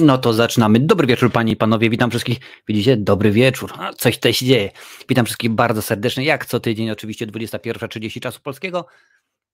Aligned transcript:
No 0.00 0.18
to 0.18 0.32
zaczynamy. 0.32 0.80
Dobry 0.80 1.06
wieczór, 1.06 1.32
panie 1.32 1.52
i 1.52 1.56
panowie. 1.56 1.90
Witam 1.90 2.10
wszystkich. 2.10 2.38
Widzicie? 2.68 2.96
Dobry 2.96 3.30
wieczór. 3.30 3.72
A, 3.78 3.92
coś 3.92 4.16
tutaj 4.16 4.34
się 4.34 4.46
dzieje. 4.46 4.70
Witam 5.08 5.24
wszystkich 5.24 5.50
bardzo 5.50 5.82
serdecznie. 5.82 6.24
Jak 6.24 6.46
co 6.46 6.60
tydzień, 6.60 6.90
oczywiście 6.90 7.26
21.30 7.26 8.20
czasu 8.20 8.40
polskiego. 8.40 8.86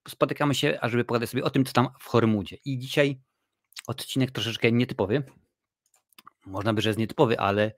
Spotykamy 0.09 0.55
się, 0.55 0.79
ażeby 0.81 1.05
pogadać 1.05 1.31
sobie 1.31 1.45
o 1.45 1.51
tym, 1.51 1.65
co 1.65 1.73
tam 1.73 1.89
w 2.01 2.07
Hormudzie. 2.07 2.57
I 2.65 2.79
dzisiaj 2.79 3.21
odcinek 3.87 4.31
troszeczkę 4.31 4.73
nietypowy. 4.73 5.23
Można 6.47 6.73
by, 6.73 6.83
że 6.83 6.89
jest 6.89 6.99
nietypowy, 6.99 7.39
ale 7.39 7.73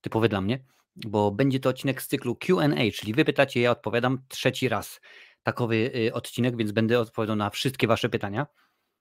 typowy 0.00 0.28
dla 0.28 0.40
mnie, 0.40 0.64
bo 0.96 1.30
będzie 1.30 1.60
to 1.60 1.68
odcinek 1.68 2.02
z 2.02 2.08
cyklu 2.08 2.36
QA, 2.36 2.68
czyli 2.94 3.14
wy 3.14 3.24
pytacie, 3.24 3.60
ja 3.60 3.70
odpowiadam 3.70 4.18
trzeci 4.28 4.68
raz. 4.68 5.00
Takowy 5.42 5.90
y, 5.96 6.12
odcinek, 6.12 6.56
więc 6.56 6.72
będę 6.72 7.00
odpowiadał 7.00 7.36
na 7.36 7.50
wszystkie 7.50 7.86
wasze 7.86 8.08
pytania. 8.08 8.46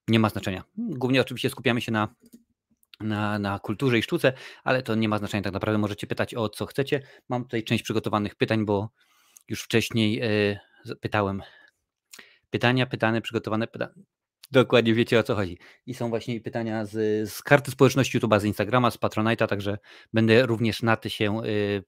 Nie 0.08 0.20
ma 0.20 0.30
znaczenia. 0.30 0.64
Głównie 0.78 1.22
oczywiście 1.22 1.50
skupiamy 1.50 1.82
się 1.82 1.92
na 1.92 2.16
na, 3.04 3.40
na 3.40 3.60
kulturze 3.60 4.00
i 4.00 4.04
sztuce, 4.04 4.34
ale 4.64 4.84
to 4.84 4.96
nie 4.96 5.10
ma 5.10 5.18
znaczenia 5.18 5.44
tak 5.44 5.54
naprawdę. 5.54 5.78
Możecie 5.78 6.08
pytać 6.08 6.36
o 6.36 6.50
co 6.50 6.66
chcecie. 6.66 7.02
Mam 7.30 7.44
tutaj 7.44 7.64
część 7.64 7.84
przygotowanych 7.84 8.36
pytań, 8.36 8.66
bo 8.66 8.90
już 9.48 9.64
wcześniej 9.64 10.24
y, 10.24 10.96
pytałem. 11.02 11.44
Pytania, 12.50 12.86
pytane, 12.86 13.22
przygotowane 13.22 13.68
pytania. 13.68 13.94
Dokładnie 14.52 14.94
wiecie 14.94 15.20
o 15.20 15.24
co 15.24 15.36
chodzi. 15.36 15.58
I 15.86 15.94
są 15.94 16.10
właśnie 16.10 16.42
pytania 16.42 16.86
z, 16.86 17.30
z 17.30 17.44
karty 17.44 17.72
społeczności 17.72 18.20
YouTube'a, 18.20 18.40
z 18.40 18.44
Instagrama, 18.44 18.92
z 18.92 18.98
Patronite'a, 18.98 19.48
także 19.48 19.78
będę 20.14 20.46
również 20.46 20.84
na 20.84 20.98
te 20.98 21.10
się 21.10 21.46
y, 21.46 21.84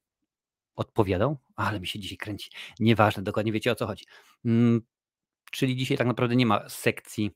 odpowiadał, 0.75 1.37
ale 1.55 1.79
mi 1.79 1.87
się 1.87 1.99
dzisiaj 1.99 2.17
kręci. 2.17 2.49
Nieważne, 2.79 3.23
dokładnie 3.23 3.51
wiecie 3.51 3.71
o 3.71 3.75
co 3.75 3.87
chodzi. 3.87 4.05
Mm, 4.45 4.81
czyli 5.51 5.75
dzisiaj 5.75 5.97
tak 5.97 6.07
naprawdę 6.07 6.35
nie 6.35 6.45
ma 6.45 6.69
sekcji 6.69 7.31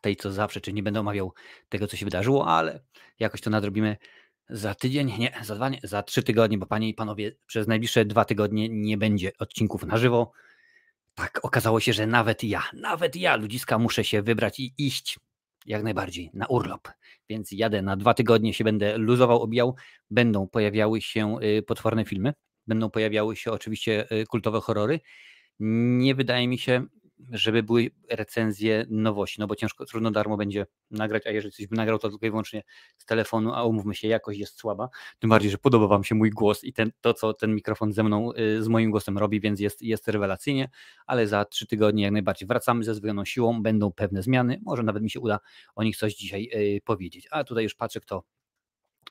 tej 0.00 0.16
co 0.16 0.32
zawsze, 0.32 0.60
czyli 0.60 0.74
nie 0.74 0.82
będę 0.82 1.00
omawiał 1.00 1.32
tego, 1.68 1.86
co 1.86 1.96
się 1.96 2.06
wydarzyło, 2.06 2.46
ale 2.46 2.80
jakoś 3.18 3.40
to 3.40 3.50
nadrobimy 3.50 3.96
za 4.50 4.74
tydzień, 4.74 5.14
nie, 5.18 5.32
za 5.42 5.54
dwa, 5.54 5.68
nie, 5.68 5.78
za 5.82 6.02
trzy 6.02 6.22
tygodnie, 6.22 6.58
bo 6.58 6.66
panie 6.66 6.88
i 6.88 6.94
panowie, 6.94 7.32
przez 7.46 7.66
najbliższe 7.66 8.04
dwa 8.04 8.24
tygodnie 8.24 8.68
nie 8.68 8.98
będzie 8.98 9.32
odcinków 9.38 9.82
na 9.82 9.98
żywo. 9.98 10.32
Tak, 11.14 11.40
okazało 11.42 11.80
się, 11.80 11.92
że 11.92 12.06
nawet 12.06 12.44
ja, 12.44 12.62
nawet 12.72 13.16
ja, 13.16 13.36
ludziska, 13.36 13.78
muszę 13.78 14.04
się 14.04 14.22
wybrać 14.22 14.60
i 14.60 14.74
iść 14.78 15.18
jak 15.66 15.82
najbardziej 15.82 16.30
na 16.34 16.46
urlop. 16.46 16.88
Więc 17.28 17.52
jadę 17.52 17.82
na 17.82 17.96
dwa 17.96 18.14
tygodnie, 18.14 18.54
się 18.54 18.64
będę 18.64 18.98
luzował, 18.98 19.42
obijał. 19.42 19.76
Będą 20.10 20.48
pojawiały 20.48 21.00
się 21.00 21.36
y, 21.42 21.62
potworne 21.62 22.04
filmy, 22.04 22.34
będą 22.66 22.90
pojawiały 22.90 23.36
się 23.36 23.52
oczywiście 23.52 24.12
y, 24.12 24.26
kultowe 24.26 24.60
horrory. 24.60 25.00
Nie 25.60 26.14
wydaje 26.14 26.48
mi 26.48 26.58
się, 26.58 26.84
żeby 27.30 27.62
były 27.62 27.90
recenzje 28.10 28.86
nowości, 28.88 29.40
no 29.40 29.46
bo 29.46 29.56
ciężko, 29.56 29.84
trudno 29.84 30.10
darmo 30.10 30.36
będzie 30.36 30.66
nagrać, 30.90 31.26
a 31.26 31.30
jeżeli 31.30 31.52
coś 31.52 31.66
by 31.66 31.76
nagrał, 31.76 31.98
to 31.98 32.08
tylko 32.08 32.26
i 32.26 32.30
wyłącznie 32.30 32.62
z 32.98 33.04
telefonu, 33.04 33.54
a 33.54 33.64
umówmy 33.64 33.94
się, 33.94 34.08
jakość 34.08 34.38
jest 34.38 34.58
słaba, 34.58 34.88
tym 35.18 35.30
bardziej, 35.30 35.50
że 35.50 35.58
podoba 35.58 35.86
Wam 35.86 36.04
się 36.04 36.14
mój 36.14 36.30
głos 36.30 36.64
i 36.64 36.72
ten, 36.72 36.90
to, 37.00 37.14
co 37.14 37.34
ten 37.34 37.54
mikrofon 37.54 37.92
ze 37.92 38.02
mną, 38.02 38.32
y, 38.32 38.62
z 38.62 38.68
moim 38.68 38.90
głosem 38.90 39.18
robi, 39.18 39.40
więc 39.40 39.60
jest, 39.60 39.82
jest 39.82 40.08
rewelacyjnie, 40.08 40.70
ale 41.06 41.26
za 41.26 41.44
trzy 41.44 41.66
tygodnie 41.66 42.02
jak 42.02 42.12
najbardziej 42.12 42.48
wracamy 42.48 42.84
ze 42.84 42.94
zdwojoną 42.94 43.24
siłą, 43.24 43.62
będą 43.62 43.92
pewne 43.92 44.22
zmiany, 44.22 44.60
może 44.62 44.82
nawet 44.82 45.02
mi 45.02 45.10
się 45.10 45.20
uda 45.20 45.38
o 45.74 45.82
nich 45.82 45.96
coś 45.96 46.14
dzisiaj 46.14 46.50
y, 46.54 46.80
powiedzieć, 46.84 47.28
a 47.30 47.44
tutaj 47.44 47.64
już 47.64 47.74
patrzę, 47.74 48.00
kto 48.00 48.24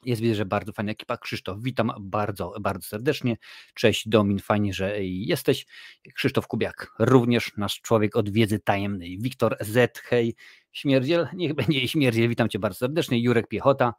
jest 0.06 0.22
widzę, 0.22 0.36
że 0.36 0.46
bardzo 0.46 0.74
fajna 0.74 0.92
ekipa. 0.92 1.18
Krzysztof, 1.18 1.58
witam 1.62 1.92
bardzo, 2.00 2.54
bardzo 2.62 2.88
serdecznie. 2.88 3.38
Cześć 3.74 4.10
Domin, 4.10 4.40
fajnie, 4.40 4.74
że 4.74 5.04
jesteś. 5.04 5.66
Krzysztof 6.14 6.48
Kubiak, 6.48 6.92
również 7.00 7.52
nasz 7.58 7.82
człowiek 7.82 8.16
od 8.16 8.30
wiedzy 8.30 8.60
tajemnej. 8.60 9.20
Wiktor 9.22 9.58
Z, 9.60 10.00
hej, 10.00 10.36
śmierdziel, 10.72 11.28
niech 11.34 11.54
będzie 11.54 11.88
śmierdziel, 11.88 12.30
witam 12.30 12.50
cię 12.50 12.60
bardzo 12.60 12.78
serdecznie. 12.78 13.20
Jurek 13.20 13.48
Piechota, 13.48 13.94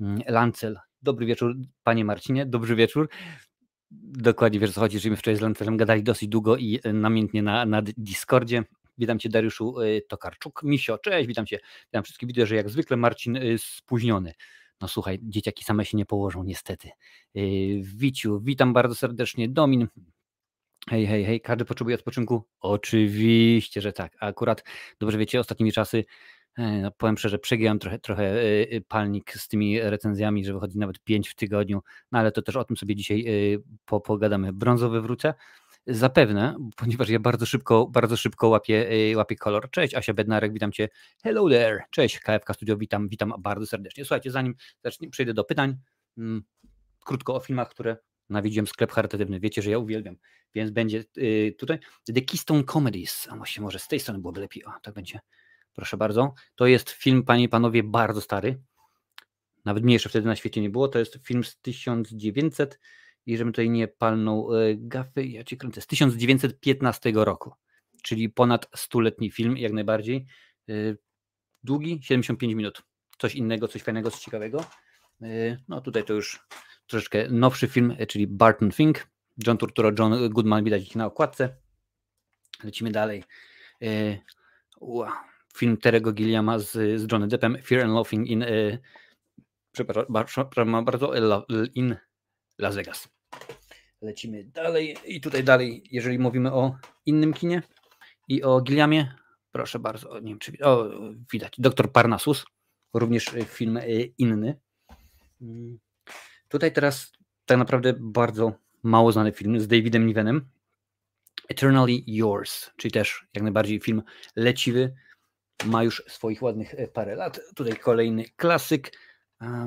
mm, 0.00 0.20
Lancel, 0.26 0.78
dobry 1.02 1.26
wieczór, 1.26 1.56
panie 1.82 2.04
Marcinie, 2.04 2.46
dobry 2.46 2.76
wieczór. 2.76 3.08
Dokładnie 3.90 4.60
wiesz 4.60 4.72
co 4.72 4.80
chodzi, 4.80 4.98
że 4.98 5.10
my 5.10 5.16
wczoraj 5.16 5.36
z 5.36 5.40
Lancelem 5.40 5.76
gadali 5.76 6.02
dosyć 6.02 6.28
długo 6.28 6.56
i 6.56 6.80
namiętnie 6.92 7.42
na, 7.42 7.66
na 7.66 7.82
Discordzie. 7.82 8.64
Witam 8.98 9.18
Cię 9.18 9.28
Dariuszu 9.28 9.80
y, 9.80 10.02
Tokarczuk. 10.08 10.62
Misio, 10.62 10.98
cześć, 10.98 11.28
witam 11.28 11.46
Cię. 11.46 11.58
Witam 11.84 12.02
wszystkich. 12.04 12.26
Widzę, 12.26 12.46
że 12.46 12.56
jak 12.56 12.70
zwykle 12.70 12.96
Marcin 12.96 13.36
y, 13.36 13.58
spóźniony. 13.58 14.34
No 14.80 14.88
słuchaj, 14.88 15.18
dzieciaki 15.22 15.64
same 15.64 15.84
się 15.84 15.96
nie 15.96 16.06
położą 16.06 16.44
niestety. 16.44 16.90
Yy, 17.34 17.82
Wiciu, 17.82 18.40
witam 18.40 18.72
bardzo 18.72 18.94
serdecznie. 18.94 19.48
Domin, 19.48 19.88
Hej, 20.88 21.06
hej, 21.06 21.24
hej, 21.24 21.40
każdy 21.40 21.64
potrzebuje 21.64 21.96
odpoczynku? 21.96 22.42
Oczywiście, 22.60 23.80
że 23.80 23.92
tak. 23.92 24.12
A 24.20 24.26
akurat, 24.26 24.64
dobrze 24.98 25.18
wiecie, 25.18 25.40
ostatnimi 25.40 25.72
czasy, 25.72 26.04
e, 26.58 26.80
no 26.82 26.90
powiem 26.90 27.18
szczerze, 27.18 27.38
przegiąłem 27.38 27.78
trochę, 27.78 27.98
trochę 27.98 28.24
e, 28.24 28.70
e, 28.70 28.80
palnik 28.80 29.32
z 29.32 29.48
tymi 29.48 29.80
recenzjami, 29.80 30.44
że 30.44 30.52
wychodzi 30.52 30.78
nawet 30.78 31.00
pięć 31.00 31.28
w 31.28 31.34
tygodniu, 31.34 31.82
no 32.12 32.18
ale 32.18 32.32
to 32.32 32.42
też 32.42 32.56
o 32.56 32.64
tym 32.64 32.76
sobie 32.76 32.96
dzisiaj 32.96 33.26
pogadamy. 34.04 34.52
Brązowy 34.52 35.00
wrócę. 35.00 35.34
Zapewne, 35.86 36.56
ponieważ 36.76 37.08
ja 37.08 37.20
bardzo 37.20 37.46
szybko, 37.46 37.86
bardzo 37.86 38.16
szybko 38.16 38.48
łapię, 38.48 38.92
y, 39.12 39.16
łapię 39.16 39.36
kolor. 39.36 39.70
Cześć, 39.70 39.94
Asia 39.94 40.14
Bednarek, 40.14 40.52
witam 40.52 40.72
Cię. 40.72 40.88
Hello 41.22 41.50
there. 41.50 41.82
Cześć, 41.90 42.18
KFK 42.18 42.54
Studio, 42.54 42.76
witam, 42.76 43.08
witam 43.08 43.34
bardzo 43.38 43.66
serdecznie. 43.66 44.04
Słuchajcie, 44.04 44.30
zanim 44.30 44.54
zacznę, 44.84 45.08
przejdę 45.08 45.34
do 45.34 45.44
pytań, 45.44 45.76
hmm, 46.16 46.42
krótko 47.04 47.34
o 47.34 47.40
filmach, 47.40 47.68
które 47.68 47.96
nawiedziłem 48.28 48.66
sklep 48.66 48.92
charytatywny. 48.92 49.40
Wiecie, 49.40 49.62
że 49.62 49.70
ja 49.70 49.78
uwielbiam, 49.78 50.16
więc 50.54 50.70
będzie 50.70 51.04
y, 51.18 51.54
tutaj 51.58 51.78
The 52.14 52.20
Keystone 52.20 52.64
Comedies. 52.64 53.28
A 53.30 53.36
właśnie 53.36 53.62
może 53.62 53.78
z 53.78 53.88
tej 53.88 54.00
strony 54.00 54.20
byłoby 54.20 54.40
lepiej. 54.40 54.64
O, 54.64 54.70
tak 54.82 54.94
będzie. 54.94 55.20
Proszę 55.74 55.96
bardzo. 55.96 56.34
To 56.54 56.66
jest 56.66 56.90
film, 56.90 57.22
panie 57.22 57.44
i 57.44 57.48
panowie, 57.48 57.82
bardzo 57.82 58.20
stary. 58.20 58.60
Nawet 59.64 59.84
mniejszy 59.84 60.08
wtedy 60.08 60.26
na 60.26 60.36
świecie 60.36 60.60
nie 60.60 60.70
było. 60.70 60.88
To 60.88 60.98
jest 60.98 61.18
film 61.22 61.44
z 61.44 61.56
1900 61.56 62.78
i 63.26 63.36
żebym 63.36 63.52
tutaj 63.52 63.70
nie 63.70 63.88
palnął 63.88 64.56
e, 64.56 64.74
gafy, 64.76 65.26
ja 65.26 65.44
cię 65.44 65.56
kręcę, 65.56 65.80
z 65.80 65.86
1915 65.86 67.12
roku, 67.14 67.52
czyli 68.02 68.28
ponad 68.28 68.68
stuletni 68.76 69.30
film, 69.30 69.56
jak 69.56 69.72
najbardziej. 69.72 70.26
E, 70.68 70.72
długi, 71.64 72.00
75 72.02 72.54
minut. 72.54 72.82
Coś 73.18 73.34
innego, 73.34 73.68
coś 73.68 73.82
fajnego, 73.82 74.10
coś 74.10 74.20
ciekawego. 74.20 74.64
E, 75.22 75.56
no 75.68 75.80
tutaj 75.80 76.04
to 76.04 76.12
już 76.12 76.46
troszeczkę 76.86 77.28
nowszy 77.28 77.68
film, 77.68 77.96
czyli 78.08 78.26
Barton 78.26 78.72
Fink. 78.72 79.06
John 79.46 79.58
Turturro, 79.58 79.92
John 79.98 80.28
Goodman, 80.28 80.64
widać 80.64 80.82
ich 80.82 80.96
na 80.96 81.06
okładce. 81.06 81.56
Lecimy 82.64 82.90
dalej. 82.90 83.24
Film 85.56 85.76
Terego 85.76 86.12
Gilliama 86.12 86.58
z, 86.58 86.72
z 86.72 87.12
Johnny 87.12 87.28
Deppem, 87.28 87.58
Fear 87.62 87.84
and 87.84 87.92
Loathing 87.92 88.26
in 88.26 88.44
przepraszam 89.72 90.84
bardzo, 90.84 91.12
in 91.74 91.96
Las 92.60 92.74
Vegas. 92.74 93.08
Lecimy 94.02 94.44
dalej 94.44 94.96
i 95.04 95.20
tutaj 95.20 95.44
dalej, 95.44 95.82
jeżeli 95.90 96.18
mówimy 96.18 96.52
o 96.52 96.76
innym 97.06 97.32
kinie 97.32 97.62
i 98.28 98.42
o 98.42 98.60
Gilliamie, 98.60 99.14
proszę 99.52 99.78
bardzo, 99.78 100.20
nie 100.20 100.28
wiem 100.28 100.38
czy 100.38 100.52
o, 100.64 100.90
widać, 101.32 101.54
Doktor 101.58 101.92
Parnasus, 101.92 102.44
również 102.94 103.34
film 103.46 103.76
e, 103.76 103.86
inny. 104.18 104.60
Mm. 105.40 105.78
Tutaj 106.48 106.72
teraz 106.72 107.12
tak 107.46 107.58
naprawdę 107.58 107.94
bardzo 108.00 108.52
mało 108.82 109.12
znany 109.12 109.32
film 109.32 109.60
z 109.60 109.68
Davidem 109.68 110.06
Nivenem, 110.06 110.48
Eternally 111.48 112.02
Yours, 112.06 112.70
czyli 112.76 112.92
też 112.92 113.26
jak 113.34 113.42
najbardziej 113.42 113.80
film 113.80 114.02
leciwy, 114.36 114.94
ma 115.64 115.84
już 115.84 116.02
swoich 116.08 116.42
ładnych 116.42 116.74
e, 116.74 116.88
parę 116.88 117.14
lat. 117.14 117.40
Tutaj 117.54 117.76
kolejny 117.76 118.24
klasyk, 118.36 118.92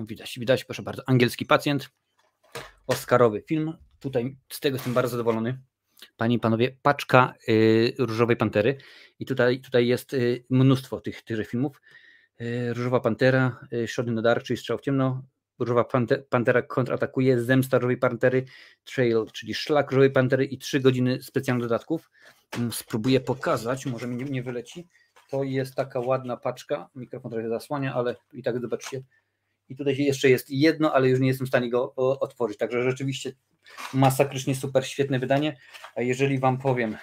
widać, 0.06 0.40
widać, 0.40 0.64
proszę 0.64 0.84
bardzo, 0.84 1.04
Angielski 1.06 1.46
Pacjent, 1.46 1.90
Oscarowy 2.88 3.42
film. 3.42 3.74
Tutaj 4.00 4.38
z 4.50 4.60
tego 4.60 4.76
jestem 4.76 4.94
bardzo 4.94 5.12
zadowolony. 5.12 5.60
Panie 6.18 6.36
i 6.36 6.40
panowie, 6.40 6.78
paczka 6.82 7.34
y, 7.50 7.94
Różowej 8.00 8.38
Pantery. 8.38 8.78
I 9.20 9.26
tutaj, 9.26 9.60
tutaj 9.60 9.88
jest 9.88 10.14
y, 10.14 10.46
mnóstwo 10.50 11.02
tych, 11.02 11.22
tychże 11.22 11.46
filmów. 11.46 11.82
Y, 12.42 12.74
Różowa 12.74 13.00
Pantera, 13.00 13.60
y, 13.74 13.88
Szody 13.88 14.12
Nodarczy, 14.12 14.58
Strzał 14.58 14.78
w 14.78 14.82
ciemno. 14.82 15.24
Różowa 15.60 15.86
Pantera 16.30 16.62
kontratakuje, 16.62 17.42
Zemsta 17.42 17.78
Różowej 17.78 17.98
Pantery, 17.98 18.46
Trail, 18.84 19.26
czyli 19.34 19.54
Szlak 19.54 19.92
Różowej 19.92 20.12
Pantery 20.12 20.46
i 20.46 20.58
trzy 20.58 20.80
godziny 20.80 21.22
specjalnych 21.22 21.66
dodatków. 21.68 22.12
Mm, 22.58 22.72
spróbuję 22.72 23.20
pokazać, 23.20 23.86
może 23.86 24.08
mi 24.08 24.16
nie, 24.16 24.26
nie 24.26 24.44
wyleci. 24.44 24.88
To 25.30 25.44
jest 25.44 25.76
taka 25.76 26.00
ładna 26.00 26.38
paczka. 26.38 26.90
Mikrofon 26.96 27.32
trochę 27.32 27.50
zasłania, 27.50 27.94
ale 27.94 28.16
i 28.34 28.44
tak 28.44 28.62
zobaczcie, 28.62 29.02
i 29.70 29.76
tutaj 29.76 29.98
jeszcze 29.98 30.30
jest 30.30 30.50
jedno, 30.50 30.94
ale 30.94 31.10
już 31.10 31.20
nie 31.20 31.28
jestem 31.28 31.48
w 31.48 31.50
stanie 31.50 31.70
go 31.70 31.96
otworzyć. 31.96 32.58
Także 32.58 32.84
rzeczywiście 32.84 33.32
masakrycznie 33.94 34.56
super, 34.56 34.88
świetne 34.88 35.20
wydanie. 35.20 35.58
A 35.96 36.02
jeżeli 36.02 36.40
Wam 36.40 36.58
powiem, 36.58 36.98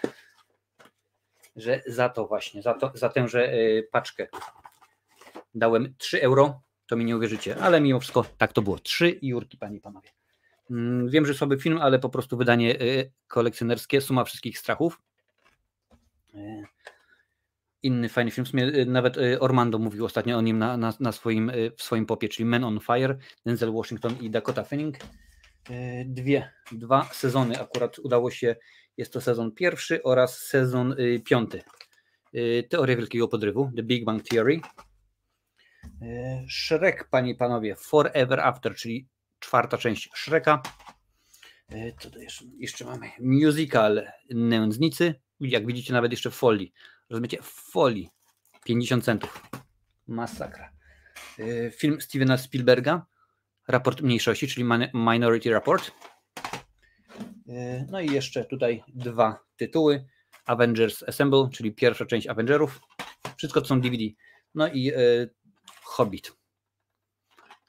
że 1.57 1.83
za 1.87 2.09
to 2.09 2.27
właśnie, 2.27 2.63
za, 2.63 2.75
to, 2.75 2.93
za 2.95 3.09
tęże 3.09 3.53
y, 3.55 3.89
paczkę 3.93 4.27
dałem 5.55 5.95
3 5.99 6.23
euro, 6.23 6.63
to 6.87 6.97
mi 6.97 7.05
nie 7.05 7.17
uwierzycie, 7.17 7.57
ale 7.57 7.81
mimo 7.81 8.01
wszystko 8.01 8.25
tak 8.39 8.53
to 8.53 8.63
było. 8.63 8.79
3 8.79 9.19
jurki, 9.23 9.59
panie 9.59 9.77
i 9.77 9.81
panowie. 9.81 10.09
Mm, 10.71 11.09
wiem, 11.09 11.27
że 11.27 11.35
słaby 11.35 11.59
film, 11.59 11.79
ale 11.79 11.99
po 11.99 12.09
prostu 12.09 12.37
wydanie 12.37 12.81
y, 12.81 13.13
kolekcjonerskie, 13.29 14.01
suma 14.01 14.25
wszystkich 14.25 14.59
strachów. 14.59 15.01
Inny 17.83 18.09
fajny 18.09 18.31
film. 18.31 18.45
W 18.45 18.49
sumie 18.49 18.65
y, 18.65 18.87
nawet 18.87 19.17
y, 19.17 19.41
Ormando 19.41 19.79
mówił 19.79 20.05
ostatnio 20.05 20.39
o 20.39 20.41
nim 20.41 20.59
na, 20.59 20.77
na, 20.77 20.93
na 21.01 21.13
swoim, 21.13 21.51
y, 21.51 21.73
w 21.77 21.83
swoim 21.83 22.07
popie, 22.07 22.29
czyli 22.29 22.47
Men 22.47 22.65
on 22.65 22.81
Fire, 22.81 23.19
Denzel 23.47 23.73
Washington 23.73 24.17
i 24.21 24.31
Dakota 24.31 24.65
Fanning. 24.65 24.97
Dwie, 26.05 26.53
dwa 26.73 27.05
sezony 27.13 27.61
akurat 27.61 27.99
udało 27.99 28.31
się. 28.31 28.57
Jest 28.97 29.13
to 29.13 29.21
sezon 29.21 29.53
pierwszy 29.53 30.03
oraz 30.03 30.39
sezon 30.39 30.97
piąty. 31.25 31.63
Teoria 32.69 32.97
Wielkiego 32.97 33.29
Podrywu, 33.29 33.71
The 33.77 33.83
Big 33.83 34.05
Bang 34.05 34.29
Theory. 34.29 34.61
Shrek, 36.49 37.09
panie 37.11 37.31
i 37.31 37.35
panowie, 37.35 37.77
Forever 37.77 38.41
After, 38.41 38.75
czyli 38.75 39.09
czwarta 39.39 39.79
część 39.79 40.11
Shreka. 40.15 40.63
To 42.01 42.19
jeszcze, 42.19 42.45
jeszcze 42.59 42.85
mamy? 42.85 43.11
Musical 43.21 44.07
Nędznicy. 44.31 45.15
Jak 45.41 45.67
widzicie, 45.67 45.93
nawet 45.93 46.11
jeszcze 46.11 46.31
w 46.31 46.35
folii 46.35 46.73
rozumiecie, 47.11 47.43
w 47.43 47.47
folii 47.47 48.09
50 48.65 49.05
centów. 49.05 49.43
Masakra. 50.07 50.73
Y, 51.39 51.73
film 51.77 52.01
Stevena 52.01 52.39
Spielberga, 52.39 53.07
raport 53.69 54.01
mniejszości, 54.01 54.49
czyli 54.49 54.67
Minority 54.95 55.51
Report. 55.51 55.91
Y, 57.49 57.87
no 57.91 58.01
i 58.01 58.13
jeszcze 58.13 58.45
tutaj 58.45 58.83
dwa 58.89 59.45
tytuły. 59.57 60.07
Avengers 60.47 61.03
Assemble, 61.03 61.49
czyli 61.53 61.73
pierwsza 61.73 62.07
część 62.07 62.27
Avengerów. 62.27 62.81
Wszystko 63.37 63.61
to 63.61 63.67
są 63.67 63.81
DVD. 63.81 64.05
No 64.55 64.69
i 64.69 64.93
y, 64.93 65.31
Hobbit. 65.83 66.33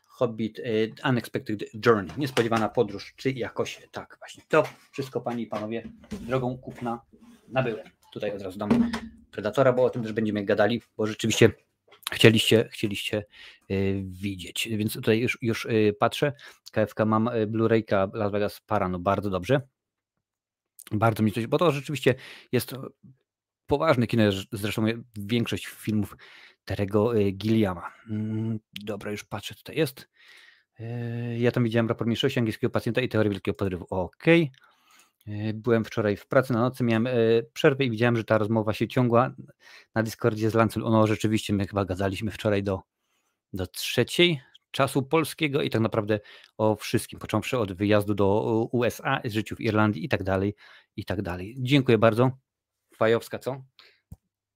Hobbit 0.05 0.61
Unexpected 1.09 1.85
Journey. 1.85 2.11
Niespodziewana 2.17 2.69
podróż, 2.69 3.13
czy 3.15 3.31
jakoś 3.31 3.88
tak 3.91 4.15
właśnie. 4.19 4.43
To 4.47 4.63
wszystko, 4.91 5.21
panie 5.21 5.43
i 5.43 5.47
panowie, 5.47 5.83
drogą 6.11 6.57
kupna 6.57 7.01
nabyłem. 7.47 8.00
Tutaj 8.12 8.31
od 8.31 8.42
razu 8.42 8.60
dam 8.60 8.92
Predatora, 9.31 9.74
bo 9.74 9.84
o 9.84 9.90
tym 9.90 10.04
też 10.04 10.13
będziemy 10.13 10.46
gadali, 10.46 10.81
bo 10.98 11.08
rzeczywiście 11.08 11.52
chcieliście, 12.12 12.69
chcieliście 12.72 13.25
y, 13.72 14.04
widzieć. 14.06 14.69
Więc 14.72 14.94
tutaj 14.94 15.19
już, 15.19 15.38
już 15.42 15.66
y, 15.66 15.96
patrzę. 16.00 16.34
KFK 16.72 17.06
mam 17.06 17.28
y, 17.28 17.48
Blu-rayka 17.48 18.10
Las 18.13 18.31
Vegas 18.31 18.60
Parano, 18.60 19.00
bardzo 19.00 19.30
dobrze. 19.30 19.62
Bardzo 20.92 21.24
mi 21.24 21.31
coś, 21.31 21.48
bo 21.48 21.58
to 21.58 21.72
rzeczywiście 21.72 22.16
jest 22.52 22.75
poważny 23.68 24.08
kino, 24.08 24.24
zresztą 24.52 24.86
większość 25.16 25.68
filmów 25.68 26.16
Terego 26.66 27.13
Gilliama. 27.34 27.94
Mm, 28.10 28.60
dobra, 28.84 29.12
już 29.12 29.24
patrzę, 29.24 29.56
tutaj 29.56 29.78
jest. 29.78 30.10
Ja 31.38 31.52
tam 31.52 31.63
widziałem 31.63 31.88
raport 31.88 32.08
mniejszości 32.08 32.40
angielskiego 32.40 32.72
pacjenta 32.72 33.02
i 33.02 33.10
teorię 33.10 33.30
wielkiego 33.30 33.56
podrywu. 33.56 33.86
Okej. 33.90 34.42
Okay. 34.44 34.70
E, 35.27 35.53
byłem 35.53 35.85
wczoraj 35.85 36.18
w 36.18 36.27
pracy 36.27 36.53
na 36.53 36.59
nocy, 36.59 36.83
miałem 36.83 37.07
e, 37.07 37.13
przerwę 37.53 37.85
i 37.85 37.91
widziałem, 37.91 38.15
że 38.15 38.23
ta 38.23 38.38
rozmowa 38.38 38.73
się 38.73 38.88
ciągła 38.88 39.35
na 39.95 40.03
Discordzie 40.03 40.50
z 40.50 40.53
Lancel. 40.53 40.85
Ono 40.85 41.07
rzeczywiście, 41.07 41.53
my 41.53 41.68
chyba 41.68 41.85
gadaliśmy 41.85 42.31
wczoraj 42.31 42.63
do, 42.63 42.79
do 43.53 43.68
trzeciej 43.68 44.41
czasu 44.71 45.03
polskiego 45.03 45.62
i 45.62 45.69
tak 45.69 45.81
naprawdę 45.81 46.19
o 46.57 46.75
wszystkim, 46.75 47.19
począwszy 47.19 47.57
od 47.57 47.73
wyjazdu 47.73 48.13
do 48.13 48.41
USA, 48.71 49.21
życiu 49.25 49.56
w 49.56 49.62
Irlandii 49.62 50.06
i 50.06 50.09
tak 50.09 50.23
dalej, 50.23 50.56
i 50.95 51.06
tak 51.06 51.21
dalej. 51.21 51.56
Dziękuję 51.59 51.97
bardzo. 51.97 52.31
Fajowska, 52.95 53.39
co? 53.39 53.63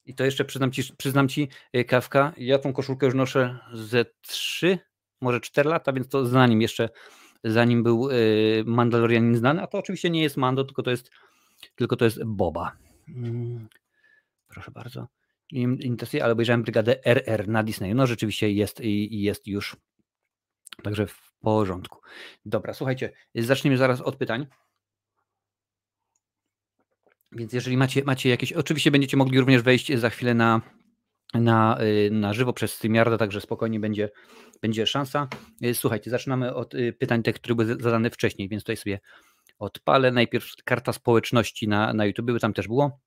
I 0.06 0.16
to 0.16 0.26
jeszcze 0.26 0.46
przyznam 0.46 0.72
ci, 0.72 0.84
przyznam 0.98 1.28
ci 1.28 1.50
e, 1.74 1.84
Kawka, 1.84 2.34
ja 2.38 2.60
tą 2.60 2.74
koszulkę 2.74 3.06
już 3.06 3.16
noszę 3.16 3.60
ze 3.74 4.06
trzy, 4.22 4.80
może 5.22 5.40
cztery 5.40 5.70
lata, 5.70 5.94
więc 5.94 6.10
to 6.10 6.26
za 6.26 6.48
nim 6.48 6.62
jeszcze 6.62 6.90
zanim 7.46 7.84
był 7.84 8.10
y, 8.12 8.64
Mandalorianin 8.66 9.36
znany, 9.36 9.62
a 9.62 9.68
to 9.68 9.78
oczywiście 9.78 10.10
nie 10.10 10.24
jest 10.24 10.38
Mando, 10.38 10.64
tylko 10.64 10.84
to 10.84 10.92
jest, 10.92 11.12
tylko 11.76 11.96
to 11.96 12.06
jest 12.06 12.24
Boba. 12.24 12.78
Mm, 13.08 13.68
proszę 14.48 14.72
bardzo. 14.72 15.08
Interesuje, 15.52 16.24
ale 16.24 16.34
obejrzałem 16.34 16.64
Brygadę 16.64 17.06
RR 17.06 17.48
na 17.48 17.64
Disneyu. 17.64 17.96
No 17.96 18.08
rzeczywiście 18.08 18.52
jest 18.52 18.82
i 18.82 19.22
jest 19.22 19.48
już. 19.48 19.78
Także 20.84 21.08
w 21.08 21.34
porządku. 21.42 22.02
Dobra, 22.46 22.74
słuchajcie, 22.74 23.12
zaczniemy 23.36 23.78
zaraz 23.78 24.02
od 24.02 24.16
pytań. 24.16 24.48
Więc 27.32 27.54
jeżeli 27.54 27.78
macie, 27.78 28.04
macie 28.04 28.30
jakieś, 28.30 28.54
oczywiście 28.54 28.92
będziecie 28.92 29.18
mogli 29.18 29.40
również 29.40 29.62
wejść 29.62 29.98
za 29.98 30.10
chwilę 30.10 30.34
na, 30.34 30.62
na, 31.42 31.78
y, 31.82 32.10
na 32.12 32.34
żywo 32.34 32.54
przez 32.54 32.74
StreamYarda, 32.74 33.18
także 33.18 33.42
spokojnie 33.42 33.80
będzie, 33.80 34.10
będzie 34.62 34.88
szansa. 34.88 35.28
Y, 35.64 35.76
słuchajcie, 35.76 36.12
zaczynamy 36.12 36.54
od 36.54 36.74
y, 36.74 36.94
pytań 36.94 37.24
tych, 37.24 37.36
które 37.36 37.56
były 37.56 37.78
zadane 37.82 38.10
wcześniej, 38.10 38.50
więc 38.50 38.64
tutaj 38.64 38.78
sobie 38.78 39.00
odpalę. 39.60 40.12
Najpierw 40.12 40.48
karta 40.66 40.94
społeczności 40.94 41.68
na, 41.68 41.94
na 41.94 42.06
YouTube, 42.06 42.40
tam 42.42 42.54
też 42.54 42.68
było. 42.68 43.00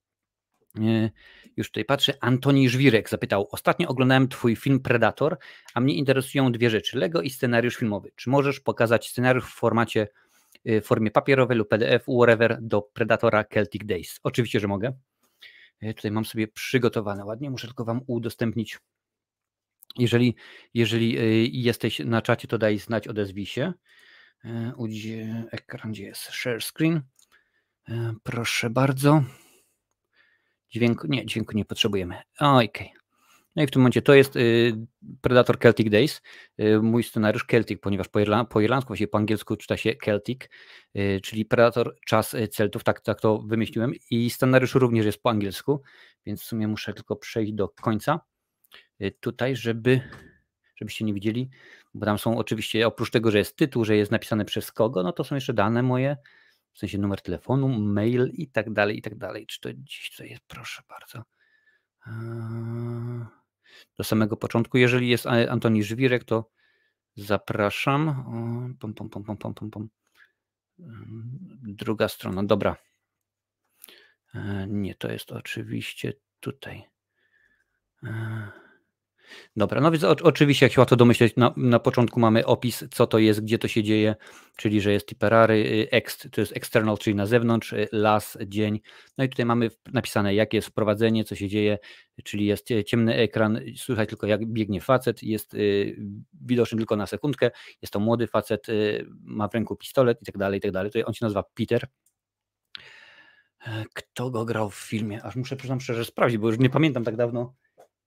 Już 1.57 1.69
tutaj 1.69 1.85
patrzę. 1.85 2.15
Antoni 2.21 2.69
Żwirek 2.69 3.09
zapytał: 3.09 3.49
Ostatnio 3.51 3.89
oglądałem 3.89 4.29
Twój 4.29 4.57
film 4.57 4.81
Predator, 4.81 5.39
a 5.75 5.81
mnie 5.81 5.95
interesują 5.95 6.53
dwie 6.53 6.71
rzeczy: 6.71 6.99
Lego 6.99 7.23
i 7.23 7.31
scenariusz 7.31 7.77
filmowy. 7.77 8.11
Czy 8.17 8.31
możesz 8.31 8.61
pokazać 8.61 9.09
scenariusz 9.09 9.45
w 9.45 9.55
formacie, 9.55 10.09
w 10.65 10.83
formie 10.85 11.11
papierowej 11.11 11.57
lub 11.57 11.69
PDF, 11.69 12.03
whatever, 12.19 12.59
do 12.61 12.83
Predatora 12.83 13.45
Celtic 13.45 13.87
Days? 13.87 14.21
Oczywiście, 14.23 14.61
że 14.61 14.69
mogę. 14.69 14.93
Tutaj 15.81 16.11
mam 16.11 16.25
sobie 16.25 16.49
przygotowane 16.49 17.25
ładnie, 17.25 17.51
muszę 17.51 17.67
tylko 17.67 17.85
Wam 17.85 18.01
udostępnić. 18.07 18.79
Jeżeli, 19.99 20.35
jeżeli 20.75 21.19
y, 21.19 21.49
jesteś 21.53 21.99
na 21.99 22.23
czacie, 22.23 22.49
to 22.49 22.59
daj 22.59 22.79
znać, 22.79 23.09
odezwij 23.09 23.47
się. 23.47 23.73
E, 24.45 24.73
gdzie 24.89 25.45
ekran, 25.51 25.93
gdzie 25.93 26.05
jest 26.05 26.23
share 26.23 26.63
screen? 26.63 27.03
E, 27.89 28.15
proszę 28.23 28.71
bardzo. 28.71 29.25
Dźwięku, 30.71 31.07
nie, 31.07 31.27
dźwięku 31.27 31.57
nie 31.57 31.65
potrzebujemy. 31.65 32.23
Okej. 32.39 32.69
Okay. 32.69 32.89
No 33.59 33.65
i 33.65 33.67
w 33.67 33.71
tym 33.71 33.83
momencie 33.83 34.03
to 34.03 34.15
jest 34.15 34.37
y, 34.37 34.73
Predator 35.21 35.59
Celtic 35.59 35.91
Days, 35.91 36.23
y, 36.61 36.83
mój 36.83 37.03
scenariusz 37.03 37.47
Celtic, 37.47 37.81
ponieważ 37.81 38.09
po, 38.09 38.21
irla, 38.21 38.45
po 38.45 38.61
irlandzku, 38.61 38.89
właściwie 38.89 39.09
po 39.09 39.19
angielsku 39.19 39.57
czyta 39.57 39.77
się 39.77 39.95
Celtic, 40.05 40.41
y, 40.97 41.21
czyli 41.23 41.45
Predator 41.45 41.97
Czas 42.07 42.37
Celtów, 42.51 42.85
tak, 42.85 43.01
tak 43.01 43.21
to 43.21 43.39
wymyśliłem 43.39 43.93
i 44.11 44.31
scenariusz 44.31 44.75
również 44.75 45.07
jest 45.07 45.23
po 45.23 45.31
angielsku, 45.31 45.83
więc 46.27 46.43
w 46.43 46.45
sumie 46.45 46.69
muszę 46.69 46.95
tylko 46.95 47.17
przejść 47.17 47.53
do 47.53 47.69
końca 47.69 48.21
tutaj, 49.21 49.57
żeby 49.57 50.01
żebyście 50.77 51.05
nie 51.05 51.15
widzieli, 51.15 51.51
bo 51.95 52.07
tam 52.07 52.19
są 52.19 52.39
oczywiście, 52.39 52.87
oprócz 52.87 53.11
tego, 53.11 53.31
że 53.31 53.39
jest 53.39 53.57
tytuł, 53.57 53.85
że 53.85 53.97
jest 53.97 54.11
napisane 54.11 54.45
przez 54.45 54.73
kogo, 54.73 55.03
no 55.03 55.13
to 55.13 55.25
są 55.25 55.35
jeszcze 55.35 55.55
dane 55.55 55.83
moje, 55.83 56.17
w 56.73 56.79
sensie 56.79 56.99
numer 56.99 57.23
telefonu, 57.23 57.69
mail 57.69 58.31
i 58.33 58.49
tak 58.51 58.73
dalej, 58.73 58.99
i 58.99 59.03
tak 59.03 59.19
dalej. 59.19 59.47
Czy 59.47 59.61
to 59.61 59.69
gdzieś 59.69 60.11
tutaj 60.11 60.31
jest, 60.31 60.43
proszę 60.49 60.83
bardzo. 60.89 61.23
Eee 62.07 63.38
do 63.99 64.05
samego 64.05 64.37
początku. 64.37 64.79
Jeżeli 64.79 65.09
jest 65.09 65.27
Antoni 65.27 65.83
Żwirek, 65.83 66.25
to 66.25 66.51
zapraszam. 67.17 68.25
Pom, 68.81 68.95
pom, 68.95 69.11
pom, 69.11 69.25
pom, 69.25 69.55
pom, 69.55 69.71
pom. 69.71 69.89
Druga 71.63 72.09
strona, 72.09 72.43
dobra. 72.45 72.77
E, 74.35 74.67
nie, 74.69 74.95
to 74.95 75.13
jest 75.13 75.33
oczywiście 75.33 76.13
tutaj. 76.41 76.85
Dobra, 79.57 79.81
no 79.81 79.91
więc 79.91 80.05
o, 80.05 80.17
oczywiście, 80.23 80.67
jak 80.67 80.73
się 80.73 80.81
łatwo 80.81 80.97
domyśleć, 80.97 81.37
na, 81.37 81.55
na 81.57 81.79
początku 81.79 82.21
mamy 82.21 82.47
opis, 82.47 82.85
co 82.91 83.07
to 83.07 83.19
jest, 83.19 83.41
gdzie 83.41 83.59
to 83.59 83.69
się 83.69 83.83
dzieje, 83.83 84.17
czyli 84.57 84.81
że 84.81 84.93
jest 84.93 85.07
Tipperary, 85.07 85.55
y, 85.55 85.91
ext, 85.91 86.29
to 86.33 86.41
jest 86.41 86.57
external, 86.57 86.99
czyli 86.99 87.17
na 87.17 87.27
zewnątrz, 87.27 87.73
y, 87.73 87.89
las, 87.93 88.39
dzień. 88.47 88.81
No 89.19 89.25
i 89.25 89.29
tutaj 89.29 89.47
mamy 89.47 89.71
napisane, 89.93 90.35
jakie 90.35 90.57
jest 90.57 90.69
wprowadzenie, 90.69 91.25
co 91.25 91.35
się 91.35 91.49
dzieje, 91.49 91.79
czyli 92.25 92.47
jest 92.47 92.71
y, 92.71 92.85
ciemny 92.85 93.15
ekran, 93.15 93.61
słychać 93.77 94.09
tylko 94.09 94.27
jak 94.27 94.47
biegnie 94.47 94.81
facet, 94.81 95.23
jest 95.23 95.57
widoczny 96.41 96.79
tylko 96.79 96.97
na 96.97 97.07
sekundkę, 97.07 97.51
jest 97.83 97.93
to 97.93 98.01
młody 98.01 98.27
facet, 98.27 98.67
ma 99.23 99.49
w 99.49 99.55
ręku 99.55 99.77
pistolet 99.77 100.23
i 100.23 100.25
tak 100.25 100.39
dalej, 100.39 100.59
i 100.59 100.61
tak 100.61 100.73
dalej. 100.73 100.91
Tutaj 100.91 101.05
on 101.07 101.15
się 101.15 101.25
nazywa 101.25 101.43
Peter. 101.55 101.87
E, 103.67 103.85
kto 103.95 104.31
go 104.31 104.45
grał 104.45 104.71
w 104.71 104.75
filmie? 104.75 105.23
Aż 105.23 105.37
muszę, 105.37 105.57
przyznam 105.57 105.81
szczerze, 105.81 106.05
sprawdzić, 106.05 106.39
bo 106.39 106.49
już 106.49 106.59
nie 106.59 106.71
pamiętam 106.71 107.05
tak 107.05 107.17
dawno 107.17 107.55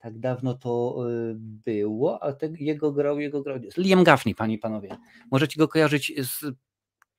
tak 0.01 0.19
dawno 0.19 0.53
to 0.53 1.03
y, 1.09 1.35
było, 1.37 2.23
a 2.23 2.33
te, 2.33 2.49
jego 2.59 2.91
grał, 2.91 3.19
jego 3.19 3.41
grał. 3.41 3.57
Liam 3.77 4.03
Gaffney, 4.03 4.35
panie 4.35 4.55
i 4.55 4.57
panowie. 4.57 4.97
Możecie 5.31 5.59
go 5.59 5.67
kojarzyć 5.67 6.13
z 6.17 6.45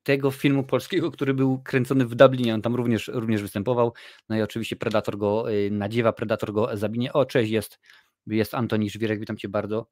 tego 0.03 0.31
filmu 0.31 0.65
polskiego, 0.65 1.11
który 1.11 1.35
był 1.35 1.63
kręcony 1.63 2.07
w 2.07 2.15
Dublinie, 2.15 2.55
on 2.55 2.63
tam 2.63 2.75
również, 2.75 3.09
również 3.09 3.43
występował. 3.43 3.93
No 4.29 4.37
i 4.37 4.43
oczywiście 4.43 4.77
Predator 4.77 5.19
go 5.19 5.53
y, 5.53 5.71
nadziewa, 5.71 6.13
Predator 6.13 6.53
go 6.53 6.77
zabinie. 6.77 7.13
O, 7.13 7.27
cześć, 7.27 7.51
jest, 7.51 7.79
jest 8.27 8.55
Antoni 8.55 8.91
Żwirek, 8.91 9.21
witam 9.21 9.37
cię 9.37 9.49
bardzo, 9.49 9.87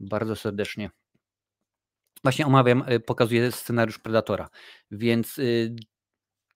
bardzo 0.00 0.36
serdecznie. 0.36 0.90
Właśnie 2.22 2.46
omawiam, 2.46 2.84
y, 2.92 3.00
pokazuję 3.00 3.52
scenariusz 3.52 3.98
Predatora, 3.98 4.48
więc 4.90 5.40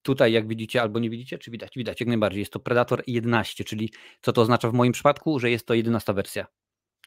Tutaj, 0.01 0.33
jak 0.33 0.47
widzicie, 0.47 0.81
albo 0.81 0.99
nie 0.99 1.09
widzicie, 1.09 1.37
czy 1.37 1.51
widać? 1.51 1.71
Widać, 1.75 1.99
jak 1.99 2.09
najbardziej. 2.09 2.39
Jest 2.39 2.53
to 2.53 2.59
Predator 2.59 3.03
11, 3.07 3.63
czyli 3.63 3.89
co 4.21 4.33
to 4.33 4.41
oznacza 4.41 4.69
w 4.69 4.73
moim 4.73 4.93
przypadku, 4.93 5.39
że 5.39 5.51
jest 5.51 5.65
to 5.65 5.73
11 5.73 6.13
wersja. 6.13 6.47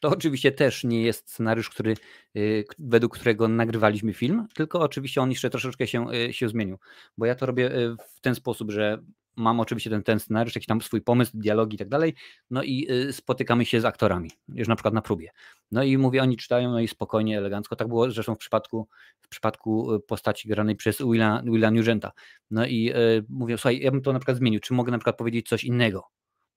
To 0.01 0.09
oczywiście 0.09 0.51
też 0.51 0.83
nie 0.83 1.01
jest 1.01 1.29
scenariusz, 1.29 1.69
który, 1.69 1.95
y, 2.35 2.65
według 2.79 3.15
którego 3.15 3.47
nagrywaliśmy 3.47 4.13
film, 4.13 4.47
tylko 4.53 4.79
oczywiście 4.79 5.21
on 5.21 5.29
jeszcze 5.29 5.49
troszeczkę 5.49 5.87
się, 5.87 6.11
y, 6.13 6.33
się 6.33 6.49
zmienił, 6.49 6.77
bo 7.17 7.25
ja 7.25 7.35
to 7.35 7.45
robię 7.45 7.75
y, 7.75 7.95
w 8.15 8.21
ten 8.21 8.35
sposób, 8.35 8.71
że 8.71 9.03
mam 9.35 9.59
oczywiście 9.59 9.89
ten, 9.89 10.03
ten 10.03 10.19
scenariusz, 10.19 10.55
jakiś 10.55 10.67
tam 10.67 10.81
swój 10.81 11.01
pomysł, 11.01 11.31
dialogi 11.33 11.75
i 11.75 11.77
tak 11.77 11.89
dalej, 11.89 12.13
no 12.49 12.63
i 12.63 12.87
y, 12.91 13.13
spotykamy 13.13 13.65
się 13.65 13.81
z 13.81 13.85
aktorami, 13.85 14.31
już 14.47 14.67
na 14.67 14.75
przykład 14.75 14.93
na 14.93 15.01
próbie. 15.01 15.29
No 15.71 15.83
i 15.83 15.97
mówię, 15.97 16.21
oni 16.21 16.37
czytają, 16.37 16.71
no 16.71 16.79
i 16.79 16.87
spokojnie, 16.87 17.37
elegancko. 17.37 17.75
Tak 17.75 17.87
było 17.87 18.11
zresztą 18.11 18.35
w 18.35 18.37
przypadku, 18.37 18.87
w 19.21 19.27
przypadku 19.27 19.93
y, 19.93 19.99
postaci 19.99 20.47
granej 20.47 20.75
przez 20.75 20.97
Willa, 20.97 21.41
Willa 21.45 21.71
Nugenta. 21.71 22.11
No 22.51 22.65
i 22.65 22.91
y, 22.91 23.25
mówię, 23.29 23.57
słuchaj, 23.57 23.79
ja 23.79 23.91
bym 23.91 24.01
to 24.01 24.13
na 24.13 24.19
przykład 24.19 24.37
zmienił, 24.37 24.59
czy 24.59 24.73
mogę 24.73 24.91
na 24.91 24.97
przykład 24.97 25.17
powiedzieć 25.17 25.47
coś 25.47 25.63
innego? 25.63 26.03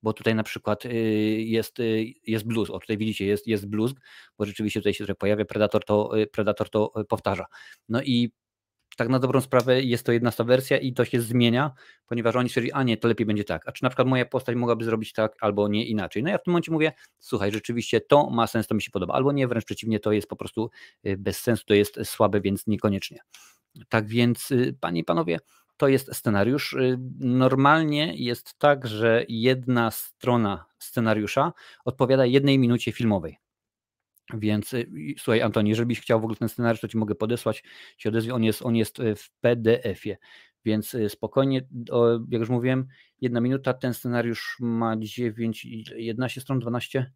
Bo 0.02 0.12
tutaj 0.12 0.34
na 0.34 0.42
przykład 0.42 0.84
jest, 1.36 1.76
jest 2.26 2.46
blues, 2.46 2.70
o 2.70 2.78
tutaj 2.78 2.98
widzicie, 2.98 3.26
jest, 3.26 3.46
jest 3.46 3.66
blues, 3.66 3.92
bo 4.38 4.44
rzeczywiście 4.46 4.80
tutaj 4.80 4.94
się 4.94 5.14
pojawia, 5.14 5.44
Predator 5.44 5.84
to, 5.84 6.10
Predator 6.32 6.70
to 6.70 6.92
powtarza. 7.08 7.46
No 7.88 8.02
i 8.02 8.32
tak 8.98 9.08
na 9.08 9.18
dobrą 9.18 9.40
sprawę 9.40 9.82
jest 9.82 10.06
to 10.06 10.12
jedna 10.12 10.30
wersja 10.38 10.78
i 10.78 10.92
to 10.92 11.04
się 11.04 11.20
zmienia, 11.20 11.70
ponieważ 12.06 12.36
oni 12.36 12.48
stwierdzili, 12.48 12.72
a 12.72 12.82
nie, 12.82 12.96
to 12.96 13.08
lepiej 13.08 13.26
będzie 13.26 13.44
tak. 13.44 13.68
A 13.68 13.72
czy 13.72 13.82
na 13.82 13.90
przykład 13.90 14.08
moja 14.08 14.26
postać 14.26 14.56
mogłaby 14.56 14.84
zrobić 14.84 15.12
tak 15.12 15.36
albo 15.40 15.68
nie 15.68 15.86
inaczej? 15.86 16.22
No 16.22 16.30
ja 16.30 16.38
w 16.38 16.42
tym 16.42 16.52
momencie 16.52 16.72
mówię, 16.72 16.92
słuchaj, 17.18 17.52
rzeczywiście 17.52 18.00
to 18.00 18.30
ma 18.30 18.46
sens, 18.46 18.66
to 18.66 18.74
mi 18.74 18.82
się 18.82 18.90
podoba, 18.90 19.14
albo 19.14 19.32
nie, 19.32 19.48
wręcz 19.48 19.64
przeciwnie, 19.64 20.00
to 20.00 20.12
jest 20.12 20.28
po 20.28 20.36
prostu 20.36 20.70
y, 21.06 21.16
bez 21.16 21.40
sensu, 21.40 21.64
to 21.66 21.74
jest 21.74 21.98
słabe, 22.04 22.40
więc 22.40 22.66
niekoniecznie. 22.66 23.18
Tak 23.88 24.06
więc, 24.06 24.50
y, 24.50 24.76
panie 24.80 25.00
i 25.00 25.04
panowie, 25.04 25.38
to 25.76 25.88
jest 25.88 26.16
scenariusz. 26.16 26.72
Y, 26.72 26.98
normalnie 27.20 28.14
jest 28.16 28.58
tak, 28.58 28.86
że 28.86 29.24
jedna 29.28 29.90
strona 29.90 30.64
scenariusza 30.78 31.52
odpowiada 31.84 32.26
jednej 32.26 32.58
minucie 32.58 32.92
filmowej. 32.92 33.38
Więc 34.34 34.72
y, 34.74 34.86
słuchaj, 35.18 35.42
Antoni, 35.42 35.70
jeżeli 35.70 35.86
byś 35.86 36.00
chciał 36.00 36.20
w 36.20 36.24
ogóle 36.24 36.36
ten 36.36 36.48
scenariusz, 36.48 36.80
to 36.80 36.88
ci 36.88 36.96
mogę 36.96 37.14
podesłać, 37.14 37.64
odezwie. 38.06 38.34
On 38.34 38.44
jest, 38.44 38.62
on 38.62 38.76
jest 38.76 39.00
y, 39.00 39.14
w 39.14 39.30
PDF-ie, 39.40 40.18
więc 40.64 40.94
y, 40.94 41.08
spokojnie, 41.08 41.68
jak 42.30 42.40
już 42.40 42.48
mówiłem, 42.48 42.86
jedna 43.20 43.40
minuta, 43.40 43.74
ten 43.74 43.94
scenariusz 43.94 44.56
ma 44.60 44.96
9, 44.98 45.64
11 45.96 46.40
stron, 46.40 46.58
12? 46.58 47.12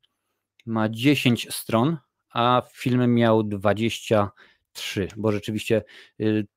Ma 0.66 0.88
10 0.88 1.46
stron, 1.50 1.96
a 2.30 2.62
film 2.72 3.14
miał 3.14 3.42
23, 3.42 5.08
bo 5.16 5.32
rzeczywiście 5.32 5.82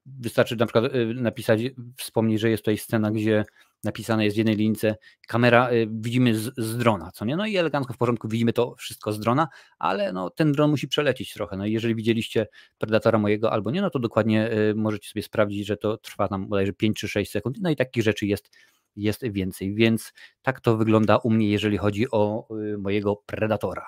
wystarczy 0.05 0.55
na 0.55 0.65
przykład 0.65 0.91
napisać, 1.15 1.61
wspomnieć, 1.97 2.41
że 2.41 2.49
jest 2.49 2.63
tutaj 2.63 2.77
scena, 2.77 3.11
gdzie 3.11 3.45
napisane 3.83 4.25
jest 4.25 4.35
w 4.35 4.37
jednej 4.37 4.55
lince, 4.55 4.95
kamera 5.27 5.71
y, 5.71 5.87
widzimy 5.91 6.35
z, 6.35 6.53
z, 6.57 6.77
drona, 6.77 7.11
co 7.11 7.25
nie? 7.25 7.35
No 7.35 7.45
i 7.45 7.57
elegancko 7.57 7.93
w 7.93 7.97
porządku 7.97 8.27
widzimy 8.27 8.53
to 8.53 8.75
wszystko 8.75 9.13
z 9.13 9.19
drona, 9.19 9.47
ale 9.79 10.13
no, 10.13 10.29
ten 10.29 10.51
dron 10.51 10.71
musi 10.71 10.87
przelecieć 10.87 11.33
trochę. 11.33 11.57
No 11.57 11.65
i 11.65 11.71
jeżeli 11.71 11.95
widzieliście 11.95 12.47
Predatora 12.77 13.19
mojego 13.19 13.51
albo 13.51 13.71
nie, 13.71 13.81
no 13.81 13.89
to 13.89 13.99
dokładnie 13.99 14.51
y, 14.51 14.75
możecie 14.75 15.09
sobie 15.09 15.23
sprawdzić, 15.23 15.67
że 15.67 15.77
to 15.77 15.97
trwa 15.97 16.27
tam 16.27 16.47
bodajże 16.47 16.73
5 16.73 16.97
czy 16.97 17.07
6 17.07 17.31
sekund. 17.31 17.57
No 17.61 17.69
i 17.69 17.75
takich 17.75 18.03
rzeczy 18.03 18.25
jest, 18.25 18.49
jest 18.95 19.27
więcej, 19.27 19.75
więc 19.75 20.13
tak 20.41 20.61
to 20.61 20.77
wygląda 20.77 21.17
u 21.17 21.29
mnie, 21.29 21.49
jeżeli 21.49 21.77
chodzi 21.77 22.11
o 22.11 22.47
y, 22.73 22.77
mojego 22.77 23.15
Predatora. 23.25 23.87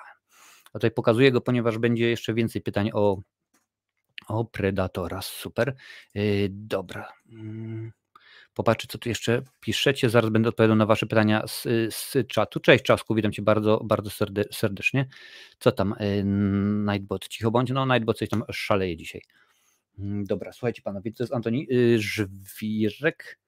A 0.72 0.78
tutaj 0.78 0.90
pokazuję 0.90 1.32
go, 1.32 1.40
ponieważ 1.40 1.78
będzie 1.78 2.10
jeszcze 2.10 2.34
więcej 2.34 2.62
pytań 2.62 2.90
o, 2.94 3.20
o 4.28 4.44
Predatora. 4.44 5.22
Super. 5.22 5.74
Dobra. 6.50 7.12
Popatrzę, 8.58 8.88
co 8.90 8.98
tu 8.98 9.08
jeszcze 9.08 9.42
piszecie. 9.60 10.10
Zaraz 10.10 10.30
będę 10.30 10.48
odpowiadał 10.48 10.76
na 10.76 10.86
Wasze 10.86 11.06
pytania 11.06 11.46
z, 11.46 11.62
z 11.94 12.16
czatu. 12.28 12.60
Cześć 12.60 12.84
Czasku, 12.84 13.14
witam 13.14 13.32
Cię 13.32 13.42
bardzo, 13.42 13.80
bardzo 13.84 14.10
serdecznie. 14.52 15.08
Co 15.58 15.72
tam, 15.72 15.92
y, 16.00 16.22
Nightbot? 16.92 17.28
Cicho 17.28 17.50
bądź. 17.50 17.70
No, 17.70 17.86
Nightbot 17.86 18.18
coś 18.18 18.28
tam 18.28 18.44
szaleje 18.52 18.96
dzisiaj. 18.96 19.22
Mm, 19.98 20.24
dobra, 20.24 20.52
słuchajcie 20.52 20.82
panowie, 20.82 21.12
to 21.12 21.22
jest 21.22 21.34
Antoni 21.34 21.66
y, 21.72 21.98
Żwirek. 21.98 23.38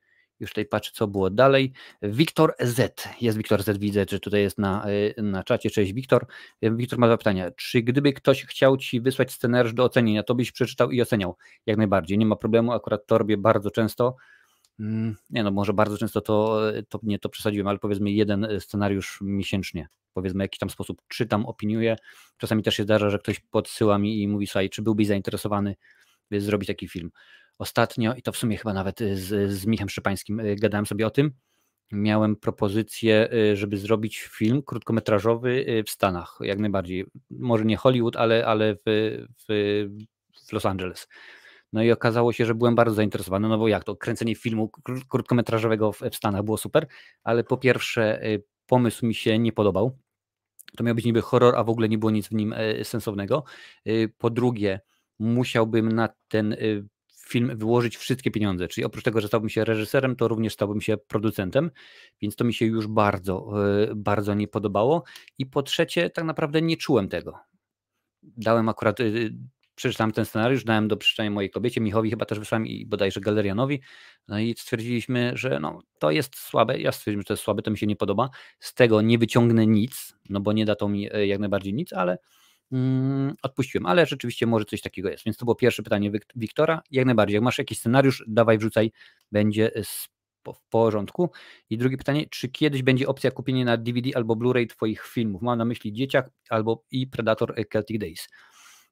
Już 0.40 0.50
tutaj 0.50 0.66
patrzę, 0.66 0.90
co 0.94 1.06
było 1.06 1.30
dalej. 1.30 1.72
Wiktor 2.02 2.54
Z. 2.60 3.08
Jest 3.20 3.38
Wiktor 3.38 3.62
Z, 3.62 3.78
widzę, 3.78 4.04
że 4.10 4.20
tutaj 4.20 4.40
jest 4.40 4.58
na, 4.58 4.90
y, 5.18 5.22
na 5.22 5.44
czacie. 5.44 5.70
Cześć 5.70 5.92
Wiktor. 5.92 6.26
Wiktor 6.62 6.98
ma 6.98 7.06
dwa 7.06 7.18
pytania. 7.18 7.50
Czy 7.50 7.82
gdyby 7.82 8.12
ktoś 8.12 8.44
chciał 8.44 8.76
Ci 8.76 9.00
wysłać 9.00 9.32
scenariusz 9.32 9.74
do 9.74 9.84
ocenienia, 9.84 10.22
to 10.22 10.34
byś 10.34 10.52
przeczytał 10.52 10.90
i 10.90 11.02
oceniał? 11.02 11.36
Jak 11.66 11.76
najbardziej. 11.76 12.18
Nie 12.18 12.26
ma 12.26 12.36
problemu, 12.36 12.72
akurat 12.72 13.06
to 13.06 13.18
robię 13.18 13.36
bardzo 13.36 13.70
często 13.70 14.16
nie 15.30 15.42
no, 15.44 15.50
może 15.50 15.72
bardzo 15.72 15.98
często 15.98 16.20
to, 16.20 16.60
to 16.88 17.00
nie 17.02 17.18
to 17.18 17.28
przesadziłem, 17.28 17.68
ale 17.68 17.78
powiedzmy 17.78 18.10
jeden 18.10 18.44
e, 18.44 18.60
scenariusz 18.60 19.18
miesięcznie. 19.22 19.88
Powiedzmy, 20.12 20.38
w 20.38 20.42
jakiś 20.42 20.58
tam 20.58 20.70
sposób 20.70 21.02
czytam, 21.08 21.46
opiniuję. 21.46 21.96
Czasami 22.36 22.62
też 22.62 22.74
się 22.74 22.82
zdarza, 22.82 23.10
że 23.10 23.18
ktoś 23.18 23.40
podsyła 23.40 23.98
mi 23.98 24.22
i 24.22 24.28
mówi, 24.28 24.46
słuchaj, 24.46 24.70
czy 24.70 24.82
byłbyś 24.82 25.06
zainteresowany, 25.06 25.76
by 26.30 26.40
zrobić 26.40 26.66
taki 26.66 26.88
film. 26.88 27.10
Ostatnio, 27.58 28.14
i 28.14 28.22
to 28.22 28.32
w 28.32 28.36
sumie 28.36 28.56
chyba 28.56 28.72
nawet 28.72 29.00
e, 29.00 29.16
z, 29.16 29.50
z 29.50 29.66
Michem 29.66 29.88
Szypańskim 29.88 30.40
e, 30.40 30.56
gadałem 30.56 30.86
sobie 30.86 31.06
o 31.06 31.10
tym, 31.10 31.32
miałem 31.92 32.36
propozycję, 32.36 33.28
żeby 33.54 33.76
zrobić 33.76 34.20
film 34.20 34.62
krótkometrażowy 34.62 35.82
w 35.86 35.90
Stanach, 35.90 36.38
jak 36.40 36.58
najbardziej. 36.58 37.06
Może 37.30 37.64
nie 37.64 37.76
Hollywood, 37.76 38.16
ale, 38.16 38.46
ale 38.46 38.74
w, 38.74 38.80
w, 39.48 39.88
w 40.48 40.52
Los 40.52 40.66
Angeles. 40.66 41.08
No 41.72 41.82
i 41.82 41.92
okazało 41.92 42.32
się, 42.32 42.46
że 42.46 42.54
byłem 42.54 42.74
bardzo 42.74 42.94
zainteresowany, 42.94 43.48
no 43.48 43.58
bo 43.58 43.68
jak 43.68 43.84
to, 43.84 43.96
kręcenie 43.96 44.34
filmu 44.34 44.70
krótkometrażowego 45.08 45.92
w, 45.92 46.00
Stanach 46.12 46.42
było 46.42 46.56
super, 46.56 46.86
ale 47.24 47.44
po 47.44 47.56
pierwsze 47.56 48.24
y, 48.26 48.44
pomysł 48.66 49.06
mi 49.06 49.14
się 49.14 49.38
nie 49.38 49.52
podobał. 49.52 49.98
To 50.76 50.84
miał 50.84 50.94
być 50.94 51.04
niby 51.04 51.22
horror, 51.22 51.56
a 51.56 51.64
w 51.64 51.70
ogóle 51.70 51.88
nie 51.88 51.98
było 51.98 52.10
nic 52.10 52.28
w 52.28 52.32
nim 52.32 52.52
e, 52.52 52.84
sensownego. 52.84 53.44
Y, 53.86 54.12
po 54.18 54.30
drugie, 54.30 54.80
musiałbym 55.18 55.92
na 55.92 56.08
ten 56.28 56.52
y, 56.52 56.84
film 57.26 57.58
wyłożyć 57.58 57.96
wszystkie 57.96 58.30
pieniądze, 58.30 58.68
czyli 58.68 58.84
oprócz 58.84 59.04
tego, 59.04 59.20
że 59.20 59.28
stałbym 59.28 59.50
się 59.50 59.64
reżyserem, 59.64 60.16
to 60.16 60.28
również 60.28 60.52
stałbym 60.52 60.80
się 60.80 60.96
producentem, 60.96 61.70
więc 62.22 62.36
to 62.36 62.44
mi 62.44 62.54
się 62.54 62.66
już 62.66 62.86
bardzo, 62.86 63.52
bardzo 63.96 64.34
nie 64.34 64.48
podobało. 64.48 65.02
I 65.38 65.46
po 65.46 65.62
trzecie, 65.62 66.10
tak 66.10 66.24
naprawdę 66.24 66.62
nie 66.62 66.76
czułem 66.76 67.08
tego. 67.08 67.38
Dałem 68.22 68.68
akurat 68.68 68.98
przeczytałem 69.80 70.12
ten 70.12 70.24
scenariusz, 70.24 70.64
dałem 70.64 70.88
do 70.88 70.96
przeczytania 70.96 71.30
mojej 71.30 71.50
kobiecie, 71.50 71.80
Michowi 71.80 72.10
chyba 72.10 72.24
też 72.24 72.38
wysłałem 72.38 72.66
i 72.66 72.86
bodajże 72.86 73.20
Galerianowi, 73.20 73.80
no 74.28 74.38
i 74.38 74.54
stwierdziliśmy, 74.58 75.32
że 75.34 75.60
no, 75.60 75.82
to 75.98 76.10
jest 76.10 76.36
słabe, 76.36 76.80
ja 76.80 76.92
stwierdziłem, 76.92 77.20
że 77.20 77.24
to 77.24 77.32
jest 77.32 77.42
słabe, 77.42 77.62
to 77.62 77.70
mi 77.70 77.78
się 77.78 77.86
nie 77.86 77.96
podoba, 77.96 78.30
z 78.58 78.74
tego 78.74 79.00
nie 79.00 79.18
wyciągnę 79.18 79.66
nic, 79.66 80.14
no 80.28 80.40
bo 80.40 80.52
nie 80.52 80.64
da 80.64 80.74
to 80.74 80.88
mi 80.88 81.14
e, 81.14 81.26
jak 81.26 81.40
najbardziej 81.40 81.74
nic, 81.74 81.92
ale 81.92 82.18
mm, 82.72 83.34
odpuściłem, 83.42 83.86
ale 83.86 84.06
rzeczywiście 84.06 84.46
może 84.46 84.64
coś 84.64 84.80
takiego 84.80 85.10
jest, 85.10 85.24
więc 85.24 85.36
to 85.36 85.44
było 85.44 85.54
pierwsze 85.54 85.82
pytanie 85.82 86.10
Wiktora, 86.36 86.82
jak 86.90 87.06
najbardziej, 87.06 87.34
jak 87.34 87.42
masz 87.42 87.58
jakiś 87.58 87.78
scenariusz, 87.78 88.24
dawaj 88.26 88.58
wrzucaj, 88.58 88.92
będzie 89.32 89.70
w 90.54 90.68
porządku. 90.70 91.30
I 91.70 91.78
drugie 91.78 91.96
pytanie, 91.96 92.26
czy 92.30 92.48
kiedyś 92.48 92.82
będzie 92.82 93.08
opcja 93.08 93.30
kupienia 93.30 93.64
na 93.64 93.76
DVD 93.76 94.10
albo 94.14 94.36
Blu-ray 94.36 94.66
Twoich 94.66 95.06
filmów? 95.06 95.42
Mam 95.42 95.58
na 95.58 95.64
myśli 95.64 95.92
Dzieciak 95.92 96.30
albo 96.48 96.84
i 96.90 97.06
Predator 97.06 97.54
Celtic 97.72 98.00
Days. 98.00 98.28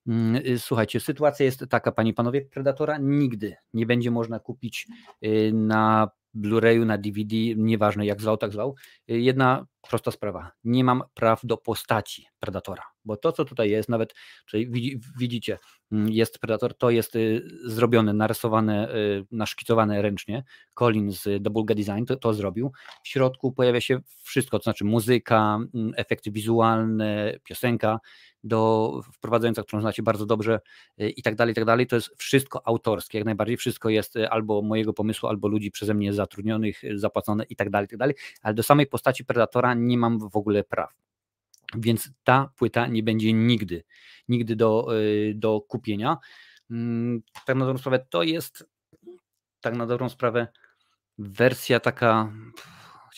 Mm, 0.08 0.36
y, 0.46 0.58
słuchajcie, 0.58 1.00
sytuacja 1.00 1.46
jest 1.46 1.64
taka, 1.70 1.92
panie 1.92 2.10
i 2.10 2.14
panowie, 2.14 2.42
Predatora 2.42 2.98
nigdy 2.98 3.56
nie 3.74 3.86
będzie 3.86 4.10
można 4.10 4.38
kupić 4.38 4.86
y, 5.24 5.50
na 5.54 6.10
Blu-rayu, 6.34 6.86
na 6.86 6.98
DVD, 6.98 7.36
nieważne 7.56 8.06
jak 8.06 8.20
zwał, 8.20 8.36
tak 8.36 8.52
zwał. 8.52 8.74
Y, 9.10 9.20
jedna 9.20 9.66
prosta 9.90 10.10
sprawa. 10.10 10.52
Nie 10.64 10.84
mam 10.84 11.02
praw 11.14 11.40
do 11.44 11.56
postaci 11.56 12.26
Predatora, 12.40 12.82
bo 13.08 13.16
to, 13.16 13.32
co 13.32 13.44
tutaj 13.44 13.70
jest, 13.70 13.88
nawet 13.88 14.14
czyli 14.46 14.70
widzicie, 15.18 15.58
mm, 15.92 16.08
jest 16.08 16.38
Predator, 16.38 16.76
to 16.76 16.90
jest 16.90 17.18
zrobione, 17.64 18.12
narysowane, 18.12 18.88
naszkicowane 19.30 20.02
ręcznie. 20.02 20.44
Colin 20.74 21.12
z 21.12 21.42
Double 21.42 21.74
Design 21.74 22.04
to, 22.04 22.16
to 22.16 22.34
zrobił. 22.34 22.72
W 23.04 23.08
środku 23.08 23.52
pojawia 23.52 23.80
się 23.80 24.00
wszystko, 24.22 24.58
to 24.58 24.62
znaczy 24.62 24.84
muzyka, 24.84 25.58
mm, 25.74 25.92
efekty 25.96 26.30
wizualne, 26.30 27.38
piosenka 27.44 27.98
do 28.44 28.92
wprowadzająca, 29.12 29.62
którą 29.62 29.80
znacie 29.80 30.02
bardzo 30.02 30.26
dobrze 30.26 30.60
y, 31.00 31.10
i 31.10 31.22
tak 31.22 31.34
dalej, 31.34 31.52
i 31.52 31.54
tak 31.54 31.64
dalej. 31.64 31.86
To 31.86 31.96
jest 31.96 32.10
wszystko 32.16 32.66
autorskie, 32.66 33.18
jak 33.18 33.24
najbardziej 33.24 33.56
wszystko 33.56 33.88
jest 33.88 34.16
y, 34.16 34.30
albo 34.30 34.62
mojego 34.62 34.92
pomysłu, 34.92 35.28
albo 35.28 35.48
ludzi 35.48 35.70
przeze 35.70 35.94
mnie 35.94 36.12
zatrudnionych, 36.12 36.84
y, 36.84 36.98
zapłacone 36.98 37.44
i 37.44 37.56
tak 37.56 37.70
dalej, 37.70 37.86
i 37.86 37.88
tak 37.88 37.98
dalej, 37.98 38.14
ale 38.42 38.54
do 38.54 38.62
samej 38.62 38.86
postaci 38.86 39.24
Predatora 39.24 39.74
nie 39.74 39.98
mam 39.98 40.18
w 40.30 40.36
ogóle 40.36 40.64
praw. 40.64 40.94
Więc 41.76 42.10
ta 42.24 42.52
płyta 42.56 42.86
nie 42.86 43.02
będzie 43.02 43.32
nigdy, 43.32 43.84
nigdy 44.28 44.56
do, 44.56 44.88
do 45.34 45.60
kupienia. 45.60 46.16
Mm, 46.70 47.22
tak 47.46 47.56
na 47.56 47.64
dobrą 47.64 47.78
sprawę 47.78 48.06
to 48.10 48.22
jest, 48.22 48.64
tak 49.60 49.76
na 49.76 49.86
dobrą 49.86 50.08
sprawę, 50.08 50.48
wersja 51.18 51.80
taka 51.80 52.32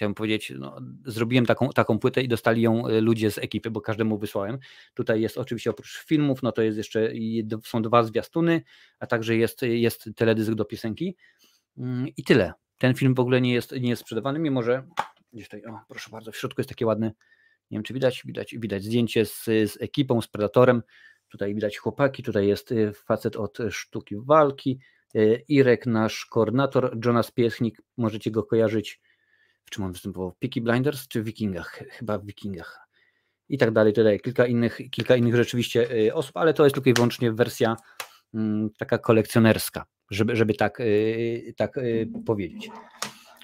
chciałbym 0.01 0.15
powiedzieć, 0.15 0.53
no, 0.59 0.77
zrobiłem 1.07 1.47
taką, 1.47 1.69
taką 1.69 1.99
płytę 1.99 2.23
i 2.23 2.29
dostali 2.29 2.63
ją 2.63 2.87
e, 2.87 3.01
ludzie 3.01 3.31
z 3.31 3.39
ekipy, 3.39 3.71
bo 3.71 3.81
każdemu 3.81 4.19
wysłałem. 4.19 4.59
Tutaj 4.95 5.21
jest 5.21 5.39
oczywiście 5.39 5.71
oprócz 5.71 6.05
filmów, 6.05 6.43
no 6.43 6.53
to 6.53 6.63
jest 6.63 6.79
jeszcze, 6.79 7.13
są 7.65 7.83
dwa 7.83 8.03
zwiastuny, 8.03 8.63
a 8.99 9.07
także 9.07 9.37
jest, 9.37 9.63
jest 9.63 10.11
teledysk 10.17 10.53
do 10.53 10.65
piosenki 10.65 11.17
mm, 11.79 12.09
i 12.17 12.25
tyle. 12.25 12.53
Ten 12.79 12.95
film 12.95 13.15
w 13.15 13.21
ogóle 13.21 13.41
nie 13.41 13.53
jest, 13.53 13.73
nie 13.81 13.89
jest 13.89 14.03
sprzedawany, 14.03 14.39
mimo 14.39 14.63
że 14.63 14.87
gdzieś 15.33 15.49
tutaj, 15.49 15.65
o, 15.65 15.81
proszę 15.89 16.11
bardzo, 16.11 16.33
w 16.33 16.37
środku 16.37 16.61
jest 16.61 16.69
takie 16.69 16.87
ładne, 16.87 17.13
nie 17.71 17.77
wiem 17.77 17.83
czy 17.83 17.95
widać, 17.95 18.23
widać, 18.25 18.55
widać 18.59 18.85
zdjęcie 18.85 19.27
z, 19.27 19.45
z 19.45 19.83
ekipą, 19.83 20.21
z 20.21 20.29
Predatorem, 20.29 20.83
tutaj 21.29 21.55
widać 21.55 21.79
chłopaki, 21.79 22.23
tutaj 22.23 22.47
jest 22.47 22.73
e, 22.73 22.93
facet 22.93 23.37
od 23.37 23.59
sztuki 23.71 24.17
walki, 24.19 24.79
e, 25.15 25.37
Irek, 25.49 25.87
nasz 25.87 26.27
koordynator, 26.27 26.99
Jonas 27.05 27.31
Piesnik, 27.31 27.83
możecie 27.97 28.31
go 28.31 28.43
kojarzyć 28.43 29.01
w 29.71 29.73
czym 29.73 29.85
on 29.85 29.93
występował? 29.93 30.31
W 30.31 30.37
Peaky 30.37 30.61
Blinders 30.61 31.09
czy 31.09 31.23
w 31.23 31.25
Wikingach? 31.25 31.83
Chyba 31.91 32.19
w 32.19 32.27
Wikingach. 32.27 32.89
I 33.49 33.59
tak 33.59 33.71
dalej, 33.71 33.93
tutaj 33.93 34.21
kilka 34.21 34.47
innych, 34.47 34.79
kilka 34.91 35.17
innych 35.17 35.37
rzeczywiście 35.37 35.91
y, 35.93 36.15
osób, 36.15 36.37
ale 36.37 36.55
to 36.55 36.65
jest 36.65 36.75
tylko 36.75 36.91
i 36.91 36.95
wyłącznie 36.95 37.33
wersja 37.33 37.77
mm, 38.35 38.71
taka 38.79 38.99
kolekcjonerska, 38.99 39.85
żeby, 40.11 40.37
żeby 40.37 40.55
tak, 40.55 40.81
y, 40.81 41.55
tak 41.57 41.75
powiedzieć. 42.27 42.71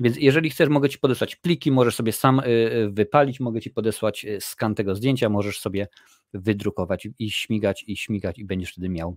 Więc 0.01 0.17
jeżeli 0.17 0.51
chcesz, 0.51 0.69
mogę 0.69 0.89
Ci 0.89 0.99
podesłać 0.99 1.37
pliki, 1.37 1.73
możesz 1.73 1.95
sobie 1.95 2.13
sam 2.13 2.41
wypalić, 2.89 3.41
mogę 3.41 3.61
Ci 3.61 3.71
podesłać 3.71 4.27
skan 4.41 4.75
tego 4.75 4.95
zdjęcia, 4.95 5.29
możesz 5.29 5.61
sobie 5.61 5.89
wydrukować 6.35 7.09
i 7.19 7.31
śmigać, 7.31 7.85
i 7.87 7.97
śmigać, 7.97 8.39
i 8.39 8.45
będziesz 8.45 8.73
wtedy 8.73 8.89
miał 8.89 9.17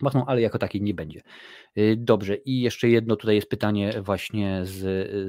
mocną, 0.00 0.26
ale 0.26 0.40
jako 0.40 0.58
takiej 0.58 0.82
nie 0.82 0.94
będzie. 0.94 1.20
Y, 1.78 1.96
dobrze, 1.98 2.36
i 2.36 2.60
jeszcze 2.60 2.88
jedno 2.88 3.16
tutaj 3.16 3.34
jest 3.34 3.48
pytanie 3.48 4.02
właśnie 4.02 4.60
z, 4.64 4.76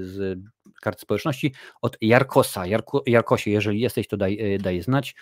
z 0.08 0.40
kart 0.82 1.02
społeczności 1.02 1.54
od 1.82 1.98
Jarkosa. 2.02 2.66
Jarko, 2.66 3.04
Jarkosie, 3.08 3.52
jeżeli 3.52 3.80
jesteś, 3.80 4.08
to 4.08 4.18
daj, 4.18 4.56
y, 4.56 4.58
daj 4.58 4.82
znać. 4.82 5.16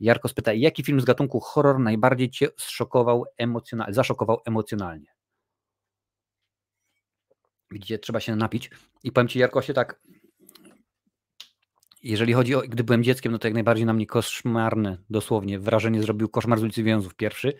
Jarkos 0.00 0.34
pyta, 0.34 0.52
jaki 0.52 0.82
film 0.82 1.00
z 1.00 1.04
gatunku 1.04 1.40
horror 1.40 1.80
najbardziej 1.80 2.30
Cię 2.30 2.48
zszokował 2.56 3.24
emocjonalnie, 3.38 3.94
zaszokował 3.94 4.40
emocjonalnie? 4.46 5.06
Widzicie, 7.70 7.98
trzeba 7.98 8.20
się 8.20 8.36
napić. 8.36 8.70
I 9.04 9.12
powiem 9.12 9.28
Ci, 9.28 9.38
Jarkosie, 9.38 9.74
tak, 9.74 10.00
jeżeli 12.02 12.32
chodzi 12.32 12.54
o, 12.54 12.60
gdy 12.60 12.84
byłem 12.84 13.04
dzieckiem, 13.04 13.32
no 13.32 13.38
to 13.38 13.48
jak 13.48 13.54
najbardziej 13.54 13.86
na 13.86 13.92
mnie 13.92 14.06
koszmarne, 14.06 14.98
dosłownie, 15.10 15.58
wrażenie 15.58 16.02
zrobił 16.02 16.28
Koszmar 16.28 16.58
z 16.58 16.62
ulicy 16.62 16.82
Wiązów 16.82 17.14
pierwszy. 17.14 17.52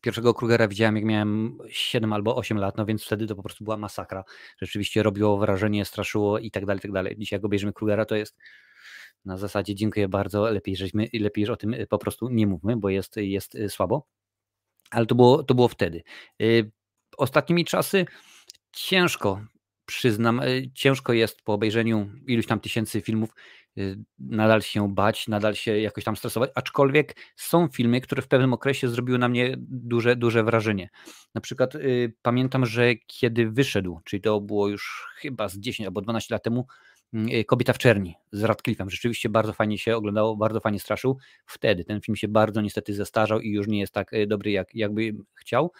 Pierwszego 0.00 0.34
Krugera 0.34 0.68
widziałem, 0.68 0.96
jak 0.96 1.04
miałem 1.04 1.58
7 1.68 2.12
albo 2.12 2.36
8 2.36 2.58
lat, 2.58 2.76
no 2.76 2.86
więc 2.86 3.04
wtedy 3.04 3.26
to 3.26 3.36
po 3.36 3.42
prostu 3.42 3.64
była 3.64 3.76
masakra. 3.76 4.24
Rzeczywiście 4.62 5.02
robiło 5.02 5.38
wrażenie, 5.38 5.84
straszyło 5.84 6.38
i 6.38 6.50
tak 6.50 6.66
dalej, 6.66 6.78
i 6.78 6.82
tak 6.82 6.92
dalej. 6.92 7.16
Dzisiaj 7.18 7.36
jak 7.36 7.44
obejrzymy 7.44 7.72
Krugera, 7.72 8.04
to 8.04 8.16
jest 8.16 8.36
na 9.24 9.36
zasadzie 9.36 9.74
dziękuję 9.74 10.08
bardzo, 10.08 10.50
lepiej, 10.50 10.76
żeśmy, 10.76 11.08
lepiej 11.12 11.46
że 11.46 11.52
o 11.52 11.56
tym 11.56 11.74
po 11.88 11.98
prostu 11.98 12.28
nie 12.28 12.46
mówmy, 12.46 12.76
bo 12.76 12.88
jest, 12.88 13.16
jest 13.16 13.56
słabo. 13.68 14.06
Ale 14.90 15.06
to 15.06 15.14
było, 15.14 15.42
to 15.42 15.54
było 15.54 15.68
wtedy. 15.68 16.02
Y, 16.42 16.70
ostatnimi 17.16 17.64
czasy 17.64 18.06
ciężko, 18.72 19.40
przyznam, 19.86 20.40
y, 20.40 20.70
ciężko 20.74 21.12
jest 21.12 21.42
po 21.42 21.52
obejrzeniu 21.52 22.10
iluś 22.26 22.46
tam 22.46 22.60
tysięcy 22.60 23.00
filmów 23.00 23.30
Y, 23.78 23.98
nadal 24.18 24.62
się 24.62 24.94
bać, 24.94 25.28
nadal 25.28 25.54
się 25.54 25.78
jakoś 25.78 26.04
tam 26.04 26.16
stresować, 26.16 26.50
aczkolwiek 26.54 27.16
są 27.36 27.68
filmy, 27.68 28.00
które 28.00 28.22
w 28.22 28.28
pewnym 28.28 28.52
okresie 28.52 28.88
zrobiły 28.88 29.18
na 29.18 29.28
mnie 29.28 29.54
duże, 29.58 30.16
duże 30.16 30.44
wrażenie. 30.44 30.90
Na 31.34 31.40
przykład 31.40 31.74
y, 31.74 32.12
pamiętam, 32.22 32.66
że 32.66 32.94
kiedy 33.06 33.50
wyszedł, 33.50 34.00
czyli 34.04 34.22
to 34.22 34.40
było 34.40 34.68
już 34.68 35.06
chyba 35.16 35.48
z 35.48 35.58
10 35.58 35.86
albo 35.86 36.00
12 36.00 36.34
lat 36.34 36.42
temu, 36.42 36.66
Kobieta 37.46 37.72
w 37.72 37.78
czerni 37.78 38.14
z 38.32 38.42
Radcliffe'em. 38.42 38.88
Rzeczywiście 38.88 39.28
bardzo 39.28 39.52
fajnie 39.52 39.78
się 39.78 39.96
oglądało, 39.96 40.36
bardzo 40.36 40.60
fajnie 40.60 40.80
straszył. 40.80 41.18
Wtedy 41.46 41.84
ten 41.84 42.00
film 42.00 42.16
się 42.16 42.28
bardzo 42.28 42.60
niestety 42.60 42.94
zestarzał 42.94 43.40
i 43.40 43.50
już 43.50 43.68
nie 43.68 43.80
jest 43.80 43.92
tak 43.92 44.12
y, 44.12 44.26
dobry, 44.26 44.50
jak, 44.50 44.74
jakby 44.74 45.12
chciał. 45.34 45.72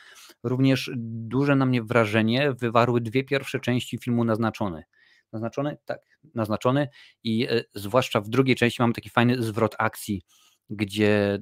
Również 0.42 0.90
duże 0.96 1.56
na 1.56 1.66
mnie 1.66 1.82
wrażenie 1.82 2.52
wywarły 2.52 3.00
dwie 3.00 3.24
pierwsze 3.24 3.60
części 3.60 3.98
filmu 3.98 4.24
Naznaczone 4.24 4.84
naznaczony? 5.32 5.76
Tak, 5.84 6.00
naznaczony 6.34 6.88
i 7.24 7.46
e, 7.50 7.64
zwłaszcza 7.74 8.20
w 8.20 8.28
drugiej 8.28 8.56
części 8.56 8.82
mamy 8.82 8.94
taki 8.94 9.10
fajny 9.10 9.42
zwrot 9.42 9.74
akcji, 9.78 10.22
gdzie 10.70 11.38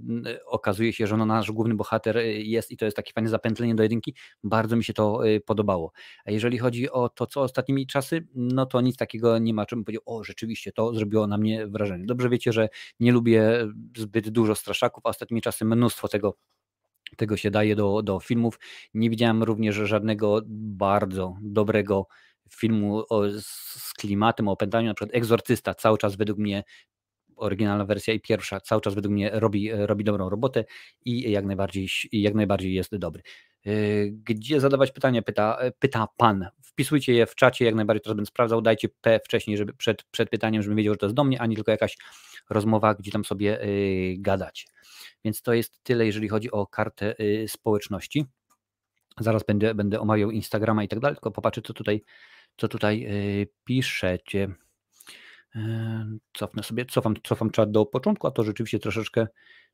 okazuje 0.46 0.92
się, 0.92 1.06
że 1.06 1.16
no 1.16 1.26
nasz 1.26 1.52
główny 1.52 1.74
bohater 1.74 2.18
e, 2.18 2.32
jest 2.32 2.70
i 2.70 2.76
to 2.76 2.84
jest 2.84 2.96
takie 2.96 3.12
fajne 3.12 3.30
zapętlenie 3.30 3.74
do 3.74 3.82
jedynki. 3.82 4.14
Bardzo 4.44 4.76
mi 4.76 4.84
się 4.84 4.92
to 4.92 5.28
e, 5.28 5.40
podobało. 5.40 5.92
A 6.24 6.30
jeżeli 6.30 6.58
chodzi 6.58 6.90
o 6.90 7.08
to, 7.08 7.26
co 7.26 7.42
ostatnimi 7.42 7.86
czasy, 7.86 8.26
no 8.34 8.66
to 8.66 8.80
nic 8.80 8.96
takiego 8.96 9.38
nie 9.38 9.54
ma, 9.54 9.66
czym 9.66 9.84
powiedział, 9.84 10.02
o 10.06 10.24
rzeczywiście 10.24 10.72
to 10.72 10.94
zrobiło 10.94 11.26
na 11.26 11.38
mnie 11.38 11.66
wrażenie. 11.66 12.06
Dobrze 12.06 12.28
wiecie, 12.28 12.52
że 12.52 12.68
nie 13.00 13.12
lubię 13.12 13.68
zbyt 13.96 14.30
dużo 14.30 14.54
straszaków, 14.54 15.06
a 15.06 15.08
ostatnimi 15.08 15.42
czasy 15.42 15.64
mnóstwo 15.64 16.08
tego 16.08 16.36
tego 17.16 17.36
się 17.36 17.50
daje 17.50 17.76
do, 17.76 18.02
do 18.02 18.20
filmów. 18.20 18.58
Nie 18.94 19.10
widziałem 19.10 19.42
również 19.42 19.76
żadnego 19.76 20.40
bardzo 20.48 21.36
dobrego 21.42 22.06
filmu 22.50 23.04
o, 23.10 23.22
z 23.40 23.92
klimatem, 23.98 24.48
o 24.48 24.52
opętaniu, 24.52 24.88
na 24.88 24.94
przykład 24.94 25.16
Egzorcysta 25.16 25.74
cały 25.74 25.98
czas 25.98 26.16
według 26.16 26.38
mnie 26.38 26.64
oryginalna 27.38 27.84
wersja 27.84 28.14
i 28.14 28.20
pierwsza 28.20 28.60
cały 28.60 28.80
czas 28.80 28.94
według 28.94 29.12
mnie 29.12 29.30
robi, 29.32 29.70
robi 29.72 30.04
dobrą 30.04 30.28
robotę 30.28 30.64
i 31.04 31.30
jak 31.30 31.44
najbardziej, 31.44 31.88
jak 32.12 32.34
najbardziej 32.34 32.74
jest 32.74 32.96
dobry. 32.96 33.22
Y, 33.66 34.14
gdzie 34.24 34.60
zadawać 34.60 34.92
pytania? 34.92 35.22
Pyta, 35.22 35.58
pyta 35.78 36.08
pan. 36.16 36.48
Wpisujcie 36.62 37.12
je 37.12 37.26
w 37.26 37.34
czacie, 37.34 37.64
jak 37.64 37.74
najbardziej 37.74 38.00
to 38.00 38.10
będę 38.10 38.26
sprawdzał. 38.26 38.62
Dajcie 38.62 38.88
P 39.00 39.20
wcześniej, 39.24 39.56
żeby 39.56 39.72
przed, 39.72 40.02
przed 40.02 40.30
pytaniem, 40.30 40.62
żebym 40.62 40.76
wiedział, 40.76 40.94
że 40.94 40.98
to 40.98 41.06
jest 41.06 41.16
do 41.16 41.24
mnie, 41.24 41.40
a 41.40 41.46
nie 41.46 41.56
tylko 41.56 41.70
jakaś 41.70 41.96
rozmowa, 42.50 42.94
gdzie 42.94 43.10
tam 43.10 43.24
sobie 43.24 43.64
y, 43.64 44.16
gadacie. 44.18 44.64
Więc 45.24 45.42
to 45.42 45.52
jest 45.52 45.82
tyle, 45.82 46.06
jeżeli 46.06 46.28
chodzi 46.28 46.50
o 46.50 46.66
kartę 46.66 47.20
y, 47.20 47.48
społeczności. 47.48 48.24
Zaraz 49.20 49.44
będę, 49.44 49.74
będę 49.74 50.00
omawiał 50.00 50.30
Instagrama 50.30 50.84
i 50.84 50.88
tak 50.88 51.00
dalej, 51.00 51.16
tylko 51.16 51.30
popatrzę, 51.30 51.62
co 51.62 51.72
tutaj 51.72 52.02
co 52.56 52.68
tutaj 52.68 53.06
piszecie. 53.64 54.48
Cofnę 56.32 56.62
sobie, 56.62 56.86
cofam, 56.86 57.14
cofam 57.24 57.50
czat 57.50 57.70
do 57.70 57.86
początku, 57.86 58.26
a 58.26 58.30
to 58.30 58.44
rzeczywiście 58.44 58.78
troszeczkę, 58.78 59.26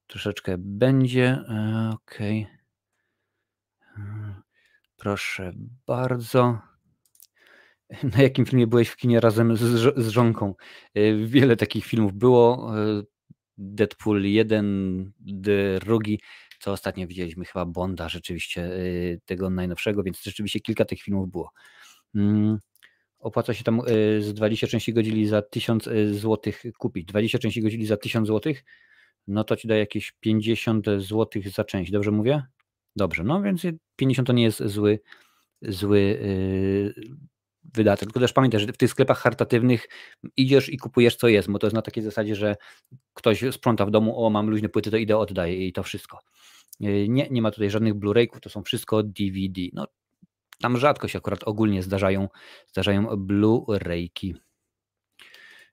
troszeczkę 0.06 0.54
będzie. 0.58 1.38
Ok. 1.92 2.18
Proszę 4.96 5.52
bardzo. 5.87 6.58
Na 8.16 8.22
jakim 8.22 8.46
filmie 8.46 8.66
byłeś 8.66 8.88
w 8.88 8.96
kinie 8.96 9.20
razem 9.20 9.56
z, 9.56 9.60
z 9.96 10.08
żonką? 10.08 10.54
Wiele 11.26 11.56
takich 11.56 11.84
filmów 11.84 12.12
było. 12.12 12.72
Deadpool 13.58 14.24
1, 14.24 15.12
drugi, 15.80 16.20
co 16.60 16.72
ostatnio 16.72 17.06
widzieliśmy, 17.06 17.44
chyba 17.44 17.66
Bonda, 17.66 18.08
rzeczywiście 18.08 18.70
tego 19.24 19.50
najnowszego, 19.50 20.02
więc 20.02 20.22
rzeczywiście 20.22 20.60
kilka 20.60 20.84
tych 20.84 21.02
filmów 21.02 21.30
było. 21.30 21.50
Opłaca 23.24 23.54
się 23.54 23.64
tam 23.64 23.80
y, 23.80 24.22
z 24.22 24.34
20 24.34 24.66
części 24.66 24.92
godzili 24.92 25.26
za 25.26 25.42
1000 25.42 25.87
y, 25.87 26.14
zł 26.14 26.52
kupić. 26.78 27.06
20 27.06 27.38
części 27.38 27.62
godzili 27.62 27.87
za 27.87 27.96
1000 27.96 28.28
zł, 28.28 28.52
no 29.26 29.44
to 29.44 29.56
ci 29.56 29.68
da 29.68 29.76
jakieś 29.76 30.12
50 30.20 30.87
zł 30.87 31.42
za 31.54 31.64
część, 31.64 31.90
dobrze 31.90 32.10
mówię? 32.10 32.42
Dobrze, 32.96 33.24
no 33.24 33.42
więc 33.42 33.62
50 33.96 34.26
to 34.26 34.32
nie 34.32 34.42
jest 34.42 34.62
zły, 34.64 35.00
zły 35.62 36.00
yy, 36.00 37.04
wydatek. 37.74 38.08
Tylko 38.08 38.20
też 38.20 38.32
pamiętaj, 38.32 38.60
że 38.60 38.66
w 38.66 38.76
tych 38.76 38.90
sklepach 38.90 39.18
charytatywnych 39.18 39.88
idziesz 40.37 40.68
i 40.68 40.78
kupujesz 40.78 41.16
co 41.16 41.28
jest, 41.28 41.50
bo 41.50 41.58
to 41.58 41.66
jest 41.66 41.74
na 41.74 41.82
takiej 41.82 42.02
zasadzie, 42.02 42.37
że 42.37 42.56
ktoś 43.14 43.44
sprząta 43.52 43.87
w 43.87 43.90
domu, 43.90 44.24
o 44.24 44.30
mam 44.30 44.50
luźne 44.50 44.68
płyty, 44.68 44.90
to 44.90 44.96
idę 44.96 45.18
oddaję 45.18 45.66
i 45.66 45.72
to 45.72 45.82
wszystko. 45.82 46.18
Y, 46.82 47.06
nie, 47.08 47.28
nie 47.30 47.42
ma 47.42 47.50
tutaj 47.50 47.70
żadnych 47.70 47.94
Blu-rayków, 47.94 48.40
to 48.40 48.50
są 48.50 48.62
wszystko 48.62 49.02
DVD. 49.02 49.60
No 49.72 49.87
tam 50.61 50.79
rzadko 50.79 51.09
się 51.09 51.19
akurat 51.19 51.45
ogólnie 51.45 51.83
zdarzają, 51.83 52.29
zdarzają 52.67 53.07
Blu-rayki. 53.07 54.35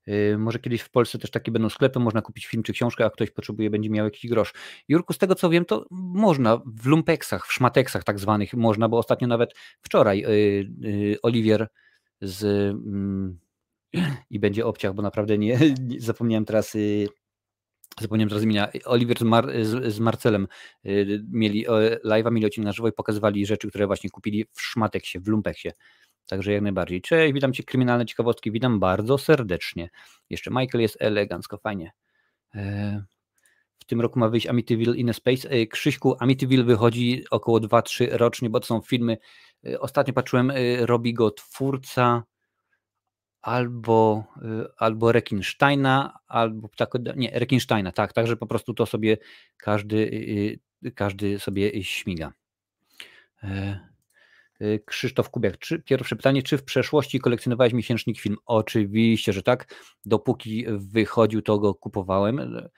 Yy, 0.07 0.37
może 0.37 0.59
kiedyś 0.59 0.81
w 0.81 0.89
Polsce 0.89 1.19
też 1.19 1.31
takie 1.31 1.51
będą 1.51 1.69
sklepy, 1.69 1.99
można 1.99 2.21
kupić 2.21 2.45
film 2.47 2.63
czy 2.63 2.73
książkę, 2.73 3.05
a 3.05 3.09
ktoś 3.09 3.31
potrzebuje, 3.31 3.69
będzie 3.69 3.89
miał 3.89 4.05
jakiś 4.05 4.29
grosz. 4.29 4.53
Jurku, 4.87 5.13
z 5.13 5.17
tego 5.17 5.35
co 5.35 5.49
wiem, 5.49 5.65
to 5.65 5.85
można 5.91 6.61
w 6.65 6.85
lumpeksach, 6.85 7.47
w 7.47 7.53
szmateksach 7.53 8.03
tak 8.03 8.19
zwanych 8.19 8.53
można, 8.53 8.89
bo 8.89 8.97
ostatnio 8.97 9.27
nawet 9.27 9.53
wczoraj 9.81 10.19
yy, 10.19 10.71
yy, 10.79 11.17
Oliwier 11.21 11.67
z 12.21 12.41
yy, 13.93 14.01
i 14.29 14.39
będzie 14.39 14.65
obciach, 14.65 14.93
bo 14.93 15.01
naprawdę 15.01 15.37
nie, 15.37 15.59
nie 15.87 16.01
zapomniałem 16.01 16.45
teraz 16.45 16.73
yy, 16.73 17.07
zapomniałem 17.99 18.29
teraz 18.29 18.43
imienia, 18.43 18.71
Oliver 18.85 19.19
z, 19.19 19.23
Mar 19.23 19.47
z, 19.61 19.93
z 19.93 19.99
Marcelem 19.99 20.47
y, 20.85 21.23
mieli 21.31 21.65
live'a, 22.05 22.31
mieli 22.31 22.45
odcinek 22.45 22.65
na 22.65 22.71
żywo 22.71 22.87
i 22.87 22.91
pokazywali 22.91 23.45
rzeczy, 23.45 23.69
które 23.69 23.87
właśnie 23.87 24.09
kupili 24.09 24.45
w 24.51 24.61
Szmateksie, 24.61 25.19
w 25.19 25.27
Lumpeksie. 25.27 25.69
Także 26.27 26.53
jak 26.53 26.61
najbardziej. 26.61 27.01
Cześć, 27.01 27.33
witam 27.33 27.53
Cię, 27.53 27.63
kryminalne 27.63 28.05
ciekawostki, 28.05 28.51
witam 28.51 28.79
bardzo 28.79 29.17
serdecznie. 29.17 29.89
Jeszcze 30.29 30.51
Michael 30.51 30.81
jest 30.81 30.97
elegancko, 30.99 31.57
fajnie. 31.57 31.91
E, 32.55 33.03
w 33.79 33.85
tym 33.85 34.01
roku 34.01 34.19
ma 34.19 34.29
wyjść 34.29 34.47
Amityville 34.47 34.97
in 34.97 35.09
a 35.09 35.13
Space. 35.13 35.49
E, 35.49 35.67
Krzyśku, 35.67 36.15
Amityville 36.19 36.63
wychodzi 36.63 37.23
około 37.31 37.59
2-3 37.59 38.07
rocznie, 38.11 38.49
bo 38.49 38.59
to 38.59 38.65
są 38.65 38.81
filmy. 38.81 39.17
E, 39.67 39.79
ostatnio 39.79 40.13
patrzyłem, 40.13 40.51
robi 40.79 41.13
go 41.13 41.31
twórca 41.31 42.23
albo, 43.41 44.23
y, 44.37 44.67
albo 44.77 45.11
Rekinsteina, 45.11 46.19
albo 46.27 46.69
tak, 46.77 46.89
nie, 47.15 47.31
Rekinsteina, 47.33 47.91
tak, 47.91 48.13
także 48.13 48.37
po 48.37 48.47
prostu 48.47 48.73
to 48.73 48.85
sobie 48.85 49.17
każdy, 49.57 49.97
y, 49.97 50.59
y, 50.85 50.91
każdy 50.91 51.39
sobie 51.39 51.83
śmiga. 51.83 52.33
E, 54.61 54.79
Krzysztof 54.85 55.29
Kubiak, 55.29 55.57
czy, 55.57 55.79
pierwsze 55.79 56.15
pytanie, 56.15 56.43
czy 56.43 56.57
w 56.57 56.63
przeszłości 56.63 57.19
kolekcjonowałeś 57.19 57.73
miesięcznik 57.73 58.19
film? 58.19 58.37
Oczywiście, 58.45 59.33
że 59.33 59.43
tak. 59.43 59.75
Dopóki 60.05 60.65
wychodził, 60.69 61.41
to 61.41 61.59
go 61.59 61.75
kupowałem. 61.75 62.69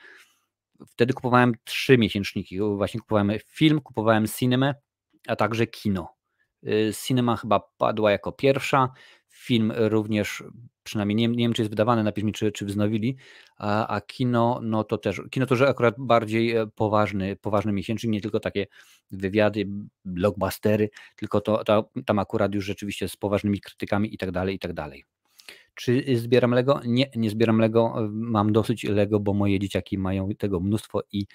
Wtedy 0.87 1.13
kupowałem 1.13 1.53
trzy 1.63 1.97
miesięczniki. 1.97 2.59
Właśnie 2.59 2.99
kupowałem 2.99 3.31
film, 3.47 3.81
kupowałem 3.81 4.27
cinema, 4.27 4.73
a 5.27 5.35
także 5.35 5.67
kino. 5.67 6.15
Cinema 7.05 7.37
chyba 7.37 7.59
padła 7.77 8.11
jako 8.11 8.31
pierwsza, 8.31 8.89
film 9.33 9.73
również, 9.75 10.43
przynajmniej 10.83 11.15
nie, 11.15 11.27
nie 11.27 11.45
wiem, 11.45 11.53
czy 11.53 11.61
jest 11.61 11.69
wydawany, 11.69 12.03
napisz 12.03 12.23
mi, 12.23 12.33
czy, 12.33 12.51
czy 12.51 12.65
wznowili, 12.65 13.15
a, 13.57 13.87
a 13.87 14.01
kino, 14.01 14.59
no 14.63 14.83
to 14.83 14.97
też, 14.97 15.21
kino 15.31 15.45
to, 15.45 15.55
że 15.55 15.67
akurat 15.67 15.95
bardziej 15.97 16.55
e, 16.55 16.67
poważny, 16.67 17.35
poważny 17.35 17.73
miesięcznik, 17.73 18.13
nie 18.13 18.21
tylko 18.21 18.39
takie 18.39 18.67
wywiady, 19.11 19.67
blockbustery, 20.05 20.89
tylko 21.15 21.41
to, 21.41 21.63
to 21.63 21.89
tam 22.05 22.19
akurat 22.19 22.55
już 22.55 22.65
rzeczywiście 22.65 23.09
z 23.09 23.17
poważnymi 23.17 23.61
krytykami 23.61 24.13
i 24.13 24.17
tak 24.17 24.31
dalej, 24.31 24.55
i 24.55 24.59
tak 24.59 24.73
dalej. 24.73 25.05
Czy 25.75 26.17
zbieram 26.17 26.51
Lego? 26.51 26.81
Nie, 26.85 27.09
nie 27.15 27.29
zbieram 27.29 27.59
Lego. 27.59 28.09
Mam 28.11 28.53
dosyć 28.53 28.83
Lego, 28.83 29.19
bo 29.19 29.33
moje 29.33 29.59
dzieciaki 29.59 29.97
mają 29.97 30.29
tego 30.29 30.59
mnóstwo 30.59 31.01
i, 31.11 31.25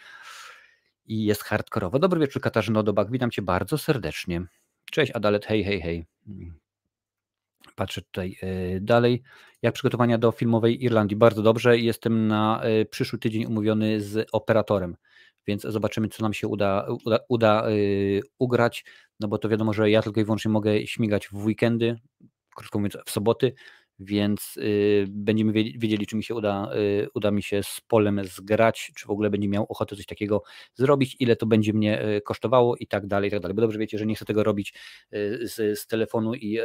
i 1.07 1.25
jest 1.25 1.43
hardkorowo. 1.43 1.99
Dobry 1.99 2.21
wieczór, 2.21 2.43
Katarzyno 2.43 2.83
Dobak. 2.83 3.11
Witam 3.11 3.31
Cię 3.31 3.43
bardzo 3.43 3.79
serdecznie. 3.79 4.43
Cześć, 4.91 5.13
Adalet. 5.13 5.47
Hej, 5.47 5.65
hej, 5.65 5.81
hej. 5.81 6.07
Patrzę 7.79 8.03
tutaj 8.03 8.37
e, 8.43 8.81
dalej. 8.81 9.23
Jak 9.63 9.75
przygotowania 9.75 10.19
do 10.19 10.33
filmowej 10.33 10.85
Irlandii? 10.85 11.17
Bardzo 11.17 11.43
dobrze. 11.43 11.79
Jestem 11.79 12.29
na 12.29 12.61
e, 12.63 12.85
przyszły 12.85 13.19
tydzień 13.19 13.45
umówiony 13.45 14.01
z 14.01 14.29
operatorem, 14.33 14.97
więc 15.47 15.63
zobaczymy, 15.63 16.09
co 16.09 16.23
nam 16.23 16.35
się 16.35 16.49
uda, 16.49 16.87
uda, 17.05 17.19
uda 17.29 17.67
e, 17.67 17.73
ugrać. 18.39 18.85
No 19.21 19.29
bo 19.29 19.39
to 19.39 19.49
wiadomo, 19.49 19.73
że 19.73 19.91
ja 19.91 20.03
tylko 20.03 20.21
i 20.21 20.25
wyłącznie 20.25 20.51
mogę 20.51 20.87
śmigać 20.87 21.29
w 21.29 21.45
weekendy, 21.45 21.97
krótko 22.57 22.79
mówiąc 22.79 22.97
w 23.07 23.11
soboty, 23.11 23.55
więc 23.99 24.57
y, 24.57 25.07
będziemy 25.09 25.53
wiedzieli, 25.53 26.07
czy 26.07 26.17
mi 26.17 26.25
się 26.25 26.35
uda, 26.35 26.71
y, 26.77 27.09
uda 27.15 27.31
mi 27.31 27.43
się 27.43 27.63
z 27.63 27.81
polem 27.89 28.21
zgrać, 28.25 28.93
czy 28.97 29.07
w 29.07 29.11
ogóle 29.11 29.31
będzie 29.31 29.49
miał 29.49 29.67
ochotę 29.69 29.97
coś 29.97 30.07
takiego 30.07 30.43
zrobić, 30.75 31.17
ile 31.21 31.37
to 31.37 31.47
będzie 31.47 31.73
mnie 31.73 32.09
y, 32.09 32.21
kosztowało 32.21 32.77
i 32.77 32.87
tak 32.87 33.07
dalej, 33.07 33.29
i 33.29 33.31
tak 33.31 33.41
dalej. 33.41 33.55
Bo 33.55 33.63
dobrze 33.63 33.79
wiecie, 33.79 33.99
że 33.99 34.07
nie 34.07 34.15
chcę 34.15 34.25
tego 34.25 34.45
robić 34.45 34.75
z, 35.41 35.79
z 35.81 35.87
telefonu 35.87 36.35
i, 36.35 36.59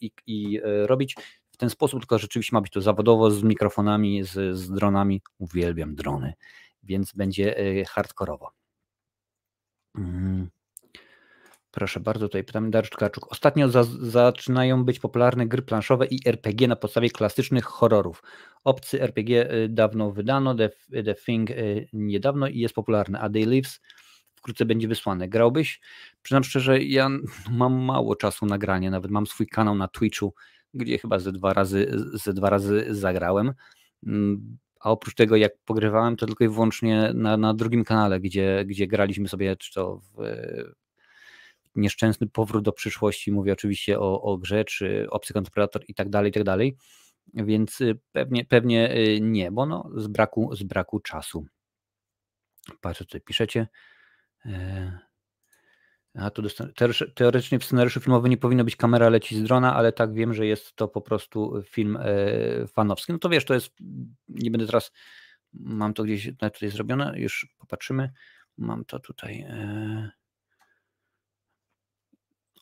i, 0.00 0.10
i 0.26 0.60
robić 0.86 1.16
w 1.50 1.56
ten 1.56 1.70
sposób, 1.70 2.00
tylko 2.00 2.18
rzeczywiście 2.18 2.56
ma 2.56 2.60
być 2.60 2.72
to 2.72 2.80
zawodowo 2.80 3.30
z 3.30 3.42
mikrofonami, 3.42 4.24
z, 4.24 4.58
z 4.58 4.70
dronami. 4.70 5.22
Uwielbiam 5.38 5.94
drony, 5.94 6.32
więc 6.82 7.12
będzie 7.12 7.84
hardkorowo. 7.88 8.50
Mm. 9.94 10.50
Proszę 11.72 12.00
bardzo, 12.00 12.28
tutaj 12.28 12.44
pytamy 12.44 12.70
Dariusz 12.70 12.90
Tkaczuk. 12.90 13.32
Ostatnio 13.32 13.68
za, 13.68 13.84
zaczynają 14.00 14.84
być 14.84 15.00
popularne 15.00 15.46
gry 15.46 15.62
planszowe 15.62 16.06
i 16.06 16.18
RPG 16.26 16.68
na 16.68 16.76
podstawie 16.76 17.10
klasycznych 17.10 17.64
horrorów. 17.64 18.22
Obcy 18.64 19.02
RPG 19.02 19.52
y, 19.52 19.68
dawno 19.68 20.10
wydano, 20.12 20.54
The, 20.54 20.70
The 21.04 21.14
Thing 21.14 21.50
y, 21.50 21.88
niedawno 21.92 22.48
i 22.48 22.58
jest 22.58 22.74
popularny, 22.74 23.18
a 23.18 23.28
Day 23.28 23.46
Lives 23.46 23.80
wkrótce 24.34 24.64
będzie 24.64 24.88
wysłane. 24.88 25.28
Grałbyś? 25.28 25.80
Przyznam 26.22 26.44
szczerze, 26.44 26.82
ja 26.82 27.08
mam 27.50 27.74
mało 27.74 28.16
czasu 28.16 28.46
na 28.46 28.58
granie, 28.58 28.90
nawet 28.90 29.10
mam 29.10 29.26
swój 29.26 29.46
kanał 29.46 29.74
na 29.74 29.88
Twitchu, 29.88 30.34
gdzie 30.74 30.98
chyba 30.98 31.18
ze 31.18 31.32
dwa 31.32 31.52
razy, 31.52 31.92
ze 32.12 32.32
dwa 32.32 32.50
razy 32.50 32.86
zagrałem. 32.90 33.52
Mm, 34.06 34.58
a 34.80 34.90
oprócz 34.90 35.14
tego, 35.14 35.36
jak 35.36 35.52
pogrywałem, 35.64 36.16
to 36.16 36.26
tylko 36.26 36.44
i 36.44 36.48
wyłącznie 36.48 37.10
na, 37.14 37.36
na 37.36 37.54
drugim 37.54 37.84
kanale, 37.84 38.20
gdzie, 38.20 38.64
gdzie 38.66 38.86
graliśmy 38.86 39.28
sobie, 39.28 39.56
czy 39.56 39.72
to 39.72 39.96
w, 39.96 40.22
nieszczęsny 41.74 42.26
powrót 42.26 42.64
do 42.64 42.72
przyszłości, 42.72 43.32
mówię 43.32 43.52
oczywiście 43.52 44.00
o, 44.00 44.22
o 44.22 44.38
grze, 44.38 44.64
czy 44.64 45.06
obcy 45.10 45.32
kontrapredator 45.32 45.84
i 45.88 45.94
tak 45.94 46.08
dalej, 46.08 46.30
i 46.30 46.32
tak 46.32 46.44
dalej, 46.44 46.76
więc 47.34 47.80
y, 47.80 47.98
pewnie, 48.12 48.44
pewnie 48.44 48.96
y, 48.96 49.20
nie, 49.20 49.50
bo 49.50 49.66
no 49.66 49.90
z 49.96 50.06
braku, 50.06 50.54
z 50.54 50.62
braku 50.62 51.00
czasu. 51.00 51.46
Patrzę, 52.80 53.04
co 53.04 53.20
piszecie. 53.20 53.68
E, 54.46 54.98
a 56.14 56.30
tu 56.30 56.42
teoretycznie 57.14 57.58
w 57.58 57.64
scenariuszu 57.64 58.00
filmowym 58.00 58.30
nie 58.30 58.36
powinno 58.36 58.64
być 58.64 58.76
kamera 58.76 59.08
leci 59.08 59.36
z 59.36 59.42
drona, 59.42 59.74
ale 59.74 59.92
tak 59.92 60.14
wiem, 60.14 60.34
że 60.34 60.46
jest 60.46 60.76
to 60.76 60.88
po 60.88 61.00
prostu 61.00 61.62
film 61.66 61.98
e, 62.00 62.66
fanowski. 62.66 63.12
No 63.12 63.18
to 63.18 63.28
wiesz, 63.28 63.44
to 63.44 63.54
jest, 63.54 63.70
nie 64.28 64.50
będę 64.50 64.66
teraz, 64.66 64.92
mam 65.52 65.94
to 65.94 66.04
gdzieś 66.04 66.30
tutaj 66.38 66.70
zrobione, 66.70 67.12
już 67.16 67.54
popatrzymy. 67.58 68.12
Mam 68.58 68.84
to 68.84 68.98
tutaj. 68.98 69.40
E, 69.40 70.10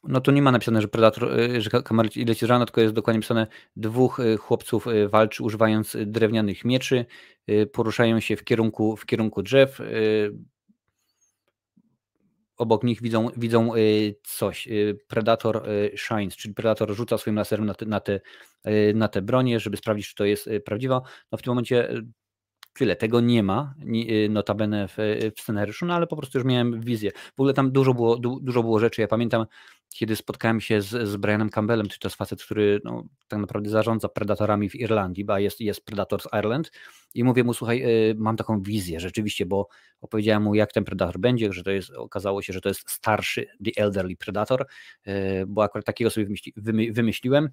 no 0.04 0.20
tu 0.20 0.30
nie 0.30 0.42
ma 0.42 0.52
napisane, 0.52 0.80
że 0.80 0.88
Predator, 0.88 1.40
y, 1.40 1.60
że 1.60 1.70
kamera 1.70 2.08
leci 2.26 2.46
rano, 2.46 2.66
tylko 2.66 2.80
jest 2.80 2.94
dokładnie 2.94 3.18
napisane 3.18 3.46
dwóch 3.76 4.20
y, 4.20 4.36
chłopców 4.36 4.86
y, 4.86 5.08
walczy 5.08 5.42
używając 5.42 5.96
drewnianych 6.06 6.64
mieczy, 6.64 7.06
poruszają 7.72 8.20
się 8.20 8.36
w 8.36 8.44
kierunku, 8.44 8.96
w 8.96 9.06
kierunku 9.06 9.42
drzew, 9.42 9.80
obok 12.56 12.84
nich 12.84 13.02
widzą, 13.02 13.28
widzą 13.36 13.72
coś. 14.22 14.68
Predator 15.08 15.62
shines, 15.96 16.36
czyli 16.36 16.54
Predator 16.54 16.94
rzuca 16.94 17.18
swoim 17.18 17.36
laserem 17.36 17.66
na 17.66 17.74
te, 17.74 17.86
na 17.86 18.00
te, 18.00 18.20
na 18.94 19.08
te 19.08 19.22
bronie, 19.22 19.60
żeby 19.60 19.76
sprawdzić, 19.76 20.08
czy 20.08 20.14
to 20.14 20.24
jest 20.24 20.50
prawdziwa. 20.64 21.02
No 21.32 21.38
w 21.38 21.42
tym 21.42 21.50
momencie 21.50 22.02
tyle. 22.74 22.96
Tego 22.96 23.20
nie 23.20 23.42
ma 23.42 23.74
notabene 24.28 24.88
w, 24.88 24.96
w 25.36 25.40
scenariuszu, 25.40 25.86
no 25.86 25.94
ale 25.94 26.06
po 26.06 26.16
prostu 26.16 26.38
już 26.38 26.44
miałem 26.44 26.80
wizję. 26.80 27.10
W 27.36 27.40
ogóle 27.40 27.54
tam 27.54 27.72
dużo 27.72 27.94
było, 27.94 28.16
du, 28.16 28.40
dużo 28.40 28.62
było 28.62 28.78
rzeczy. 28.78 29.00
Ja 29.00 29.08
pamiętam, 29.08 29.46
kiedy 29.94 30.16
spotkałem 30.16 30.61
się 30.61 30.83
z, 30.83 31.09
z 31.09 31.16
Brianem 31.16 31.50
Campbellem, 31.50 31.88
to 31.88 32.09
jest 32.09 32.16
facet, 32.16 32.42
który 32.42 32.81
no, 32.85 33.05
tak 33.29 33.40
naprawdę 33.40 33.70
zarządza 33.70 34.09
predatorami 34.09 34.70
w 34.70 34.74
Irlandii, 34.74 35.24
bo 35.24 35.38
jest, 35.38 35.61
jest 35.61 35.85
Predators 35.85 36.26
Ireland. 36.38 36.70
I 37.14 37.24
mówię 37.24 37.44
mu, 37.44 37.55
słuchaj, 37.55 37.83
y, 38.11 38.14
mam 38.18 38.37
taką 38.37 38.62
wizję 38.62 39.00
rzeczywiście, 39.00 39.46
bo 39.46 39.68
opowiedziałem 40.00 40.42
mu, 40.42 40.55
jak 40.55 40.72
ten 40.72 40.85
Predator 40.85 41.18
będzie, 41.18 41.53
że 41.53 41.62
to 41.62 41.70
jest, 41.70 41.90
okazało 41.90 42.42
się, 42.42 42.53
że 42.53 42.61
to 42.61 42.68
jest 42.68 42.90
starszy, 42.90 43.46
the 43.64 43.83
elderly 43.83 44.16
Predator, 44.16 44.66
y, 45.07 45.12
bo 45.46 45.62
akurat 45.62 45.85
takiego 45.85 46.11
sobie 46.11 46.26
wymyśli, 46.26 46.53
wymyśliłem 46.92 47.48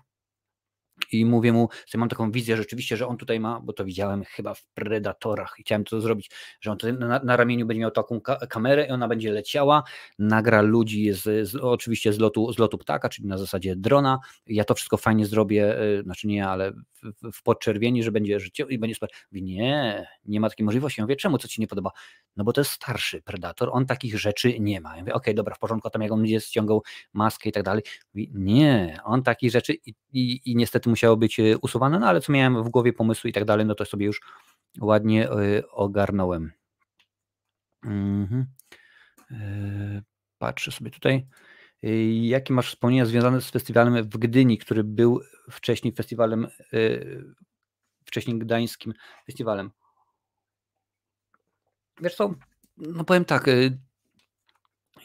i 1.11 1.25
mówię 1.25 1.53
mu, 1.53 1.69
że 1.87 1.97
mam 1.97 2.09
taką 2.09 2.31
wizję 2.31 2.57
rzeczywiście, 2.57 2.97
że 2.97 3.07
on 3.07 3.17
tutaj 3.17 3.39
ma, 3.39 3.59
bo 3.59 3.73
to 3.73 3.85
widziałem 3.85 4.23
chyba 4.23 4.53
w 4.53 4.65
Predatorach 4.65 5.55
i 5.59 5.63
chciałem 5.63 5.83
to 5.83 6.01
zrobić, 6.01 6.31
że 6.61 6.71
on 6.71 6.77
tutaj 6.77 6.99
na, 6.99 7.19
na 7.23 7.37
ramieniu 7.37 7.65
będzie 7.65 7.81
miał 7.81 7.91
taką 7.91 8.21
ka 8.21 8.47
kamerę 8.47 8.87
i 8.87 8.89
ona 8.89 9.07
będzie 9.07 9.31
leciała, 9.31 9.83
nagra 10.19 10.61
ludzi 10.61 11.13
z, 11.13 11.49
z, 11.49 11.55
oczywiście 11.55 12.13
z 12.13 12.19
lotu, 12.19 12.53
z 12.53 12.59
lotu 12.59 12.77
ptaka, 12.77 13.09
czyli 13.09 13.27
na 13.27 13.37
zasadzie 13.37 13.75
drona. 13.75 14.19
Ja 14.47 14.63
to 14.63 14.75
wszystko 14.75 14.97
fajnie 14.97 15.25
zrobię, 15.25 15.75
yy, 15.79 16.03
znaczy 16.03 16.27
nie, 16.27 16.47
ale 16.47 16.71
w, 16.71 17.31
w 17.33 17.43
podczerwieni, 17.43 18.03
że 18.03 18.11
będzie 18.11 18.39
życie 18.39 18.65
i 18.69 18.77
będzie. 18.77 18.95
Mówi, 19.31 19.43
nie, 19.43 20.07
nie 20.25 20.39
ma 20.39 20.49
takiej 20.49 20.65
możliwości. 20.65 21.01
Ja 21.01 21.05
mówię, 21.05 21.15
czemu, 21.15 21.37
co 21.37 21.47
ci 21.47 21.61
nie 21.61 21.67
podoba? 21.67 21.91
No 22.37 22.43
bo 22.43 22.53
to 22.53 22.61
jest 22.61 22.71
starszy 22.71 23.21
Predator, 23.21 23.69
on 23.71 23.85
takich 23.85 24.19
rzeczy 24.19 24.59
nie 24.59 24.81
ma. 24.81 24.95
Ja 24.95 25.01
mówię, 25.01 25.13
okej, 25.13 25.21
okay, 25.21 25.33
dobra, 25.33 25.55
w 25.55 25.59
porządku, 25.59 25.89
tam 25.89 26.01
jak 26.01 26.11
on 26.11 26.21
będzie 26.21 26.41
ściągał 26.41 26.83
maskę 27.13 27.49
i 27.49 27.51
tak 27.51 27.63
dalej. 27.63 27.83
Mówi, 28.13 28.31
nie, 28.33 28.99
on 29.03 29.23
takich 29.23 29.51
rzeczy 29.51 29.73
i, 29.73 29.93
i, 30.13 30.51
i 30.51 30.55
niestety 30.55 30.89
musiało 30.89 31.17
być 31.17 31.39
e, 31.39 31.57
usuwane, 31.57 31.99
no 31.99 32.07
ale 32.07 32.21
co 32.21 32.31
miałem 32.31 32.63
w 32.63 32.69
głowie 32.69 32.93
pomysły 32.93 33.29
i 33.29 33.33
tak 33.33 33.45
dalej, 33.45 33.65
no 33.65 33.75
to 33.75 33.85
sobie 33.85 34.05
już 34.05 34.21
ładnie 34.81 35.31
y, 35.31 35.69
ogarnąłem. 35.69 36.51
Mhm. 37.83 38.45
Y, 39.31 40.03
patrzę 40.37 40.71
sobie 40.71 40.91
tutaj. 40.91 41.27
Jakie 42.21 42.53
masz 42.53 42.69
wspomnienia 42.69 43.05
związane 43.05 43.41
z 43.41 43.49
festiwalem 43.49 44.03
w 44.03 44.17
Gdyni, 44.17 44.57
który 44.57 44.83
był 44.83 45.21
wcześniej 45.51 45.93
festiwalem, 45.93 46.47
wcześniej 48.05 48.39
gdańskim 48.39 48.93
festiwalem? 49.25 49.71
Wiesz 52.01 52.15
co, 52.15 52.33
no 52.77 53.03
powiem 53.03 53.25
tak, 53.25 53.49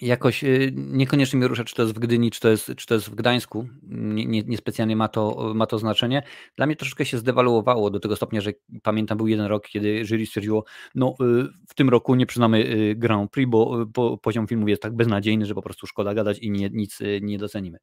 jakoś 0.03 0.45
y, 0.45 0.73
niekoniecznie 0.77 1.41
mi 1.41 1.47
rusza, 1.47 1.65
czy 1.65 1.75
to 1.75 1.83
jest 1.83 1.95
w 1.95 1.99
Gdyni, 1.99 2.31
czy 2.31 2.41
to 2.41 2.49
jest, 2.49 2.73
czy 2.77 2.87
to 2.87 2.95
jest 2.95 3.11
w 3.11 3.15
Gdańsku. 3.15 3.69
Nie, 3.83 4.27
nie, 4.27 4.43
niespecjalnie 4.43 4.97
ma 4.97 5.09
to, 5.09 5.53
ma 5.55 5.67
to 5.67 5.79
znaczenie. 5.79 6.23
Dla 6.57 6.67
mnie 6.67 6.77
troszeczkę 6.77 7.05
się 7.05 7.19
zdewaluowało 7.19 7.91
do 7.91 8.01
tego 8.01 8.17
stopnia, 8.17 8.41
że 8.41 8.53
pamiętam, 8.83 9.19
był 9.19 9.27
jeden 9.27 9.47
rok, 9.47 9.69
kiedy 9.69 10.05
jury 10.05 10.27
stwierdziło, 10.27 10.65
no 10.95 11.15
y, 11.21 11.49
w 11.69 11.75
tym 11.75 11.89
roku 11.89 12.15
nie 12.15 12.27
przyznamy 12.27 12.59
y, 12.59 12.95
Grand 12.97 13.31
Prix, 13.31 13.51
bo, 13.51 13.87
bo 13.87 14.19
poziom 14.19 14.47
filmów 14.47 14.69
jest 14.69 14.83
tak 14.83 14.97
beznadziejny, 14.97 15.47
że 15.47 15.55
po 15.55 15.63
prostu 15.63 15.87
szkoda 15.87 16.15
gadać 16.15 16.39
i 16.39 16.51
nie, 16.51 16.71
nic 16.71 16.99
nie 17.21 17.39
docenimy. 17.39 17.79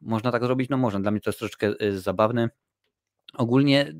Można 0.00 0.32
tak 0.32 0.44
zrobić? 0.44 0.70
No 0.70 0.76
można. 0.76 1.00
Dla 1.00 1.10
mnie 1.10 1.20
to 1.20 1.30
jest 1.30 1.38
troszeczkę 1.38 1.74
zabawne. 1.96 2.50
Ogólnie 3.34 3.92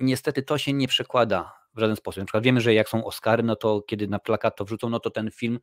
niestety 0.00 0.42
to 0.42 0.58
się 0.58 0.72
nie 0.72 0.88
przekłada 0.88 1.52
w 1.76 1.80
żaden 1.80 1.96
sposób. 1.96 2.18
Na 2.18 2.24
przykład 2.24 2.44
wiemy, 2.44 2.60
że 2.60 2.74
jak 2.74 2.88
są 2.88 3.04
Oscary, 3.04 3.42
no 3.42 3.56
to 3.56 3.82
kiedy 3.82 4.08
na 4.08 4.18
plakat 4.18 4.56
to 4.56 4.64
wrzucą, 4.64 4.88
no 4.88 5.00
to 5.00 5.10
ten 5.10 5.30
film 5.30 5.58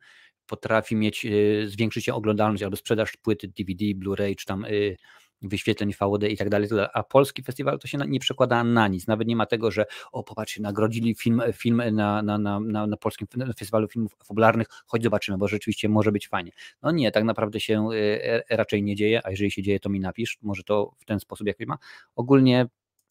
potrafi 0.46 0.96
mieć, 0.96 1.24
y, 1.24 1.64
zwiększyć 1.68 2.04
się 2.04 2.14
oglądalność 2.14 2.62
albo 2.62 2.76
sprzedaż 2.76 3.16
płyty 3.16 3.48
DVD, 3.48 3.84
Blu-ray, 3.84 4.36
czy 4.36 4.46
tam 4.46 4.64
y, 4.64 4.96
wyświetleń 5.42 5.92
VOD 6.00 6.24
i 6.24 6.36
tak 6.36 6.48
dalej, 6.48 6.68
a 6.92 7.02
polski 7.02 7.42
festiwal 7.42 7.78
to 7.78 7.88
się 7.88 7.98
nie 8.08 8.20
przekłada 8.20 8.64
na 8.64 8.88
nic, 8.88 9.06
nawet 9.06 9.28
nie 9.28 9.36
ma 9.36 9.46
tego, 9.46 9.70
że 9.70 9.86
o 10.12 10.22
popatrzcie, 10.22 10.62
nagrodzili 10.62 11.14
film, 11.14 11.42
film 11.52 11.82
na, 11.92 12.22
na, 12.22 12.38
na, 12.38 12.60
na, 12.86 12.96
polskim 12.96 13.28
festiwalu 13.56 13.88
filmów 13.88 14.16
fabularnych, 14.24 14.66
choć 14.86 15.02
zobaczymy, 15.02 15.38
bo 15.38 15.48
rzeczywiście 15.48 15.88
może 15.88 16.12
być 16.12 16.28
fajnie. 16.28 16.50
No 16.82 16.90
nie, 16.90 17.12
tak 17.12 17.24
naprawdę 17.24 17.60
się 17.60 17.88
y, 17.92 18.42
raczej 18.50 18.82
nie 18.82 18.96
dzieje, 18.96 19.20
a 19.26 19.30
jeżeli 19.30 19.50
się 19.50 19.62
dzieje, 19.62 19.80
to 19.80 19.88
mi 19.88 20.00
napisz, 20.00 20.38
może 20.42 20.62
to 20.62 20.90
w 20.98 21.04
ten 21.04 21.20
sposób 21.20 21.46
jakoś 21.46 21.66
ma. 21.66 21.78
Ogólnie 22.16 22.66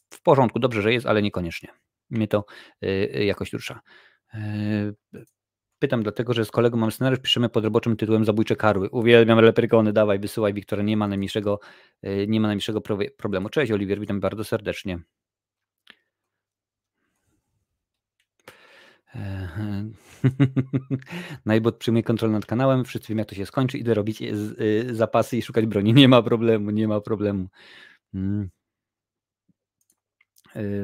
w 0.09 0.21
porządku, 0.21 0.59
dobrze, 0.59 0.81
że 0.81 0.93
jest, 0.93 1.05
ale 1.05 1.21
niekoniecznie. 1.21 1.82
Mnie 2.13 2.27
to 2.27 2.45
jakoś 3.13 3.53
rusza. 3.53 3.81
pytam 5.79 6.03
dlatego, 6.03 6.33
że 6.33 6.45
z 6.45 6.51
kolegą 6.51 6.77
mam 6.77 6.91
scenariusz, 6.91 7.19
piszemy 7.19 7.49
pod 7.49 7.63
roboczym 7.63 7.97
tytułem 7.97 8.25
Zabójcze 8.25 8.55
karły. 8.55 8.89
Uwielbiam 8.89 9.39
leprykony, 9.39 9.93
dawaj, 9.93 10.19
wysyłaj 10.19 10.53
Wiktor, 10.53 10.83
nie 10.83 10.97
ma 10.97 11.07
najmniejszego, 11.07 11.59
y, 12.05 12.25
nie 12.27 12.39
ma 12.39 12.47
najmniejszego 12.47 12.81
problemu. 13.17 13.49
Cześć 13.49 13.71
Oliwier, 13.71 13.99
witam 13.99 14.19
bardzo 14.19 14.43
serdecznie. 14.43 14.99
Najbot 21.45 21.77
przyjmuje 21.77 22.03
kontrolę 22.03 22.33
nad 22.33 22.45
kanałem, 22.45 22.85
wszyscy 22.85 23.07
wiemy 23.07 23.21
jak 23.21 23.29
to 23.29 23.35
się 23.35 23.45
skończy, 23.45 23.77
idę 23.77 23.93
robić 23.93 24.21
y, 24.21 24.87
zapasy 24.91 25.37
i 25.37 25.41
szukać 25.41 25.65
broni. 25.65 25.93
Nie 25.93 26.07
ma 26.07 26.21
problemu, 26.21 26.71
nie 26.71 26.87
ma 26.87 27.01
problemu. 27.01 27.47
Mm. 28.13 28.49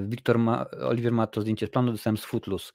Wiktor 0.07 0.39
ma, 0.39 0.65
Oliwier 0.69 1.11
ma 1.11 1.27
to 1.27 1.41
zdjęcie 1.41 1.67
z 1.67 1.69
planu, 1.69 1.91
dostałem 1.91 2.17
z 2.17 2.25
Footloose. 2.25 2.71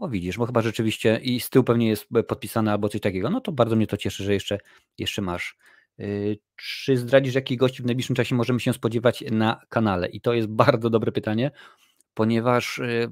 O 0.00 0.08
widzisz, 0.08 0.38
bo 0.38 0.46
chyba 0.46 0.62
rzeczywiście 0.62 1.20
i 1.22 1.40
z 1.40 1.50
tyłu 1.50 1.64
pewnie 1.64 1.88
jest 1.88 2.08
podpisane 2.28 2.72
albo 2.72 2.88
coś 2.88 3.00
takiego. 3.00 3.30
No 3.30 3.40
to 3.40 3.52
bardzo 3.52 3.76
mnie 3.76 3.86
to 3.86 3.96
cieszy, 3.96 4.24
że 4.24 4.34
jeszcze, 4.34 4.58
jeszcze 4.98 5.22
masz. 5.22 5.56
Y, 6.00 6.38
czy 6.56 6.96
zdradzisz, 6.96 7.34
jakich 7.34 7.58
gości 7.58 7.82
w 7.82 7.86
najbliższym 7.86 8.16
czasie 8.16 8.34
możemy 8.34 8.60
się 8.60 8.72
spodziewać 8.72 9.24
na 9.30 9.60
kanale? 9.68 10.08
I 10.08 10.20
to 10.20 10.34
jest 10.34 10.48
bardzo 10.64 10.90
dobre 10.90 11.12
pytanie, 11.12 11.50
ponieważ 12.14 12.78
y, 12.78 13.10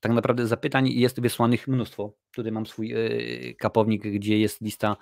tak 0.00 0.12
naprawdę 0.12 0.46
zapytań 0.46 0.88
jest 0.88 1.20
wysłanych 1.20 1.68
mnóstwo. 1.68 2.12
Tutaj 2.34 2.52
mam 2.52 2.66
swój 2.66 2.94
y, 2.94 3.54
kapownik, 3.58 4.02
gdzie 4.02 4.38
jest 4.38 4.60
lista, 4.60 4.96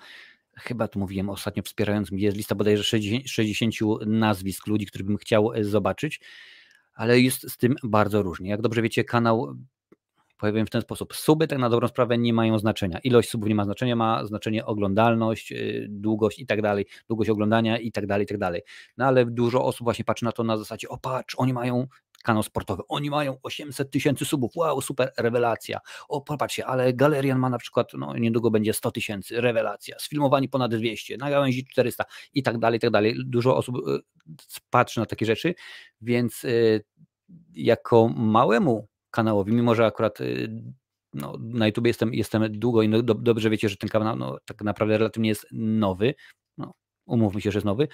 chyba 0.57 0.87
tu 0.87 0.99
mówiłem 0.99 1.29
ostatnio 1.29 1.63
wspierającym, 1.63 2.19
jest 2.19 2.37
lista 2.37 2.55
bodajże 2.55 2.83
60, 2.83 3.29
60 3.29 3.75
nazwisk 4.05 4.67
ludzi, 4.67 4.85
których 4.85 5.07
bym 5.07 5.17
chciał 5.17 5.51
zobaczyć, 5.61 6.19
ale 6.97 7.19
jest 7.19 7.51
z 7.51 7.57
tym 7.57 7.75
bardzo 7.83 8.23
różnie. 8.23 8.49
Jak 8.49 8.61
dobrze 8.61 8.81
wiecie, 8.81 9.03
kanał 9.03 9.55
powiem 10.37 10.65
w 10.65 10.69
ten 10.69 10.81
sposób. 10.81 11.15
Suby 11.15 11.47
tak 11.47 11.59
na 11.59 11.69
dobrą 11.69 11.87
sprawę 11.87 12.17
nie 12.17 12.33
mają 12.33 12.59
znaczenia. 12.59 12.99
Ilość 12.99 13.29
subów 13.29 13.49
nie 13.49 13.55
ma 13.55 13.63
znaczenia, 13.63 13.95
ma 13.95 14.25
znaczenie 14.25 14.65
oglądalność, 14.65 15.51
y, 15.51 15.87
długość 15.89 16.39
i 16.39 16.45
tak 16.45 16.61
dalej, 16.61 16.85
długość 17.07 17.29
oglądania 17.29 17.77
i 17.77 17.91
tak 17.91 18.07
dalej, 18.07 18.23
i 18.23 18.27
tak 18.27 18.37
dalej. 18.37 18.61
No 18.97 19.05
ale 19.05 19.25
dużo 19.25 19.65
osób 19.65 19.83
właśnie 19.85 20.05
patrzy 20.05 20.25
na 20.25 20.31
to 20.31 20.43
na 20.43 20.57
zasadzie, 20.57 20.89
o 20.89 20.97
patrz, 20.97 21.35
oni 21.37 21.53
mają 21.53 21.87
kanał 22.23 22.43
sportowy, 22.43 22.83
oni 22.87 23.09
mają 23.09 23.37
800 23.43 23.91
tysięcy 23.91 24.25
subów, 24.25 24.51
wow, 24.55 24.81
super, 24.81 25.11
rewelacja. 25.17 25.79
O, 26.09 26.21
popatrzcie, 26.21 26.65
ale 26.65 26.93
Galerian 26.93 27.39
ma 27.39 27.49
na 27.49 27.57
przykład, 27.57 27.93
no 27.93 28.17
niedługo 28.17 28.51
będzie 28.51 28.73
100 28.73 28.91
tysięcy, 28.91 29.41
rewelacja, 29.41 29.99
sfilmowani 29.99 30.49
ponad 30.49 30.75
200, 30.75 31.17
na 31.17 31.29
gałęzi 31.29 31.65
400 31.65 32.05
i 32.33 32.43
tak 32.43 32.57
dalej, 32.57 32.77
i 32.77 32.79
tak 32.79 32.91
dalej. 32.91 33.15
Dużo 33.25 33.57
osób 33.57 33.75
y, 33.75 33.99
patrzy 34.69 34.99
na 34.99 35.05
takie 35.05 35.25
rzeczy, 35.25 35.55
więc 36.01 36.43
y, 36.43 36.83
jako 37.53 38.07
małemu 38.07 38.87
kanałowi, 39.11 39.53
mimo 39.53 39.75
że 39.75 39.85
akurat 39.85 40.21
y, 40.21 40.49
no, 41.13 41.37
na 41.39 41.67
YouTube 41.67 41.87
jestem, 41.87 42.13
jestem 42.13 42.59
długo 42.59 42.81
i 42.81 42.89
no, 42.89 43.01
do, 43.01 43.13
dobrze 43.13 43.49
wiecie, 43.49 43.69
że 43.69 43.77
ten 43.77 43.89
kanał 43.89 44.15
no, 44.15 44.37
tak 44.45 44.61
naprawdę 44.61 44.97
relatywnie 44.97 45.29
jest 45.29 45.47
nowy, 45.51 46.15
no, 46.57 46.73
umówmy 47.05 47.41
się, 47.41 47.51
że 47.51 47.57
jest 47.57 47.65
nowy, 47.65 47.87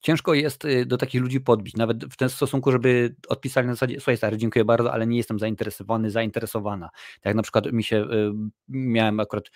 ciężko 0.00 0.34
jest 0.34 0.64
y, 0.64 0.86
do 0.86 0.96
takich 0.96 1.20
ludzi 1.20 1.40
podbić, 1.40 1.76
nawet 1.76 2.04
w 2.04 2.16
ten 2.16 2.28
stosunku, 2.28 2.72
żeby 2.72 3.14
odpisali 3.28 3.66
na 3.66 3.74
zasadzie, 3.74 3.94
słuchaj 3.94 4.16
stary, 4.16 4.36
dziękuję 4.36 4.64
bardzo, 4.64 4.92
ale 4.92 5.06
nie 5.06 5.16
jestem 5.16 5.38
zainteresowany, 5.38 6.10
zainteresowana. 6.10 6.90
Tak 7.20 7.34
na 7.34 7.42
przykład 7.42 7.72
mi 7.72 7.84
się, 7.84 7.96
y, 7.96 8.32
miałem 8.68 9.20
akurat 9.20 9.50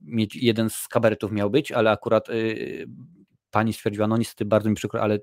mieć, 0.00 0.36
jeden 0.36 0.70
z 0.70 0.88
kabaretów 0.88 1.32
miał 1.32 1.50
być, 1.50 1.72
ale 1.72 1.90
akurat 1.90 2.28
pani 3.50 3.72
stwierdziła, 3.72 4.06
no 4.06 4.16
niestety 4.16 4.44
bardzo 4.44 4.68
mi 4.68 4.74
przykro, 4.74 5.02
ale 5.02 5.18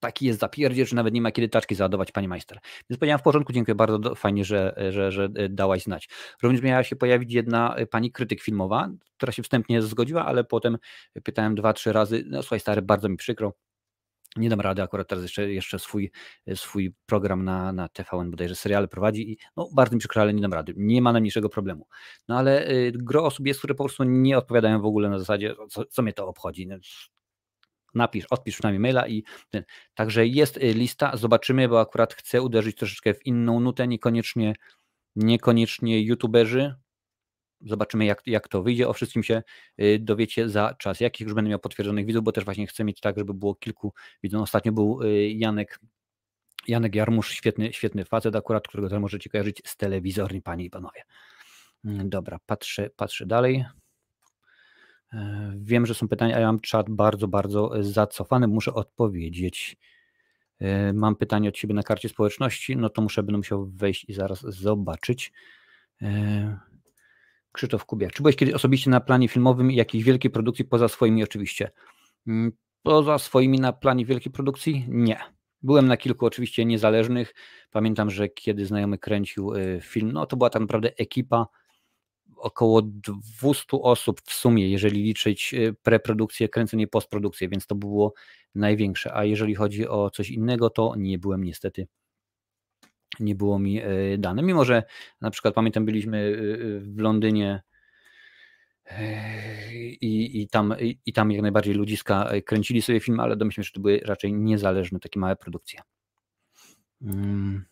taki 0.00 0.26
jest 0.26 0.40
zapierdziel, 0.40 0.86
że 0.86 0.96
nawet 0.96 1.14
nie 1.14 1.22
ma 1.22 1.32
kiedy 1.32 1.48
taczki 1.48 1.74
załadować, 1.74 2.12
pani 2.12 2.28
majster. 2.28 2.58
Więc 2.90 2.98
powiedziałam 2.98 3.18
w 3.18 3.22
porządku, 3.22 3.52
dziękuję 3.52 3.74
bardzo, 3.74 4.14
fajnie, 4.14 4.44
że, 4.44 4.74
że, 4.90 5.12
że 5.12 5.28
dałaś 5.48 5.82
znać. 5.82 6.08
Również 6.42 6.62
miała 6.62 6.84
się 6.84 6.96
pojawić 6.96 7.32
jedna 7.32 7.76
pani 7.90 8.12
krytyk 8.12 8.42
filmowa, 8.42 8.90
która 9.16 9.32
się 9.32 9.42
wstępnie 9.42 9.82
zgodziła, 9.82 10.26
ale 10.26 10.44
potem 10.44 10.78
pytałem 11.24 11.54
dwa, 11.54 11.72
trzy 11.72 11.92
razy, 11.92 12.24
no 12.26 12.42
słuchaj 12.42 12.60
stary, 12.60 12.82
bardzo 12.82 13.08
mi 13.08 13.16
przykro, 13.16 13.52
nie 14.36 14.48
dam 14.48 14.60
rady, 14.60 14.82
akurat 14.82 15.08
teraz 15.08 15.22
jeszcze, 15.22 15.52
jeszcze 15.52 15.78
swój, 15.78 16.10
swój 16.54 16.94
program 17.06 17.44
na, 17.44 17.72
na 17.72 17.88
TVN 17.88 18.30
bodajże 18.30 18.54
seriale 18.54 18.88
prowadzi 18.88 19.32
i 19.32 19.38
no 19.56 19.68
bardzo 19.74 19.96
mi 19.96 19.98
przykro, 19.98 20.22
ale 20.22 20.34
nie 20.34 20.42
dam 20.42 20.52
rady. 20.52 20.74
Nie 20.76 21.02
ma 21.02 21.12
najmniejszego 21.12 21.48
problemu. 21.48 21.86
No 22.28 22.38
ale 22.38 22.70
y, 22.70 22.92
gro 22.94 23.24
osób 23.24 23.46
jest, 23.46 23.60
które 23.60 23.74
po 23.74 23.84
prostu 23.84 24.04
nie 24.04 24.38
odpowiadają 24.38 24.80
w 24.80 24.84
ogóle 24.84 25.10
na 25.10 25.18
zasadzie, 25.18 25.54
co, 25.70 25.84
co 25.84 26.02
mnie 26.02 26.12
to 26.12 26.26
obchodzi. 26.28 26.66
No, 26.66 26.76
napisz, 27.94 28.26
odpisz 28.30 28.62
na 28.62 28.78
maila 28.78 29.08
i 29.08 29.24
ten. 29.50 29.64
Także 29.94 30.26
jest 30.26 30.56
y, 30.56 30.60
lista, 30.60 31.16
zobaczymy, 31.16 31.68
bo 31.68 31.80
akurat 31.80 32.14
chcę 32.14 32.42
uderzyć 32.42 32.76
troszeczkę 32.76 33.14
w 33.14 33.26
inną 33.26 33.60
nutę, 33.60 33.88
niekoniecznie, 33.88 34.54
niekoniecznie 35.16 36.02
youtuberzy. 36.02 36.74
Zobaczymy, 37.66 38.04
jak, 38.04 38.22
jak 38.26 38.48
to 38.48 38.62
wyjdzie. 38.62 38.88
O 38.88 38.92
wszystkim 38.92 39.22
się 39.22 39.42
y, 39.80 39.98
dowiecie 39.98 40.48
za 40.48 40.74
czas. 40.78 41.00
Jakich 41.00 41.24
już 41.24 41.34
będę 41.34 41.50
miał 41.50 41.58
potwierdzonych 41.58 42.06
widzów, 42.06 42.24
bo 42.24 42.32
też 42.32 42.44
właśnie 42.44 42.66
chcę 42.66 42.84
mieć 42.84 43.00
tak, 43.00 43.18
żeby 43.18 43.34
było 43.34 43.54
kilku 43.54 43.92
widzów. 44.22 44.42
Ostatnio 44.42 44.72
był 44.72 45.02
y, 45.02 45.28
Janek, 45.28 45.80
Janek 46.68 46.94
Jarmusz, 46.94 47.30
świetny, 47.30 47.72
świetny 47.72 48.04
facet 48.04 48.36
akurat, 48.36 48.68
którego 48.68 48.88
też 48.88 48.98
możecie 48.98 49.30
kojarzyć 49.30 49.62
z 49.64 49.76
telewizorni, 49.76 50.42
panie 50.42 50.64
i 50.64 50.70
panowie. 50.70 51.02
Mm, 51.84 52.10
dobra, 52.10 52.38
patrzę, 52.46 52.90
patrzę 52.96 53.26
dalej. 53.26 53.64
E, 55.12 55.52
wiem, 55.56 55.86
że 55.86 55.94
są 55.94 56.08
pytania, 56.08 56.36
a 56.36 56.40
ja 56.40 56.46
mam 56.46 56.60
czat 56.60 56.90
bardzo, 56.90 57.28
bardzo 57.28 57.78
e, 57.78 57.82
zacofany, 57.82 58.48
muszę 58.48 58.74
odpowiedzieć. 58.74 59.76
E, 60.60 60.92
mam 60.92 61.16
pytanie 61.16 61.48
od 61.48 61.54
Ciebie 61.54 61.74
na 61.74 61.82
karcie 61.82 62.08
społeczności, 62.08 62.76
no 62.76 62.88
to 62.90 63.02
muszę, 63.02 63.22
będę 63.22 63.36
musiał 63.36 63.66
wejść 63.66 64.04
i 64.08 64.12
zaraz 64.12 64.40
zobaczyć. 64.40 65.32
Krzysztof 67.52 67.84
Kubiak. 67.84 68.12
Czy 68.12 68.22
byłeś 68.22 68.36
kiedyś 68.36 68.54
osobiście 68.54 68.90
na 68.90 69.00
planie 69.00 69.28
filmowym 69.28 69.70
jakiejś 69.70 70.04
wielkiej 70.04 70.30
produkcji, 70.30 70.64
poza 70.64 70.88
swoimi 70.88 71.22
oczywiście? 71.22 71.70
Mm, 72.26 72.52
poza 72.82 73.18
swoimi 73.18 73.60
na 73.60 73.72
planie 73.72 74.06
wielkiej 74.06 74.32
produkcji? 74.32 74.84
Nie. 74.88 75.18
Byłem 75.62 75.86
na 75.86 75.96
kilku 75.96 76.26
oczywiście 76.26 76.64
niezależnych. 76.64 77.34
Pamiętam, 77.70 78.10
że 78.10 78.28
kiedy 78.28 78.66
znajomy 78.66 78.98
kręcił 78.98 79.52
film, 79.80 80.12
no 80.12 80.26
to 80.26 80.36
była 80.36 80.50
tak 80.50 80.62
naprawdę 80.62 80.90
ekipa, 80.96 81.46
około 82.36 82.82
200 82.82 83.76
osób 83.82 84.20
w 84.20 84.32
sumie, 84.32 84.70
jeżeli 84.70 85.02
liczyć 85.02 85.54
y, 85.54 85.74
preprodukcję, 85.82 86.48
kręcenie, 86.48 86.86
postprodukcję, 86.86 87.48
więc 87.48 87.66
to 87.66 87.74
było 87.74 88.14
największe. 88.54 89.14
A 89.14 89.24
jeżeli 89.24 89.54
chodzi 89.54 89.88
o 89.88 90.10
coś 90.10 90.30
innego, 90.30 90.70
to 90.70 90.94
nie 90.96 91.18
byłem 91.18 91.44
niestety 91.44 91.86
nie 93.20 93.34
było 93.34 93.58
mi 93.58 93.82
y, 93.82 94.18
dane. 94.18 94.42
Mimo, 94.42 94.64
że 94.64 94.82
na 95.20 95.30
przykład 95.30 95.54
pamiętam, 95.54 95.84
byliśmy 95.84 96.18
y, 96.18 96.80
w 96.80 96.98
Londynie 96.98 97.62
i, 100.00 100.42
i, 100.42 100.48
tam, 100.48 100.74
i, 101.06 101.12
tam 101.12 101.30
jak 101.32 101.42
najbardziej 101.42 101.74
ludziska 101.74 102.30
kręcili 102.46 102.82
sobie 102.82 103.00
film, 103.00 103.20
ale 103.20 103.36
domyślam 103.36 103.64
się, 103.64 103.66
że 103.66 103.72
to 103.72 103.80
były 103.80 104.00
raczej 104.04 104.32
niezależne 104.32 105.00
takie 105.00 105.20
małe 105.20 105.36
produkcje. 105.36 105.80
Hmm. 107.02 107.64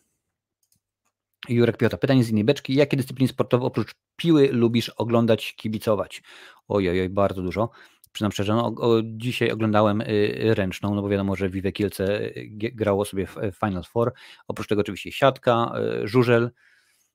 Jurek 1.49 1.77
Piota, 1.77 1.97
pytanie 1.97 2.23
z 2.23 2.29
innej 2.29 2.43
beczki. 2.43 2.73
Jakie 2.73 2.97
dyscypliny 2.97 3.27
sportowe 3.27 3.65
oprócz 3.65 3.95
piły 4.15 4.49
lubisz 4.51 4.89
oglądać, 4.89 5.55
kibicować? 5.55 6.23
Ojoj, 6.67 7.01
oj, 7.01 7.09
bardzo 7.09 7.41
dużo. 7.41 7.69
Przyznam 8.11 8.31
szczerze, 8.31 8.53
no, 8.53 8.65
o, 8.65 9.01
dzisiaj 9.03 9.51
oglądałem 9.51 10.01
y, 10.01 10.53
ręczną, 10.55 10.95
no 10.95 11.01
bo 11.01 11.09
wiadomo, 11.09 11.35
że 11.35 11.49
Vive 11.49 11.73
Kielce 11.73 12.19
y, 12.21 12.49
grało 12.55 13.05
sobie 13.05 13.25
w 13.25 13.35
Final 13.59 13.83
Four. 13.83 14.13
Oprócz 14.47 14.67
tego 14.67 14.81
oczywiście 14.81 15.11
siatka, 15.11 15.73
y, 16.03 16.07
żużel. 16.07 16.51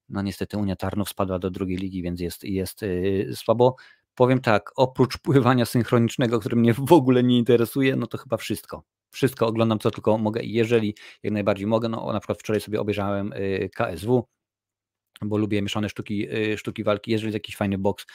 No 0.09 0.23
niestety 0.23 0.57
Unia 0.57 0.77
Tarnów 0.77 1.09
spadła 1.09 1.39
do 1.39 1.51
drugiej 1.51 1.79
ligi, 1.79 2.03
więc 2.03 2.21
jest, 2.21 2.45
jest 2.45 2.83
y, 2.83 3.31
słabo. 3.35 3.77
Powiem 4.15 4.41
tak, 4.41 4.73
oprócz 4.77 5.19
pływania 5.19 5.65
synchronicznego, 5.65 6.41
które 6.41 6.57
mnie 6.57 6.75
w 6.75 6.93
ogóle 6.93 7.23
nie 7.23 7.39
interesuje, 7.39 7.97
no 7.97 8.07
to 8.07 8.19
chyba 8.19 8.37
wszystko 8.37 8.83
wszystko 9.17 9.47
oglądam, 9.47 9.79
co 9.79 9.91
tylko 9.91 10.19
mogę 10.19 10.41
jeżeli 10.45 10.95
jak 11.23 11.33
najbardziej 11.33 11.67
mogę, 11.67 11.89
no 11.89 12.13
na 12.13 12.21
przykład 12.21 12.39
wczoraj 12.39 12.61
sobie 12.61 12.81
obejrzałem 12.81 13.33
y, 13.33 13.71
KSW, 13.75 14.29
bo 15.25 15.37
lubię 15.37 15.63
mieszane 15.63 15.89
sztuki, 15.89 16.35
y, 16.35 16.59
sztuki 16.59 16.85
walki, 16.85 17.11
jeżeli 17.11 17.27
jest 17.27 17.35
jakiś 17.35 17.57
fajny 17.57 17.79
boks, 17.79 18.07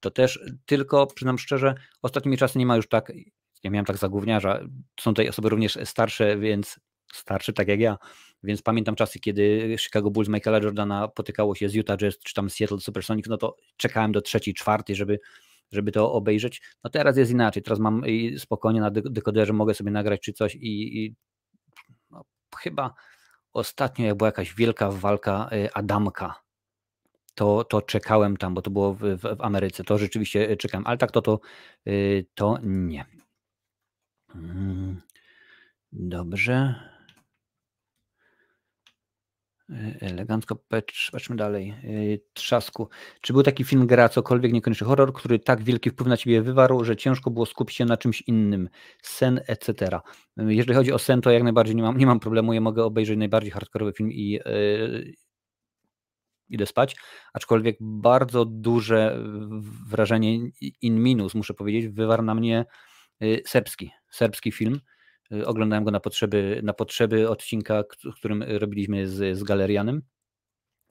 to 0.00 0.10
też 0.10 0.40
tylko, 0.66 1.06
przyznam 1.06 1.38
szczerze, 1.38 1.74
ostatnimi 2.02 2.36
czasy 2.36 2.58
nie 2.58 2.66
ma 2.66 2.76
już 2.76 2.88
tak, 2.88 3.12
ja 3.62 3.70
miałem 3.70 3.86
tak 3.86 3.96
za 3.96 4.08
gówniarza, 4.08 4.60
są 5.00 5.10
tutaj 5.10 5.28
osoby 5.28 5.48
również 5.48 5.78
starsze, 5.84 6.38
więc 6.38 6.80
starsze 7.12 7.52
tak 7.52 7.68
jak 7.68 7.80
ja, 7.80 7.96
więc 8.42 8.62
pamiętam 8.62 8.94
czasy, 8.94 9.20
kiedy 9.20 9.76
Chicago 9.78 10.10
Bulls 10.10 10.28
Michaela 10.28 10.58
Jordana 10.58 11.08
potykało 11.08 11.54
się 11.54 11.68
z 11.68 11.74
Utah 11.74 11.96
Jazz, 11.96 12.18
czy 12.18 12.34
tam 12.34 12.50
Seattle 12.50 12.80
Supersonics, 12.80 13.28
no 13.28 13.36
to 13.36 13.56
czekałem 13.76 14.12
do 14.12 14.20
trzeciej, 14.20 14.54
czwartej, 14.54 14.96
żeby 14.96 15.18
żeby 15.72 15.92
to 15.92 16.12
obejrzeć. 16.12 16.62
No 16.84 16.90
teraz 16.90 17.16
jest 17.16 17.30
inaczej, 17.30 17.62
teraz 17.62 17.78
mam 17.78 18.02
spokojnie 18.38 18.80
na 18.80 18.90
dekoderze, 18.90 19.52
mogę 19.52 19.74
sobie 19.74 19.90
nagrać 19.90 20.20
czy 20.20 20.32
coś 20.32 20.54
i, 20.54 21.04
i 21.04 21.14
no, 22.10 22.24
chyba 22.56 22.94
ostatnio 23.52 24.06
jak 24.06 24.16
była 24.16 24.28
jakaś 24.28 24.54
wielka 24.54 24.90
walka 24.90 25.50
y, 25.52 25.72
Adamka, 25.72 26.34
to, 27.34 27.64
to 27.64 27.82
czekałem 27.82 28.36
tam, 28.36 28.54
bo 28.54 28.62
to 28.62 28.70
było 28.70 28.94
w, 28.94 29.00
w, 29.00 29.40
Ameryce, 29.40 29.84
to 29.84 29.98
rzeczywiście 29.98 30.56
czekałem, 30.56 30.86
ale 30.86 30.98
tak 30.98 31.10
to 31.10 31.22
to, 31.22 31.40
y, 31.88 32.26
to 32.34 32.58
nie. 32.62 33.04
Mm, 34.34 35.00
dobrze. 35.92 36.74
E, 39.70 39.96
elegancko, 40.00 40.56
patrz, 40.68 41.10
patrzmy 41.10 41.36
dalej. 41.36 41.68
E, 41.68 41.74
Trzasku. 42.32 42.88
Czy 43.20 43.32
był 43.32 43.42
taki 43.42 43.64
film 43.64 43.86
gra, 43.86 44.08
cokolwiek, 44.08 44.52
niekoniecznie 44.52 44.86
horror, 44.86 45.12
który 45.12 45.38
tak 45.38 45.62
wielki 45.62 45.90
wpływ 45.90 46.08
na 46.08 46.16
ciebie 46.16 46.42
wywarł, 46.42 46.84
że 46.84 46.96
ciężko 46.96 47.30
było 47.30 47.46
skupić 47.46 47.76
się 47.76 47.84
na 47.84 47.96
czymś 47.96 48.20
innym? 48.22 48.68
Sen, 49.02 49.40
etc. 49.46 50.00
E, 50.36 50.54
jeżeli 50.54 50.76
chodzi 50.76 50.92
o 50.92 50.98
sen, 50.98 51.20
to 51.20 51.30
jak 51.30 51.42
najbardziej 51.42 51.76
nie 51.76 51.82
mam, 51.82 51.98
nie 51.98 52.06
mam 52.06 52.20
problemu. 52.20 52.52
Ja 52.52 52.60
mogę 52.60 52.84
obejrzeć 52.84 53.18
najbardziej 53.18 53.50
hardkorowy 53.50 53.92
film 53.92 54.12
i 54.12 54.40
idę 56.50 56.66
spać. 56.66 56.96
Aczkolwiek 57.32 57.76
bardzo 57.80 58.44
duże 58.44 59.24
wrażenie 59.88 60.38
in 60.82 61.02
minus, 61.02 61.34
muszę 61.34 61.54
powiedzieć, 61.54 61.88
wywarł 61.88 62.22
na 62.22 62.34
mnie 62.34 62.64
serbski, 63.46 63.90
serbski 64.10 64.52
film 64.52 64.80
Y, 65.32 65.46
oglądałem 65.46 65.84
go 65.84 65.90
na 65.90 66.00
potrzeby, 66.00 66.60
na 66.64 66.72
potrzeby 66.72 67.28
odcinka, 67.28 67.84
którym 68.16 68.42
robiliśmy 68.42 69.08
z, 69.08 69.38
z 69.38 69.42
Galerianem, 69.42 70.02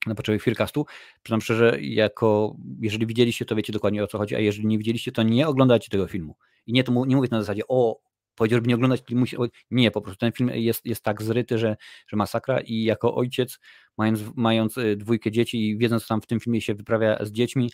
na 0.08 0.15
potrzeby 0.15 0.39
Fearcastu. 0.39 0.86
Przyznam 1.24 1.41
szczerze, 1.41 1.78
jako, 1.82 2.56
jeżeli 2.82 3.08
widzieliście, 3.08 3.45
to 3.45 3.56
wiecie 3.56 3.74
dokładnie 3.74 4.04
o 4.04 4.08
co 4.08 4.17
chodzi, 4.17 4.36
a 4.36 4.39
jeżeli 4.39 4.67
nie 4.67 4.78
widzieliście, 4.78 5.12
to 5.12 5.24
nie 5.24 5.48
oglądajcie 5.48 5.89
tego 5.89 6.08
filmu. 6.08 6.36
I 6.65 6.74
nie, 6.74 6.84
to 6.84 7.06
nie 7.06 7.15
mówię 7.15 7.28
na 7.32 7.41
zasadzie, 7.41 7.63
o, 7.67 8.00
powiedział, 8.39 8.58
żeby 8.58 8.67
nie 8.67 8.75
oglądać, 8.75 9.04
musi, 9.12 9.38
nie, 9.71 9.91
po 9.91 10.02
prostu 10.02 10.19
ten 10.19 10.32
film 10.32 10.49
jest, 10.54 10.86
jest 10.86 11.04
tak 11.04 11.21
zryty, 11.21 11.58
że, 11.58 11.78
że 12.08 12.17
masakra 12.17 12.62
i 12.62 12.84
jako 12.84 13.15
ojciec, 13.15 13.60
mając, 13.97 14.19
mając 14.36 14.78
y, 14.78 14.95
dwójkę 14.95 15.32
dzieci 15.32 15.69
i 15.69 15.78
wiedząc, 15.78 16.04
co 16.04 16.08
tam 16.08 16.21
w 16.21 16.28
tym 16.28 16.39
filmie 16.39 16.62
się 16.62 16.75
wyprawia 16.75 17.25
z 17.25 17.32
dziećmi, 17.32 17.71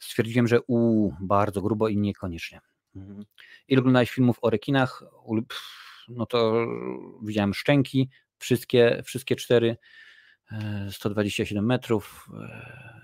stwierdziłem, 0.00 0.48
że 0.48 0.60
u 0.66 1.10
bardzo 1.20 1.62
grubo 1.62 1.88
i 1.88 1.96
niekoniecznie. 1.96 2.60
Mhm. 2.96 3.24
Ile 3.68 3.80
oglądałeś 3.80 4.10
filmów 4.10 4.38
o 4.42 4.50
rekinach? 4.50 5.04
no 6.08 6.26
to 6.26 6.66
widziałem 7.22 7.54
szczęki, 7.54 8.08
wszystkie, 8.38 9.02
wszystkie 9.04 9.36
cztery, 9.36 9.76
127 10.90 11.64
e, 11.64 11.66
metrów, 11.66 12.28
e, 12.40 12.99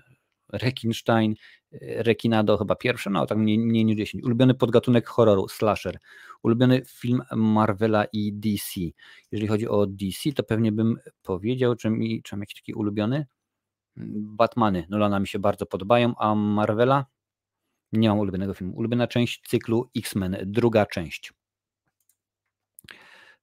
Rekinstein, 0.49 1.35
e, 1.71 2.03
Rekinado 2.03 2.57
chyba 2.57 2.75
pierwsze, 2.75 3.09
no 3.09 3.25
tak 3.25 3.37
mniej, 3.37 3.59
mniej 3.59 3.85
niż 3.85 3.97
10. 3.97 4.23
Ulubiony 4.23 4.53
podgatunek 4.53 5.07
horroru, 5.07 5.47
slasher. 5.47 5.99
Ulubiony 6.43 6.81
film 6.85 7.21
Marvela 7.35 8.05
i 8.13 8.33
DC. 8.33 8.81
Jeżeli 9.31 9.47
chodzi 9.47 9.67
o 9.67 9.87
DC, 9.87 10.31
to 10.35 10.43
pewnie 10.43 10.71
bym 10.71 10.97
powiedział, 11.23 11.75
czy, 11.75 11.89
mi, 11.89 12.23
czy 12.23 12.35
mam 12.35 12.41
jakiś 12.41 12.55
taki 12.55 12.73
ulubiony? 12.73 13.25
Batmany 14.15 14.87
Nolana 14.89 15.19
mi 15.19 15.27
się 15.27 15.39
bardzo 15.39 15.65
podobają, 15.65 16.13
a 16.17 16.35
Marvela 16.35 17.05
nie 17.91 18.09
mam 18.09 18.19
ulubionego 18.19 18.53
filmu. 18.53 18.75
Ulubiona 18.75 19.07
część 19.07 19.41
cyklu 19.47 19.89
X-Men, 19.97 20.37
druga 20.45 20.85
część. 20.85 21.33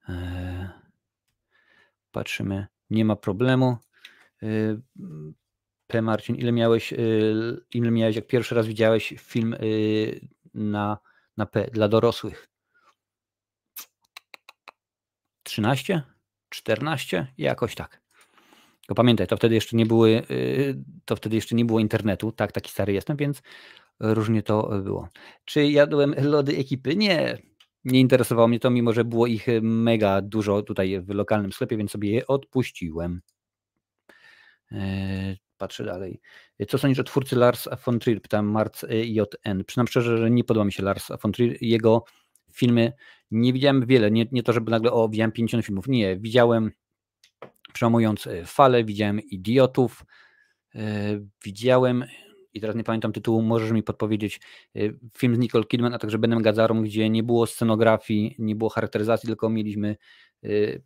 E, 0.09 0.71
patrzymy, 2.12 2.67
nie 2.90 3.05
ma 3.05 3.17
problemu. 3.17 3.77
Marcin, 6.03 6.37
ile 6.37 6.53
miałeś, 6.53 6.93
e, 6.93 6.97
ile 7.75 7.91
miałeś, 7.91 8.17
jak 8.17 8.27
pierwszy 8.27 8.55
raz 8.55 8.67
widziałeś 8.67 9.15
film 9.19 9.57
na, 10.55 10.99
na 11.37 11.47
P 11.47 11.71
dla 11.73 11.89
dorosłych? 11.89 12.49
13? 15.43 16.03
14? 16.49 17.27
Jakoś 17.39 17.75
tak. 17.75 18.05
Tylko 18.81 18.95
pamiętaj, 18.95 19.27
to 19.27 19.37
wtedy 19.37 19.55
jeszcze 19.55 19.77
nie 19.77 19.87
były, 19.87 20.23
to 21.05 21.17
wtedy 21.17 21.37
jeszcze 21.37 21.55
nie 21.55 21.65
było 21.65 21.81
internetu, 21.81 22.33
tak, 22.33 22.53
taki 22.53 22.71
stary 22.71 22.93
jestem, 22.93 23.17
więc 23.17 23.43
różnie 24.01 24.43
to 24.43 24.83
było. 24.83 25.09
Czy 25.45 25.67
jadłem 25.67 26.15
lody 26.19 26.57
ekipy? 26.57 26.97
Nie, 26.97 27.39
nie 27.85 28.01
interesowało 28.01 28.49
mnie 28.49 28.61
to, 28.61 28.71
mimo 28.71 28.93
że 28.93 29.05
było 29.05 29.27
ich 29.27 29.47
mega 29.63 30.23
dużo 30.23 30.63
tutaj 30.63 31.01
w 31.01 31.09
lokalnym 31.09 31.53
sklepie, 31.53 31.77
więc 31.77 31.91
sobie 31.91 32.11
je 32.11 32.27
odpuściłem. 32.27 33.21
Patrzę 35.64 35.85
dalej. 35.85 36.20
Co 36.68 36.79
sądzisz 36.79 36.98
o 36.98 37.05
twórcy 37.05 37.37
Lars 37.37 37.68
von 37.85 37.98
Trier? 37.98 38.22
Pytam 38.22 38.46
Marc 38.46 38.85
e, 38.85 38.88
JN. 39.05 39.64
Przynam 39.66 39.87
szczerze, 39.87 40.18
że 40.18 40.31
nie 40.31 40.44
podoba 40.44 40.64
mi 40.64 40.72
się 40.72 40.83
Lars 40.83 41.09
von 41.22 41.33
Trier. 41.33 41.57
Jego 41.61 42.05
filmy 42.53 42.92
nie 43.31 43.53
widziałem 43.53 43.87
wiele. 43.87 44.11
Nie, 44.11 44.27
nie 44.33 44.42
to, 44.42 44.53
żeby 44.53 44.70
nagle 44.70 44.92
o, 44.92 45.09
widziałem 45.09 45.33
50 45.33 45.64
filmów. 45.64 45.88
Nie, 45.88 46.16
widziałem 46.16 46.70
przełamując 47.72 48.29
falę, 48.46 48.85
widziałem 48.85 49.20
idiotów, 49.20 50.05
widziałem 51.44 52.05
i 52.55 52.61
teraz 52.61 52.77
nie 52.77 52.85
pamiętam 52.85 53.12
tytułu, 53.12 53.42
możesz 53.42 53.70
mi 53.70 53.83
podpowiedzieć, 53.83 54.40
y, 54.77 54.98
film 55.18 55.37
z 55.37 55.38
Nicole 55.38 55.64
Kidman, 55.64 55.94
a 55.94 55.98
także 55.98 56.18
Benem 56.18 56.42
Gazarą, 56.42 56.83
gdzie 56.83 57.11
nie 57.11 57.22
było 57.22 57.46
scenografii, 57.46 58.35
nie 58.38 58.57
było 58.57 58.70
charakteryzacji, 58.70 59.27
tylko 59.27 59.48
mieliśmy 59.48 59.96
y, 60.44 60.83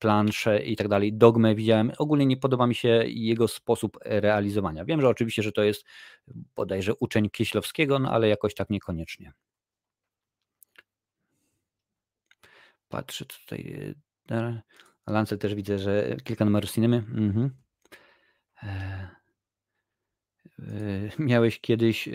plansze 0.00 0.62
i 0.62 0.76
tak 0.76 0.88
dalej. 0.88 1.12
Dogmę 1.12 1.54
widziałem. 1.54 1.92
Ogólnie 1.98 2.26
nie 2.26 2.36
podoba 2.36 2.66
mi 2.66 2.74
się 2.74 2.88
jego 3.06 3.48
sposób 3.48 3.98
realizowania. 4.04 4.84
Wiem, 4.84 5.00
że 5.00 5.08
oczywiście, 5.08 5.42
że 5.42 5.52
to 5.52 5.62
jest 5.62 5.84
bodajże 6.56 6.94
uczeń 6.94 7.30
Kieślowskiego, 7.30 7.98
no 7.98 8.10
ale 8.10 8.28
jakoś 8.28 8.54
tak 8.54 8.70
niekoniecznie. 8.70 9.32
Patrzę 12.88 13.24
tutaj. 13.24 13.94
Y, 14.30 14.62
Lancel 15.06 15.38
też 15.38 15.54
widzę, 15.54 15.78
że 15.78 16.16
kilka 16.24 16.44
numerów 16.44 16.70
cinemy. 16.70 16.96
Mhm. 16.96 17.50
E, 18.62 19.20
E, 20.58 21.10
miałeś 21.18 21.60
kiedyś 21.60 22.08
e, 22.08 22.12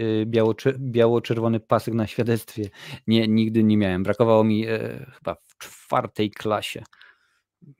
biało-czerwony 0.79 1.59
pasek 1.59 1.93
na 1.93 2.07
świadectwie. 2.07 2.69
Nie, 3.07 3.27
nigdy 3.27 3.63
nie 3.63 3.77
miałem. 3.77 4.03
Brakowało 4.03 4.43
mi 4.43 4.67
e, 4.67 5.05
chyba 5.17 5.35
w 5.35 5.57
czwartej 5.57 6.31
klasie. 6.31 6.83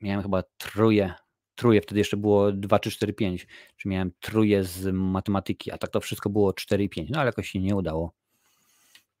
Miałem 0.00 0.22
chyba 0.22 0.42
truje. 0.42 1.14
Truje, 1.54 1.80
wtedy 1.80 1.98
jeszcze 1.98 2.16
było 2.16 2.52
2 2.52 2.78
czy 2.78 2.90
4, 2.90 3.12
5. 3.12 3.46
Czy 3.76 3.88
miałem 3.88 4.12
truje 4.20 4.64
z 4.64 4.94
matematyki, 4.94 5.72
a 5.72 5.78
tak 5.78 5.90
to 5.90 6.00
wszystko 6.00 6.30
było 6.30 6.52
4 6.52 6.84
i 6.84 6.88
5. 6.88 7.10
No 7.10 7.18
ale 7.20 7.26
jakoś 7.26 7.50
się 7.50 7.60
nie 7.60 7.76
udało. 7.76 8.12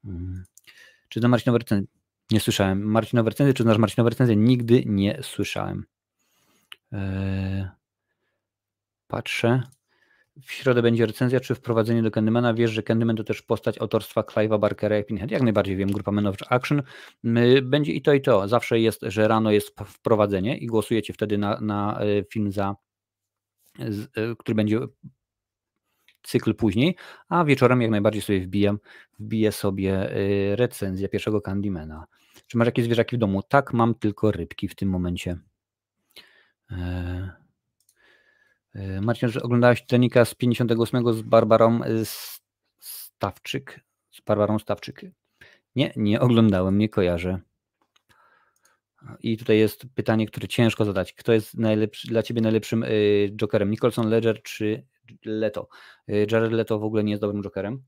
Hmm. 0.04 0.44
Czy 1.08 1.20
znasz 1.20 1.30
Marcinowe 1.30 1.58
recenzje? 1.58 1.86
Nie 2.30 2.40
słyszałem. 2.40 2.82
Marcinowe 2.82 3.30
recenzje, 3.30 3.54
czy 3.54 3.62
znasz 3.62 3.78
Marcinowe 3.78 4.10
recenzje? 4.10 4.36
Nigdy 4.36 4.82
nie 4.86 5.18
słyszałem. 5.22 5.86
Eee, 6.92 7.66
patrzę. 9.08 9.62
W 10.42 10.52
środę 10.52 10.82
będzie 10.82 11.06
recenzja, 11.06 11.40
czy 11.40 11.54
wprowadzenie 11.54 12.02
do 12.02 12.10
Candymana. 12.10 12.54
Wiesz, 12.54 12.70
że 12.70 12.82
Candyman 12.82 13.16
to 13.16 13.24
też 13.24 13.42
postać 13.42 13.78
autorstwa 13.80 14.20
Clive'a 14.20 14.58
Barkera 14.58 14.98
i 14.98 15.04
Pinhead. 15.04 15.30
Jak 15.30 15.42
najbardziej 15.42 15.76
wiem, 15.76 15.92
grupa 15.92 16.12
Man 16.12 16.26
of 16.26 16.36
Action. 16.48 16.82
Będzie 17.62 17.92
i 17.92 18.02
to, 18.02 18.12
i 18.12 18.20
to. 18.20 18.48
Zawsze 18.48 18.80
jest, 18.80 19.00
że 19.02 19.28
rano 19.28 19.50
jest 19.50 19.80
wprowadzenie 19.86 20.58
i 20.58 20.66
głosujecie 20.66 21.12
wtedy 21.12 21.38
na, 21.38 21.60
na 21.60 22.00
e, 22.00 22.24
film 22.24 22.52
za, 22.52 22.76
e, 23.78 24.34
który 24.38 24.54
będzie 24.54 24.80
cykl 26.22 26.54
później, 26.54 26.96
a 27.28 27.44
wieczorem 27.44 27.82
jak 27.82 27.90
najbardziej 27.90 28.22
sobie 28.22 28.40
wbijam, 28.40 28.78
wbiję 29.18 29.52
sobie 29.52 30.10
e, 30.10 30.56
recenzję 30.56 31.08
pierwszego 31.08 31.40
Candymana. 31.40 32.06
Czy 32.46 32.58
masz 32.58 32.66
jakieś 32.66 32.84
zwierzaki 32.84 33.16
w 33.16 33.18
domu? 33.18 33.42
Tak, 33.42 33.72
mam 33.72 33.94
tylko 33.94 34.30
rybki 34.30 34.68
w 34.68 34.74
tym 34.74 34.88
momencie. 34.88 35.38
E, 36.70 37.45
Marcin, 39.02 39.28
że 39.28 39.42
oglądałeś 39.42 39.80
Titanica 39.80 40.24
z 40.24 40.34
58 40.34 41.12
z 41.12 41.22
Barbarą 41.22 41.82
e, 41.82 41.88
Stawczyk? 42.78 43.80
Z 44.10 44.20
Barbarą 44.20 44.58
Stawczyk. 44.58 45.02
Nie, 45.76 45.92
nie 45.96 46.20
oglądałem, 46.20 46.78
nie 46.78 46.88
kojarzę. 46.88 47.40
I 49.20 49.36
tutaj 49.36 49.58
jest 49.58 49.86
pytanie, 49.94 50.26
które 50.26 50.48
ciężko 50.48 50.84
zadać. 50.84 51.12
Kto 51.12 51.32
jest 51.32 51.56
dla 52.04 52.22
Ciebie 52.22 52.40
najlepszym 52.40 52.82
y, 52.82 53.30
Jokerem? 53.36 53.70
Nicholson, 53.70 54.08
Ledger 54.08 54.42
czy 54.42 54.86
Leto? 55.24 55.68
Jared 56.08 56.52
Leto 56.52 56.78
w 56.78 56.84
ogóle 56.84 57.04
nie 57.04 57.10
jest 57.10 57.20
dobrym 57.20 57.42
Jokerem. 57.42 57.82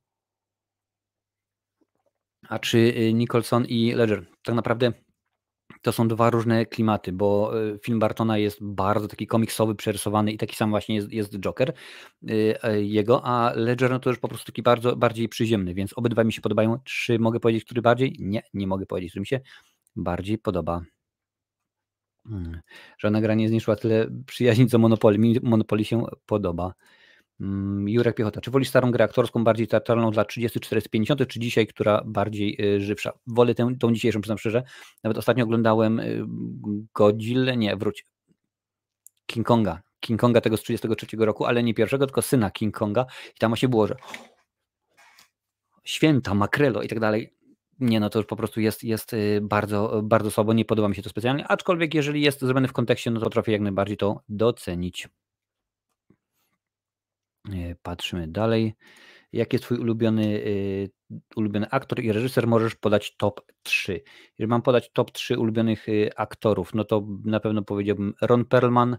A 2.48 2.58
czy 2.58 2.94
Nicholson 3.14 3.64
i 3.66 3.92
Ledger? 3.94 4.26
Tak 4.42 4.54
naprawdę 4.54 4.92
to 5.82 5.92
są 5.92 6.08
dwa 6.08 6.30
różne 6.30 6.66
klimaty, 6.66 7.12
bo 7.12 7.58
y, 7.74 7.78
film 7.78 7.98
Bartona 7.98 8.38
jest 8.38 8.58
bardzo 8.60 9.08
taki 9.08 9.26
komiksowy, 9.26 9.74
przerysowany 9.74 10.32
i 10.32 10.38
taki 10.38 10.56
sam 10.56 10.70
właśnie 10.70 10.94
jest, 10.94 11.12
jest 11.12 11.38
Joker 11.38 11.72
y, 12.30 12.54
e, 12.62 12.82
jego, 12.82 13.24
a 13.24 13.52
Ledger 13.54 13.90
no 13.90 13.98
to 13.98 14.10
już 14.10 14.18
po 14.18 14.28
prostu 14.28 14.46
taki 14.46 14.62
bardzo 14.62 14.96
bardziej 14.96 15.28
przyziemny, 15.28 15.74
więc 15.74 15.92
obydwa 15.92 16.24
mi 16.24 16.32
się 16.32 16.40
podobają. 16.40 16.78
Czy 16.84 17.18
mogę 17.18 17.40
powiedzieć, 17.40 17.64
który 17.64 17.82
bardziej? 17.82 18.16
Nie, 18.18 18.42
nie 18.54 18.66
mogę 18.66 18.86
powiedzieć, 18.86 19.10
który 19.10 19.20
mi 19.20 19.26
się 19.26 19.40
bardziej 19.96 20.38
podoba. 20.38 20.82
Hmm. 22.28 22.60
Żadna 22.98 23.20
gra 23.20 23.34
nie 23.34 23.48
zniszczyła 23.48 23.76
tyle 23.76 24.06
przyjaźni, 24.26 24.66
co 24.66 24.78
Monopoly. 24.78 25.18
Mi 25.18 25.36
Monopoly 25.42 25.84
się 25.84 26.04
podoba. 26.26 26.74
Mm, 27.40 27.88
Jurek 27.88 28.16
Piechota, 28.16 28.40
czy 28.40 28.50
wolisz 28.50 28.68
starą 28.68 28.90
grę 28.90 29.04
aktorską, 29.04 29.44
bardziej 29.44 29.68
teatralną 29.68 30.10
dla 30.10 30.24
30, 30.24 30.60
40, 30.60 30.90
50, 30.90 31.26
czy 31.28 31.40
dzisiaj, 31.40 31.66
która 31.66 32.02
bardziej 32.06 32.74
y, 32.76 32.80
żywsza? 32.80 33.12
Wolę 33.26 33.54
tę, 33.54 33.74
tą 33.80 33.92
dzisiejszą, 33.92 34.20
przyznam 34.20 34.38
szczerze. 34.38 34.62
Nawet 35.04 35.18
ostatnio 35.18 35.44
oglądałem 35.44 36.00
y, 36.00 36.24
Godzilla, 36.94 37.54
nie, 37.54 37.76
wróć, 37.76 38.04
King 39.26 39.46
Konga. 39.46 39.82
King 40.00 40.20
Konga 40.20 40.40
tego 40.40 40.56
z 40.56 40.62
33 40.62 41.06
roku, 41.16 41.44
ale 41.44 41.62
nie 41.62 41.74
pierwszego, 41.74 42.06
tylko 42.06 42.22
syna 42.22 42.50
King 42.50 42.78
Konga. 42.78 43.06
I 43.36 43.38
tam 43.38 43.56
się 43.56 43.68
było, 43.68 43.86
że 43.86 43.96
święta, 45.84 46.34
makrelo 46.34 46.82
i 46.82 46.88
tak 46.88 47.00
dalej. 47.00 47.34
Nie, 47.80 48.00
no 48.00 48.10
to 48.10 48.18
już 48.18 48.26
po 48.26 48.36
prostu 48.36 48.60
jest, 48.60 48.84
jest 48.84 49.12
y, 49.12 49.40
bardzo, 49.42 50.00
bardzo 50.02 50.30
słabo, 50.30 50.52
nie 50.52 50.64
podoba 50.64 50.88
mi 50.88 50.96
się 50.96 51.02
to 51.02 51.10
specjalnie, 51.10 51.48
aczkolwiek 51.48 51.94
jeżeli 51.94 52.22
jest 52.22 52.40
zrobione 52.40 52.68
w 52.68 52.72
kontekście, 52.72 53.10
no 53.10 53.20
to 53.20 53.30
trafię 53.30 53.52
jak 53.52 53.60
najbardziej 53.60 53.96
to 53.96 54.22
docenić. 54.28 55.08
E, 57.54 57.74
patrzymy 57.82 58.28
dalej. 58.28 58.74
Jaki 59.32 59.54
jest 59.54 59.64
twój 59.64 59.78
ulubiony, 59.78 60.26
y, 60.26 60.90
ulubiony 61.36 61.70
aktor 61.70 62.00
i 62.00 62.12
reżyser? 62.12 62.46
Możesz 62.46 62.74
podać 62.74 63.16
top 63.16 63.40
3. 63.62 64.02
Jeżeli 64.38 64.48
mam 64.48 64.62
podać 64.62 64.92
top 64.92 65.10
3 65.12 65.38
ulubionych 65.38 65.88
y, 65.88 66.10
aktorów, 66.16 66.74
no 66.74 66.84
to 66.84 67.06
na 67.24 67.40
pewno 67.40 67.62
powiedziałbym 67.62 68.14
Ron 68.20 68.44
Perlman, 68.44 68.98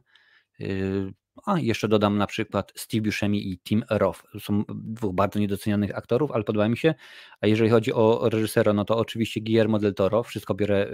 a 1.46 1.60
jeszcze 1.60 1.88
dodam 1.88 2.18
na 2.18 2.28
przykład 2.28 2.74
Steve 2.76 3.02
Buscemi 3.02 3.52
i 3.52 3.60
Tim 3.60 3.84
Roth. 3.90 4.24
Są 4.40 4.64
dwóch 4.70 5.16
bardzo 5.16 5.40
niedocenianych 5.40 5.98
aktorów, 5.98 6.32
ale 6.32 6.44
podoba 6.44 6.70
mi 6.70 6.78
się. 6.78 6.94
A 7.42 7.48
jeżeli 7.48 7.70
chodzi 7.70 7.94
o 7.94 8.30
reżysera, 8.30 8.74
no 8.74 8.86
to 8.86 8.98
oczywiście 8.98 9.42
Guillermo 9.42 9.80
del 9.80 9.94
Toro. 9.94 10.24
Wszystko 10.24 10.54
biorę 10.54 10.92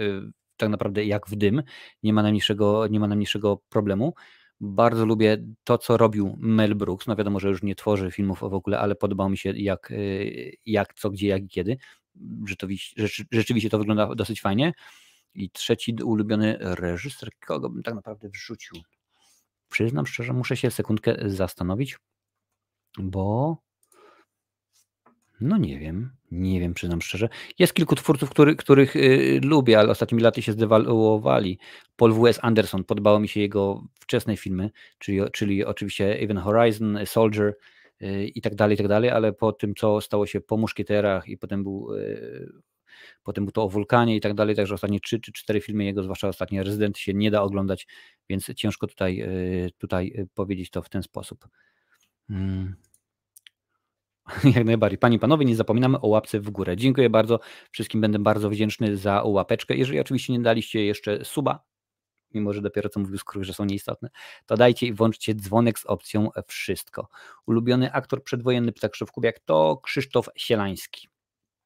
tak 0.56 0.68
naprawdę 0.68 1.04
jak 1.04 1.26
w 1.26 1.36
dym. 1.36 1.62
Nie 2.02 2.12
ma 2.12 2.22
najmniejszego, 2.22 2.86
nie 2.86 3.00
ma 3.00 3.06
najmniejszego 3.06 3.62
problemu. 3.68 4.14
Bardzo 4.60 5.06
lubię 5.06 5.44
to, 5.64 5.78
co 5.78 5.96
robił 5.96 6.36
Mel 6.38 6.74
Brooks. 6.74 7.06
No 7.06 7.16
wiadomo, 7.16 7.40
że 7.40 7.48
już 7.48 7.62
nie 7.62 7.74
tworzy 7.74 8.10
filmów 8.10 8.40
w 8.40 8.44
ogóle, 8.44 8.78
ale 8.78 8.94
podobał 8.94 9.30
mi 9.30 9.38
się 9.38 9.50
jak, 9.50 9.90
y, 9.90 10.56
jak 10.66 10.94
co, 10.94 11.10
gdzie, 11.10 11.28
jak 11.28 11.42
i 11.42 11.48
kiedy. 11.48 11.76
Rzeczywiście, 12.46 13.08
rzeczywiście 13.30 13.70
to 13.70 13.78
wygląda 13.78 14.14
dosyć 14.14 14.40
fajnie. 14.40 14.72
I 15.34 15.50
trzeci 15.50 15.96
ulubiony 16.04 16.56
reżyser, 16.60 17.28
kogo 17.46 17.70
bym 17.70 17.82
tak 17.82 17.94
naprawdę 17.94 18.28
wrzucił. 18.28 18.76
Przyznam 19.68 20.06
szczerze, 20.06 20.32
muszę 20.32 20.56
się 20.56 20.70
sekundkę 20.70 21.16
zastanowić, 21.26 21.98
bo 22.98 23.56
no 25.40 25.56
nie 25.56 25.78
wiem, 25.78 26.10
nie 26.30 26.60
wiem, 26.60 26.74
przyznam 26.74 27.02
szczerze. 27.02 27.28
Jest 27.58 27.74
kilku 27.74 27.94
twórców, 27.94 28.30
który, 28.30 28.56
których 28.56 28.96
y, 28.96 29.40
lubię, 29.44 29.78
ale 29.78 29.90
ostatnimi 29.90 30.22
laty 30.22 30.42
się 30.42 30.52
zdewaluowali. 30.52 31.58
Paul 31.96 32.12
W.S. 32.12 32.38
Anderson, 32.42 32.84
podobało 32.84 33.20
mi 33.20 33.28
się 33.28 33.40
jego 33.40 33.84
wczesne 34.00 34.36
filmy, 34.36 34.70
czyli, 34.98 35.20
czyli 35.32 35.64
oczywiście 35.64 36.20
Even 36.20 36.38
Horizon, 36.38 36.98
Soldier 37.04 37.56
y, 38.02 38.26
i 38.26 38.40
tak 38.40 38.54
dalej, 38.54 38.74
i 38.74 38.78
tak 38.78 38.88
dalej, 38.88 39.10
ale 39.10 39.32
po 39.32 39.52
tym, 39.52 39.74
co 39.74 40.00
stało 40.00 40.26
się 40.26 40.40
po 40.40 40.56
Muszkieterach 40.56 41.28
i 41.28 41.38
potem 41.38 41.62
był, 41.62 41.94
y, 41.94 42.52
potem 43.22 43.44
był 43.44 43.52
to 43.52 43.62
o 43.62 43.68
Wulkanie 43.68 44.16
i 44.16 44.20
tak 44.20 44.34
dalej, 44.34 44.56
także 44.56 44.74
ostatnie 44.74 45.00
trzy 45.00 45.20
czy 45.20 45.32
cztery 45.32 45.60
filmy 45.60 45.84
jego, 45.84 46.02
zwłaszcza 46.02 46.28
ostatni 46.28 46.62
Rezydent 46.62 46.98
się 46.98 47.14
nie 47.14 47.30
da 47.30 47.42
oglądać, 47.42 47.86
więc 48.28 48.54
ciężko 48.54 48.86
tutaj, 48.86 49.24
tutaj 49.78 50.26
powiedzieć 50.34 50.70
to 50.70 50.82
w 50.82 50.88
ten 50.88 51.02
sposób. 51.02 51.48
Hmm. 52.28 52.85
Jak 54.56 54.64
najbardziej. 54.64 54.98
Panie 54.98 55.16
i 55.16 55.18
panowie, 55.18 55.44
nie 55.44 55.56
zapominamy 55.56 56.00
o 56.00 56.06
łapce 56.06 56.40
w 56.40 56.50
górę. 56.50 56.76
Dziękuję 56.76 57.10
bardzo. 57.10 57.40
Wszystkim 57.70 58.00
będę 58.00 58.18
bardzo 58.18 58.50
wdzięczny 58.50 58.96
za 58.96 59.22
łapeczkę. 59.22 59.76
Jeżeli 59.76 60.00
oczywiście 60.00 60.32
nie 60.32 60.40
daliście 60.40 60.84
jeszcze 60.84 61.24
suba, 61.24 61.64
mimo 62.34 62.52
że 62.52 62.62
dopiero 62.62 62.88
co 62.88 63.00
mówił 63.00 63.18
skrój, 63.18 63.44
że 63.44 63.54
są 63.54 63.64
nieistotne, 63.64 64.10
to 64.46 64.56
dajcie 64.56 64.86
i 64.86 64.92
włączcie 64.92 65.34
dzwonek 65.34 65.78
z 65.78 65.86
opcją 65.86 66.30
wszystko. 66.46 67.08
Ulubiony 67.46 67.92
aktor 67.92 68.24
przedwojenny 68.24 68.72
Ptak 68.72 68.92
Kubiak 69.12 69.40
to 69.40 69.80
Krzysztof 69.82 70.28
Sielański. 70.36 71.08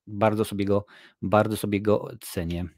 Bardzo 0.06 0.44
sobie 0.44 0.64
go, 0.64 0.84
bardzo 1.22 1.56
sobie 1.56 1.82
go 1.82 2.08
cenię. 2.20 2.68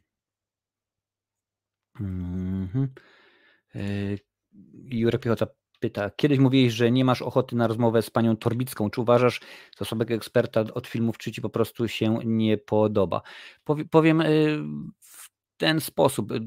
Mhm. 2.00 2.88
Yy, 3.74 4.18
Jurek 4.84 5.22
Piechota 5.22 5.46
pyta, 5.82 6.10
kiedyś 6.16 6.38
mówiłeś, 6.38 6.72
że 6.72 6.90
nie 6.90 7.04
masz 7.04 7.22
ochoty 7.22 7.56
na 7.56 7.66
rozmowę 7.66 8.02
z 8.02 8.10
panią 8.10 8.36
Torbicką. 8.36 8.90
Czy 8.90 9.00
uważasz 9.00 9.40
z 9.76 9.82
osobego 9.82 10.14
eksperta 10.14 10.60
od 10.60 10.86
filmów, 10.86 11.18
czy 11.18 11.32
ci 11.32 11.40
po 11.40 11.50
prostu 11.50 11.88
się 11.88 12.18
nie 12.24 12.58
podoba? 12.58 13.22
Powiem 13.90 14.20
y, 14.20 14.58
w 15.00 15.30
ten 15.56 15.80
sposób. 15.80 16.32
Y, 16.32 16.40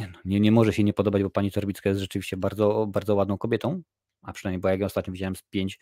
no, 0.00 0.18
nie, 0.24 0.40
nie 0.40 0.52
może 0.52 0.72
się 0.72 0.84
nie 0.84 0.92
podobać, 0.92 1.22
bo 1.22 1.30
pani 1.30 1.50
Torbicka 1.50 1.88
jest 1.88 2.00
rzeczywiście 2.00 2.36
bardzo, 2.36 2.86
bardzo 2.86 3.14
ładną 3.14 3.38
kobietą, 3.38 3.82
a 4.22 4.32
przynajmniej, 4.32 4.60
bo 4.60 4.68
jak 4.68 4.80
ją 4.80 4.86
ostatnio 4.86 5.12
widziałem 5.12 5.36
z 5.36 5.42
pięć 5.42 5.78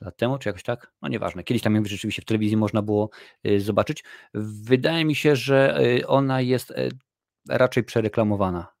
lat 0.00 0.16
temu, 0.16 0.38
czy 0.38 0.48
jakoś 0.48 0.62
tak, 0.62 0.92
no 1.02 1.08
nieważne. 1.08 1.44
Kiedyś 1.44 1.62
tam 1.62 1.74
ją 1.74 1.84
rzeczywiście 1.84 2.22
w 2.22 2.24
telewizji 2.24 2.56
można 2.56 2.82
było 2.82 3.10
y, 3.46 3.60
zobaczyć. 3.60 4.04
Wydaje 4.34 5.04
mi 5.04 5.14
się, 5.14 5.36
że 5.36 5.80
ona 6.06 6.40
jest 6.40 6.74
raczej 7.48 7.84
przereklamowana 7.84 8.77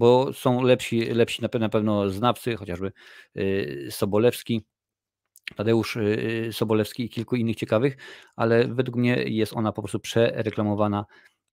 bo 0.00 0.32
są 0.32 0.62
lepsi, 0.62 1.00
lepsi 1.00 1.42
na 1.42 1.68
pewno 1.68 2.10
znawcy, 2.10 2.56
chociażby 2.56 2.92
y, 3.36 3.88
Sobolewski, 3.90 4.64
Tadeusz 5.56 5.96
y, 5.96 6.48
Sobolewski 6.52 7.04
i 7.04 7.08
kilku 7.08 7.36
innych 7.36 7.56
ciekawych, 7.56 7.96
ale 8.36 8.68
według 8.68 8.96
mnie 8.96 9.16
jest 9.26 9.52
ona 9.52 9.72
po 9.72 9.82
prostu 9.82 10.00
przereklamowana. 10.00 11.04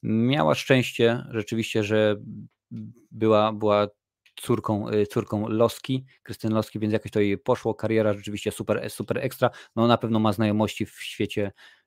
Miała 0.04 0.56
szczęście 0.56 1.24
rzeczywiście, 1.32 1.84
że 1.84 2.16
była, 3.12 3.54
była 3.54 3.88
córką, 4.36 4.90
y, 4.90 5.08
córką 5.08 5.48
Loski, 5.48 6.06
Krystyny 6.24 6.56
Loski, 6.56 6.80
więc 6.80 6.94
jakoś 6.94 7.12
to 7.12 7.20
jej 7.20 7.38
poszło. 7.38 7.76
Kariera 7.76 8.14
rzeczywiście 8.14 8.52
super, 8.52 8.90
super 8.90 9.18
ekstra. 9.18 9.50
No 9.76 9.88
na 9.88 9.98
pewno 9.98 10.20
ma 10.20 10.34
znajomości 10.34 10.86
w 10.86 11.02
świecie 11.02 11.52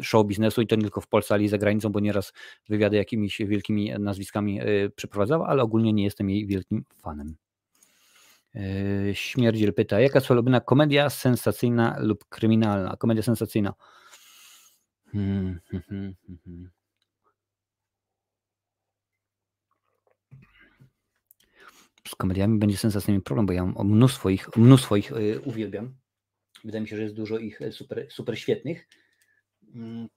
show 0.00 0.26
biznesu 0.26 0.62
i 0.62 0.66
to 0.66 0.76
nie 0.76 0.82
tylko 0.82 1.00
w 1.00 1.08
Polsce, 1.08 1.34
ale 1.34 1.42
i 1.42 1.48
za 1.48 1.58
granicą, 1.58 1.88
bo 1.88 2.00
nieraz 2.00 2.32
wywiady 2.68 2.96
jakimiś 2.96 3.38
wielkimi 3.38 3.92
nazwiskami 3.98 4.62
y, 4.62 4.90
przeprowadzała, 4.96 5.46
ale 5.46 5.62
ogólnie 5.62 5.92
nie 5.92 6.04
jestem 6.04 6.30
jej 6.30 6.46
wielkim 6.46 6.84
fanem. 6.96 7.36
Y, 8.56 9.10
Śmierdziel 9.14 9.74
pyta, 9.74 10.00
jaka 10.00 10.18
jest 10.18 10.30
ulubiona 10.30 10.60
komedia 10.60 11.10
sensacyjna 11.10 11.96
lub 11.98 12.24
kryminalna? 12.28 12.96
Komedia 12.96 13.22
sensacyjna. 13.22 13.74
Hmm, 15.12 15.60
hmm, 15.70 15.82
hmm, 15.88 16.14
hmm. 16.44 16.70
Z 22.08 22.14
komediami 22.14 22.58
będzie 22.58 22.76
sensacyjny 22.76 23.20
problem, 23.20 23.46
bo 23.46 23.52
ja 23.52 23.66
mnóstwo 23.66 24.30
ich, 24.30 24.56
mnóstwo 24.56 24.96
ich 24.96 25.12
uwielbiam. 25.44 26.01
Wydaje 26.64 26.82
mi 26.82 26.88
się, 26.88 26.96
że 26.96 27.02
jest 27.02 27.14
dużo 27.14 27.38
ich 27.38 27.62
e, 27.62 27.72
super, 27.72 28.06
super 28.10 28.38
świetnych. 28.38 28.88
Mm, 29.74 30.08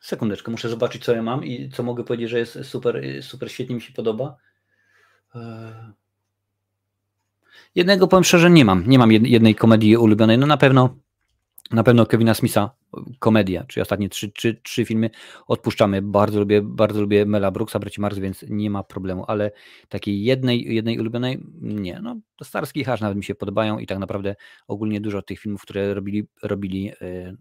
Sekundeczkę, 0.00 0.50
muszę 0.50 0.68
zobaczyć, 0.68 1.04
co 1.04 1.12
ja 1.14 1.22
mam 1.22 1.44
i 1.44 1.70
co 1.70 1.82
mogę 1.82 2.04
powiedzieć, 2.04 2.30
że 2.30 2.38
jest 2.38 2.58
super, 2.62 2.96
e, 2.96 3.22
super 3.22 3.52
świetnie 3.52 3.74
mi 3.74 3.80
się 3.82 3.92
podoba. 3.92 4.36
E, 5.34 5.92
jednego 7.74 8.08
powiem 8.08 8.24
szczerze, 8.24 8.50
nie 8.50 8.64
mam. 8.64 8.84
Nie 8.86 8.98
mam 8.98 9.12
jednej 9.12 9.54
komedii 9.54 9.96
ulubionej. 9.96 10.38
No 10.38 10.46
na 10.46 10.56
pewno 10.56 10.96
na 11.72 11.82
pewno 11.82 12.06
Kevina 12.06 12.34
Smitha, 12.34 12.70
komedia, 13.18 13.64
czyli 13.64 13.82
ostatnie 13.82 14.08
trzy, 14.08 14.32
trzy, 14.32 14.60
trzy 14.62 14.84
filmy 14.84 15.10
odpuszczamy. 15.46 16.02
Bardzo 16.02 16.40
lubię, 16.40 16.62
bardzo 16.62 17.00
lubię 17.00 17.26
Mela 17.26 17.50
Brooksa, 17.50 17.78
Braci 17.78 18.00
Mars, 18.00 18.18
więc 18.18 18.44
nie 18.48 18.70
ma 18.70 18.82
problemu, 18.82 19.24
ale 19.28 19.50
takiej 19.88 20.22
jednej, 20.22 20.74
jednej 20.74 20.98
ulubionej 20.98 21.42
nie. 21.60 22.00
No, 22.02 22.16
Starski 22.42 22.84
Hasz 22.84 23.00
nawet 23.00 23.16
mi 23.16 23.24
się 23.24 23.34
podobają 23.34 23.78
i 23.78 23.86
tak 23.86 23.98
naprawdę 23.98 24.36
ogólnie 24.68 25.00
dużo 25.00 25.22
tych 25.22 25.40
filmów, 25.40 25.62
które 25.62 25.94
robili, 25.94 26.28
robili 26.42 26.84
yy, 26.84 27.36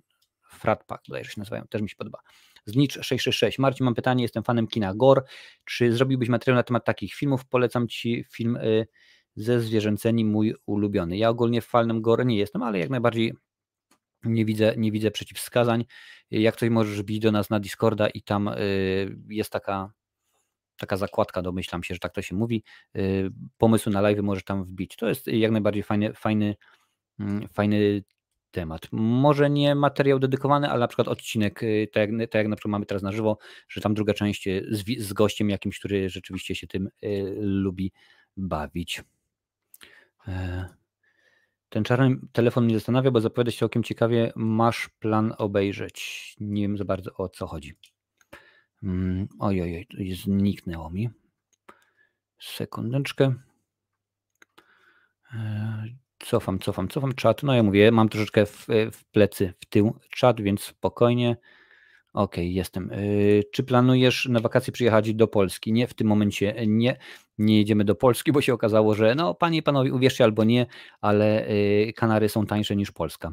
Frat 0.50 0.84
Pack, 0.84 1.04
bodajże 1.08 1.32
się 1.32 1.40
nazywają, 1.40 1.64
też 1.70 1.82
mi 1.82 1.90
się 1.90 1.96
podoba. 1.96 2.20
Znicz 2.66 2.94
666. 2.94 3.60
Marcin, 3.60 3.86
mam 3.86 3.96
pytanie, 3.96 4.24
jestem 4.24 4.44
fanem 4.44 4.68
kina 4.68 4.94
Gore. 4.96 5.22
Czy 5.66 5.94
zrobiłbyś 5.94 6.30
materiał 6.30 6.56
na 6.56 6.64
temat 6.64 6.86
takich 6.86 7.14
filmów? 7.14 7.46
Polecam 7.46 7.88
Ci 7.88 8.26
film 8.32 8.56
y, 8.56 8.88
ze 9.36 9.60
zwierzęceni, 9.60 10.26
mój 10.26 10.56
ulubiony. 10.66 11.18
Ja 11.18 11.30
ogólnie 11.30 11.62
fanem 11.62 12.02
Gore 12.02 12.26
nie 12.26 12.38
jestem, 12.38 12.64
ale 12.64 12.80
jak 12.80 12.90
najbardziej 12.90 13.34
nie 14.24 14.46
widzę, 14.46 14.74
nie 14.78 14.92
widzę 14.92 15.12
przeciwwskazań. 15.12 15.86
Jak 16.32 16.56
coś 16.56 16.70
możesz 16.70 17.04
bić 17.04 17.20
do 17.20 17.32
nas 17.32 17.50
na 17.50 17.60
Discorda 17.60 18.10
i 18.10 18.22
tam 18.22 18.48
y, 18.48 19.18
jest 19.30 19.52
taka, 19.52 19.94
taka 20.78 20.98
zakładka, 20.98 21.42
domyślam 21.42 21.84
się, 21.84 21.94
że 21.94 22.00
tak 22.00 22.14
to 22.14 22.22
się 22.22 22.36
mówi. 22.36 22.64
Y, 22.96 23.30
pomysły 23.58 23.92
na 23.92 24.02
live 24.02 24.20
możesz 24.22 24.44
tam 24.44 24.64
wbić. 24.64 24.96
To 24.96 25.10
jest 25.10 25.28
jak 25.28 25.52
najbardziej 25.52 25.84
fajny, 25.84 26.14
fajny, 26.14 26.56
mm, 27.20 27.48
fajny 27.48 28.04
temat. 28.52 28.88
Może 28.92 29.50
nie 29.50 29.76
materiał 29.76 30.20
dedykowany, 30.20 30.70
ale 30.70 30.80
na 30.80 30.88
przykład 30.88 31.08
odcinek, 31.08 31.64
y, 31.64 31.88
tak 31.94 32.10
jak, 32.10 32.30
tak 32.30 32.40
jak 32.40 32.48
na 32.48 32.56
przykład 32.56 32.72
mamy 32.72 32.86
teraz 32.86 33.04
na 33.04 33.12
żywo, 33.12 33.38
że 33.70 33.82
tam 33.82 33.94
druga 33.94 34.14
część 34.14 34.44
z, 34.70 35.00
z 35.00 35.14
gościem 35.14 35.50
jakimś, 35.50 35.80
który 35.80 36.10
rzeczywiście 36.10 36.56
się 36.56 36.68
tym 36.68 36.90
lubi 37.38 37.92
bawić. 38.38 39.04
E, 41.70 41.74
ten 41.74 41.84
czarny 41.84 42.18
telefon 42.32 42.66
mnie 42.66 42.74
zastanawia, 42.74 43.12
bo 43.12 43.22
zapowiada 43.22 43.52
się 43.52 43.58
całkiem 43.58 43.84
ciekawie. 43.84 44.34
Masz 44.36 44.90
plan 44.90 45.34
obejrzeć. 45.38 46.36
Nie 46.40 46.62
wiem 46.62 46.78
za 46.78 46.86
bardzo 46.86 47.14
o 47.14 47.30
co 47.30 47.48
chodzi. 47.48 47.74
Mm, 48.84 49.28
oj, 49.40 49.62
oj, 49.62 49.88
oj, 50.00 50.12
zniknęło 50.12 50.90
mi. 50.90 51.10
Sekundeczkę. 52.40 53.34
E, 55.34 55.84
cofam, 56.20 56.60
cofam, 56.60 56.88
cofam 56.88 57.16
czat. 57.16 57.44
No 57.44 57.54
ja 57.54 57.64
mówię, 57.64 57.92
mam 57.92 58.10
troszeczkę 58.10 58.46
w, 58.46 58.68
w 58.92 59.06
plecy, 59.12 59.54
w 59.60 59.66
tył 59.66 60.00
czat, 60.10 60.42
więc 60.42 60.62
spokojnie. 60.62 61.38
Okej, 62.14 62.44
okay, 62.44 62.54
jestem. 62.54 62.92
Y, 62.92 63.44
czy 63.52 63.64
planujesz 63.64 64.26
na 64.26 64.40
wakacje 64.40 64.74
przyjechać 64.74 65.14
do 65.14 65.28
Polski? 65.28 65.74
Nie, 65.74 65.88
w 65.88 65.94
tym 65.94 66.08
momencie 66.08 66.56
nie. 66.68 66.98
Nie 67.40 67.58
jedziemy 67.58 67.86
do 67.86 67.96
Polski, 67.96 68.32
bo 68.32 68.42
się 68.42 68.54
okazało, 68.54 68.96
że 68.96 69.16
no 69.16 69.34
panie 69.34 69.58
i 69.58 69.64
panowie, 69.64 69.94
uwierzcie 69.94 70.24
albo 70.24 70.44
nie, 70.44 70.66
ale 71.02 71.50
y, 71.50 71.94
Kanary 71.96 72.30
są 72.30 72.46
tańsze 72.46 72.76
niż 72.76 72.92
Polska. 72.92 73.32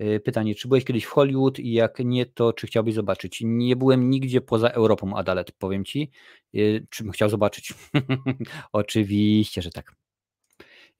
Y, 0.00 0.20
pytanie, 0.20 0.54
czy 0.54 0.68
byłeś 0.68 0.84
kiedyś 0.84 1.04
w 1.04 1.10
Hollywood 1.10 1.58
i 1.58 1.72
jak 1.72 1.98
nie, 1.98 2.26
to 2.26 2.52
czy 2.52 2.66
chciałbyś 2.66 2.94
zobaczyć? 2.94 3.38
Nie 3.44 3.76
byłem 3.76 4.10
nigdzie 4.10 4.40
poza 4.40 4.68
Europą, 4.68 5.16
Adalet, 5.16 5.52
powiem 5.52 5.84
ci. 5.84 6.10
Y, 6.54 6.86
czy 6.90 7.04
bym 7.04 7.12
chciał 7.12 7.28
zobaczyć? 7.28 7.74
Oczywiście, 8.72 9.62
że 9.62 9.70
tak. 9.70 10.03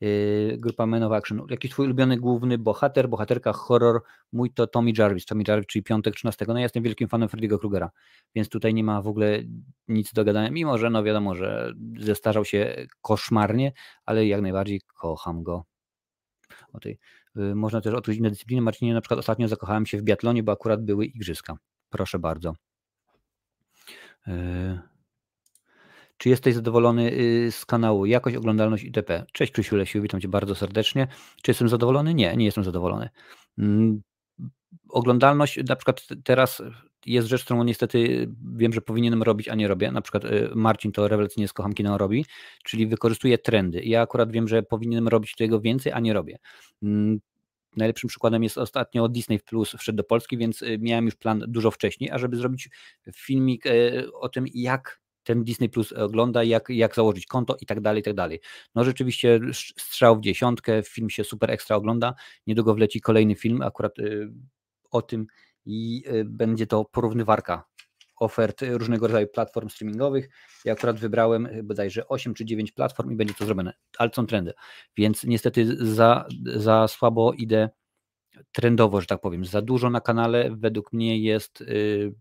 Y, 0.02 0.56
grupa 0.58 0.86
Men 0.86 1.02
of 1.02 1.12
Action. 1.12 1.46
Jakiś 1.50 1.70
twój 1.70 1.86
ulubiony 1.86 2.16
główny 2.16 2.58
bohater, 2.58 3.08
bohaterka 3.08 3.52
horror? 3.52 4.02
Mój 4.32 4.50
to 4.50 4.66
Tommy 4.66 4.92
Jarvis. 4.98 5.26
Tommy 5.26 5.44
Jarvis, 5.48 5.66
czyli 5.66 5.82
piątek 5.82 6.14
13. 6.14 6.44
No 6.48 6.54
ja 6.54 6.60
jestem 6.60 6.82
wielkim 6.82 7.08
fanem 7.08 7.28
Freddy'ego 7.28 7.58
Krugera, 7.58 7.90
więc 8.34 8.48
tutaj 8.48 8.74
nie 8.74 8.84
ma 8.84 9.02
w 9.02 9.08
ogóle 9.08 9.42
nic 9.88 10.12
do 10.12 10.24
gadania, 10.24 10.50
mimo 10.50 10.78
że 10.78 10.90
no 10.90 11.02
wiadomo, 11.02 11.34
że 11.34 11.72
zestarzał 11.98 12.44
się 12.44 12.86
koszmarnie, 13.00 13.72
ale 14.06 14.26
jak 14.26 14.42
najbardziej 14.42 14.80
kocham 14.94 15.42
go. 15.42 15.64
O 16.72 16.80
tej 16.80 16.98
Y, 17.36 17.54
można 17.54 17.80
też 17.80 17.94
odkryć 17.94 18.18
inne 18.18 18.30
dyscypliny. 18.30 18.62
Marcinie, 18.62 18.94
na 18.94 19.00
przykład 19.00 19.20
ostatnio 19.20 19.48
zakochałem 19.48 19.86
się 19.86 19.98
w 19.98 20.02
biatlonie, 20.02 20.42
bo 20.42 20.52
akurat 20.52 20.84
były 20.84 21.06
igrzyska. 21.06 21.56
Proszę 21.90 22.18
bardzo. 22.18 22.54
Y, 24.28 24.78
czy 26.16 26.28
jesteś 26.28 26.54
zadowolony 26.54 27.12
y, 27.12 27.52
z 27.52 27.66
kanału? 27.66 28.06
Jakość, 28.06 28.36
oglądalność 28.36 28.84
itp. 28.84 29.24
Cześć 29.32 29.52
Krzysiu 29.52 29.76
Lesiu, 29.76 30.02
witam 30.02 30.20
Cię 30.20 30.28
bardzo 30.28 30.54
serdecznie. 30.54 31.08
Czy 31.42 31.50
jestem 31.50 31.68
zadowolony? 31.68 32.14
Nie, 32.14 32.36
nie 32.36 32.44
jestem 32.44 32.64
zadowolony. 32.64 33.08
Mm, 33.58 34.02
oglądalność, 34.88 35.60
na 35.68 35.76
przykład 35.76 36.06
teraz 36.24 36.62
jest 37.06 37.28
rzecz, 37.28 37.44
którą 37.44 37.64
niestety 37.64 38.28
wiem, 38.56 38.72
że 38.72 38.80
powinienem 38.80 39.22
robić, 39.22 39.48
a 39.48 39.54
nie 39.54 39.68
robię. 39.68 39.92
Na 39.92 40.00
przykład 40.00 40.22
Marcin 40.54 40.92
to 40.92 41.08
rewelacyjnie 41.08 41.48
z 41.48 41.52
Kocham 41.52 41.72
Kino 41.72 41.98
robi, 41.98 42.26
czyli 42.64 42.86
wykorzystuje 42.86 43.38
trendy. 43.38 43.82
Ja 43.84 44.02
akurat 44.02 44.32
wiem, 44.32 44.48
że 44.48 44.62
powinienem 44.62 45.08
robić 45.08 45.34
tego 45.34 45.60
więcej, 45.60 45.92
a 45.92 46.00
nie 46.00 46.12
robię. 46.12 46.38
Mm, 46.82 47.20
najlepszym 47.76 48.08
przykładem 48.08 48.42
jest 48.42 48.58
ostatnio 48.58 49.08
Disney 49.08 49.40
Plus 49.40 49.76
wszedł 49.78 49.96
do 49.96 50.04
Polski, 50.04 50.38
więc 50.38 50.64
miałem 50.78 51.04
już 51.04 51.14
plan 51.14 51.44
dużo 51.48 51.70
wcześniej, 51.70 52.10
ażeby 52.10 52.36
zrobić 52.36 52.70
filmik 53.14 53.64
o 54.12 54.28
tym, 54.28 54.44
jak 54.54 55.03
ten 55.24 55.44
Disney 55.44 55.68
Plus 55.68 55.92
ogląda, 55.92 56.44
jak, 56.44 56.68
jak 56.68 56.94
założyć 56.94 57.26
konto 57.26 57.56
i 57.60 57.66
tak 57.66 57.80
dalej, 57.80 58.00
i 58.00 58.04
tak 58.04 58.14
dalej. 58.14 58.40
No 58.74 58.84
rzeczywiście 58.84 59.40
strzał 59.78 60.16
w 60.16 60.20
dziesiątkę, 60.20 60.82
film 60.82 61.10
się 61.10 61.24
super 61.24 61.50
ekstra 61.50 61.76
ogląda, 61.76 62.14
niedługo 62.46 62.74
wleci 62.74 63.00
kolejny 63.00 63.34
film 63.34 63.62
akurat 63.62 63.98
y, 63.98 64.32
o 64.90 65.02
tym 65.02 65.26
i 65.66 66.04
y, 66.12 66.24
będzie 66.24 66.66
to 66.66 66.84
porównywarka 66.84 67.64
ofert 68.16 68.62
różnego 68.68 69.06
rodzaju 69.06 69.26
platform 69.26 69.68
streamingowych. 69.68 70.28
Ja 70.64 70.72
akurat 70.72 70.98
wybrałem 70.98 71.46
y, 71.46 71.62
bodajże 71.62 72.08
8 72.08 72.34
czy 72.34 72.44
9 72.44 72.72
platform 72.72 73.10
i 73.10 73.16
będzie 73.16 73.34
to 73.34 73.44
zrobione, 73.44 73.72
ale 73.98 74.10
są 74.14 74.26
trendy, 74.26 74.52
więc 74.96 75.24
niestety 75.24 75.76
za, 75.94 76.26
za 76.44 76.88
słabo 76.88 77.32
idę 77.32 77.68
trendowo, 78.52 79.00
że 79.00 79.06
tak 79.06 79.20
powiem. 79.20 79.44
Za 79.44 79.62
dużo 79.62 79.90
na 79.90 80.00
kanale 80.00 80.50
według 80.56 80.92
mnie 80.92 81.18
jest 81.18 81.60
y, 81.60 82.14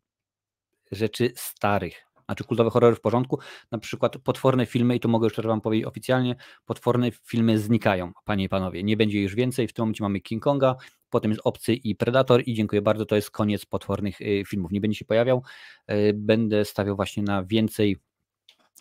rzeczy 0.92 1.32
starych, 1.36 2.06
znaczy 2.34 2.44
kultowe 2.44 2.70
horrory 2.70 2.96
w 2.96 3.02
porządku, 3.02 3.40
na 3.72 3.78
przykład 3.78 4.18
potworne 4.18 4.66
filmy, 4.66 4.96
i 4.96 5.00
tu 5.00 5.10
mogę 5.10 5.26
już 5.26 5.36
teraz 5.36 5.50
Wam 5.50 5.62
powiedzieć 5.62 5.88
oficjalnie, 5.88 6.36
potworne 6.66 7.12
filmy 7.12 7.60
znikają, 7.60 8.12
Panie 8.26 8.44
i 8.44 8.50
Panowie, 8.50 8.84
nie 8.84 8.98
będzie 8.98 9.22
już 9.22 9.36
więcej, 9.36 9.68
w 9.68 9.74
tym 9.74 9.84
momencie 9.84 10.04
mamy 10.04 10.20
King 10.20 10.44
Konga, 10.44 10.76
potem 11.10 11.32
jest 11.32 11.42
Obcy 11.44 11.74
i 11.74 11.96
Predator 11.96 12.44
i 12.46 12.54
dziękuję 12.54 12.82
bardzo, 12.82 13.06
to 13.06 13.16
jest 13.16 13.32
koniec 13.32 13.66
potwornych 13.66 14.22
y, 14.22 14.44
filmów, 14.48 14.72
nie 14.72 14.82
będzie 14.82 14.98
się 14.98 15.06
pojawiał, 15.06 15.44
y, 15.92 16.14
będę 16.16 16.66
stawiał 16.66 16.96
właśnie 16.96 17.24
na 17.24 17.44
więcej 17.44 17.98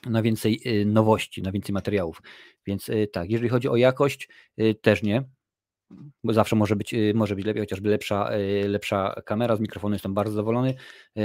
na 0.06 0.22
więcej 0.22 0.60
y, 0.66 0.84
nowości, 0.84 1.42
na 1.42 1.52
więcej 1.52 1.72
materiałów. 1.72 2.22
Więc 2.66 2.90
tak, 3.12 3.30
jeżeli 3.30 3.48
chodzi 3.48 3.68
o 3.68 3.76
jakość, 3.76 4.28
też 4.80 5.02
nie, 5.02 5.24
bo 6.24 6.32
zawsze 6.32 6.56
może 6.56 6.76
być, 6.76 6.94
może 7.14 7.36
być 7.36 7.44
lepiej, 7.44 7.62
chociażby 7.62 7.90
lepsza, 7.90 8.30
lepsza 8.68 9.22
kamera, 9.26 9.56
z 9.56 9.60
mikrofonu 9.60 9.94
jestem 9.94 10.14
bardzo 10.14 10.32
zadowolony, 10.32 10.74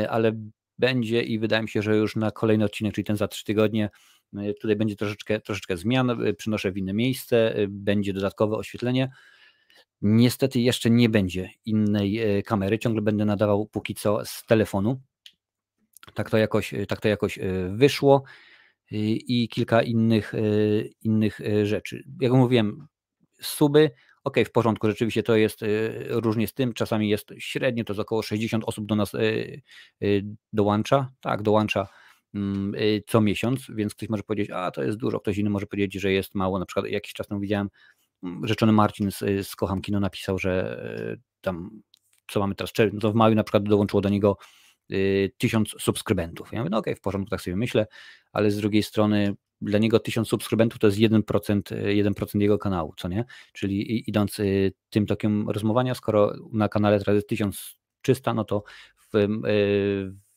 ale 0.10 0.32
będzie 0.80 1.22
i 1.22 1.40
wydaje 1.40 1.62
mi 1.62 1.70
się, 1.70 1.82
że 1.82 1.96
już 1.96 2.16
na 2.16 2.32
kolejny 2.32 2.66
odcinek, 2.66 2.94
czyli 2.94 3.06
ten 3.06 3.18
za 3.18 3.28
trzy 3.28 3.44
tygodnie, 3.44 3.90
e, 4.38 4.54
tutaj 4.54 4.76
będzie 4.76 4.96
troszeczkę, 4.96 5.40
troszeczkę 5.40 5.78
zmian, 5.78 6.10
e, 6.10 6.34
przynoszę 6.34 6.72
w 6.72 6.78
inne 6.78 6.94
miejsce, 6.94 7.56
e, 7.56 7.68
będzie 7.68 8.14
dodatkowe 8.14 8.56
oświetlenie. 8.56 9.12
Niestety 10.02 10.60
jeszcze 10.60 10.90
nie 10.90 11.10
będzie 11.10 11.50
innej 11.66 12.44
kamery, 12.46 12.80
ciągle 12.80 13.02
będę 13.02 13.26
nadawał 13.26 13.66
póki 13.66 13.96
co 13.96 14.26
z 14.26 14.46
telefonu. 14.46 15.02
Tak 16.14 16.30
to 16.30 16.38
jakoś, 16.38 16.74
tak 16.88 17.02
to 17.02 17.08
jakoś 17.08 17.40
wyszło 17.70 18.24
i 18.92 19.50
kilka 19.52 19.82
innych, 19.82 20.34
innych 21.02 21.40
rzeczy. 21.64 22.04
Jak 22.22 22.34
mówiłem, 22.34 22.88
suby 23.42 23.92
ok, 24.28 24.38
w 24.46 24.52
porządku, 24.52 24.88
rzeczywiście 24.88 25.24
to 25.24 25.36
jest 25.36 25.64
y, 25.64 26.06
różnie 26.10 26.48
z 26.48 26.54
tym, 26.54 26.74
czasami 26.74 27.10
jest 27.10 27.34
średnio, 27.38 27.84
to 27.84 27.94
jest 27.94 28.00
około 28.00 28.24
60 28.24 28.64
osób 28.68 28.86
do 28.86 28.96
nas 28.96 29.14
y, 29.14 29.62
y, 30.04 30.26
dołącza, 30.54 31.12
tak, 31.22 31.42
dołącza 31.42 31.88
mm, 32.34 32.74
co 33.08 33.22
miesiąc, 33.22 33.66
więc 33.70 33.96
ktoś 33.96 34.10
może 34.10 34.24
powiedzieć, 34.24 34.50
a 34.50 34.72
to 34.72 34.84
jest 34.84 34.98
dużo, 34.98 35.20
ktoś 35.20 35.38
inny 35.38 35.50
może 35.50 35.66
powiedzieć, 35.66 36.02
że 36.02 36.12
jest 36.12 36.36
mało, 36.36 36.60
na 36.60 36.66
przykład 36.66 36.86
jakiś 36.86 37.14
czas 37.14 37.28
temu 37.28 37.42
widziałem, 37.42 37.70
mm, 38.24 38.48
rzeczony 38.48 38.72
Marcin 38.72 39.12
z, 39.12 39.48
z 39.48 39.56
Kocham 39.56 39.82
Kino 39.82 40.00
napisał, 40.00 40.40
że 40.40 40.82
tam, 41.42 41.82
co 42.32 42.40
mamy 42.40 42.56
teraz, 42.56 42.74
no 42.94 43.00
to 43.00 43.12
w 43.12 43.16
maju 43.16 43.36
na 43.36 43.44
przykład 43.44 43.64
dołączyło 43.64 44.02
do 44.02 44.10
niego 44.10 44.38
tysiąc 45.38 45.70
subskrybentów. 45.80 46.50
Ja 46.52 46.60
mówię, 46.60 46.70
no 46.70 46.78
okej, 46.78 46.94
okay, 46.94 47.00
w 47.00 47.02
porządku, 47.02 47.30
tak 47.30 47.42
sobie 47.42 47.56
myślę, 47.56 47.88
ale 48.32 48.52
z 48.52 48.58
drugiej 48.58 48.84
strony 48.84 49.36
dla 49.62 49.80
niego 49.80 50.00
1000 50.00 50.28
subskrybentów 50.28 50.80
to 50.80 50.88
jest 50.88 51.00
1%, 51.00 51.62
1% 51.72 52.42
jego 52.42 52.58
kanału, 52.58 52.94
co 52.98 53.08
nie? 53.08 53.26
Czyli 53.54 54.10
idąc 54.10 54.40
y, 54.40 54.74
tym 54.90 55.06
tokiem 55.06 55.50
rozmowania, 55.50 55.96
skoro 55.96 56.34
na 56.52 56.70
kanale 56.70 57.00
teraz 57.00 57.16
jest 57.16 57.30
1300, 57.30 58.34
no 58.34 58.44
to 58.44 58.64
w, 59.14 59.16
y, 59.16 59.28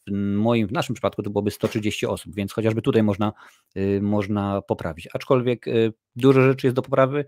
w 0.07 0.12
moim, 0.37 0.68
w 0.68 0.73
naszym 0.73 0.95
przypadku 0.95 1.23
to 1.23 1.31
byłoby 1.31 1.51
130 1.51 2.07
osób, 2.07 2.35
więc 2.35 2.53
chociażby 2.53 2.83
tutaj 2.83 3.03
można, 3.03 3.33
y, 3.77 4.01
można 4.03 4.62
poprawić. 4.62 5.09
Aczkolwiek 5.14 5.66
dużo 6.16 6.43
rzeczy 6.43 6.66
jest 6.66 6.77
do 6.77 6.83
poprawy, 6.83 7.25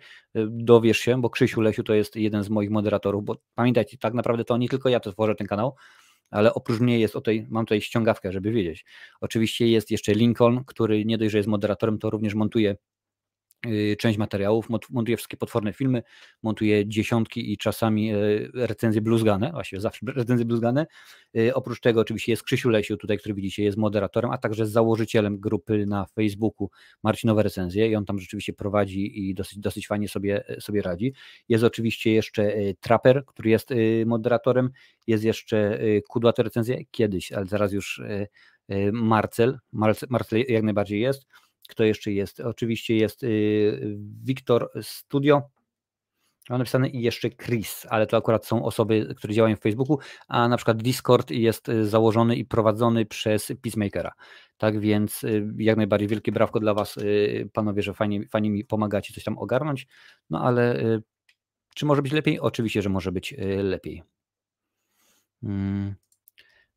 dowiesz 0.49 0.99
się, 0.99 1.21
bo 1.21 1.31
Krzysiu 1.31 1.61
Lesiu 1.61 1.83
to 1.83 1.95
jest 1.95 2.17
jeden 2.17 2.45
z 2.45 2.51
moich 2.51 2.71
moderatorów, 2.71 3.25
bo 3.25 3.37
pamiętajcie, 3.55 3.99
tak 3.99 4.15
naprawdę 4.15 4.45
to 4.45 4.57
nie 4.57 4.69
tylko 4.69 4.89
ja 4.89 5.01
to 5.01 5.13
tworzę 5.13 5.35
ten 5.35 5.47
kanał, 5.47 5.75
ale 6.33 6.55
oprócz 6.55 6.81
mnie 6.81 6.99
jest 6.99 7.17
o 7.17 7.21
tej, 7.21 7.47
mam 7.51 7.65
tutaj 7.65 7.81
ściągawkę, 7.81 8.33
żeby 8.33 8.53
wiedzieć. 8.53 8.85
Oczywiście 9.21 9.69
jest 9.69 9.91
jeszcze 9.91 10.15
Lincoln, 10.15 10.65
który 10.65 11.05
nie 11.05 11.19
dość, 11.19 11.33
że 11.33 11.39
jest 11.39 11.49
moderatorem, 11.49 11.99
to 11.99 12.11
również 12.11 12.35
montuje 12.35 12.77
część 13.99 14.19
materiałów, 14.19 14.67
montuje 14.91 15.17
wszystkie 15.17 15.37
potworne 15.37 15.73
filmy, 15.73 16.03
montuje 16.43 16.89
dziesiątki 16.89 17.53
i 17.53 17.57
czasami 17.57 18.15
y, 18.15 18.51
recenzje 18.55 19.01
bluzgane, 19.01 19.51
właściwie 19.53 19.81
zawsze 19.81 20.07
recenzje 20.17 20.45
bluzgane. 20.45 20.87
Y, 21.37 21.55
oprócz 21.55 21.81
tego 21.81 22.01
oczywiście 22.01 22.33
jest 22.33 22.43
Krzysiu 22.43 22.71
Lesiu, 22.71 22.97
tutaj, 22.97 23.19
który 23.19 23.35
widzicie, 23.35 23.65
jest 23.65 23.79
moderatorem, 23.79 24.31
a 24.31 24.39
także 24.39 24.67
założycielem 24.67 25.41
grupy 25.41 25.87
na 25.87 26.07
Facebooku 26.07 26.71
Marcinowe 27.03 27.43
Recenzje 27.43 27.89
i 27.89 27.97
on 27.97 28.05
tam 28.05 28.19
rzeczywiście 28.19 28.53
prowadzi 28.53 29.29
i 29.29 29.35
dosyć, 29.35 29.59
dosyć 29.59 29.87
fajnie 29.87 30.09
sobie, 30.09 30.45
sobie 30.61 30.83
radzi. 30.83 31.15
Jest 31.49 31.65
oczywiście 31.65 32.13
jeszcze 32.13 32.53
Trapper, 32.81 33.25
który 33.27 33.51
jest 33.51 33.69
moderatorem, 34.07 34.71
jest 35.07 35.25
jeszcze 35.25 35.79
Kudłaty 36.09 36.43
Recenzje, 36.43 36.85
kiedyś, 36.91 37.33
ale 37.33 37.47
zaraz 37.47 37.73
już 37.73 38.03
Marcel, 38.93 39.59
Marcel 40.09 40.45
jak 40.49 40.63
najbardziej 40.63 41.01
jest, 41.01 41.27
kto 41.69 41.85
jeszcze 41.85 42.13
jest? 42.13 42.41
Oczywiście 42.41 42.97
jest 42.97 43.23
y, 43.23 43.97
Wiktor 44.25 44.71
Studio. 44.83 45.43
Mam 46.51 46.59
napisane 46.59 46.89
i 46.89 47.03
jeszcze 47.03 47.31
Chris, 47.31 47.87
ale 47.91 48.07
to 48.07 48.17
akurat 48.17 48.47
są 48.47 48.65
osoby, 48.65 49.15
które 49.17 49.35
działają 49.35 49.57
w 49.57 49.61
Facebooku, 49.61 49.99
a 50.29 50.49
na 50.49 50.57
przykład 50.57 50.83
Discord 50.83 51.31
jest 51.31 51.69
y, 51.69 51.89
założony 51.89 52.37
i 52.37 52.45
prowadzony 52.45 53.07
przez 53.07 53.53
Peacemakera. 53.63 54.13
Tak 54.57 54.81
więc 54.81 55.25
y, 55.25 55.47
jak 55.59 55.77
najbardziej 55.77 56.09
wielkie 56.09 56.33
brawko 56.33 56.61
dla 56.61 56.75
Was, 56.75 56.99
panowie, 57.53 57.83
że 57.83 57.95
fajnie, 57.95 58.29
fajnie 58.29 58.51
mi 58.51 58.65
pomagacie 58.65 59.15
coś 59.15 59.25
tam 59.25 59.39
ogarnąć. 59.39 59.87
No 60.31 60.41
ale 60.45 60.83
czy 61.75 61.87
może 61.87 62.03
być 62.03 62.13
lepiej? 62.13 62.41
Oczywiście, 62.41 62.83
że 62.83 62.89
może 62.89 63.13
być 63.13 63.35
lepiej. 63.63 64.03
Hmm. 65.41 65.95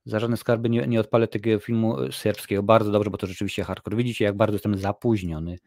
Za 0.06 0.20
żadne 0.20 0.38
skarby 0.38 0.70
nie, 0.70 0.88
nie 0.88 1.00
odpalę 1.00 1.28
tego 1.28 1.60
filmu 1.60 2.02
e, 2.02 2.12
serbskiego. 2.12 2.64
Bardzo 2.64 2.92
dobrze, 2.92 3.10
bo 3.10 3.18
to 3.18 3.28
rzeczywiście 3.28 3.64
hardcore. 3.64 3.98
Widzicie, 3.98 4.26
jak 4.26 4.38
bardzo 4.38 4.56
jestem 4.56 4.78
zapóźniony. 4.78 5.58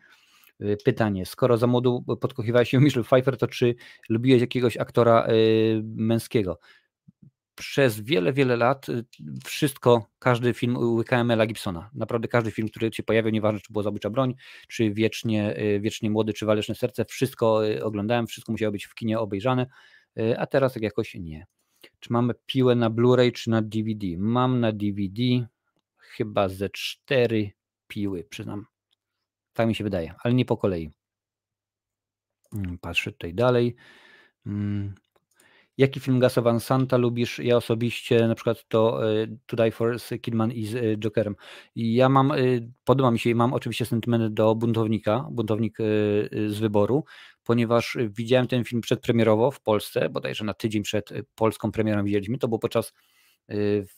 E, 0.61 0.77
pytanie, 0.77 1.27
skoro 1.27 1.57
za 1.57 1.67
młodu 1.67 2.05
podkochiwałeś 2.21 2.71
się 2.71 2.81
Michelle 2.81 3.05
Pfeiffer, 3.05 3.37
to 3.37 3.47
czy 3.47 3.75
lubiłeś 4.09 4.41
jakiegoś 4.41 4.77
aktora 4.77 5.27
męskiego? 5.83 6.59
Przez 7.55 8.01
wiele, 8.01 8.33
wiele 8.33 8.57
lat 8.57 8.87
wszystko, 9.45 10.07
każdy 10.19 10.55
film 10.55 10.77
łykałem 10.77 11.27
Mela 11.27 11.47
Gibsona. 11.47 11.91
Naprawdę 11.95 12.29
każdy 12.29 12.51
film, 12.51 12.69
który 12.69 12.93
się 12.93 13.03
pojawiał, 13.03 13.33
nieważne 13.33 13.61
czy 13.61 13.73
było 13.73 13.83
Zabójcza 13.83 14.11
Broń, 14.11 14.35
czy 14.69 14.91
Wiecznie, 14.91 15.57
wiecznie 15.81 16.11
Młody, 16.11 16.33
czy 16.33 16.47
Waleczne 16.47 16.75
Serce, 16.75 17.05
wszystko 17.05 17.61
oglądałem, 17.83 18.27
wszystko 18.27 18.53
musiało 18.53 18.73
być 18.73 18.85
w 18.85 18.95
kinie 18.95 19.19
obejrzane, 19.19 19.67
a 20.39 20.47
teraz 20.47 20.75
tak 20.75 20.83
jakoś 20.83 21.15
nie. 21.15 21.47
Czy 22.01 22.13
mamy 22.13 22.35
piłę 22.47 22.75
na 22.75 22.91
Blu-ray 22.91 23.33
czy 23.33 23.51
na 23.51 23.63
DVD? 23.63 24.07
Mam 24.19 24.61
na 24.61 24.73
DVD 24.73 25.23
chyba 25.99 26.49
ze 26.49 26.71
cztery 26.71 27.51
piły, 27.89 28.25
przyznam. 28.25 28.67
Tak 29.53 29.69
mi 29.69 29.75
się 29.75 29.85
wydaje, 29.85 30.15
ale 30.23 30.35
nie 30.35 30.45
po 30.45 30.57
kolei. 30.57 30.91
Mm, 32.55 32.79
patrzę 32.79 33.13
tutaj 33.13 33.35
dalej. 33.35 33.77
Mm. 34.47 34.95
Jaki 35.79 36.01
film 36.01 36.19
Gasa 36.19 36.43
Van 36.43 36.61
Santa 36.61 36.97
lubisz? 36.97 37.39
Ja 37.39 37.57
osobiście 37.57 38.29
na 38.29 38.35
przykład 38.35 38.69
to 38.69 39.11
e, 39.13 39.27
To 39.47 39.57
Die 39.57 39.71
For 39.71 39.99
z 39.99 40.23
Kidman 40.23 40.53
i 40.53 40.67
z 40.67 40.75
e, 40.75 40.97
Jokerem. 40.97 41.37
Ja 41.77 42.09
mam, 42.09 42.33
e, 42.33 42.37
podoba 42.85 43.11
mi 43.11 43.19
się 43.19 43.31
i 43.31 43.35
mam 43.35 43.53
oczywiście 43.53 43.87
sentyment 43.87 44.35
do 44.35 44.55
Buntownika, 44.55 45.29
Buntownik 45.31 45.79
z 46.47 46.59
wyboru, 46.59 47.05
ponieważ 47.49 47.97
widziałem 48.09 48.47
ten 48.47 48.65
film 48.65 48.81
przedpremierowo 48.81 49.51
w 49.51 49.61
Polsce, 49.61 50.09
bodajże 50.09 50.45
na 50.45 50.55
tydzień 50.55 50.83
przed 50.83 51.11
polską 51.35 51.73
premierą 51.73 52.05
widzieliśmy, 52.05 52.39
to 52.39 52.49
było 52.49 52.59
podczas 52.59 52.93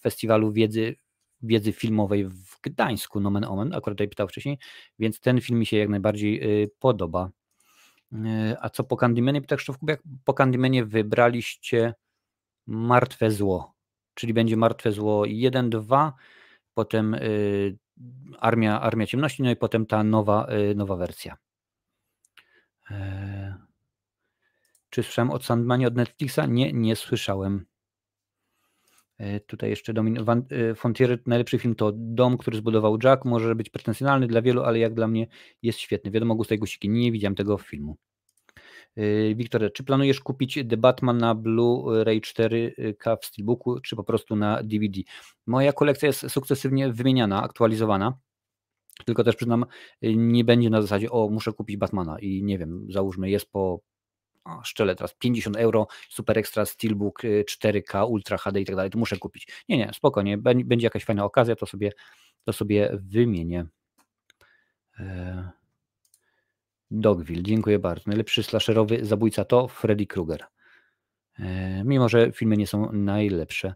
festiwalu 0.00 0.52
wiedzy, 0.52 0.96
wiedzy 1.42 1.72
filmowej 1.72 2.24
w 2.24 2.60
Gdańsku, 2.62 3.20
nomen 3.20 3.44
omen, 3.44 3.74
akurat 3.74 3.96
tutaj 3.96 4.08
pytał 4.08 4.28
wcześniej, 4.28 4.58
więc 4.98 5.20
ten 5.20 5.40
film 5.40 5.58
mi 5.58 5.66
się 5.66 5.76
jak 5.76 5.88
najbardziej 5.88 6.42
podoba. 6.78 7.30
A 8.60 8.70
co 8.70 8.84
po 8.84 8.96
Candymanie? 8.96 9.40
Pyta 9.40 9.56
Krzysztof 9.56 9.78
Kubiak. 9.78 10.02
Po 10.24 10.34
Candymanie 10.34 10.84
wybraliście 10.84 11.94
Martwe 12.66 13.30
Zło, 13.30 13.74
czyli 14.14 14.34
będzie 14.34 14.56
Martwe 14.56 14.92
Zło 14.92 15.26
1, 15.26 15.70
2, 15.70 16.12
potem 16.74 17.14
y, 17.14 17.78
Armia, 18.38 18.80
Armia 18.80 19.06
Ciemności, 19.06 19.42
no 19.42 19.50
i 19.50 19.56
potem 19.56 19.86
ta 19.86 20.04
nowa, 20.04 20.46
y, 20.70 20.74
nowa 20.74 20.96
wersja. 20.96 21.36
E, 22.90 23.54
czy 24.90 25.02
słyszałem 25.02 25.30
od 25.30 25.44
Sandmanie 25.44 25.86
od 25.86 25.96
Netflixa? 25.96 26.40
Nie, 26.48 26.72
nie 26.72 26.96
słyszałem. 26.96 27.66
E, 29.18 29.40
tutaj 29.40 29.70
jeszcze 29.70 29.92
Domin 29.92 30.18
Fontier, 30.76 31.22
najlepszy 31.26 31.58
film 31.58 31.74
to 31.74 31.92
Dom, 31.94 32.38
który 32.38 32.56
zbudował 32.56 32.98
Jack. 33.04 33.24
Może 33.24 33.54
być 33.54 33.70
pretensjonalny 33.70 34.26
dla 34.26 34.42
wielu, 34.42 34.62
ale 34.62 34.78
jak 34.78 34.94
dla 34.94 35.08
mnie 35.08 35.26
jest 35.62 35.78
świetny. 35.78 36.10
Wiadomo, 36.10 36.34
Gusta 36.34 36.54
i 36.54 36.58
Gusiki. 36.58 36.88
Nie 36.88 37.12
widziałem 37.12 37.34
tego 37.34 37.58
filmu. 37.58 37.96
E, 38.96 39.34
Wiktor, 39.34 39.72
czy 39.72 39.84
planujesz 39.84 40.20
kupić 40.20 40.58
The 40.68 40.76
Batman 40.76 41.18
na 41.18 41.34
Blu-ray 41.34 42.20
4K 42.20 43.16
w 43.20 43.24
Steelbooku, 43.24 43.80
czy 43.80 43.96
po 43.96 44.04
prostu 44.04 44.36
na 44.36 44.62
DVD? 44.62 45.00
Moja 45.46 45.72
kolekcja 45.72 46.06
jest 46.06 46.30
sukcesywnie 46.30 46.92
wymieniana, 46.92 47.42
aktualizowana. 47.42 48.18
Tylko 49.04 49.24
też 49.24 49.36
przyznam, 49.36 49.66
nie 50.02 50.44
będzie 50.44 50.70
na 50.70 50.82
zasadzie, 50.82 51.10
o, 51.10 51.28
muszę 51.28 51.52
kupić 51.52 51.76
Batmana 51.76 52.18
i 52.18 52.42
nie 52.42 52.58
wiem, 52.58 52.86
załóżmy, 52.88 53.30
jest 53.30 53.50
po 53.52 53.80
o, 54.44 54.64
szczelę 54.64 54.94
teraz 54.96 55.14
50 55.14 55.56
euro, 55.56 55.86
super 56.08 56.38
extra 56.38 56.64
steelbook 56.66 57.22
4K, 57.22 58.02
y, 58.02 58.06
Ultra 58.06 58.38
HD 58.38 58.60
i 58.60 58.64
tak 58.64 58.76
dalej, 58.76 58.90
to 58.90 58.98
muszę 58.98 59.16
kupić. 59.16 59.48
Nie, 59.68 59.78
nie, 59.78 59.90
spokojnie, 59.94 60.38
będzie 60.38 60.86
jakaś 60.86 61.04
fajna 61.04 61.24
okazja, 61.24 61.56
to 61.56 61.66
sobie, 61.66 61.92
to 62.44 62.52
sobie 62.52 62.90
wymienię. 62.92 63.66
E, 64.98 65.50
Dogville, 66.90 67.42
dziękuję 67.42 67.78
bardzo. 67.78 68.02
Najlepszy 68.06 68.42
slasherowy 68.42 69.04
zabójca 69.04 69.44
to 69.44 69.68
Freddy 69.68 70.06
Krueger. 70.06 70.44
E, 71.38 71.84
mimo, 71.84 72.08
że 72.08 72.32
filmy 72.32 72.56
nie 72.56 72.66
są 72.66 72.92
najlepsze. 72.92 73.74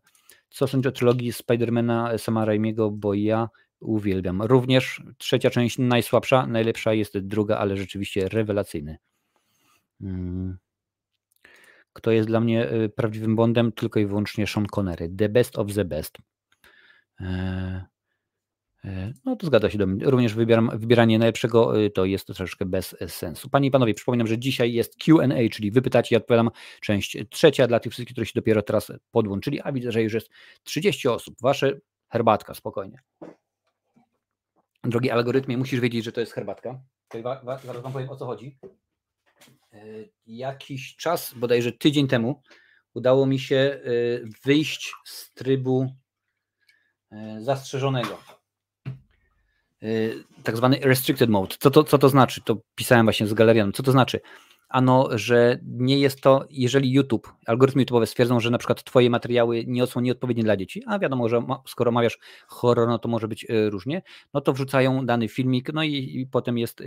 Co 0.49 0.67
sądzisz 0.67 0.89
o 0.89 0.93
trylogii 0.93 1.33
Spidermana 1.33 2.19
Sama 2.19 2.45
Raimiego, 2.45 2.91
bo 2.91 3.15
ja 3.15 3.49
uwielbiam. 3.81 4.43
Również 4.43 5.03
trzecia 5.19 5.51
część 5.51 5.79
najsłabsza, 5.79 6.47
najlepsza 6.47 6.93
jest 6.93 7.19
druga, 7.19 7.59
ale 7.59 7.77
rzeczywiście 7.77 8.29
rewelacyjny. 8.29 8.97
Mm. 10.01 10.59
Kto 11.95 12.11
jest 12.11 12.29
dla 12.29 12.41
mnie 12.41 12.73
y, 12.73 12.89
prawdziwym 12.89 13.37
Bondem? 13.37 13.73
Tylko 13.73 14.01
i 14.01 14.07
wyłącznie 14.07 14.47
Sean 14.47 14.67
Connery. 14.67 15.09
The 15.19 15.29
best 15.29 15.59
of 15.59 15.75
the 15.75 15.85
best. 15.85 16.19
E, 17.21 17.87
e, 18.85 19.13
no 19.25 19.37
to 19.37 19.47
zgadza 19.47 19.71
się 19.71 19.79
do 19.79 19.87
mnie. 19.87 20.05
Również 20.05 20.35
wybieram, 20.35 20.71
wybieranie 20.75 21.19
najlepszego 21.19 21.81
y, 21.81 21.91
to 21.91 22.05
jest 22.05 22.27
to 22.27 22.35
troszeczkę 22.35 22.65
bez 22.65 22.97
sensu. 23.09 23.51
Panie 23.51 23.69
i 23.69 23.71
panowie, 23.71 23.95
przypominam, 23.95 24.27
że 24.27 24.39
dzisiaj 24.39 24.73
jest 24.73 24.97
QA, 24.97 25.49
czyli 25.53 25.71
wypytacie 25.71 26.15
i 26.15 26.19
odpowiadam. 26.19 26.51
Część 26.81 27.17
trzecia 27.31 27.67
dla 27.67 27.81
tych 27.81 27.93
wszystkich, 27.93 28.15
którzy 28.15 28.27
się 28.27 28.33
dopiero 28.35 28.63
teraz 28.63 28.93
podłączyli, 29.11 29.61
a 29.61 29.73
widzę, 29.73 29.93
że 29.93 30.03
już 30.03 30.13
jest 30.13 30.31
30 30.65 31.09
osób. 31.09 31.35
Wasze 31.41 31.81
herbatka, 32.09 32.55
spokojnie. 32.55 32.99
Drogi 34.85 35.11
algorytmie, 35.11 35.57
musisz 35.57 35.81
wiedzieć, 35.81 36.05
że 36.05 36.13
to 36.13 36.21
jest 36.21 36.33
herbatka. 36.33 36.81
Zaraz 37.65 37.83
wam 37.83 37.93
powiem 37.93 38.11
o 38.11 38.17
co 38.17 38.27
chodzi. 38.27 38.59
E, 39.73 39.79
jakiś 40.27 40.97
czas, 40.97 41.35
bodajże 41.35 41.73
tydzień 41.73 42.09
temu, 42.09 42.43
udało 42.95 43.27
mi 43.27 43.39
się 43.39 43.57
e, 43.57 43.81
wyjść 44.45 44.93
z 45.05 45.33
trybu 45.33 45.87
e, 47.11 47.41
zastrzeżonego. 47.41 48.19
Tak 50.43 50.57
zwany 50.57 50.79
restricted 50.83 51.31
mode. 51.31 51.57
Co 51.61 51.71
to, 51.71 51.85
co 51.85 51.99
to 51.99 52.09
znaczy? 52.09 52.41
To 52.45 52.57
pisałem 52.75 53.07
właśnie 53.07 53.27
z 53.27 53.35
galerianem. 53.35 53.73
Co 53.73 53.83
to 53.83 53.93
znaczy? 53.93 54.21
Ano, 54.75 55.09
że 55.13 55.59
nie 55.63 55.99
jest 55.99 56.21
to, 56.21 56.47
jeżeli 56.51 56.93
YouTube, 56.93 57.33
algorytmy 57.47 57.85
YouTube'owe 57.85 58.07
stwierdzą, 58.07 58.41
że 58.41 58.51
na 58.51 58.59
przykład 58.59 58.85
Twoje 58.85 59.11
materiały 59.11 59.65
nie 59.67 59.87
są 59.87 60.01
nieodpowiednie 60.01 60.45
dla 60.45 60.57
dzieci, 60.57 60.83
a 60.87 60.99
wiadomo, 60.99 61.29
że 61.29 61.43
skoro 61.67 61.93
mawiasz 61.93 62.19
horror, 62.47 62.89
no 62.89 62.99
to 62.99 63.09
może 63.09 63.29
być 63.29 63.47
różnie, 63.71 64.03
no 64.35 64.41
to 64.41 64.53
wrzucają 64.53 65.07
dany 65.07 65.29
filmik, 65.29 65.73
no 65.73 65.83
i, 65.83 66.21
i 66.21 66.27
potem 66.27 66.59
jest 66.59 66.83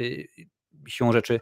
siłą 0.88 1.12
rzeczy 1.12 1.40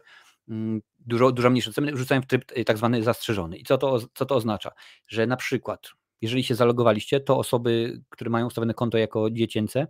Mm, 0.48 0.82
dużo, 0.98 1.32
dużo 1.32 1.50
mniejsze 1.50 1.72
ceny, 1.72 1.96
rzucają 1.96 2.22
w 2.22 2.26
tryb 2.26 2.52
y, 2.58 2.64
tak 2.64 2.78
zwany 2.78 3.02
zastrzeżony. 3.02 3.56
I 3.56 3.64
co 3.64 3.78
to, 3.78 3.98
co 4.14 4.26
to 4.26 4.34
oznacza? 4.34 4.70
Że 5.06 5.26
na 5.26 5.36
przykład, 5.36 5.88
jeżeli 6.20 6.44
się 6.44 6.54
zalogowaliście, 6.54 7.20
to 7.20 7.38
osoby, 7.38 8.00
które 8.08 8.30
mają 8.30 8.46
ustawione 8.46 8.74
konto 8.74 8.98
jako 8.98 9.30
dziecięce, 9.30 9.86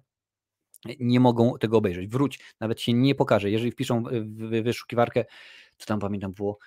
nie 1.01 1.21
mogą 1.21 1.59
tego 1.59 1.79
obejrzeć. 1.79 2.09
Wróć, 2.09 2.41
nawet 2.61 2.81
się 2.81 2.93
nie 2.93 3.15
pokaże. 3.15 3.51
Jeżeli 3.51 3.71
wpiszą 3.71 4.03
w 4.03 4.63
wyszukiwarkę, 4.63 5.25
co 5.77 5.87
tam 5.87 6.01
pamiętam 6.01 6.33
było, 6.33 6.59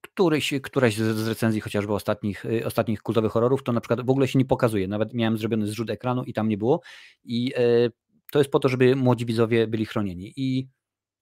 któryś, 0.00 0.54
któraś 0.62 0.96
z 0.96 1.28
recenzji 1.28 1.60
chociażby 1.60 1.92
ostatnich, 1.94 2.44
y, 2.44 2.66
ostatnich 2.66 3.02
kultowych 3.02 3.32
horrorów, 3.32 3.62
to 3.62 3.72
na 3.72 3.80
przykład 3.80 4.06
w 4.06 4.10
ogóle 4.10 4.28
się 4.28 4.38
nie 4.38 4.44
pokazuje. 4.44 4.88
Nawet 4.88 5.14
miałem 5.14 5.38
zrobiony 5.38 5.66
zrzut 5.66 5.90
ekranu 5.90 6.24
i 6.24 6.32
tam 6.32 6.48
nie 6.48 6.58
było. 6.58 6.80
I 7.24 7.52
e, 7.56 7.90
to 8.32 8.38
jest 8.38 8.50
po 8.50 8.58
to, 8.58 8.68
żeby 8.68 8.96
młodzi 8.96 9.26
widzowie 9.26 9.66
byli 9.66 9.86
chronieni. 9.86 10.32
I 10.36 10.68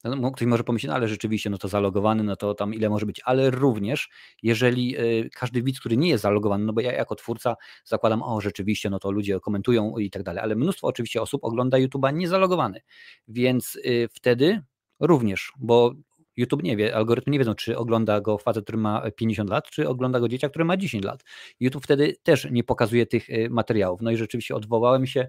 no, 0.04 0.30
ktoś 0.30 0.48
może 0.48 0.64
pomyśleć, 0.64 0.88
no 0.88 0.94
ale 0.94 1.08
rzeczywiście, 1.08 1.50
no 1.50 1.58
to 1.58 1.68
zalogowany, 1.68 2.22
no 2.22 2.36
to 2.36 2.54
tam 2.54 2.74
ile 2.74 2.88
może 2.88 3.06
być, 3.06 3.20
ale 3.24 3.50
również 3.50 4.08
jeżeli 4.42 4.98
y, 4.98 5.30
każdy 5.34 5.62
widz, 5.62 5.80
który 5.80 5.96
nie 5.96 6.08
jest 6.08 6.22
zalogowany, 6.22 6.64
no 6.64 6.72
bo 6.72 6.80
ja 6.80 6.92
jako 6.92 7.14
twórca 7.14 7.56
zakładam, 7.84 8.22
o 8.22 8.40
rzeczywiście, 8.40 8.90
no 8.90 8.98
to 8.98 9.10
ludzie 9.10 9.40
komentują 9.40 9.98
i 9.98 10.10
tak 10.10 10.22
dalej, 10.22 10.42
ale 10.42 10.56
mnóstwo 10.56 10.86
oczywiście 10.86 11.22
osób 11.22 11.44
ogląda 11.44 11.78
YouTube'a 11.78 12.14
niezalogowany, 12.14 12.80
więc 13.28 13.76
y, 13.76 14.08
wtedy 14.12 14.62
również, 15.00 15.52
bo 15.58 15.94
YouTube 16.36 16.62
nie 16.62 16.76
wie, 16.76 16.96
algorytmy 16.96 17.30
nie 17.30 17.38
wiedzą, 17.38 17.54
czy 17.54 17.78
ogląda 17.78 18.20
go 18.20 18.38
facet, 18.38 18.64
który 18.64 18.78
ma 18.78 19.10
50 19.10 19.50
lat, 19.50 19.70
czy 19.70 19.88
ogląda 19.88 20.20
go 20.20 20.28
dzieciak, 20.28 20.50
który 20.50 20.64
ma 20.64 20.76
10 20.76 21.04
lat. 21.04 21.24
YouTube 21.60 21.84
wtedy 21.84 22.16
też 22.22 22.48
nie 22.50 22.64
pokazuje 22.64 23.06
tych 23.06 23.30
y, 23.30 23.50
materiałów. 23.50 24.00
No 24.02 24.10
i 24.10 24.16
rzeczywiście 24.16 24.54
odwołałem 24.54 25.06
się, 25.06 25.28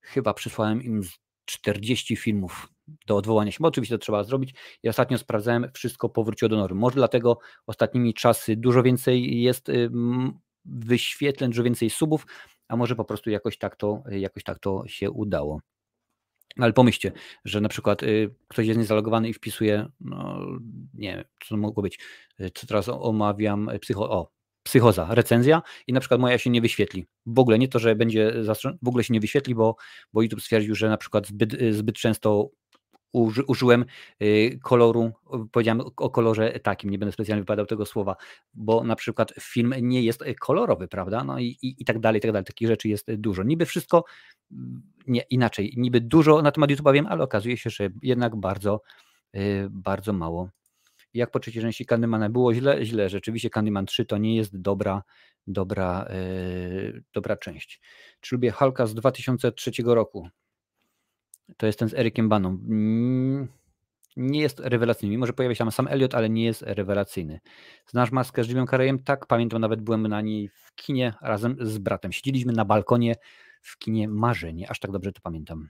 chyba 0.00 0.34
przysłałem 0.34 0.82
im 0.82 1.02
40 1.44 2.16
filmów 2.16 2.75
do 3.06 3.16
odwołania 3.16 3.52
się, 3.52 3.58
bo 3.60 3.68
oczywiście 3.68 3.94
to 3.94 3.98
trzeba 3.98 4.24
zrobić. 4.24 4.54
I 4.82 4.88
ostatnio 4.88 5.18
sprawdzałem, 5.18 5.70
wszystko 5.74 6.08
powróciło 6.08 6.48
do 6.48 6.56
normy. 6.56 6.80
Może 6.80 6.94
dlatego 6.94 7.38
ostatnimi 7.66 8.14
czasy 8.14 8.56
dużo 8.56 8.82
więcej 8.82 9.42
jest 9.42 9.70
wyświetleń, 10.64 11.50
dużo 11.50 11.62
więcej 11.62 11.90
subów, 11.90 12.26
a 12.68 12.76
może 12.76 12.96
po 12.96 13.04
prostu 13.04 13.30
jakoś 13.30 13.58
tak 13.58 13.76
to, 13.76 14.02
jakoś 14.10 14.42
tak 14.42 14.58
to 14.58 14.82
się 14.86 15.10
udało. 15.10 15.60
Ale 16.58 16.72
pomyślcie, 16.72 17.12
że 17.44 17.60
na 17.60 17.68
przykład 17.68 18.02
y, 18.02 18.34
ktoś 18.48 18.66
jest 18.66 18.78
niezalogowany 18.78 19.28
i 19.28 19.32
wpisuje, 19.32 19.88
no 20.00 20.40
nie 20.94 21.16
wiem, 21.16 21.24
co 21.44 21.48
to 21.48 21.56
mogło 21.56 21.82
być, 21.82 21.98
y, 22.40 22.50
co 22.54 22.66
teraz 22.66 22.88
omawiam, 22.88 23.68
y, 23.68 23.78
psycho, 23.78 24.10
o, 24.10 24.30
psychoza, 24.62 25.06
recenzja 25.10 25.62
i 25.86 25.92
na 25.92 26.00
przykład 26.00 26.20
moja 26.20 26.38
się 26.38 26.50
nie 26.50 26.60
wyświetli. 26.60 27.06
W 27.26 27.38
ogóle 27.38 27.58
nie 27.58 27.68
to, 27.68 27.78
że 27.78 27.96
będzie, 27.96 28.32
w 28.82 28.88
ogóle 28.88 29.04
się 29.04 29.14
nie 29.14 29.20
wyświetli, 29.20 29.54
bo, 29.54 29.76
bo 30.12 30.22
YouTube 30.22 30.40
stwierdził, 30.40 30.74
że 30.74 30.88
na 30.88 30.96
przykład 30.96 31.26
zbyt, 31.26 31.56
zbyt 31.70 31.96
często 31.96 32.50
uży, 33.16 33.44
użyłem 33.44 33.84
y, 34.22 34.58
koloru, 34.62 35.12
powiedziałem 35.52 35.80
o 35.96 36.10
kolorze 36.10 36.60
takim, 36.60 36.90
nie 36.90 36.98
będę 36.98 37.12
specjalnie 37.12 37.42
wypadał 37.42 37.66
tego 37.66 37.86
słowa, 37.86 38.16
bo 38.54 38.84
na 38.84 38.96
przykład 38.96 39.32
film 39.40 39.74
nie 39.80 40.02
jest 40.02 40.24
kolorowy, 40.40 40.88
prawda? 40.88 41.24
No 41.24 41.38
i, 41.38 41.44
i, 41.44 41.82
i 41.82 41.84
tak 41.84 41.98
dalej, 41.98 42.18
i 42.18 42.22
tak 42.22 42.32
dalej. 42.32 42.44
Takich 42.44 42.68
rzeczy 42.68 42.88
jest 42.88 43.14
dużo. 43.14 43.42
Niby 43.42 43.66
wszystko, 43.66 44.04
mm, 44.52 44.82
nie, 45.06 45.22
inaczej, 45.30 45.74
niby 45.76 46.00
dużo 46.00 46.42
na 46.42 46.52
temat 46.52 46.70
YouTube'a 46.70 46.92
wiem, 46.92 47.06
ale 47.06 47.24
okazuje 47.24 47.56
się, 47.56 47.70
że 47.70 47.88
jednak 48.02 48.36
bardzo, 48.36 48.82
y, 49.36 49.68
bardzo 49.70 50.12
mało. 50.12 50.48
Jak 51.14 51.30
po 51.30 51.40
trzeciej 51.40 51.62
części 51.62 51.86
Candymana 51.86 52.28
było 52.28 52.54
źle? 52.54 52.84
Źle. 52.84 53.08
Rzeczywiście 53.08 53.50
Candyman 53.50 53.86
3 53.86 54.04
to 54.04 54.18
nie 54.18 54.36
jest 54.36 54.60
dobra, 54.60 55.02
dobra, 55.46 56.08
yy, 56.10 57.02
dobra 57.14 57.36
część. 57.36 57.80
Czy 58.20 58.34
lubię 58.34 58.50
Hulka 58.50 58.86
z 58.86 58.94
2003 58.94 59.70
roku? 59.84 60.28
To 61.56 61.66
jest 61.66 61.78
ten 61.78 61.88
z 61.88 61.94
Erykiem 61.94 62.28
Baną. 62.28 62.48
Mm, 62.48 63.48
nie 64.16 64.40
jest 64.40 64.60
rewelacyjny. 64.60 65.10
Mimo, 65.10 65.26
że 65.26 65.32
pojawia 65.32 65.54
się 65.54 65.58
tam 65.58 65.72
sam 65.72 65.88
Elliot, 65.88 66.14
ale 66.14 66.30
nie 66.30 66.44
jest 66.44 66.62
rewelacyjny. 66.62 67.40
Znasz 67.86 68.10
maskę 68.10 68.44
z 68.44 68.48
Jimem 68.48 68.66
Carreyem? 68.66 68.98
Tak, 68.98 69.26
pamiętam, 69.26 69.60
nawet 69.60 69.80
byłem 69.80 70.06
na 70.06 70.20
niej 70.20 70.48
w 70.48 70.74
kinie 70.74 71.14
razem 71.22 71.56
z 71.60 71.78
bratem. 71.78 72.12
Siedzieliśmy 72.12 72.52
na 72.52 72.64
balkonie 72.64 73.14
w 73.62 73.78
kinie 73.78 74.08
Marzenie. 74.08 74.70
Aż 74.70 74.78
tak 74.78 74.90
dobrze 74.90 75.12
to 75.12 75.20
pamiętam. 75.20 75.68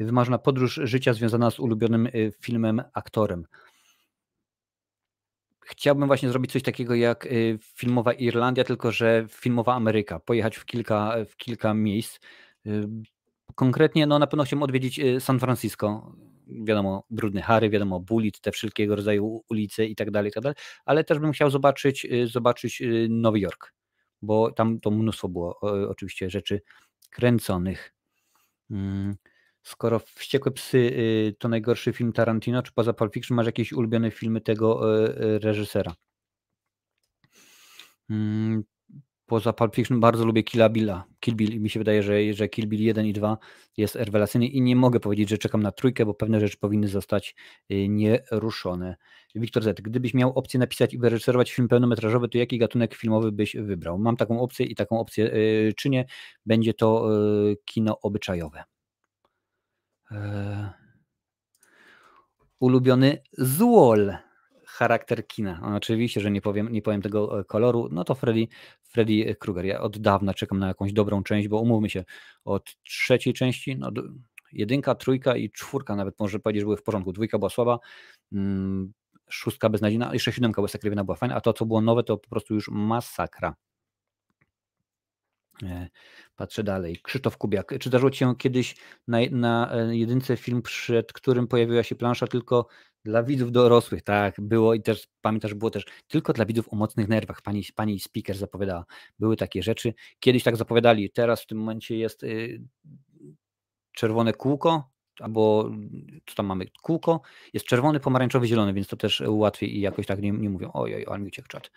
Wymarzona 0.00 0.38
podróż 0.38 0.80
życia 0.84 1.12
związana 1.12 1.50
z 1.50 1.60
ulubionym 1.60 2.06
y, 2.06 2.32
filmem, 2.40 2.82
aktorem. 2.92 3.46
chciałbym 5.66 6.06
właśnie 6.06 6.28
zrobić 6.28 6.52
coś 6.52 6.62
takiego 6.62 6.94
jak 6.94 7.26
y, 7.26 7.58
filmowa 7.62 8.12
Irlandia, 8.12 8.64
tylko 8.64 8.92
że 8.92 9.26
filmowa 9.28 9.74
Ameryka. 9.74 10.20
Pojechać 10.20 10.56
w 10.56 10.64
kilka, 10.64 11.16
w 11.28 11.36
kilka 11.36 11.74
miejsc. 11.74 12.18
Y, 13.56 13.66
konkretnie, 13.66 14.06
no 14.06 14.18
na 14.18 14.26
pewno 14.26 14.44
chciałbym 14.44 14.62
odwiedzić 14.62 14.98
y, 14.98 15.20
San 15.20 15.40
Francisco. 15.40 16.16
Wiadomo, 16.48 17.04
Brudny 17.10 17.42
Harry, 17.42 17.70
wiadomo, 17.70 18.00
Bullitt, 18.00 18.40
te 18.40 18.52
wszelkiego 18.52 18.96
rodzaju 18.96 19.44
ulice 19.50 19.86
i 19.86 19.96
tak 19.96 20.10
dalej, 20.10 20.30
i 20.30 20.32
tak 20.32 20.42
dalej, 20.42 20.56
ale 20.84 21.04
też 21.04 21.18
bym 21.18 21.32
chciał 21.32 21.50
zobaczyć, 21.50 22.06
zobaczyć 22.24 22.82
Nowy 23.08 23.40
Jork, 23.40 23.72
bo 24.22 24.52
tam 24.52 24.80
to 24.80 24.90
mnóstwo 24.90 25.28
było 25.28 25.60
oczywiście 25.88 26.30
rzeczy 26.30 26.60
kręconych. 27.10 27.94
Mm, 28.70 29.16
skoro 29.62 29.98
Wściekłe 29.98 30.52
Psy 30.52 30.92
to 31.38 31.48
najgorszy 31.48 31.92
film 31.92 32.12
Tarantino, 32.12 32.62
czy 32.62 32.72
poza 32.72 32.92
Pulp 32.92 33.14
Fiction 33.14 33.36
masz 33.36 33.46
jakieś 33.46 33.72
ulubione 33.72 34.10
filmy 34.10 34.40
tego 34.40 34.80
reżysera? 35.38 35.94
Poza 39.26 39.52
Pulp 39.52 39.74
Fiction 39.74 40.00
bardzo 40.00 40.24
lubię 40.24 40.42
Kill 40.42 40.70
Billa. 40.70 41.04
Kill 41.20 41.34
Bill 41.34 41.54
i 41.54 41.60
mi 41.60 41.70
się 41.70 41.80
wydaje, 41.80 42.02
że, 42.02 42.34
że 42.34 42.48
Kill 42.48 42.66
Bill 42.68 42.82
1 42.82 43.06
i 43.06 43.12
2 43.12 43.38
jest 43.76 43.94
rewelacyjny 43.94 44.46
i 44.46 44.60
nie 44.60 44.76
mogę 44.76 45.00
powiedzieć, 45.00 45.28
że 45.28 45.38
czekam 45.38 45.62
na 45.62 45.72
trójkę, 45.72 46.06
bo 46.06 46.14
pewne 46.14 46.40
rzeczy 46.40 46.56
powinny 46.56 46.88
zostać 46.88 47.34
nieruszone. 47.88 48.96
Wiktor 49.34 49.62
Z. 49.62 49.80
Gdybyś 49.80 50.14
miał 50.14 50.38
opcję 50.38 50.60
napisać 50.60 50.94
i 50.94 50.98
wyreżyserować 50.98 51.52
film 51.52 51.68
pełnometrażowy, 51.68 52.28
to 52.28 52.38
jaki 52.38 52.58
gatunek 52.58 52.94
filmowy 52.94 53.32
byś 53.32 53.56
wybrał? 53.56 53.98
Mam 53.98 54.16
taką 54.16 54.40
opcję 54.40 54.66
i 54.66 54.74
taką 54.74 55.00
opcję 55.00 55.30
czynię. 55.76 56.04
Będzie 56.46 56.74
to 56.74 57.08
kino 57.64 58.00
obyczajowe. 58.00 58.64
E, 60.10 60.72
ulubiony 62.60 63.22
złol 63.32 64.16
charakter 64.78 65.26
kina. 65.26 65.58
No, 65.62 65.76
oczywiście, 65.76 66.20
że 66.20 66.30
nie 66.30 66.40
powiem, 66.40 66.72
nie 66.72 66.82
powiem 66.82 67.02
tego 67.02 67.40
e, 67.40 67.44
koloru, 67.44 67.88
no 67.92 68.04
to 68.04 68.14
Freddy, 68.14 68.48
Freddy 68.82 69.34
Krueger. 69.34 69.64
Ja 69.64 69.80
od 69.80 69.98
dawna 69.98 70.34
czekam 70.34 70.58
na 70.58 70.68
jakąś 70.68 70.92
dobrą 70.92 71.22
część, 71.22 71.48
bo 71.48 71.60
umówmy 71.60 71.90
się, 71.90 72.04
od 72.44 72.76
trzeciej 72.82 73.34
części, 73.34 73.76
no 73.76 73.90
jedynka, 74.52 74.94
trójka 74.94 75.36
i 75.36 75.50
czwórka 75.50 75.96
nawet 75.96 76.20
może 76.20 76.38
powiedzieć, 76.38 76.60
że 76.60 76.64
były 76.64 76.76
w 76.76 76.82
porządku. 76.82 77.12
Dwójka 77.12 77.38
była 77.38 77.50
słaba, 77.50 77.78
mm, 78.32 78.92
szóstka 79.30 79.68
beznadziejna, 79.68 80.12
jeszcze 80.12 80.32
siódemka 80.32 80.68
sakrywana, 80.68 81.04
była 81.04 81.16
fajna, 81.16 81.34
a 81.34 81.40
to, 81.40 81.52
co 81.52 81.66
było 81.66 81.80
nowe, 81.80 82.02
to 82.02 82.18
po 82.18 82.28
prostu 82.28 82.54
już 82.54 82.68
masakra. 82.68 83.54
E, 85.62 85.88
patrzę 86.36 86.64
dalej. 86.64 86.98
Krzysztof 87.02 87.36
Kubiak. 87.36 87.78
Czy 87.80 87.88
zdarzyło 87.88 88.10
Ci 88.10 88.18
się 88.18 88.36
kiedyś 88.36 88.76
na, 89.08 89.18
na 89.30 89.74
e, 89.74 89.96
jedynce 89.96 90.36
film, 90.36 90.62
przed 90.62 91.12
którym 91.12 91.46
pojawiła 91.46 91.82
się 91.82 91.94
plansza 91.94 92.26
tylko 92.26 92.66
dla 93.06 93.22
widzów 93.22 93.52
dorosłych? 93.52 94.02
Tak, 94.02 94.34
było 94.40 94.74
i 94.74 94.82
też 94.82 95.08
pamiętasz, 95.20 95.54
było 95.54 95.70
też 95.70 95.84
tylko 96.08 96.32
dla 96.32 96.44
widzów 96.46 96.72
o 96.72 96.76
mocnych 96.76 97.08
nerwach. 97.08 97.42
Pani, 97.42 97.64
pani 97.74 98.00
speaker 98.00 98.36
zapowiadała. 98.36 98.84
Były 99.18 99.36
takie 99.36 99.62
rzeczy. 99.62 99.94
Kiedyś 100.20 100.42
tak 100.42 100.56
zapowiadali. 100.56 101.10
Teraz 101.10 101.42
w 101.42 101.46
tym 101.46 101.58
momencie 101.58 101.96
jest 101.96 102.22
y, 102.22 102.62
czerwone 103.92 104.32
kółko, 104.32 104.90
albo 105.20 105.70
co 106.26 106.34
tam 106.34 106.46
mamy? 106.46 106.66
Kółko. 106.82 107.20
Jest 107.52 107.66
czerwony, 107.66 108.00
pomarańczowy, 108.00 108.46
zielony, 108.46 108.72
więc 108.72 108.88
to 108.88 108.96
też 108.96 109.22
łatwiej 109.26 109.76
i 109.76 109.80
jakoś 109.80 110.06
tak 110.06 110.22
nie, 110.22 110.30
nie 110.30 110.50
mówią. 110.50 110.70
Oj, 110.74 110.94
oj, 110.94 111.04
ale 111.08 111.18
mi 111.18 111.26
uciekł 111.26 111.48
czat. 111.48 111.70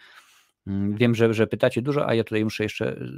Mm, 0.67 0.95
wiem, 0.95 1.15
że, 1.15 1.33
że 1.33 1.47
pytacie 1.47 1.81
dużo, 1.81 2.07
a 2.07 2.13
ja 2.13 2.23
tutaj 2.23 2.43
muszę 2.43 2.63
jeszcze 2.63 2.91
y, 2.91 3.09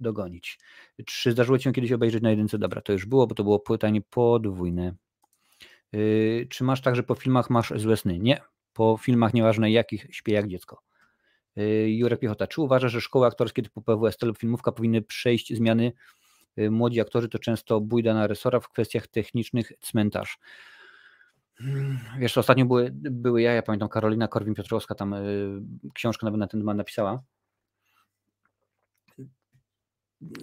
dogonić. 0.00 0.58
Czy 1.06 1.32
zdarzyło 1.32 1.58
Ci 1.58 1.64
się 1.64 1.72
kiedyś 1.72 1.92
obejrzeć 1.92 2.22
na 2.22 2.30
jedynce? 2.30 2.58
Dobra, 2.58 2.80
to 2.80 2.92
już 2.92 3.06
było, 3.06 3.26
bo 3.26 3.34
to 3.34 3.44
było 3.44 3.60
pytanie 3.60 4.00
podwójne. 4.10 4.94
Yy, 5.92 6.46
czy 6.50 6.64
masz 6.64 6.80
tak, 6.80 6.96
że 6.96 7.02
po 7.02 7.14
filmach 7.14 7.50
masz 7.50 7.72
złe 7.76 7.96
sny? 7.96 8.18
Nie. 8.18 8.40
Po 8.72 8.96
filmach, 9.00 9.34
nieważne 9.34 9.70
jakich, 9.70 10.06
śpię 10.10 10.32
jak 10.32 10.48
dziecko. 10.48 10.82
Yy, 11.56 11.90
Jurek 11.90 12.20
Piechota, 12.20 12.46
czy 12.46 12.60
uważasz, 12.60 12.92
że 12.92 13.00
szkoły 13.00 13.26
aktorskie 13.26 13.62
typu 13.62 13.82
PWST 13.82 14.22
lub 14.22 14.38
filmówka 14.38 14.72
powinny 14.72 15.02
przejść 15.02 15.54
zmiany? 15.54 15.92
Yy, 16.56 16.70
młodzi 16.70 17.00
aktorzy 17.00 17.28
to 17.28 17.38
często 17.38 17.80
bójda 17.80 18.14
na 18.14 18.26
resora 18.26 18.60
w 18.60 18.68
kwestiach 18.68 19.06
technicznych 19.06 19.72
cmentarz. 19.80 20.38
Hmm, 21.58 21.98
wiesz, 22.18 22.38
ostatnio 22.38 22.64
były, 22.64 22.90
były 22.94 23.42
ja, 23.42 23.52
ja 23.52 23.62
pamiętam 23.62 23.88
Karolina 23.88 24.28
Korwin-Piotrowska 24.28 24.94
tam 24.94 25.12
y, 25.14 25.60
książkę 25.94 26.26
nawet 26.26 26.40
na 26.40 26.46
ten 26.46 26.60
temat 26.60 26.76
napisała 26.76 27.22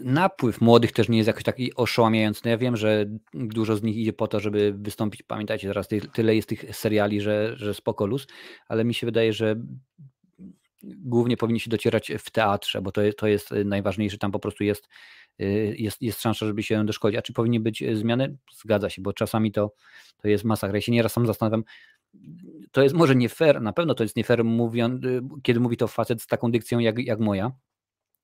napływ 0.03 0.61
młodych 0.61 0.91
też 0.91 1.09
nie 1.09 1.17
jest 1.17 1.27
jakoś 1.27 1.43
taki 1.43 1.75
oszałamiający. 1.75 2.41
No 2.45 2.51
ja 2.51 2.57
wiem, 2.57 2.77
że 2.77 3.05
dużo 3.33 3.75
z 3.75 3.83
nich 3.83 3.97
idzie 3.97 4.13
po 4.13 4.27
to, 4.27 4.39
żeby 4.39 4.73
wystąpić. 4.77 5.23
Pamiętajcie, 5.23 5.67
teraz 5.67 5.87
tyle 6.13 6.35
jest 6.35 6.49
tych 6.49 6.75
seriali, 6.75 7.21
że, 7.21 7.53
że 7.57 7.73
spoko 7.73 8.05
luz, 8.05 8.27
ale 8.67 8.85
mi 8.85 8.93
się 8.93 9.07
wydaje, 9.07 9.33
że 9.33 9.55
głównie 10.83 11.37
powinni 11.37 11.59
się 11.59 11.69
docierać 11.69 12.11
w 12.19 12.31
teatrze, 12.31 12.81
bo 12.81 12.91
to, 12.91 13.01
to 13.17 13.27
jest 13.27 13.49
najważniejsze. 13.65 14.17
Tam 14.17 14.31
po 14.31 14.39
prostu 14.39 14.63
jest, 14.63 14.89
jest, 15.77 16.01
jest 16.01 16.21
szansa, 16.21 16.45
żeby 16.45 16.63
się 16.63 16.85
doszkolić. 16.85 17.17
A 17.17 17.21
czy 17.21 17.33
powinny 17.33 17.59
być 17.59 17.83
zmiany? 17.93 18.37
Zgadza 18.55 18.89
się, 18.89 19.01
bo 19.01 19.13
czasami 19.13 19.51
to, 19.51 19.73
to 20.17 20.27
jest 20.27 20.43
masakra. 20.43 20.77
Ja 20.77 20.81
się 20.81 20.91
nieraz 20.91 21.13
sam 21.13 21.27
zastanawiam, 21.27 21.63
to 22.71 22.83
jest 22.83 22.95
może 22.95 23.15
nie 23.15 23.29
fair, 23.29 23.61
na 23.61 23.73
pewno 23.73 23.95
to 23.95 24.03
jest 24.03 24.15
nie 24.15 24.23
fair, 24.23 24.43
mówiąc, 24.43 25.01
kiedy 25.43 25.59
mówi 25.59 25.77
to 25.77 25.87
facet 25.87 26.21
z 26.21 26.27
taką 26.27 26.51
dykcją 26.51 26.79
jak, 26.79 26.99
jak 26.99 27.19
moja, 27.19 27.51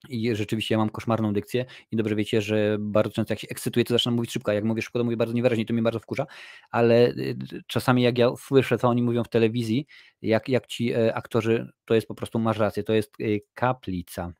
i 0.10 0.36
rzeczywiście 0.36 0.76
ja 0.76 0.80
mam 0.80 0.90
koszmarną 0.90 1.34
dykcję 1.34 1.66
i 1.92 1.98
dobrze 1.98 2.16
wiecie, 2.16 2.42
że 2.42 2.78
bardzo 2.80 3.12
często 3.14 3.34
jak 3.34 3.40
się 3.40 3.48
ekscytuję, 3.50 3.84
to 3.84 3.94
zaczynam 3.94 4.16
mówić 4.16 4.32
szybko. 4.32 4.52
Jak 4.52 4.64
mówię 4.64 4.82
szybko, 4.82 5.00
to 5.00 5.06
mówię 5.06 5.18
bardzo 5.18 5.34
niewyraźnie, 5.34 5.66
to 5.66 5.74
mnie 5.74 5.84
bardzo 5.84 6.00
wkurza, 6.00 6.26
ale 6.72 7.10
y, 7.10 7.38
czasami 7.68 8.04
jak 8.04 8.18
ja 8.18 8.30
słyszę, 8.38 8.78
co 8.78 8.88
oni 8.88 9.02
mówią 9.02 9.24
w 9.24 9.30
telewizji, 9.30 9.86
jak, 10.22 10.50
jak 10.50 10.68
ci 10.68 10.94
e, 10.94 11.16
aktorzy, 11.16 11.72
to 11.86 11.96
jest 11.96 12.08
po 12.08 12.16
prostu, 12.16 12.40
masz 12.40 12.58
rację, 12.58 12.84
to 12.84 12.94
jest 12.94 13.20
y, 13.20 13.42
kaplica. 13.54 14.34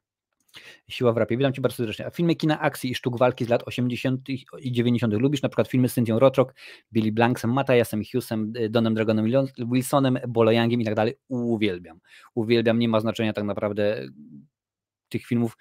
Siła 0.88 1.14
w 1.14 1.18
rapie. 1.18 1.38
Witam 1.38 1.54
Cię 1.54 1.62
bardzo 1.62 1.78
serdecznie. 1.78 2.06
A 2.06 2.10
filmy 2.10 2.36
kina 2.36 2.60
akcji 2.60 2.92
i 2.92 2.96
sztuk 2.96 3.18
walki 3.18 3.46
z 3.46 3.50
lat 3.50 3.64
80. 3.66 4.30
i 4.60 4.72
90. 4.72 5.14
lubisz? 5.14 5.42
Na 5.42 5.50
przykład 5.50 5.68
filmy 5.68 5.90
z 5.90 5.94
Cynthią 5.94 6.20
Rotrock, 6.20 6.54
Billy 6.94 7.12
Blanksem, 7.12 7.54
Matthiasem 7.54 8.02
Hughesem, 8.12 8.54
y, 8.58 8.70
Donem 8.70 8.94
Dragonem 8.94 9.26
Wilsonem, 9.58 10.20
Bolo 10.28 10.52
Youngiem 10.52 10.82
i 10.82 10.86
tak 10.86 10.96
dalej. 10.96 11.14
Uwielbiam. 11.28 12.00
Uwielbiam. 12.36 12.80
Nie 12.80 12.90
ma 12.90 13.00
znaczenia 13.00 13.34
tak 13.34 13.44
naprawdę 13.44 14.08
tych 15.10 15.26
filmów. 15.26 15.58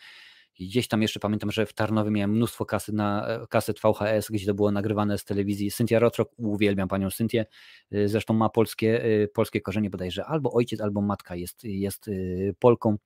Gdzieś 0.60 0.88
tam 0.88 1.02
jeszcze 1.02 1.20
pamiętam, 1.20 1.52
że 1.52 1.66
w 1.66 1.72
Tarnowie 1.72 2.10
miałem 2.10 2.30
mnóstwo 2.30 2.66
kaset, 2.66 2.94
na, 2.94 3.26
kaset 3.50 3.80
VHS, 3.80 4.30
gdzie 4.30 4.46
to 4.46 4.54
było 4.54 4.72
nagrywane 4.72 5.18
z 5.18 5.24
telewizji. 5.24 5.70
Cynthia 5.70 5.98
Rotrok, 5.98 6.30
uwielbiam 6.36 6.88
panią 6.88 7.10
Cynthię, 7.10 7.46
y, 7.94 8.08
zresztą 8.08 8.34
ma 8.34 8.48
polskie, 8.48 9.04
y, 9.04 9.28
polskie 9.34 9.60
korzenie 9.60 9.90
bodajże, 9.90 10.24
albo 10.24 10.52
ojciec, 10.52 10.80
albo 10.80 11.00
matka 11.00 11.36
jest, 11.36 11.64
jest 11.64 12.08
y, 12.08 12.54
Polką, 12.58 12.96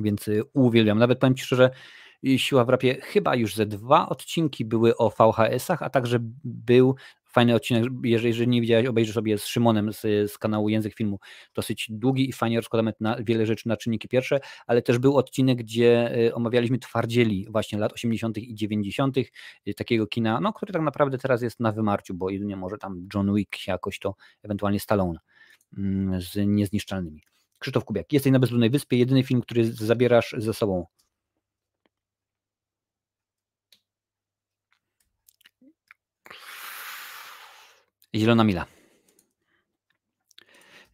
więc 0.00 0.30
uwielbiam. 0.54 0.98
Nawet 0.98 1.18
powiem 1.18 1.34
Ci 1.34 1.44
szczerze, 1.44 1.70
Siła 2.36 2.64
w 2.64 2.68
rapie 2.68 3.00
chyba 3.00 3.36
już 3.36 3.54
ze 3.54 3.66
dwa 3.66 4.08
odcinki 4.08 4.64
były 4.64 4.96
o 4.96 5.10
VHS-ach, 5.10 5.82
a 5.82 5.90
także 5.90 6.18
był 6.44 6.94
fajny 7.38 7.54
odcinek, 7.54 7.84
jeżeli, 8.04 8.28
jeżeli 8.28 8.48
nie 8.48 8.60
widziałeś, 8.60 8.86
obejrzyj 8.86 9.14
sobie 9.14 9.38
z 9.38 9.46
Szymonem 9.46 9.92
z, 9.92 10.00
z 10.32 10.38
kanału 10.38 10.68
Język 10.68 10.94
Filmu, 10.94 11.18
dosyć 11.54 11.86
długi 11.90 12.28
i 12.28 12.32
fajnie 12.32 12.56
rozkładamy 12.56 12.92
na 13.00 13.16
wiele 13.22 13.46
rzeczy 13.46 13.68
na 13.68 13.76
czynniki 13.76 14.08
pierwsze, 14.08 14.40
ale 14.66 14.82
też 14.82 14.98
był 14.98 15.16
odcinek, 15.16 15.58
gdzie 15.58 16.18
y, 16.26 16.34
omawialiśmy 16.34 16.78
twardzieli 16.78 17.46
właśnie 17.50 17.78
lat 17.78 17.92
80. 17.92 18.38
i 18.38 18.54
90. 18.54 19.16
Y, 19.18 19.24
takiego 19.76 20.06
kina, 20.06 20.40
no, 20.40 20.52
który 20.52 20.72
tak 20.72 20.82
naprawdę 20.82 21.18
teraz 21.18 21.42
jest 21.42 21.60
na 21.60 21.72
wymarciu, 21.72 22.14
bo 22.14 22.30
jedynie 22.30 22.56
może 22.56 22.78
tam 22.78 23.08
John 23.14 23.34
Wick 23.34 23.66
jakoś 23.66 23.98
to, 23.98 24.14
ewentualnie 24.42 24.80
Stallone 24.80 25.18
mm, 25.78 26.20
z 26.20 26.36
niezniszczalnymi. 26.46 27.22
Krzysztof 27.58 27.84
Kubiak, 27.84 28.12
jesteś 28.12 28.32
na 28.32 28.38
bezludnej 28.38 28.70
wyspie, 28.70 28.98
jedyny 28.98 29.22
film, 29.22 29.40
który 29.40 29.72
zabierasz 29.72 30.34
ze 30.38 30.54
sobą 30.54 30.86
Zielona 38.14 38.44
Mila. 38.44 38.66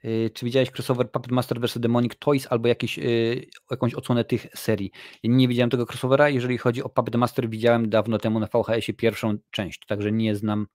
Y, 0.04 0.30
czy 0.34 0.44
widziałeś 0.44 0.70
crossover 0.70 1.10
Puppet 1.10 1.32
Master 1.32 1.60
vs. 1.60 1.78
Demonic 1.78 2.12
Toys 2.18 2.46
albo 2.50 2.68
jakieś, 2.68 2.98
y, 2.98 3.46
jakąś 3.70 3.94
odsłonę 3.94 4.24
tych 4.24 4.46
serii? 4.54 4.90
Nie 5.24 5.48
widziałem 5.48 5.70
tego 5.70 5.86
crossovera. 5.86 6.28
Jeżeli 6.28 6.58
chodzi 6.58 6.82
o 6.82 6.88
Puppet 6.88 7.14
Master, 7.16 7.48
widziałem 7.48 7.88
dawno 7.88 8.18
temu 8.18 8.40
na 8.40 8.46
VHS-ie 8.46 8.94
pierwszą 8.96 9.38
część, 9.50 9.86
także 9.86 10.12
nie 10.12 10.36
znam, 10.36 10.66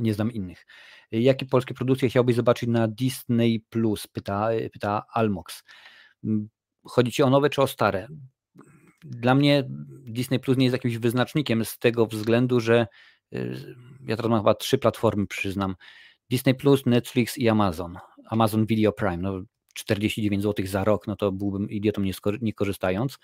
nie 0.00 0.14
znam 0.14 0.32
innych. 0.32 0.66
Y, 1.14 1.20
jakie 1.20 1.46
polskie 1.46 1.74
produkcje 1.74 2.08
chciałbyś 2.08 2.36
zobaczyć 2.36 2.68
na 2.68 2.88
Disney 2.88 3.60
Plus? 3.68 4.06
Pyta, 4.06 4.48
pyta 4.72 5.02
Almox. 5.12 5.62
Mm, 6.24 6.48
chodzi 6.84 7.12
ci 7.12 7.22
o 7.22 7.30
nowe 7.30 7.50
czy 7.50 7.62
o 7.62 7.66
stare? 7.66 8.08
Dla 9.04 9.34
mnie 9.34 9.64
Disney 10.06 10.40
Plus 10.40 10.56
nie 10.56 10.64
jest 10.64 10.72
jakimś 10.72 10.98
wyznacznikiem 10.98 11.64
z 11.64 11.78
tego 11.78 12.06
względu, 12.06 12.60
że 12.60 12.86
ja 14.06 14.16
teraz 14.16 14.30
mam 14.30 14.40
chyba 14.40 14.54
trzy 14.54 14.78
platformy, 14.78 15.26
przyznam. 15.26 15.76
Disney 16.30 16.54
Plus, 16.54 16.86
Netflix 16.86 17.38
i 17.38 17.48
Amazon. 17.48 17.98
Amazon 18.30 18.66
Video 18.66 18.92
Prime. 18.92 19.16
No, 19.16 19.42
49 19.74 20.42
zł 20.42 20.66
za 20.66 20.84
rok, 20.84 21.06
no 21.06 21.16
to 21.16 21.32
byłbym 21.32 21.70
idiotą 21.70 22.02
nie, 22.02 22.12
nie 22.40 22.52
korzystając, 22.52 23.18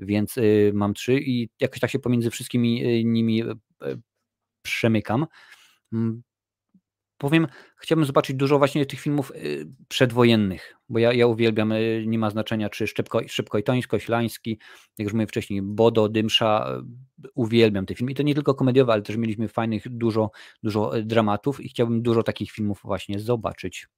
więc 0.00 0.38
y, 0.38 0.70
mam 0.74 0.94
trzy 0.94 1.20
i 1.20 1.48
jakoś 1.60 1.80
tak 1.80 1.90
się 1.90 1.98
pomiędzy 1.98 2.30
wszystkimi 2.30 3.00
y, 3.00 3.04
nimi 3.04 3.42
y, 3.42 3.56
przemykam. 4.62 5.26
Powiem, 7.18 7.46
chciałbym 7.76 8.04
zobaczyć 8.04 8.36
dużo 8.36 8.58
właśnie 8.58 8.86
tych 8.86 9.00
filmów 9.00 9.32
przedwojennych, 9.88 10.76
bo 10.88 10.98
ja, 10.98 11.12
ja 11.12 11.26
uwielbiam, 11.26 11.72
nie 12.06 12.18
ma 12.18 12.30
znaczenia 12.30 12.68
czy 12.68 12.86
Szybko, 12.86 13.20
Szybko 13.28 13.58
i 13.58 13.62
Tońsko, 13.62 13.98
Ślański, 13.98 14.58
jak 14.98 15.04
już 15.04 15.12
mówiłem 15.12 15.28
wcześniej, 15.28 15.62
Bodo, 15.62 16.08
Dymsza, 16.08 16.82
uwielbiam 17.34 17.86
te 17.86 17.94
filmy 17.94 18.12
i 18.12 18.14
to 18.14 18.22
nie 18.22 18.34
tylko 18.34 18.54
komediowe, 18.54 18.92
ale 18.92 19.02
też 19.02 19.16
mieliśmy 19.16 19.48
fajnych 19.48 19.88
dużo, 19.88 20.30
dużo 20.62 20.92
dramatów 21.02 21.60
i 21.60 21.68
chciałbym 21.68 22.02
dużo 22.02 22.22
takich 22.22 22.50
filmów 22.50 22.80
właśnie 22.84 23.18
zobaczyć. 23.18 23.88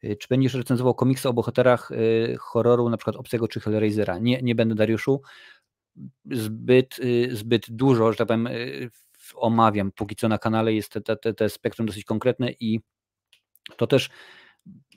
Czy 0.00 0.28
będziesz 0.30 0.54
recenzował 0.54 0.94
komiksy 0.94 1.28
o 1.28 1.32
bohaterach 1.32 1.90
horroru, 2.38 2.90
na 2.90 2.96
przykład 2.96 3.16
Obcego 3.16 3.48
czy 3.48 3.60
Hellraisera? 3.60 4.18
Nie, 4.18 4.42
nie 4.42 4.54
będę, 4.54 4.74
Dariuszu. 4.74 5.20
Zbyt, 6.30 6.96
zbyt 7.30 7.70
dużo, 7.70 8.12
że 8.12 8.18
tak 8.18 8.28
powiem, 8.28 8.48
omawiam. 9.34 9.92
Póki 9.92 10.16
co 10.16 10.28
na 10.28 10.38
kanale 10.38 10.74
jest 10.74 10.92
te, 10.92 11.16
te, 11.16 11.34
te 11.34 11.48
spektrum 11.48 11.86
dosyć 11.86 12.04
konkretne 12.04 12.50
i 12.60 12.80
to 13.76 13.86
też 13.86 14.10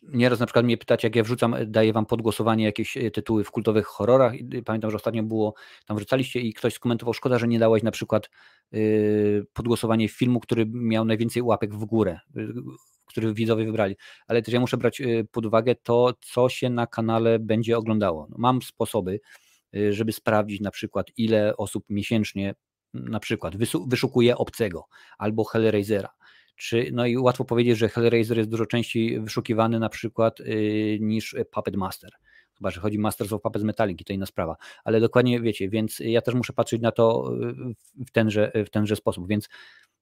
nieraz 0.04 0.40
na 0.40 0.46
przykład 0.46 0.66
mnie 0.66 0.78
pytać, 0.78 1.04
jak 1.04 1.16
ja 1.16 1.24
wrzucam, 1.24 1.56
daję 1.68 1.94
wam 1.94 2.06
podgłosowanie 2.06 2.66
jakieś 2.66 2.98
e, 2.98 3.12
tytuły 3.12 3.44
w 3.44 3.52
kultowych 3.52 3.86
horrorach. 3.86 4.34
Pamiętam, 4.66 4.92
że 4.92 4.98
ostatnio 4.98 5.24
było, 5.24 5.54
tam 5.86 5.98
wrzucaliście 5.98 6.40
i 6.40 6.54
ktoś 6.54 6.74
skomentował, 6.74 7.14
szkoda, 7.14 7.40
że 7.40 7.48
nie 7.48 7.60
dałeś 7.60 7.84
na 7.84 7.92
przykład 7.92 8.30
yy, 8.72 9.46
podgłosowanie 9.54 10.10
filmu, 10.10 10.40
który 10.40 10.66
miał 10.66 11.06
najwięcej 11.06 11.42
łapek 11.42 11.76
w 11.76 11.86
górę, 11.86 12.20
yy, 12.36 12.54
który 13.06 13.34
widzowie 13.34 13.66
wybrali. 13.66 13.96
Ale 14.28 14.42
też 14.42 14.54
ja 14.54 14.60
muszę 14.60 14.78
brać 14.78 15.02
pod 15.32 15.46
uwagę 15.46 15.76
to, 15.76 16.14
co 16.22 16.50
się 16.50 16.70
na 16.70 16.88
kanale 16.88 17.40
będzie 17.40 17.78
oglądało. 17.78 18.28
Mam 18.38 18.62
sposoby, 18.62 19.20
żeby 19.90 20.12
sprawdzić 20.12 20.62
na 20.62 20.72
przykład, 20.72 21.08
ile 21.18 21.58
osób 21.58 21.86
miesięcznie 21.90 22.56
na 22.94 23.20
przykład 23.20 23.54
wyszukuje 23.88 24.38
obcego 24.38 24.86
albo 25.18 25.44
Hellraisera. 25.44 26.10
Czy, 26.56 26.90
no 26.94 27.06
i 27.06 27.18
łatwo 27.18 27.46
powiedzieć, 27.46 27.78
że 27.78 27.90
Hellraiser 27.90 28.38
jest 28.38 28.50
dużo 28.50 28.66
częściej 28.66 29.22
wyszukiwany 29.22 29.80
na 29.80 29.90
przykład 29.90 30.40
yy, 30.40 30.98
niż 31.00 31.36
Puppet 31.52 31.76
Master. 31.76 32.12
Chyba, 32.60 32.72
że 32.72 32.82
chodzi 32.82 33.00
Masters 33.00 33.34
of 33.34 33.42
Puppets 33.42 33.64
Metallic 33.66 34.02
i 34.02 34.06
to 34.06 34.14
inna 34.14 34.26
sprawa. 34.26 34.56
Ale 34.84 35.00
dokładnie 35.00 35.42
wiecie, 35.42 35.70
więc 35.70 36.00
ja 36.00 36.22
też 36.22 36.36
muszę 36.36 36.54
patrzeć 36.54 36.82
na 36.82 36.92
to 36.92 37.34
y, 38.00 38.06
w 38.06 38.12
tenże, 38.12 38.52
w 38.66 38.70
tenże 38.70 38.96
sposób. 38.96 39.28
Więc 39.28 39.50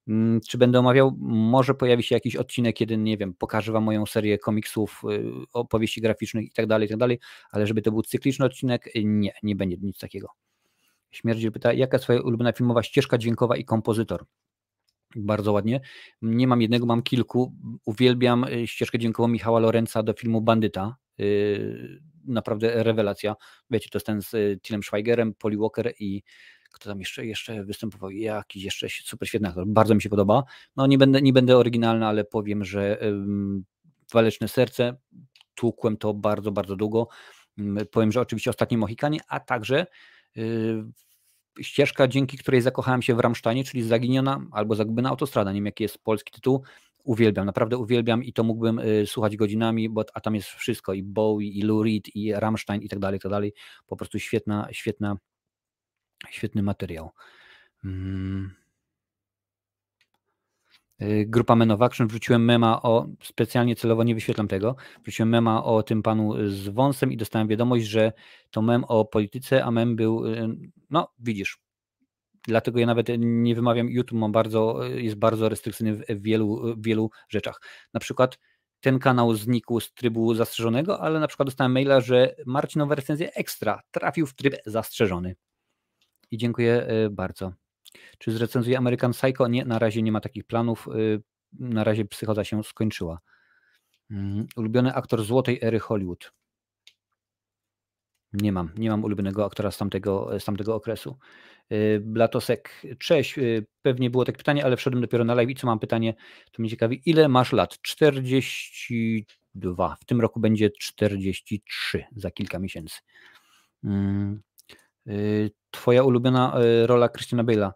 mm, 0.07 0.41
czy 0.49 0.57
będę 0.57 0.79
omawiał? 0.79 1.15
Może 1.19 1.73
pojawi 1.73 2.03
się 2.03 2.15
jakiś 2.15 2.35
odcinek, 2.35 2.75
kiedy, 2.75 2.97
nie 2.97 3.17
wiem, 3.17 3.33
pokażę 3.33 3.71
Wam 3.71 3.83
moją 3.83 4.05
serię 4.05 4.37
komiksów, 4.37 5.01
y, 5.11 5.23
opowieści 5.53 6.01
graficznych 6.01 6.45
i 6.45 6.51
tak 6.51 6.67
dalej, 6.67 6.85
i 6.85 6.89
tak 6.89 6.97
dalej, 6.97 7.19
ale 7.51 7.67
żeby 7.67 7.81
to 7.81 7.91
był 7.91 8.01
cykliczny 8.01 8.45
odcinek, 8.45 8.89
nie, 9.03 9.31
nie 9.43 9.55
będzie 9.55 9.77
nic 9.81 9.99
takiego. 9.99 10.27
Śmierdziel 11.17 11.51
pyta, 11.51 11.73
jaka 11.73 11.97
jest 11.97 12.03
Twoja 12.03 12.21
ulubiona 12.21 12.51
filmowa 12.51 12.83
ścieżka 12.83 13.17
dźwiękowa 13.17 13.57
i 13.57 13.65
kompozytor? 13.65 14.25
Bardzo 15.15 15.51
ładnie. 15.51 15.81
Nie 16.21 16.47
mam 16.47 16.61
jednego, 16.61 16.85
mam 16.85 17.03
kilku. 17.03 17.53
Uwielbiam 17.85 18.43
y, 18.43 18.67
ścieżkę 18.67 18.99
dźwiękową 18.99 19.27
Michała 19.27 19.59
Lorenza 19.59 20.03
do 20.03 20.13
filmu 20.13 20.41
Bandyta. 20.41 20.95
Y, 21.19 22.01
naprawdę 22.25 22.83
rewelacja. 22.83 23.35
Wiecie, 23.69 23.89
to 23.89 23.97
jest 23.97 24.05
ten 24.05 24.21
z 24.21 24.33
y, 24.33 24.59
Tillem 24.61 24.83
Schweigerem, 24.83 25.33
Polly 25.33 25.57
Walker 25.57 25.93
i 25.99 26.23
kto 26.73 26.89
tam 26.89 26.99
jeszcze, 26.99 27.25
jeszcze 27.25 27.63
występował, 27.63 28.11
jakiś 28.11 28.63
jeszcze 28.63 28.87
super 28.89 29.27
świetny 29.27 29.47
aktor, 29.47 29.67
bardzo 29.67 29.95
mi 29.95 30.01
się 30.01 30.09
podoba. 30.09 30.43
No 30.75 30.87
nie 30.87 30.97
będę, 30.97 31.21
nie 31.21 31.33
będę 31.33 31.57
oryginalny, 31.57 32.05
ale 32.05 32.23
powiem, 32.23 32.65
że 32.65 32.99
Waleczne 34.13 34.47
Serce, 34.47 34.97
tłukłem 35.55 35.97
to 35.97 36.13
bardzo, 36.13 36.51
bardzo 36.51 36.75
długo. 36.75 37.07
Powiem, 37.91 38.11
że 38.11 38.21
oczywiście 38.21 38.49
Ostatnie 38.49 38.77
Mohikanie, 38.77 39.19
a 39.27 39.39
także 39.39 39.85
ścieżka, 41.61 42.07
dzięki 42.07 42.37
której 42.37 42.61
zakochałem 42.61 43.01
się 43.01 43.15
w 43.15 43.19
Rammsteinie, 43.19 43.63
czyli 43.63 43.83
Zaginiona 43.83 44.41
albo 44.51 44.75
Zagubiona 44.75 45.09
Autostrada, 45.09 45.51
nie 45.51 45.57
wiem 45.57 45.65
jaki 45.65 45.83
jest 45.83 45.97
polski 45.97 46.31
tytuł, 46.31 46.63
uwielbiam, 47.03 47.45
naprawdę 47.45 47.77
uwielbiam 47.77 48.23
i 48.23 48.33
to 48.33 48.43
mógłbym 48.43 48.79
y, 48.79 49.07
słuchać 49.07 49.37
godzinami, 49.37 49.89
bo 49.89 50.05
a 50.13 50.21
tam 50.21 50.35
jest 50.35 50.47
wszystko 50.47 50.93
i 50.93 51.03
Bowie, 51.03 51.47
i 51.47 51.61
Lou 51.61 51.83
Reed, 51.83 52.15
i 52.15 52.33
Rammstein 52.33 52.81
i 52.81 52.89
tak 52.89 52.99
dalej, 52.99 53.17
i 53.17 53.21
tak 53.21 53.31
dalej. 53.31 53.53
Po 53.87 53.95
prostu 53.95 54.19
świetna, 54.19 54.67
świetna, 54.71 55.17
świetny 56.29 56.63
materiał. 56.63 57.11
Hmm. 57.81 58.66
Y, 61.01 61.25
grupa 61.25 61.55
Men 61.55 61.71
of 61.71 61.81
Action, 61.81 62.07
wrzuciłem 62.07 62.45
mema 62.45 62.81
o, 62.81 63.07
specjalnie 63.23 63.75
celowo 63.75 64.03
nie 64.03 64.15
wyświetlam 64.15 64.47
tego, 64.47 64.75
wrzuciłem 65.03 65.29
mema 65.29 65.63
o 65.63 65.83
tym 65.83 66.03
panu 66.03 66.33
z 66.47 66.69
wąsem 66.69 67.11
i 67.11 67.17
dostałem 67.17 67.47
wiadomość, 67.47 67.85
że 67.85 68.13
to 68.51 68.61
mem 68.61 68.83
o 68.83 69.05
polityce, 69.05 69.65
a 69.65 69.71
mem 69.71 69.95
był, 69.95 70.25
y, 70.25 70.47
no 70.89 71.13
widzisz, 71.19 71.59
dlatego 72.47 72.79
ja 72.79 72.85
nawet 72.85 73.07
nie 73.17 73.55
wymawiam, 73.55 73.89
YouTube 73.89 74.19
ma 74.19 74.29
bardzo, 74.29 74.83
jest 74.83 75.15
bardzo 75.15 75.49
restrykcyjny 75.49 75.93
w 75.95 76.21
wielu, 76.21 76.75
w 76.75 76.83
wielu 76.83 77.09
rzeczach. 77.29 77.61
Na 77.93 77.99
przykład 77.99 78.39
ten 78.81 78.99
kanał 78.99 79.33
znikł 79.33 79.79
z 79.79 79.93
trybu 79.93 80.33
zastrzeżonego, 80.35 81.01
ale 81.01 81.19
na 81.19 81.27
przykład 81.27 81.47
dostałem 81.47 81.71
maila, 81.71 82.01
że 82.01 82.35
Marcinowa 82.45 82.95
recenzja 82.95 83.29
ekstra 83.29 83.81
trafił 83.91 84.25
w 84.25 84.35
tryb 84.35 84.55
zastrzeżony. 84.65 85.35
I 86.31 86.37
dziękuję 86.37 86.87
y, 87.05 87.09
bardzo. 87.09 87.66
Czy 88.17 88.31
zrecenzuje 88.31 88.77
American 88.77 89.11
Psycho? 89.11 89.47
Nie, 89.47 89.65
na 89.65 89.79
razie 89.79 90.01
nie 90.01 90.11
ma 90.11 90.21
takich 90.21 90.43
planów. 90.43 90.87
Y, 90.95 91.21
na 91.53 91.83
razie 91.83 92.05
psychoza 92.05 92.43
się 92.43 92.63
skończyła. 92.63 93.19
Mm, 94.11 94.47
ulubiony 94.55 94.93
aktor 94.93 95.23
złotej 95.23 95.59
ery 95.61 95.79
Hollywood. 95.79 96.31
Nie 98.33 98.51
mam, 98.51 98.71
nie 98.77 98.89
mam 98.89 99.03
ulubionego 99.03 99.45
aktora 99.45 99.71
z 99.71 99.77
tamtego, 99.77 100.39
z 100.39 100.45
tamtego 100.45 100.75
okresu. 100.75 101.17
Y, 101.71 101.99
Blatosek, 102.03 102.81
cześć, 102.99 103.37
y, 103.37 103.65
pewnie 103.81 104.09
było 104.09 104.25
takie 104.25 104.37
pytanie, 104.37 104.65
ale 104.65 104.77
wszedłem 104.77 105.01
dopiero 105.01 105.23
na 105.23 105.33
live 105.33 105.49
i 105.49 105.55
co 105.55 105.67
mam 105.67 105.79
pytanie, 105.79 106.13
to 106.51 106.61
mnie 106.61 106.69
ciekawi, 106.69 107.01
ile 107.05 107.27
masz 107.27 107.53
lat? 107.53 107.81
42, 107.81 109.95
w 110.01 110.05
tym 110.05 110.21
roku 110.21 110.39
będzie 110.39 110.69
43 110.79 112.03
za 112.15 112.31
kilka 112.31 112.59
miesięcy. 112.59 112.99
Mm, 115.07 115.49
twoja 115.71 116.03
ulubiona 116.03 116.59
rola 116.87 117.09
Christiana 117.09 117.43
Bale'a? 117.43 117.71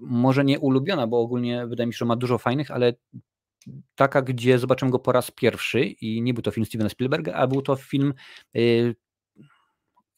może 0.00 0.44
nie 0.44 0.60
ulubiona, 0.60 1.06
bo 1.06 1.20
ogólnie 1.20 1.66
wydaje 1.66 1.86
mi 1.86 1.92
się, 1.92 1.98
że 1.98 2.04
ma 2.04 2.16
dużo 2.16 2.38
fajnych, 2.38 2.70
ale 2.70 2.92
taka, 3.94 4.22
gdzie 4.22 4.58
zobaczyłem 4.58 4.90
go 4.90 4.98
po 4.98 5.12
raz 5.12 5.30
pierwszy 5.30 5.84
i 5.84 6.22
nie 6.22 6.34
był 6.34 6.42
to 6.42 6.50
film 6.50 6.66
Stevena 6.66 6.90
Spielberga, 6.90 7.32
a 7.34 7.46
był 7.46 7.62
to 7.62 7.76
film 7.76 8.14
yy, 8.54 8.94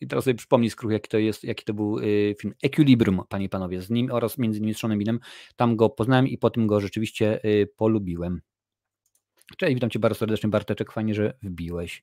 i 0.00 0.06
teraz 0.06 0.24
sobie 0.24 0.34
przypomnij 0.34 0.70
skrót, 0.70 0.92
jaki 0.92 1.08
to 1.08 1.18
jest, 1.18 1.44
jaki 1.44 1.64
to 1.64 1.74
był 1.74 1.98
film 2.40 2.54
Equilibrium, 2.62 3.22
panie 3.28 3.44
i 3.44 3.48
panowie, 3.48 3.82
z 3.82 3.90
nim 3.90 4.10
oraz 4.12 4.38
między 4.38 4.58
innymi 4.58 4.74
Seanem 4.74 4.98
Beanem. 4.98 5.20
Tam 5.56 5.76
go 5.76 5.90
poznałem 5.90 6.28
i 6.28 6.38
po 6.38 6.50
tym 6.50 6.66
go 6.66 6.80
rzeczywiście 6.80 7.40
polubiłem. 7.76 8.40
Cześć, 9.56 9.74
witam 9.74 9.90
cię 9.90 9.98
bardzo 9.98 10.18
serdecznie, 10.18 10.50
Barteczek, 10.50 10.92
fajnie, 10.92 11.14
że 11.14 11.34
wbiłeś. 11.42 12.02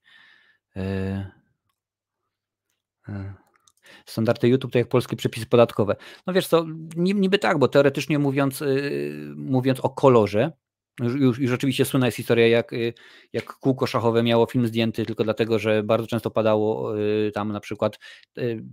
Standardy 4.06 4.48
YouTube 4.48 4.72
to 4.72 4.78
jak 4.78 4.88
polskie 4.88 5.16
przepisy 5.16 5.46
podatkowe. 5.46 5.96
No 6.28 6.34
wiesz 6.34 6.48
co, 6.48 6.66
niby 6.96 7.40
tak, 7.40 7.60
bo 7.60 7.68
teoretycznie 7.68 8.20
mówiąc, 8.20 8.62
yy, 8.62 9.34
mówiąc 9.36 9.80
o 9.80 9.90
kolorze, 9.90 10.52
już, 11.00 11.40
już 11.40 11.52
oczywiście 11.52 11.86
słynna 11.86 12.08
jest 12.08 12.18
historia, 12.18 12.48
jak, 12.48 12.74
y, 12.74 12.94
jak 13.34 13.46
kółko 13.46 13.88
szachowe 13.88 14.24
miało 14.24 14.46
film 14.46 14.68
zdjęty 14.68 15.06
tylko 15.06 15.24
dlatego, 15.24 15.60
że 15.60 15.84
bardzo 15.84 16.08
często 16.08 16.32
padało 16.32 16.96
yy, 16.96 17.32
tam 17.32 17.52
na 17.52 17.60
przykład 17.60 18.00
yy, 18.36 18.64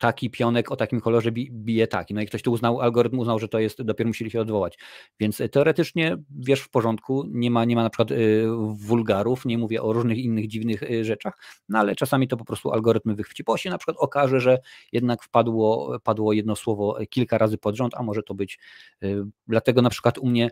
taki 0.00 0.30
pionek 0.30 0.70
o 0.72 0.76
takim 0.76 1.00
kolorze 1.00 1.32
bije 1.32 1.86
taki. 1.86 2.14
No 2.14 2.20
i 2.20 2.26
ktoś 2.26 2.42
tu 2.42 2.52
uznał, 2.52 2.80
algorytm 2.80 3.18
uznał, 3.18 3.38
że 3.38 3.48
to 3.48 3.58
jest, 3.58 3.82
dopiero 3.82 4.08
musieli 4.08 4.30
się 4.30 4.40
odwołać. 4.40 4.78
Więc 5.20 5.42
teoretycznie 5.52 6.16
wiesz 6.38 6.60
w 6.60 6.70
porządku, 6.70 7.24
nie 7.28 7.50
ma, 7.50 7.64
nie 7.64 7.76
ma 7.76 7.82
na 7.82 7.90
przykład 7.90 8.10
y, 8.10 8.46
wulgarów, 8.74 9.44
nie 9.44 9.58
mówię 9.58 9.82
o 9.82 9.92
różnych 9.92 10.18
innych 10.18 10.48
dziwnych 10.48 10.82
y, 10.82 11.04
rzeczach, 11.04 11.34
no 11.68 11.78
ale 11.78 11.94
czasami 11.94 12.28
to 12.28 12.36
po 12.36 12.44
prostu 12.44 12.72
algorytmy 12.72 13.14
wychwyci, 13.14 13.44
bo 13.44 13.56
się 13.56 13.70
na 13.70 13.78
przykład 13.78 13.96
okaże, 14.00 14.40
że 14.40 14.58
jednak 14.92 15.22
wpadło, 15.22 15.98
padło 16.02 16.32
jedno 16.32 16.56
słowo 16.56 16.98
kilka 17.10 17.38
razy 17.38 17.58
pod 17.58 17.76
rząd, 17.76 17.94
a 17.96 18.02
może 18.02 18.22
to 18.22 18.34
być, 18.34 18.58
dlatego 19.46 19.82
na 19.82 19.90
przykład 19.90 20.18
u 20.18 20.26
mnie 20.26 20.50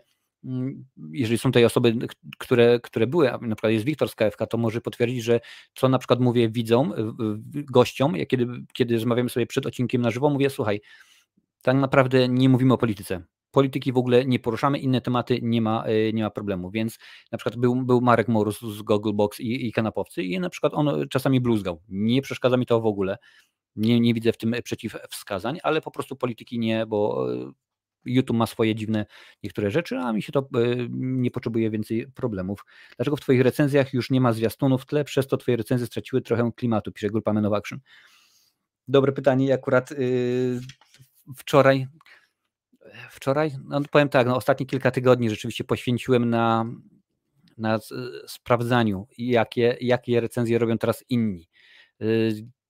jeżeli 1.11 1.37
są 1.37 1.49
tutaj 1.49 1.65
osoby, 1.65 1.95
które, 2.37 2.79
które 2.79 3.07
były, 3.07 3.31
na 3.41 3.55
przykład 3.55 3.73
jest 3.73 3.85
Wiktor 3.85 4.09
z 4.09 4.15
KFK, 4.15 4.45
to 4.45 4.57
może 4.57 4.81
potwierdzić, 4.81 5.23
że 5.23 5.39
co 5.75 5.89
na 5.89 5.99
przykład 5.99 6.19
mówię 6.19 6.49
widzom, 6.49 6.93
gościom, 7.53 8.15
ja 8.15 8.25
kiedy, 8.25 8.47
kiedy 8.73 8.93
rozmawiamy 8.93 9.29
sobie 9.29 9.45
przed 9.45 9.65
odcinkiem 9.65 10.01
na 10.01 10.11
żywo, 10.11 10.29
mówię, 10.29 10.49
słuchaj, 10.49 10.81
tak 11.61 11.77
naprawdę 11.77 12.29
nie 12.29 12.49
mówimy 12.49 12.73
o 12.73 12.77
polityce. 12.77 13.23
Polityki 13.51 13.91
w 13.93 13.97
ogóle 13.97 14.25
nie 14.25 14.39
poruszamy, 14.39 14.79
inne 14.79 15.01
tematy 15.01 15.39
nie 15.41 15.61
ma, 15.61 15.83
e, 15.83 16.13
nie 16.13 16.23
ma 16.23 16.29
problemu, 16.29 16.71
więc 16.71 16.99
na 17.31 17.37
przykład 17.37 17.55
był, 17.55 17.75
był 17.75 18.01
Marek 18.01 18.27
Morus 18.27 18.61
z 18.61 18.81
Googlebox 18.81 19.39
i, 19.39 19.67
i 19.67 19.71
kanapowcy 19.71 20.23
i 20.23 20.39
na 20.39 20.49
przykład 20.49 20.73
on 20.73 21.09
czasami 21.09 21.41
bluzgał. 21.41 21.81
Nie 21.89 22.21
przeszkadza 22.21 22.57
mi 22.57 22.65
to 22.65 22.81
w 22.81 22.85
ogóle. 22.85 23.17
Nie, 23.75 23.99
nie 23.99 24.13
widzę 24.13 24.31
w 24.31 24.37
tym 24.37 24.55
przeciwwskazań, 24.63 25.59
ale 25.63 25.81
po 25.81 25.91
prostu 25.91 26.15
polityki 26.15 26.59
nie, 26.59 26.85
bo 26.85 27.27
e, 27.33 27.51
YouTube 28.05 28.37
ma 28.37 28.47
swoje 28.47 28.75
dziwne 28.75 29.05
niektóre 29.43 29.71
rzeczy, 29.71 29.97
a 29.97 30.13
mi 30.13 30.21
się 30.21 30.31
to 30.31 30.39
e, 30.39 30.45
nie 30.89 31.31
potrzebuje 31.31 31.69
więcej 31.69 32.07
problemów. 32.07 32.65
Dlaczego 32.97 33.17
w 33.17 33.21
Twoich 33.21 33.41
recenzjach 33.41 33.93
już 33.93 34.09
nie 34.09 34.21
ma 34.21 34.33
zwiastunów 34.33 34.81
w 34.81 34.85
tle, 34.85 35.03
przez 35.03 35.27
to 35.27 35.37
Twoje 35.37 35.57
recenzje 35.57 35.87
straciły 35.87 36.21
trochę 36.21 36.51
klimatu, 36.55 36.91
pisze 36.91 37.09
grupa 37.09 37.33
Men 37.33 37.45
of 37.45 37.53
Action. 37.53 37.79
Dobre 38.87 39.11
pytanie, 39.11 39.53
akurat 39.53 39.91
yy, 39.91 40.59
wczoraj 41.37 41.87
Wczoraj, 43.09 43.51
no 43.63 43.81
powiem 43.91 44.09
tak, 44.09 44.27
no 44.27 44.35
ostatnie 44.35 44.65
kilka 44.65 44.91
tygodni 44.91 45.29
rzeczywiście 45.29 45.63
poświęciłem 45.63 46.29
na, 46.29 46.65
na 47.57 47.79
sprawdzaniu, 48.27 49.07
jakie, 49.17 49.77
jakie 49.81 50.21
recenzje 50.21 50.59
robią 50.59 50.77
teraz 50.77 51.03
inni. 51.09 51.49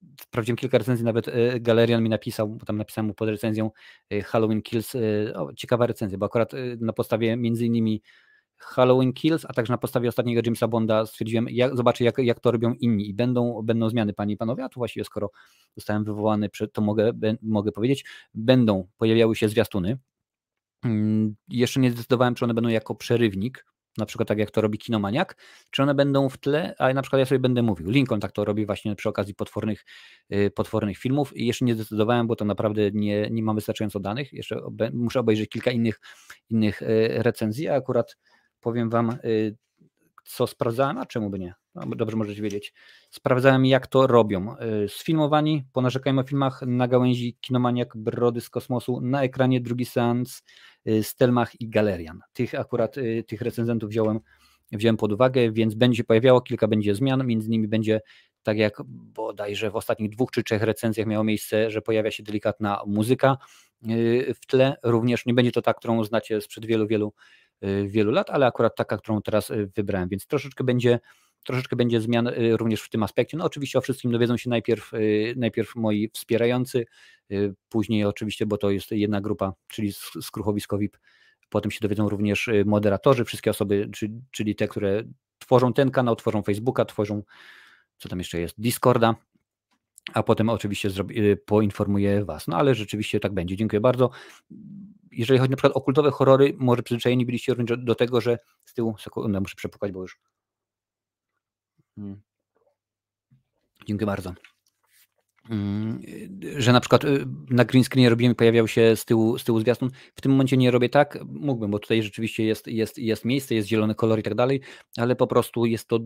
Y, 0.03 0.07
sprawdziłem 0.21 0.57
kilka 0.57 0.77
recenzji, 0.77 1.05
nawet 1.05 1.27
y, 1.27 1.59
Galerian 1.59 2.03
mi 2.03 2.09
napisał, 2.09 2.49
bo 2.49 2.65
tam 2.65 2.77
napisałem 2.77 3.07
mu 3.07 3.13
pod 3.13 3.29
recenzją 3.29 3.71
y, 4.13 4.21
Halloween 4.21 4.61
Kills, 4.61 4.95
o, 5.35 5.53
ciekawa 5.53 5.87
recenzja, 5.87 6.17
bo 6.17 6.25
akurat 6.25 6.51
na 6.79 6.93
podstawie 6.93 7.37
między 7.37 7.65
innymi 7.65 8.01
Halloween 8.59 9.13
Kills, 9.13 9.45
a 9.45 9.53
także 9.53 9.73
na 9.73 9.77
podstawie 9.77 10.09
ostatniego 10.09 10.41
Jamesa 10.45 10.67
Bonda 10.67 11.05
stwierdziłem, 11.05 11.49
jak, 11.49 11.75
zobaczę 11.75 12.03
jak, 12.03 12.17
jak 12.17 12.39
to 12.39 12.51
robią 12.51 12.73
inni 12.73 13.09
i 13.09 13.13
będą, 13.13 13.61
będą 13.63 13.89
zmiany, 13.89 14.13
panie 14.13 14.33
i 14.33 14.37
panowie, 14.37 14.63
a 14.63 14.69
tu 14.69 14.79
właściwie 14.79 15.03
skoro 15.03 15.31
zostałem 15.75 16.03
wywołany, 16.03 16.49
to 16.73 16.81
mogę, 16.81 17.11
mogę 17.41 17.71
powiedzieć, 17.71 18.05
będą 18.33 18.87
pojawiały 18.97 19.35
się 19.35 19.49
zwiastuny, 19.49 19.97
mm, 20.83 21.35
jeszcze 21.49 21.79
nie 21.79 21.91
zdecydowałem, 21.91 22.35
czy 22.35 22.45
one 22.45 22.53
będą 22.53 22.69
jako 22.69 22.95
przerywnik, 22.95 23.65
na 23.97 24.05
przykład 24.05 24.27
tak 24.27 24.37
jak 24.37 24.51
to 24.51 24.61
robi 24.61 24.77
Kinomaniak, 24.77 25.35
czy 25.71 25.83
one 25.83 25.95
będą 25.95 26.29
w 26.29 26.37
tle, 26.37 26.75
a 26.79 26.93
na 26.93 27.01
przykład 27.01 27.19
ja 27.19 27.25
sobie 27.25 27.39
będę 27.39 27.61
mówił. 27.61 27.89
Lincoln 27.89 28.21
tak 28.21 28.31
to 28.31 28.45
robi 28.45 28.65
właśnie 28.65 28.95
przy 28.95 29.09
okazji 29.09 29.35
potwornych, 29.35 29.85
y, 30.33 30.51
potwornych 30.51 30.97
filmów 30.97 31.37
i 31.37 31.45
jeszcze 31.45 31.65
nie 31.65 31.75
zdecydowałem, 31.75 32.27
bo 32.27 32.35
to 32.35 32.45
naprawdę 32.45 32.91
nie, 32.93 33.29
nie 33.31 33.43
mam 33.43 33.55
wystarczająco 33.55 33.99
danych, 33.99 34.33
jeszcze 34.33 34.61
muszę 34.93 35.19
obejrzeć 35.19 35.49
kilka 35.49 35.71
innych, 35.71 35.99
innych 36.49 36.81
y, 36.81 37.09
recenzji, 37.17 37.67
a 37.67 37.75
akurat 37.75 38.17
powiem 38.59 38.89
Wam, 38.89 39.17
y, 39.25 39.57
co 40.25 40.47
sprawdzałem, 40.47 40.97
a 40.97 41.05
czemu 41.05 41.29
by 41.29 41.39
nie? 41.39 41.53
No, 41.75 41.95
dobrze 41.95 42.17
możecie 42.17 42.41
wiedzieć. 42.41 42.73
Sprawdzałem, 43.09 43.65
jak 43.65 43.87
to 43.87 44.07
robią. 44.07 44.55
Sfilmowani, 44.87 45.63
ponarzekajmy 45.73 46.21
o 46.21 46.23
filmach 46.23 46.61
na 46.61 46.87
gałęzi 46.87 47.37
Kinomaniak, 47.41 47.97
Brody 47.97 48.41
z 48.41 48.49
kosmosu, 48.49 49.01
na 49.01 49.23
ekranie 49.23 49.61
drugi 49.61 49.85
seans, 49.85 50.43
Stelmach 51.01 51.61
i 51.61 51.69
Galerian. 51.69 52.19
Tych 52.33 52.55
akurat, 52.55 52.97
y, 52.97 53.23
tych 53.27 53.41
recenzentów 53.41 53.89
wziąłem, 53.89 54.19
wziąłem 54.71 54.97
pod 54.97 55.11
uwagę, 55.11 55.51
więc 55.51 55.75
będzie 55.75 56.03
pojawiało 56.03 56.41
kilka 56.41 56.67
będzie 56.67 56.95
zmian, 56.95 57.27
między 57.27 57.47
innymi 57.47 57.67
będzie 57.67 58.01
tak 58.43 58.57
jak 58.57 58.81
bodajże 58.87 59.71
w 59.71 59.75
ostatnich 59.75 60.09
dwóch 60.09 60.31
czy 60.31 60.43
trzech 60.43 60.61
recenzjach 60.61 61.07
miało 61.07 61.23
miejsce, 61.23 61.71
że 61.71 61.81
pojawia 61.81 62.11
się 62.11 62.23
delikatna 62.23 62.83
muzyka 62.87 63.37
y, 63.89 64.33
w 64.41 64.45
tle, 64.45 64.75
również 64.83 65.25
nie 65.25 65.33
będzie 65.33 65.51
to 65.51 65.61
ta, 65.61 65.73
którą 65.73 66.03
znacie 66.03 66.41
sprzed 66.41 66.65
wielu, 66.65 66.87
wielu, 66.87 67.13
wielu 67.85 68.11
lat, 68.11 68.29
ale 68.29 68.45
akurat 68.45 68.75
taka, 68.75 68.97
którą 68.97 69.21
teraz 69.21 69.51
wybrałem, 69.75 70.09
więc 70.09 70.27
troszeczkę 70.27 70.63
będzie 70.63 70.99
troszeczkę 71.45 71.75
będzie 71.75 72.01
zmian 72.01 72.29
również 72.51 72.81
w 72.81 72.89
tym 72.89 73.03
aspekcie. 73.03 73.37
No 73.37 73.45
oczywiście 73.45 73.77
o 73.79 73.81
wszystkim 73.81 74.11
dowiedzą 74.11 74.37
się 74.37 74.49
najpierw, 74.49 74.91
najpierw 75.35 75.75
moi 75.75 76.09
wspierający, 76.13 76.85
Y, 77.31 77.55
później 77.69 78.05
oczywiście, 78.05 78.45
bo 78.45 78.57
to 78.57 78.71
jest 78.71 78.91
jedna 78.91 79.21
grupa, 79.21 79.53
czyli 79.67 79.93
skruchowisko 80.21 80.77
VIP, 80.77 80.97
potem 81.49 81.71
się 81.71 81.79
dowiedzą 81.81 82.09
również 82.09 82.47
y, 82.47 82.63
moderatorzy, 82.65 83.25
wszystkie 83.25 83.51
osoby, 83.51 83.89
czyli 84.31 84.55
te, 84.55 84.67
które 84.67 85.03
tworzą 85.39 85.73
ten 85.73 85.91
kanał, 85.91 86.15
tworzą 86.15 86.41
Facebooka, 86.41 86.85
tworzą, 86.85 87.23
co 87.97 88.09
tam 88.09 88.19
jeszcze 88.19 88.39
jest, 88.39 88.61
Discorda, 88.61 89.15
a 90.13 90.23
potem 90.23 90.49
oczywiście 90.49 90.89
y, 91.11 91.37
poinformuję 91.45 92.25
Was. 92.25 92.47
No 92.47 92.57
ale 92.57 92.75
rzeczywiście 92.75 93.19
tak 93.19 93.33
będzie. 93.33 93.55
Dziękuję 93.55 93.79
bardzo. 93.79 94.09
Jeżeli 95.11 95.39
chodzi 95.39 95.51
na 95.51 95.57
przykład 95.57 95.73
o 95.77 95.81
kultowe 95.81 96.11
horrory, 96.11 96.55
może 96.57 96.83
przyzwyczajeni 96.83 97.25
byliście 97.25 97.53
również 97.53 97.79
do 97.79 97.95
tego, 97.95 98.21
że 98.21 98.37
z 98.65 98.73
tyłu, 98.73 98.95
sekundę, 98.97 99.39
muszę 99.39 99.55
przepukać, 99.55 99.91
bo 99.91 100.01
już. 100.01 100.19
Hmm. 101.99 102.21
Dziękuję 103.87 104.05
bardzo. 104.05 104.33
Mm, 105.49 106.01
że 106.57 106.73
na 106.73 106.79
przykład 106.79 107.03
y, 107.03 107.25
na 107.49 107.65
green 107.65 107.83
screenie 107.83 108.09
robiłem, 108.09 108.35
pojawiał 108.35 108.67
się 108.67 108.95
z 108.95 109.05
tyłu, 109.05 109.37
z 109.37 109.43
tyłu 109.43 109.59
zwiastun. 109.59 109.89
W 110.15 110.21
tym 110.21 110.31
momencie 110.31 110.57
nie 110.57 110.71
robię 110.71 110.89
tak, 110.89 111.19
mógłbym, 111.25 111.71
bo 111.71 111.79
tutaj 111.79 112.03
rzeczywiście 112.03 112.43
jest, 112.43 112.67
jest, 112.67 112.97
jest 112.97 113.25
miejsce, 113.25 113.55
jest 113.55 113.67
zielony 113.67 113.95
kolor 113.95 114.19
i 114.19 114.23
tak 114.23 114.35
dalej, 114.35 114.61
ale 114.97 115.15
po 115.15 115.27
prostu 115.27 115.65
jest 115.65 115.87
to 115.87 115.99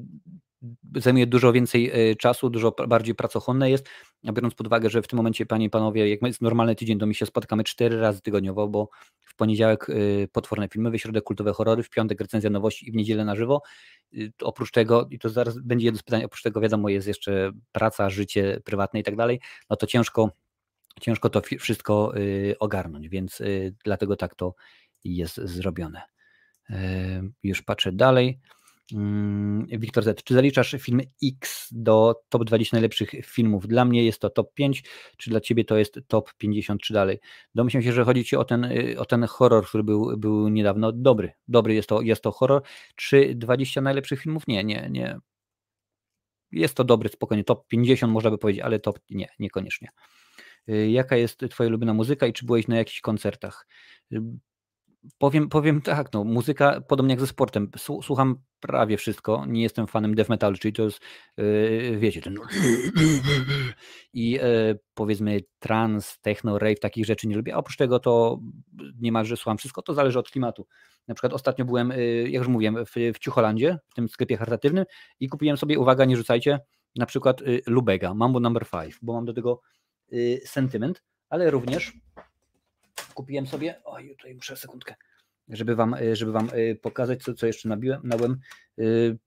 zajmuje 0.96 1.28
dużo 1.28 1.54
więcej 1.54 2.12
y, 2.12 2.16
czasu, 2.16 2.50
dużo 2.50 2.72
bardziej 2.88 3.16
pracochłonne 3.16 3.70
jest, 3.70 3.90
a 4.28 4.32
biorąc 4.32 4.56
pod 4.56 4.68
uwagę, 4.68 4.90
że 4.90 5.02
w 5.02 5.08
tym 5.08 5.18
momencie, 5.18 5.46
panie 5.46 5.66
i 5.66 5.70
panowie, 5.70 6.10
jak 6.10 6.22
jest 6.22 6.42
normalny 6.42 6.76
tydzień, 6.76 7.00
to 7.00 7.06
my 7.06 7.14
się 7.14 7.26
spotykamy 7.26 7.64
cztery 7.64 8.00
razy 8.00 8.22
tygodniowo, 8.22 8.68
bo 8.68 8.90
w 9.20 9.36
poniedziałek 9.36 9.90
y, 9.90 10.30
potworne 10.32 10.70
filmy, 10.70 10.92
w 10.92 10.98
środę 10.98 11.22
kultowe 11.22 11.54
horrory, 11.54 11.84
w 11.84 11.90
piątek 11.90 12.22
recenzja 12.22 12.50
nowości 12.50 12.90
i 12.90 12.92
w 12.92 12.96
niedzielę 12.96 13.26
na 13.26 13.36
żywo. 13.36 13.62
Y, 14.14 14.32
oprócz 14.42 14.72
tego, 14.72 15.08
i 15.10 15.20
to 15.20 15.30
zaraz 15.30 15.60
będzie 15.60 15.86
jedno 15.86 16.00
z 16.00 16.04
pytań, 16.04 16.24
oprócz 16.24 16.42
tego 16.42 16.62
wiadomo, 16.62 16.90
jest 16.90 17.08
jeszcze 17.08 17.52
praca, 17.72 18.10
życie 18.10 18.62
prywatne 18.66 19.00
i 19.00 19.04
tak 19.04 19.16
dalej, 19.16 19.40
no 19.70 19.76
to 19.76 19.88
ciężko, 19.88 20.32
ciężko 21.02 21.30
to 21.30 21.42
wszystko 21.60 22.14
ogarnąć, 22.60 23.10
więc 23.10 23.42
dlatego 23.84 24.16
tak 24.16 24.36
to 24.36 24.56
jest 25.04 25.36
zrobione. 25.36 26.02
Już 27.44 27.62
patrzę 27.62 27.92
dalej. 27.92 28.40
Mm, 28.92 29.68
Wiktor 29.68 30.04
Z. 30.04 30.24
Czy 30.24 30.34
zaliczasz 30.34 30.76
film 30.80 31.02
X 31.24 31.68
do 31.72 32.16
top 32.30 32.44
20 32.44 32.78
najlepszych 32.78 33.12
filmów? 33.26 33.68
Dla 33.68 33.86
mnie 33.86 34.06
jest 34.06 34.20
to 34.20 34.30
top 34.30 34.54
5, 34.54 34.84
czy 35.18 35.30
dla 35.30 35.40
ciebie 35.40 35.66
to 35.66 35.78
jest 35.78 36.00
top 36.08 36.34
50 36.34 36.82
czy 36.82 36.94
dalej? 36.94 37.20
Domyślam 37.56 37.84
się, 37.84 37.94
że 37.94 38.04
chodzi 38.04 38.26
ci 38.26 38.36
o 38.36 38.46
ten, 38.46 38.64
y, 38.64 38.96
o 39.00 39.06
ten 39.06 39.24
horror, 39.24 39.66
który 39.66 39.84
był, 39.84 40.18
był 40.18 40.50
niedawno. 40.50 40.92
Dobry, 40.92 41.32
dobry 41.48 41.74
jest 41.74 41.90
to, 41.90 42.02
jest 42.02 42.22
to 42.24 42.32
horror. 42.32 42.62
Czy 42.96 43.36
20 43.36 43.82
najlepszych 43.82 44.22
filmów? 44.22 44.48
Nie, 44.48 44.64
nie, 44.64 44.88
nie. 44.92 45.18
Jest 46.52 46.76
to 46.76 46.84
dobry, 46.84 47.10
spokojnie, 47.10 47.44
top 47.44 47.68
50 47.68 48.14
można 48.14 48.32
by 48.32 48.38
powiedzieć, 48.38 48.64
ale 48.64 48.80
top 48.80 49.00
nie, 49.10 49.28
niekoniecznie. 49.40 49.90
Y, 50.70 50.92
jaka 50.92 51.18
jest 51.18 51.40
twoja 51.50 51.68
ulubiona 51.68 51.94
muzyka 51.94 52.28
i 52.28 52.34
czy 52.34 52.46
byłeś 52.46 52.68
na 52.68 52.78
jakichś 52.78 53.02
koncertach? 53.02 53.68
Powiem, 55.18 55.50
powiem 55.50 55.82
tak, 55.82 56.14
no, 56.14 56.24
muzyka 56.24 56.82
podobnie 56.82 57.14
jak 57.14 57.20
ze 57.20 57.28
sportem. 57.28 57.72
Słucham 58.02 58.36
prawie 58.60 58.98
wszystko. 58.98 59.46
Nie 59.48 59.62
jestem 59.62 59.88
fanem 59.88 60.16
death 60.16 60.30
metalu, 60.30 60.58
czyli 60.58 60.74
to 60.74 60.84
jest, 60.84 61.00
yy, 61.38 61.98
wiecie, 62.00 62.22
ten. 62.22 62.36
I 64.14 64.32
yy, 64.32 64.80
powiedzmy 64.94 65.40
trans, 65.60 66.20
techno, 66.22 66.60
rave, 66.60 66.80
takich 66.80 67.06
rzeczy 67.06 67.28
nie 67.28 67.36
lubię. 67.36 67.56
A 67.56 67.58
oprócz 67.58 67.78
tego 67.78 68.00
to 68.00 68.40
niemalże 69.00 69.38
słucham 69.38 69.58
wszystko. 69.58 69.82
To 69.82 69.94
zależy 69.94 70.20
od 70.20 70.30
klimatu. 70.30 70.68
Na 71.08 71.16
przykład 71.16 71.34
ostatnio 71.34 71.66
byłem, 71.66 71.90
yy, 71.90 72.30
jak 72.30 72.42
już 72.42 72.48
mówiłem, 72.48 72.86
w, 72.86 73.14
w 73.16 73.20
Ciucholandzie, 73.20 73.80
w 73.90 73.94
tym 73.94 74.10
sklepie 74.10 74.38
charytatywnym 74.38 74.86
i 75.20 75.30
kupiłem 75.30 75.58
sobie, 75.58 75.80
uwaga, 75.80 76.06
nie 76.06 76.18
rzucajcie, 76.18 76.60
na 76.96 77.06
przykład 77.06 77.42
y, 77.42 77.62
Lubega, 77.68 78.14
Mambo 78.14 78.40
Number 78.40 78.70
5, 78.70 79.00
bo 79.02 79.14
mam 79.14 79.26
do 79.26 79.34
tego 79.34 79.62
y, 80.14 80.42
sentyment, 80.46 81.04
ale 81.30 81.52
również 81.52 81.94
kupiłem 83.14 83.48
sobie, 83.48 83.82
oj, 83.84 84.16
tutaj 84.18 84.36
muszę 84.36 84.56
sekundkę, 84.56 84.96
żeby 85.50 85.76
wam, 85.76 85.94
y, 85.94 86.16
żeby 86.16 86.32
wam 86.32 86.50
y, 86.54 86.80
pokazać, 86.82 87.24
co, 87.24 87.34
co 87.34 87.48
jeszcze 87.48 87.70
nabiłem, 87.70 88.02
nałem. 88.04 88.40
Y, 88.80 89.18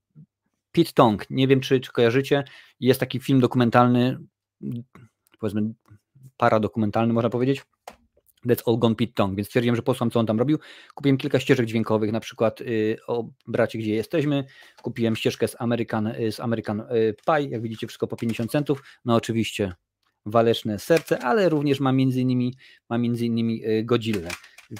Pit 0.71 0.93
Tong, 0.93 1.29
nie 1.29 1.47
wiem, 1.47 1.59
czy, 1.59 1.79
czy 1.79 1.91
kojarzycie, 1.91 2.43
jest 2.79 2.99
taki 2.99 3.19
film 3.19 3.39
dokumentalny, 3.39 4.17
powiedzmy 5.39 5.61
paradokumentalny, 6.37 7.13
można 7.13 7.29
powiedzieć, 7.29 7.65
That's 8.45 8.61
All 8.67 8.79
Gone 8.79 8.95
Pit 8.95 9.15
Tong, 9.15 9.35
więc 9.35 9.47
stwierdziłem, 9.47 9.75
że 9.75 9.81
posłam, 9.81 10.11
co 10.11 10.19
on 10.19 10.25
tam 10.25 10.39
robił. 10.39 10.59
Kupiłem 10.95 11.17
kilka 11.17 11.39
ścieżek 11.39 11.65
dźwiękowych, 11.65 12.11
na 12.11 12.19
przykład 12.19 12.61
y, 12.61 12.97
o 13.07 13.29
bracie, 13.47 13.79
gdzie 13.79 13.95
jesteśmy. 13.95 14.43
Kupiłem 14.81 15.15
ścieżkę 15.15 15.47
z 15.47 15.61
American, 15.61 16.13
z 16.31 16.39
American 16.39 16.83
Pie, 17.25 17.49
jak 17.49 17.61
widzicie, 17.61 17.87
wszystko 17.87 18.07
po 18.07 18.15
50 18.15 18.51
centów. 18.51 18.83
No 19.05 19.15
oczywiście 19.15 19.73
waleczne 20.27 20.79
serce, 20.79 21.19
ale 21.19 21.49
również 21.49 21.79
ma 21.79 21.91
między 21.91 22.21
innymi, 22.21 22.53
ma 22.89 22.97
między 22.97 23.25
innymi 23.25 23.65
y, 23.65 23.83
Godzillę. 23.83 24.29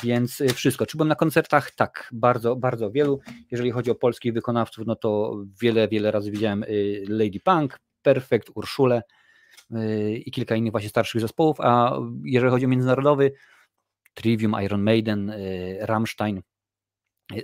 Więc 0.04 0.42
y, 0.42 0.54
wszystko. 0.54 0.86
Czy 0.86 0.98
byłem 0.98 1.08
na 1.08 1.16
koncertach? 1.16 1.72
Tak, 1.72 2.10
bardzo, 2.12 2.56
bardzo 2.56 2.92
wielu. 2.92 3.20
Jeżeli 3.52 3.72
chodzi 3.72 3.92
o 3.92 3.96
polskich 3.96 4.34
wykonawców, 4.34 4.88
no 4.88 4.96
to 4.96 5.42
wiele, 5.62 5.88
wiele 5.88 6.12
razy 6.12 6.32
widziałem 6.32 6.64
y, 6.64 7.04
Lady 7.10 7.40
Punk, 7.40 7.80
Perfect, 8.02 8.52
Urszulę 8.56 9.02
i 10.26 10.32
kilka 10.32 10.56
innych 10.56 10.72
właśnie 10.72 10.90
starszych 10.90 11.22
zespołów, 11.22 11.58
a 11.60 12.00
jeżeli 12.24 12.52
chodzi 12.52 12.66
o 12.66 12.70
międzynarodowy, 12.70 13.32
Trivium, 14.14 14.56
Iron 14.64 14.84
Maiden, 14.84 15.34
Rammstein, 15.80 16.42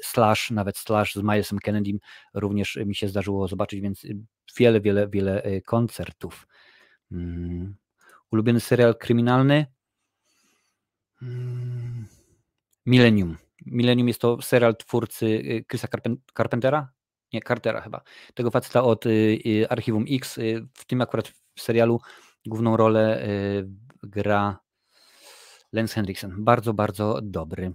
Slash, 0.02 0.52
nawet 0.52 0.78
Slash 0.78 1.14
z 1.14 1.22
Milesem 1.22 1.60
Kennedym 1.60 2.00
również 2.34 2.80
mi 2.86 2.96
się 2.96 3.08
zdarzyło 3.08 3.48
zobaczyć, 3.48 3.82
więc 3.82 4.06
wiele, 4.58 4.82
wiele, 4.82 5.08
wiele 5.08 5.62
koncertów. 5.66 6.48
Ulubiony 8.34 8.60
serial 8.60 8.96
kryminalny? 8.98 9.66
Hmm. 11.20 12.08
Millennium. 12.86 13.38
Millennium 13.66 14.08
jest 14.08 14.22
to 14.22 14.42
serial 14.42 14.76
twórcy 14.76 15.26
y, 15.26 15.66
Chrisa 15.70 15.88
Carpentera? 16.38 16.90
Nie, 17.34 17.42
Cartera 17.42 17.82
chyba. 17.82 18.02
Tego 18.34 18.52
faceta 18.52 18.84
od 18.84 19.06
y, 19.06 19.10
y, 19.46 19.70
Archiwum 19.70 20.06
X. 20.10 20.40
W 20.74 20.86
tym 20.86 21.02
akurat 21.02 21.28
w 21.28 21.62
serialu 21.62 22.00
główną 22.46 22.78
rolę 22.78 23.28
gra 24.04 24.60
Lance 25.72 25.96
Henriksen. 25.96 26.44
Bardzo, 26.44 26.74
bardzo 26.74 27.20
dobry. 27.22 27.74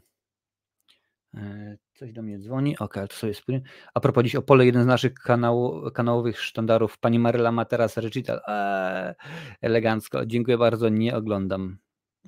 Coś 1.98 2.12
do 2.12 2.22
mnie 2.22 2.38
dzwoni. 2.38 2.78
Ok, 2.78 2.94
to 3.10 3.16
sobie 3.16 3.34
spójrzę. 3.34 3.60
A 3.94 4.00
propos 4.00 4.24
dziś 4.24 4.36
Opole, 4.36 4.66
jeden 4.66 4.82
z 4.82 4.86
naszych 4.86 5.14
kanału, 5.14 5.90
kanałowych 5.90 6.40
sztandarów, 6.40 6.98
pani 6.98 7.18
Maryla 7.18 7.52
ma 7.52 7.64
teraz 7.64 7.96
recital. 7.96 8.40
Eee, 8.46 9.14
elegancko. 9.60 10.26
Dziękuję 10.26 10.58
bardzo, 10.58 10.88
nie 10.88 11.16
oglądam. 11.16 11.78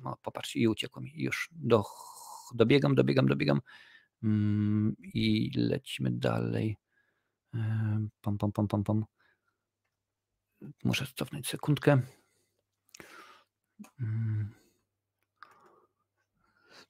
O, 0.03 0.17
popatrzcie, 0.21 0.59
i 0.59 0.67
uciekło 0.67 1.01
mi 1.01 1.11
już 1.15 1.49
do 1.51 1.83
dobiegam, 2.53 2.95
dobiegam, 2.95 3.27
dobiegam 3.27 3.61
mm, 4.23 4.95
i 4.99 5.51
lecimy 5.55 6.11
dalej. 6.11 6.77
Pom, 8.21 8.37
pom, 8.37 8.51
pom, 8.51 8.67
pom, 8.67 8.83
pom. 8.83 9.05
Muszę 10.83 11.05
cofnąć 11.15 11.47
sekundkę. 11.47 12.01
Mm. 13.99 14.53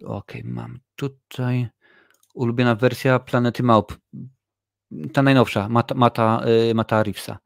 Ok, 0.05 0.33
mam 0.43 0.79
tutaj 0.95 1.69
ulubiona 2.33 2.75
wersja 2.75 3.19
Planety 3.19 3.63
Małp. 3.63 3.97
Ta 5.13 5.21
najnowsza, 5.21 5.69
Mata, 5.69 5.95
Mata, 5.95 6.41
y, 6.69 6.73
Mata 6.73 7.03
Reevesa. 7.03 7.39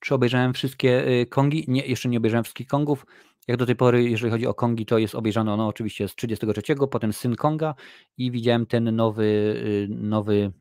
Czy 0.00 0.14
obejrzałem 0.14 0.52
wszystkie 0.52 1.08
y, 1.08 1.26
Kongi? 1.26 1.64
Nie, 1.68 1.86
jeszcze 1.86 2.08
nie 2.08 2.18
obejrzałem 2.18 2.44
wszystkich 2.44 2.66
Kongów. 2.66 3.06
Jak 3.48 3.56
do 3.56 3.66
tej 3.66 3.76
pory, 3.76 4.10
jeżeli 4.10 4.30
chodzi 4.30 4.46
o 4.46 4.54
Kongi, 4.54 4.86
to 4.86 4.98
jest 4.98 5.14
obejrzano 5.14 5.56
no, 5.56 5.66
oczywiście 5.66 6.08
z 6.08 6.14
33, 6.14 6.74
potem 6.90 7.12
Syn 7.12 7.36
Konga 7.36 7.74
i 8.16 8.30
widziałem 8.30 8.66
ten 8.66 8.96
nowy, 8.96 9.24
y, 9.24 9.88
nowy 9.90 10.52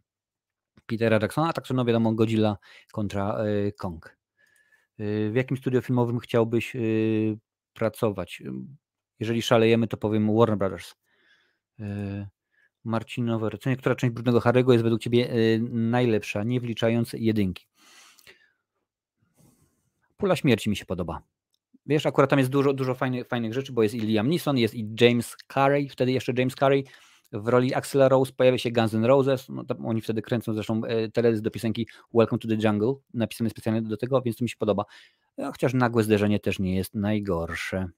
Petera 0.86 1.20
Jacksona, 1.22 1.50
a 1.50 1.54
także 1.54 1.74
no 1.74 1.86
wiadomo 1.86 2.14
Godzilla 2.14 2.58
kontra 2.92 3.38
Kong. 3.78 4.18
W 5.00 5.32
jakim 5.36 5.58
studio 5.58 5.82
filmowym 5.82 6.20
chciałbyś 6.20 6.74
pracować? 7.74 8.44
Jeżeli 9.20 9.42
szalejemy, 9.42 9.88
to 9.88 9.98
powiem 9.98 10.36
Warner 10.38 10.58
Brothers. 10.58 10.96
Marcinowe 12.84 13.50
recenie, 13.50 13.78
która 13.78 13.96
część 13.96 14.14
Brudnego 14.14 14.40
Harego 14.40 14.72
jest 14.74 14.84
według 14.84 15.02
Ciebie 15.02 15.30
najlepsza, 15.70 16.44
nie 16.44 16.60
wliczając 16.60 17.14
jedynki? 17.14 17.66
Pula 20.18 20.36
Śmierci 20.36 20.70
mi 20.70 20.76
się 20.76 20.86
podoba. 20.86 21.22
Wiesz, 21.86 22.06
akurat 22.06 22.30
tam 22.30 22.40
jest 22.40 22.52
dużo, 22.52 22.74
dużo 22.74 22.96
fajnych, 22.96 23.28
fajnych 23.28 23.54
rzeczy, 23.54 23.74
bo 23.74 23.84
jest 23.84 23.96
i 23.96 24.00
Liam 24.00 24.30
Neeson, 24.30 24.58
jest 24.58 24.76
i 24.76 24.96
James 25.02 25.36
Carey, 25.54 25.90
wtedy 25.90 26.12
jeszcze 26.12 26.34
James 26.38 26.56
Carey, 26.56 26.84
w 27.32 27.48
roli 27.48 27.76
Axela 27.76 28.10
Rose 28.10 28.32
pojawia 28.32 28.58
się 28.58 28.72
Guns 28.72 28.94
N' 28.94 29.06
Roses, 29.06 29.50
no, 29.50 29.64
oni 29.86 30.02
wtedy 30.02 30.22
kręcą 30.22 30.54
zresztą 30.54 30.82
e, 30.84 31.10
teledysk 31.10 31.44
do 31.44 31.52
piosenki 31.52 31.88
Welcome 32.14 32.40
to 32.40 32.48
the 32.48 32.56
Jungle, 32.68 32.94
napisany 33.14 33.50
specjalnie 33.50 33.82
do 33.82 33.98
tego, 33.98 34.22
więc 34.22 34.38
to 34.38 34.44
mi 34.46 34.50
się 34.50 34.58
podoba. 34.58 34.86
E, 35.38 35.46
chociaż 35.46 35.74
nagłe 35.74 36.04
zderzenie 36.04 36.40
też 36.40 36.60
nie 36.60 36.76
jest 36.76 36.96
najgorsze. 36.96 37.90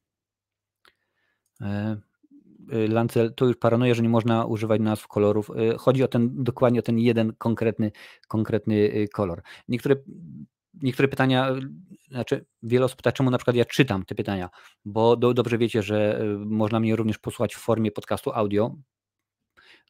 E, 2.71 2.87
Lancel, 2.87 3.33
to 3.33 3.45
już 3.45 3.57
paranoja, 3.57 3.93
że 3.93 4.03
nie 4.03 4.09
można 4.09 4.45
używać 4.45 4.81
nazw 4.81 5.07
kolorów. 5.07 5.51
Chodzi 5.77 6.03
o 6.03 6.07
ten, 6.07 6.43
dokładnie 6.43 6.79
o 6.79 6.83
ten 6.83 6.99
jeden 6.99 7.33
konkretny, 7.37 7.91
konkretny 8.27 9.07
kolor. 9.13 9.41
Niektóre 9.67 9.95
niektóre 10.81 11.07
pytania, 11.07 11.55
znaczy 12.09 12.45
wiele 12.63 12.85
osób 12.85 12.97
pyta, 12.97 13.11
czemu 13.11 13.31
na 13.31 13.37
przykład 13.37 13.55
ja 13.55 13.65
czytam 13.65 14.05
te 14.05 14.15
pytania, 14.15 14.49
bo 14.85 15.15
do, 15.15 15.33
dobrze 15.33 15.57
wiecie, 15.57 15.83
że 15.83 16.25
można 16.45 16.79
mnie 16.79 16.95
również 16.95 17.17
posłuchać 17.17 17.55
w 17.55 17.59
formie 17.59 17.91
podcastu 17.91 18.31
audio, 18.33 18.75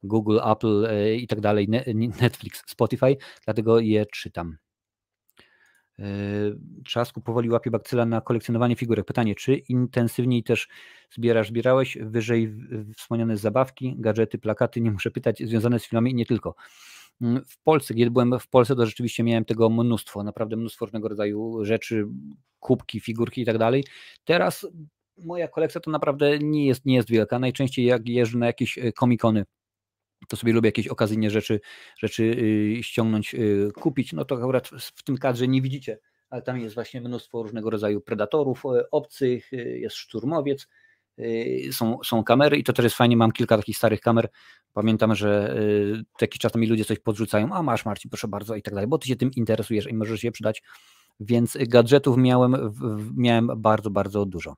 Google, 0.03 0.39
Apple 0.51 0.87
i 1.17 1.27
tak 1.27 1.41
dalej, 1.41 1.67
Netflix, 2.21 2.63
Spotify, 2.67 3.17
dlatego 3.45 3.79
je 3.79 4.05
czytam. 4.05 4.57
E, 6.01 6.83
Trzasku 6.85 7.21
powoli 7.21 7.49
łapie 7.49 7.71
bakcyla 7.71 8.05
na 8.05 8.21
kolekcjonowanie 8.21 8.75
figurek. 8.75 9.05
Pytanie, 9.05 9.35
czy 9.35 9.55
intensywniej 9.55 10.43
też 10.43 10.67
zbierasz, 11.11 11.47
zbierałeś 11.47 11.97
wyżej 12.01 12.53
wspomniane 12.97 13.37
zabawki, 13.37 13.95
gadżety, 13.97 14.37
plakaty, 14.37 14.81
nie 14.81 14.91
muszę 14.91 15.11
pytać, 15.11 15.39
związane 15.39 15.79
z 15.79 15.85
filmami 15.85 16.11
i 16.11 16.15
nie 16.15 16.25
tylko. 16.25 16.55
Mm, 17.21 17.45
w 17.47 17.63
Polsce, 17.63 17.93
kiedy 17.93 18.11
byłem 18.11 18.39
w 18.39 18.47
Polsce, 18.47 18.75
to 18.75 18.85
rzeczywiście 18.85 19.23
miałem 19.23 19.45
tego 19.45 19.69
mnóstwo, 19.69 20.23
naprawdę 20.23 20.55
mnóstwo 20.55 20.85
różnego 20.85 21.09
rodzaju 21.09 21.65
rzeczy, 21.65 22.07
kubki, 22.59 22.99
figurki 22.99 23.41
i 23.41 23.45
tak 23.45 23.57
dalej. 23.57 23.83
Teraz 24.25 24.67
moja 25.17 25.47
kolekcja 25.47 25.81
to 25.81 25.91
naprawdę 25.91 26.39
nie 26.39 26.65
jest, 26.65 26.85
nie 26.85 26.95
jest 26.95 27.09
wielka. 27.09 27.39
Najczęściej 27.39 27.85
jak 27.85 28.07
jeżdżę 28.07 28.37
na 28.37 28.45
jakieś 28.45 28.79
komikony, 28.95 29.39
e, 29.39 29.45
to 30.27 30.37
sobie 30.37 30.53
lubię 30.53 30.67
jakieś 30.67 30.87
okazyjne 30.87 31.29
rzeczy, 31.29 31.59
rzeczy 31.97 32.23
y, 32.23 32.83
ściągnąć, 32.83 33.35
y, 33.35 33.71
kupić. 33.75 34.13
No 34.13 34.25
to 34.25 34.35
akurat 34.35 34.67
w 34.67 35.03
tym 35.03 35.17
kadrze 35.17 35.47
nie 35.47 35.61
widzicie, 35.61 35.99
ale 36.29 36.41
tam 36.41 36.59
jest 36.59 36.75
właśnie 36.75 37.01
mnóstwo 37.01 37.43
różnego 37.43 37.69
rodzaju 37.69 38.01
predatorów 38.01 38.65
e, 38.65 38.89
obcych, 38.91 39.53
y, 39.53 39.79
jest 39.79 39.95
szturmowiec, 39.95 40.67
są, 41.71 41.97
są 42.03 42.23
kamery 42.23 42.57
i 42.57 42.63
to 42.63 42.73
też 42.73 42.83
jest 42.83 42.95
fajnie, 42.95 43.17
mam 43.17 43.31
kilka 43.31 43.57
takich 43.57 43.77
starych 43.77 44.01
kamer. 44.01 44.29
Pamiętam, 44.73 45.15
że 45.15 45.55
jakiś 46.21 46.39
czas 46.39 46.55
mi 46.55 46.67
ludzie 46.67 46.85
coś 46.85 46.99
podrzucają, 46.99 47.53
a 47.53 47.63
masz 47.63 47.85
Marcin, 47.85 48.09
proszę 48.09 48.27
bardzo 48.27 48.55
i 48.55 48.61
tak 48.61 48.73
dalej, 48.73 48.87
bo 48.87 48.97
ty 48.97 49.07
się 49.07 49.15
tym 49.15 49.31
interesujesz 49.35 49.87
i 49.87 49.93
możesz 49.93 50.23
je 50.23 50.31
przydać. 50.31 50.63
Więc 51.19 51.57
gadżetów 51.67 52.17
miałem, 52.17 52.55
miałem 53.15 53.49
bardzo, 53.57 53.89
bardzo 53.89 54.25
dużo. 54.25 54.55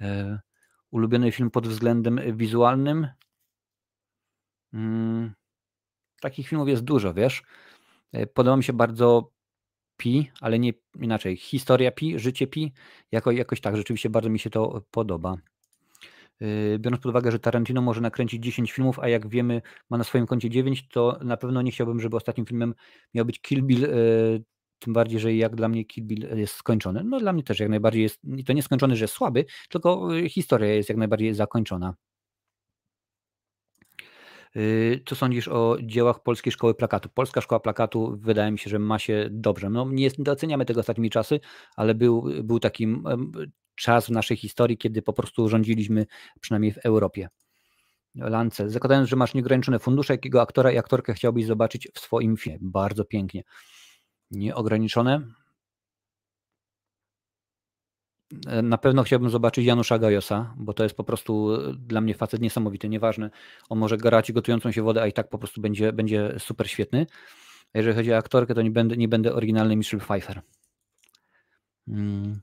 E, 0.00 0.40
ulubiony 0.90 1.32
film 1.32 1.50
pod 1.50 1.68
względem 1.68 2.20
wizualnym? 2.36 3.08
Mm, 4.74 5.32
takich 6.20 6.48
filmów 6.48 6.68
jest 6.68 6.82
dużo, 6.82 7.14
wiesz. 7.14 7.42
E, 8.12 8.26
podoba 8.26 8.56
mi 8.56 8.64
się 8.64 8.72
bardzo 8.72 9.32
Pi, 9.96 10.30
ale 10.40 10.58
nie 10.58 10.72
inaczej. 11.00 11.36
Historia 11.36 11.92
Pi, 11.92 12.18
życie 12.18 12.46
Pi, 12.46 12.72
jako, 13.12 13.30
jakoś 13.30 13.60
tak, 13.60 13.76
rzeczywiście 13.76 14.10
bardzo 14.10 14.30
mi 14.30 14.38
się 14.38 14.50
to 14.50 14.82
podoba. 14.90 15.36
E, 16.40 16.78
biorąc 16.78 17.02
pod 17.02 17.10
uwagę, 17.10 17.32
że 17.32 17.38
Tarantino 17.38 17.82
może 17.82 18.00
nakręcić 18.00 18.44
10 18.44 18.72
filmów, 18.72 18.98
a 18.98 19.08
jak 19.08 19.28
wiemy, 19.28 19.62
ma 19.90 19.98
na 19.98 20.04
swoim 20.04 20.26
koncie 20.26 20.50
9, 20.50 20.88
to 20.88 21.18
na 21.24 21.36
pewno 21.36 21.62
nie 21.62 21.70
chciałbym, 21.70 22.00
żeby 22.00 22.16
ostatnim 22.16 22.46
filmem 22.46 22.74
miał 23.14 23.24
być 23.24 23.40
Kill 23.40 23.62
Bill. 23.62 23.84
E, 23.84 23.88
tym 24.78 24.92
bardziej, 24.92 25.20
że 25.20 25.34
jak 25.34 25.56
dla 25.56 25.68
mnie 25.68 25.84
Kill 25.84 26.04
Bill 26.04 26.28
jest 26.38 26.54
skończony. 26.54 27.04
No 27.04 27.20
dla 27.20 27.32
mnie 27.32 27.42
też 27.42 27.60
jak 27.60 27.68
najbardziej 27.68 28.02
jest, 28.02 28.20
to 28.46 28.52
nie 28.52 28.62
skończony, 28.62 28.96
że 28.96 29.04
jest 29.04 29.14
słaby, 29.14 29.44
tylko 29.70 30.08
historia 30.28 30.74
jest 30.74 30.88
jak 30.88 30.98
najbardziej 30.98 31.34
zakończona. 31.34 31.94
Y, 34.56 35.02
co 35.06 35.14
sądzisz 35.14 35.48
o 35.48 35.76
dziełach 35.82 36.22
Polskiej 36.22 36.52
Szkoły 36.52 36.74
Plakatu? 36.74 37.08
Polska 37.08 37.40
Szkoła 37.40 37.60
Plakatu 37.60 38.16
wydaje 38.20 38.52
mi 38.52 38.58
się, 38.58 38.70
że 38.70 38.78
ma 38.78 38.98
się 38.98 39.28
dobrze. 39.30 39.70
No, 39.70 39.88
nie 39.90 40.10
doceniamy 40.18 40.64
tego 40.64 40.80
ostatnimi 40.80 41.10
czasy, 41.10 41.40
ale 41.76 41.94
był, 41.94 42.24
był 42.44 42.60
taki 42.60 42.96
czas 43.74 44.06
w 44.06 44.10
naszej 44.10 44.36
historii, 44.36 44.78
kiedy 44.78 45.02
po 45.02 45.12
prostu 45.12 45.48
rządziliśmy 45.48 46.06
przynajmniej 46.40 46.72
w 46.72 46.78
Europie. 46.78 47.28
Lance, 48.14 48.70
zakładając, 48.70 49.08
że 49.08 49.16
masz 49.16 49.34
nieograniczone 49.34 49.78
fundusze, 49.78 50.14
jakiego 50.14 50.42
aktora 50.42 50.72
i 50.72 50.78
aktorkę 50.78 51.14
chciałbyś 51.14 51.46
zobaczyć 51.46 51.88
w 51.94 52.00
swoim 52.00 52.36
filmie? 52.36 52.58
Bardzo 52.62 53.04
pięknie. 53.04 53.42
Nieograniczone? 54.30 55.22
E, 58.31 58.31
na 58.62 58.78
pewno 58.78 59.02
chciałbym 59.02 59.30
zobaczyć 59.30 59.64
Janusza 59.64 59.98
Gajosa, 59.98 60.54
bo 60.56 60.72
to 60.72 60.82
jest 60.82 60.96
po 60.96 61.04
prostu 61.04 61.54
e, 61.54 61.74
dla 61.74 62.00
mnie 62.00 62.14
facet 62.14 62.40
niesamowity, 62.40 62.88
nieważne. 62.88 63.30
On 63.68 63.78
może 63.78 63.96
garać 63.96 64.32
gotującą 64.32 64.72
się 64.72 64.82
wodę, 64.82 65.02
a 65.02 65.06
i 65.06 65.12
tak 65.12 65.28
po 65.28 65.38
prostu 65.38 65.60
będzie, 65.60 65.92
będzie 65.92 66.34
super 66.38 66.70
świetny. 66.70 67.06
Jeżeli 67.74 67.96
chodzi 67.96 68.12
o 68.12 68.16
aktorkę, 68.16 68.54
to 68.54 68.62
nie 68.62 68.70
będę, 68.70 68.96
nie 68.96 69.08
będę 69.08 69.34
oryginalny 69.34 69.76
Michelle 69.76 70.04
Pfeiffer. 70.04 70.42
Hmm. 71.86 72.40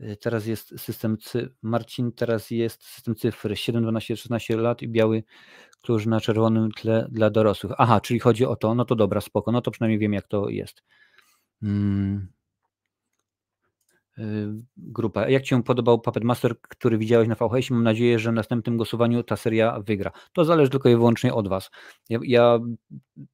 E, 0.00 0.16
teraz 0.16 0.46
jest 0.46 0.80
system 0.80 1.18
cyfr. 1.18 1.50
Marcin, 1.62 2.12
teraz 2.12 2.50
jest 2.50 2.84
system 2.84 3.14
cyfr 3.14 3.56
7, 3.58 3.82
12, 3.82 4.16
16 4.16 4.56
lat 4.56 4.82
i 4.82 4.88
biały 4.88 5.24
klucz 5.82 6.06
na 6.06 6.20
czerwonym 6.20 6.70
tle 6.70 7.06
dla 7.10 7.30
dorosłych. 7.30 7.72
Aha, 7.78 8.00
czyli 8.00 8.20
chodzi 8.20 8.46
o 8.46 8.56
to, 8.56 8.74
no 8.74 8.84
to 8.84 8.94
dobra, 8.96 9.20
spoko, 9.20 9.52
no 9.52 9.62
to 9.62 9.70
przynajmniej 9.70 9.98
wiem 9.98 10.12
jak 10.12 10.28
to 10.28 10.48
jest. 10.48 10.82
Hmm. 11.60 12.28
Y, 14.18 14.22
grupa. 14.76 15.28
Jak 15.28 15.42
Ci 15.42 15.48
się 15.48 15.62
podobał 15.62 16.00
Puppet 16.00 16.24
Master, 16.24 16.60
który 16.60 16.98
widziałeś 16.98 17.28
na 17.28 17.34
VHS? 17.34 17.70
Mam 17.70 17.82
nadzieję, 17.82 18.18
że 18.18 18.30
w 18.30 18.34
następnym 18.34 18.76
głosowaniu 18.76 19.22
ta 19.22 19.36
seria 19.36 19.80
wygra. 19.80 20.10
To 20.32 20.44
zależy 20.44 20.70
tylko 20.70 20.88
i 20.88 20.96
wyłącznie 20.96 21.34
od 21.34 21.48
Was. 21.48 21.70
Ja, 22.08 22.18
ja 22.22 22.58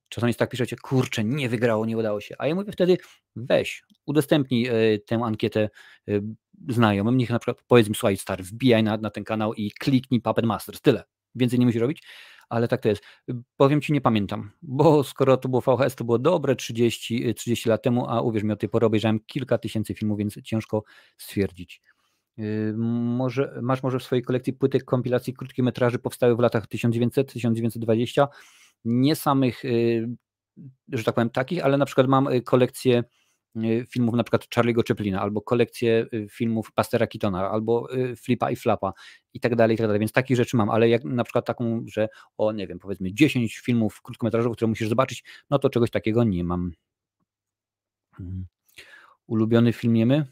czasami 0.09 0.35
tak 0.35 0.51
piszecie, 0.51 0.77
kurczę, 0.77 1.25
nie 1.25 1.49
wygrało, 1.49 1.87
nie 1.87 1.99
udało 1.99 2.21
się. 2.21 2.35
A 2.39 2.47
ja 2.47 2.55
mówię 2.55 2.73
wtedy, 2.73 2.99
weź, 3.37 3.85
udostępnij 4.07 4.69
y, 4.69 4.99
tę 5.07 5.21
ankietę 5.25 5.69
y, 6.09 6.23
znajomym, 6.69 7.17
niech 7.17 7.31
na 7.31 7.39
przykład 7.39 7.65
powiedz 7.67 7.89
im, 7.89 7.95
słuchaj, 7.95 8.17
stary, 8.17 8.45
wbijaj 8.45 8.83
na, 8.83 8.97
na 8.97 9.11
ten 9.11 9.25
kanał 9.25 9.55
i 9.55 9.71
kliknij 9.71 10.21
Puppet 10.21 10.45
Master. 10.45 10.81
Tyle. 10.81 11.05
Więcej 11.35 11.59
nie 11.59 11.67
musisz 11.67 11.81
robić 11.81 12.03
ale 12.49 12.69
tak 12.69 12.81
to 12.83 12.89
jest. 12.89 13.03
Powiem 13.57 13.81
Ci, 13.81 13.93
nie 13.93 14.01
pamiętam, 14.01 14.51
bo 14.63 15.05
skoro 15.05 15.37
to 15.37 15.49
było 15.49 15.61
VHS, 15.61 15.95
to 15.95 16.05
było 16.05 16.19
dobre 16.19 16.57
30, 16.57 17.35
30 17.35 17.69
lat 17.69 17.83
temu, 17.83 18.09
a 18.09 18.21
uwierz 18.21 18.43
mi, 18.43 18.53
od 18.53 18.61
tej 18.61 18.69
pory 18.69 18.87
obejrzałem 18.87 19.21
kilka 19.21 19.59
tysięcy 19.59 19.95
filmów, 19.95 20.19
więc 20.19 20.43
ciężko 20.43 20.85
stwierdzić. 21.17 21.83
Yy, 22.37 22.75
może, 22.77 23.59
masz 23.63 23.83
może 23.83 23.99
w 23.99 24.03
swojej 24.03 24.23
kolekcji 24.23 24.53
płytek 24.53 24.85
kompilacji 24.85 25.35
krótkich 25.35 25.65
metraży 25.65 25.99
powstały 25.99 26.37
w 26.37 26.39
latach 26.39 26.67
1900-1920, 26.67 28.27
nie 28.85 29.17
samych, 29.17 29.65
yy, 29.65 30.09
że 30.93 31.05
tak 31.05 31.15
powiem, 31.15 31.31
takich, 31.31 31.65
ale 31.65 31.79
na 31.79 31.87
przykład 31.87 32.09
mam 32.09 32.29
kolekcję 32.45 32.99
Y, 32.99 33.05
filmów 33.89 34.15
na 34.15 34.25
przykład 34.25 34.47
Charlie'ego 34.57 34.89
Chaplina, 34.89 35.21
albo 35.21 35.43
kolekcję 35.43 36.07
y, 36.15 36.27
filmów 36.31 36.73
Pastera 36.73 37.07
Kitona, 37.07 37.51
albo 37.51 37.95
y, 37.95 38.17
Flipa 38.17 38.51
i 38.51 38.57
Flapa 38.57 38.93
i 39.35 39.41
tak 39.41 39.57
dalej, 39.57 39.75
i 39.75 39.79
tak 39.79 39.87
dalej. 39.87 40.01
Więc 40.01 40.13
takich 40.13 40.37
rzeczy 40.37 40.57
mam, 40.57 40.71
ale 40.71 40.89
jak 40.89 41.05
na 41.05 41.25
przykład 41.25 41.47
taką, 41.47 41.85
że 41.87 42.09
o 42.39 42.53
nie 42.53 42.67
wiem, 42.67 42.79
powiedzmy 42.79 43.15
10 43.15 43.59
filmów 43.59 44.03
krótkometrażowych, 44.03 44.57
które 44.57 44.69
musisz 44.69 44.89
zobaczyć, 44.89 45.25
no 45.51 45.59
to 45.59 45.71
czegoś 45.71 45.91
takiego 45.91 46.25
nie 46.25 46.45
mam. 46.45 46.73
Hmm. 48.15 48.47
Ulubiony 49.27 49.73
film 49.73 49.95
Niemy? 49.95 50.27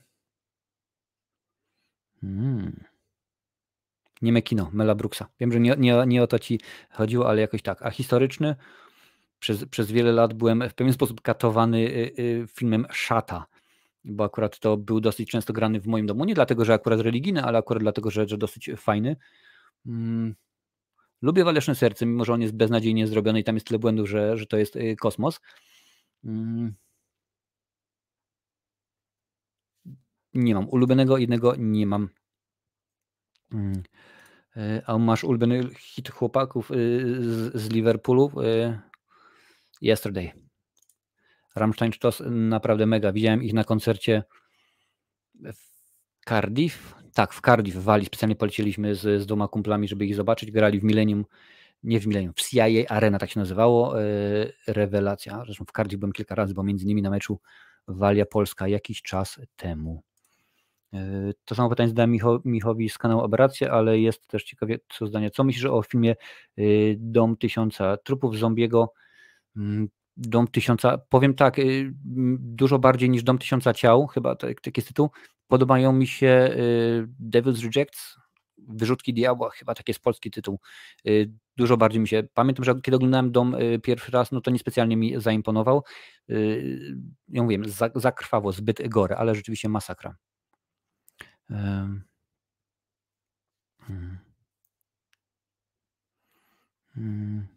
Hmm. 2.20 2.84
Nieme 4.22 4.42
kino, 4.42 4.70
Mela 4.72 4.94
Brooksa. 4.94 5.28
Wiem, 5.40 5.52
że 5.52 5.60
nie, 5.60 5.74
nie, 5.78 6.04
nie 6.06 6.22
o 6.22 6.26
to 6.26 6.38
ci 6.38 6.60
chodziło, 6.90 7.28
ale 7.28 7.40
jakoś 7.40 7.62
tak. 7.62 7.82
A 7.82 7.90
historyczny? 7.90 8.56
Przez, 9.38 9.64
przez 9.64 9.92
wiele 9.92 10.12
lat 10.12 10.34
byłem 10.34 10.68
w 10.68 10.74
pewien 10.74 10.92
sposób 10.92 11.20
katowany 11.20 11.78
y, 11.78 12.12
y, 12.18 12.46
filmem 12.48 12.86
Szata, 12.92 13.46
bo 14.04 14.24
akurat 14.24 14.58
to 14.58 14.76
był 14.76 15.00
dosyć 15.00 15.30
często 15.30 15.52
grany 15.52 15.80
w 15.80 15.86
moim 15.86 16.06
domu. 16.06 16.24
Nie 16.24 16.34
dlatego, 16.34 16.64
że 16.64 16.74
akurat 16.74 17.00
religijny, 17.00 17.42
ale 17.44 17.58
akurat 17.58 17.82
dlatego, 17.82 18.10
że, 18.10 18.28
że 18.28 18.38
dosyć 18.38 18.70
fajny. 18.76 19.16
Mm. 19.86 20.34
Lubię 21.22 21.44
Waleczne 21.44 21.74
Serce, 21.74 22.06
mimo 22.06 22.24
że 22.24 22.32
on 22.32 22.42
jest 22.42 22.54
beznadziejnie 22.54 23.06
zrobiony 23.06 23.40
i 23.40 23.44
tam 23.44 23.56
jest 23.56 23.66
tyle 23.66 23.78
błędów, 23.78 24.08
że, 24.08 24.36
że 24.36 24.46
to 24.46 24.56
jest 24.56 24.76
y, 24.76 24.96
kosmos. 24.96 25.40
Mm. 26.24 26.74
Nie 30.34 30.54
mam. 30.54 30.68
Ulubionego 30.68 31.18
jednego 31.18 31.54
nie 31.58 31.86
mam. 31.86 32.08
Mm. 33.52 33.82
A 34.86 34.98
masz 34.98 35.24
ulubiony 35.24 35.68
hit 35.78 36.10
chłopaków 36.10 36.68
z, 36.68 37.54
z 37.54 37.70
Liverpoolu? 37.70 38.32
Yesterday. 39.82 40.32
Rammstein 41.56 41.92
to 42.00 42.10
naprawdę 42.30 42.86
mega. 42.86 43.12
Widziałem 43.12 43.42
ich 43.42 43.52
na 43.54 43.64
koncercie 43.64 44.22
w 45.34 45.76
Cardiff. 46.28 46.94
Tak, 47.14 47.32
w 47.32 47.40
Cardiff, 47.40 47.76
w 47.76 47.82
Walii. 47.82 48.06
Specjalnie 48.06 48.36
polecieliśmy 48.36 48.94
z, 48.94 49.22
z 49.22 49.26
dwoma 49.26 49.48
kumplami, 49.48 49.88
żeby 49.88 50.06
ich 50.06 50.14
zobaczyć. 50.14 50.50
Grali 50.50 50.80
w 50.80 50.84
Millennium, 50.84 51.24
nie 51.82 52.00
w 52.00 52.06
Millennium, 52.06 52.32
w 52.36 52.42
CIA 52.42 52.88
Arena, 52.88 53.18
tak 53.18 53.30
się 53.30 53.40
nazywało. 53.40 54.02
E, 54.02 54.04
rewelacja. 54.66 55.42
Zresztą 55.44 55.64
w 55.64 55.72
Cardiff 55.72 56.00
byłem 56.00 56.12
kilka 56.12 56.34
razy, 56.34 56.54
bo 56.54 56.62
między 56.62 56.84
innymi 56.84 57.02
na 57.02 57.10
meczu 57.10 57.40
Walia 57.88 58.26
Polska 58.26 58.68
jakiś 58.68 59.02
czas 59.02 59.40
temu. 59.56 60.02
E, 60.94 61.32
to 61.44 61.54
samo 61.54 61.70
pytanie 61.70 61.88
zadałem 61.88 62.10
Micho, 62.10 62.40
Michowi 62.44 62.88
z 62.88 62.98
kanału 62.98 63.24
Aberracje, 63.24 63.72
ale 63.72 63.98
jest 63.98 64.26
też 64.26 64.44
ciekawie 64.44 64.78
co 64.88 65.06
zdanie. 65.06 65.30
Co 65.30 65.44
myślisz 65.44 65.64
o 65.64 65.82
filmie 65.82 66.10
e, 66.56 66.62
Dom 66.96 67.36
Tysiąca 67.36 67.96
Trupów 67.96 68.38
Zombiego? 68.38 68.92
Mm, 69.56 69.88
Dom 70.16 70.48
Tysiąca, 70.48 70.98
powiem 70.98 71.34
tak, 71.34 71.58
y, 71.58 71.92
dużo 72.38 72.78
bardziej 72.78 73.10
niż 73.10 73.22
Dom 73.22 73.38
Tysiąca 73.38 73.74
Ciał, 73.74 74.06
chyba 74.06 74.36
taki 74.36 74.72
jest 74.76 74.88
tytuł. 74.88 75.10
Podobają 75.48 75.92
mi 75.92 76.06
się 76.06 76.26
y, 76.26 77.08
Devil's 77.32 77.62
Rejects, 77.74 78.16
Wyrzutki 78.68 79.14
Diabła, 79.14 79.50
chyba 79.50 79.74
taki 79.74 79.90
jest 79.90 80.00
polski 80.00 80.30
tytuł. 80.30 80.60
Y, 81.06 81.32
dużo 81.56 81.76
bardziej 81.76 82.00
mi 82.00 82.08
się. 82.08 82.22
Pamiętam, 82.34 82.64
że 82.64 82.74
kiedy 82.82 82.96
oglądałem 82.96 83.32
dom 83.32 83.56
pierwszy 83.82 84.12
raz, 84.12 84.32
no 84.32 84.40
to 84.40 84.50
niespecjalnie 84.50 84.96
mi 84.96 85.20
zaimponował. 85.20 85.84
Ja 87.28 87.42
mówię, 87.42 87.58
za, 87.66 87.90
za 87.94 88.12
krwawo, 88.12 88.52
zbyt 88.52 88.88
gore, 88.88 89.16
ale 89.16 89.34
rzeczywiście 89.34 89.68
masakra. 89.68 90.16
Hmm. 91.48 92.04
Hmm. 96.94 97.55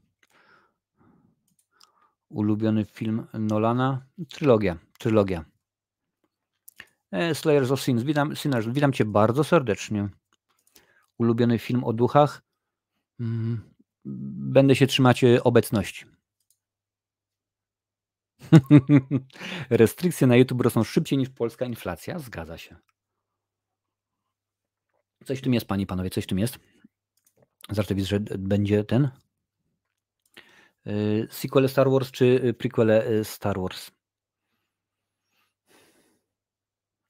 Ulubiony 2.29 2.85
film 2.85 3.27
Nolana? 3.33 4.05
Trylogia. 4.29 4.77
Trylogia. 4.97 5.45
E, 7.11 7.35
Slayers 7.35 7.71
of 7.71 7.81
Sins. 7.81 8.03
Witam, 8.03 8.35
Sinners. 8.35 8.67
Witam 8.67 8.93
Cię 8.93 9.05
bardzo 9.05 9.43
serdecznie. 9.43 10.09
Ulubiony 11.17 11.59
film 11.59 11.83
o 11.83 11.93
duchach? 11.93 12.41
Mm, 13.19 13.61
będę 14.51 14.75
się 14.75 14.87
trzymać 14.87 15.23
e, 15.23 15.43
obecności. 15.43 16.05
Restrykcje 19.69 20.27
na 20.27 20.35
YouTube 20.35 20.61
rosną 20.61 20.83
szybciej 20.83 21.17
niż 21.19 21.29
polska 21.29 21.65
inflacja. 21.65 22.19
Zgadza 22.19 22.57
się. 22.57 22.75
Coś 25.25 25.39
w 25.39 25.41
tym 25.41 25.53
jest, 25.53 25.65
panie 25.65 25.83
i 25.83 25.87
panowie, 25.87 26.09
coś 26.09 26.23
w 26.23 26.27
tym 26.27 26.39
jest. 26.39 26.59
Zresztą 27.69 27.95
widzę, 27.95 28.07
że 28.07 28.19
będzie 28.19 28.83
ten 28.83 29.09
sequele 31.29 31.67
Star 31.67 31.89
Wars 31.89 32.11
czy 32.11 32.25
y, 32.25 32.53
prequele 32.53 33.07
y, 33.07 33.23
Star 33.23 33.59
Wars? 33.59 33.91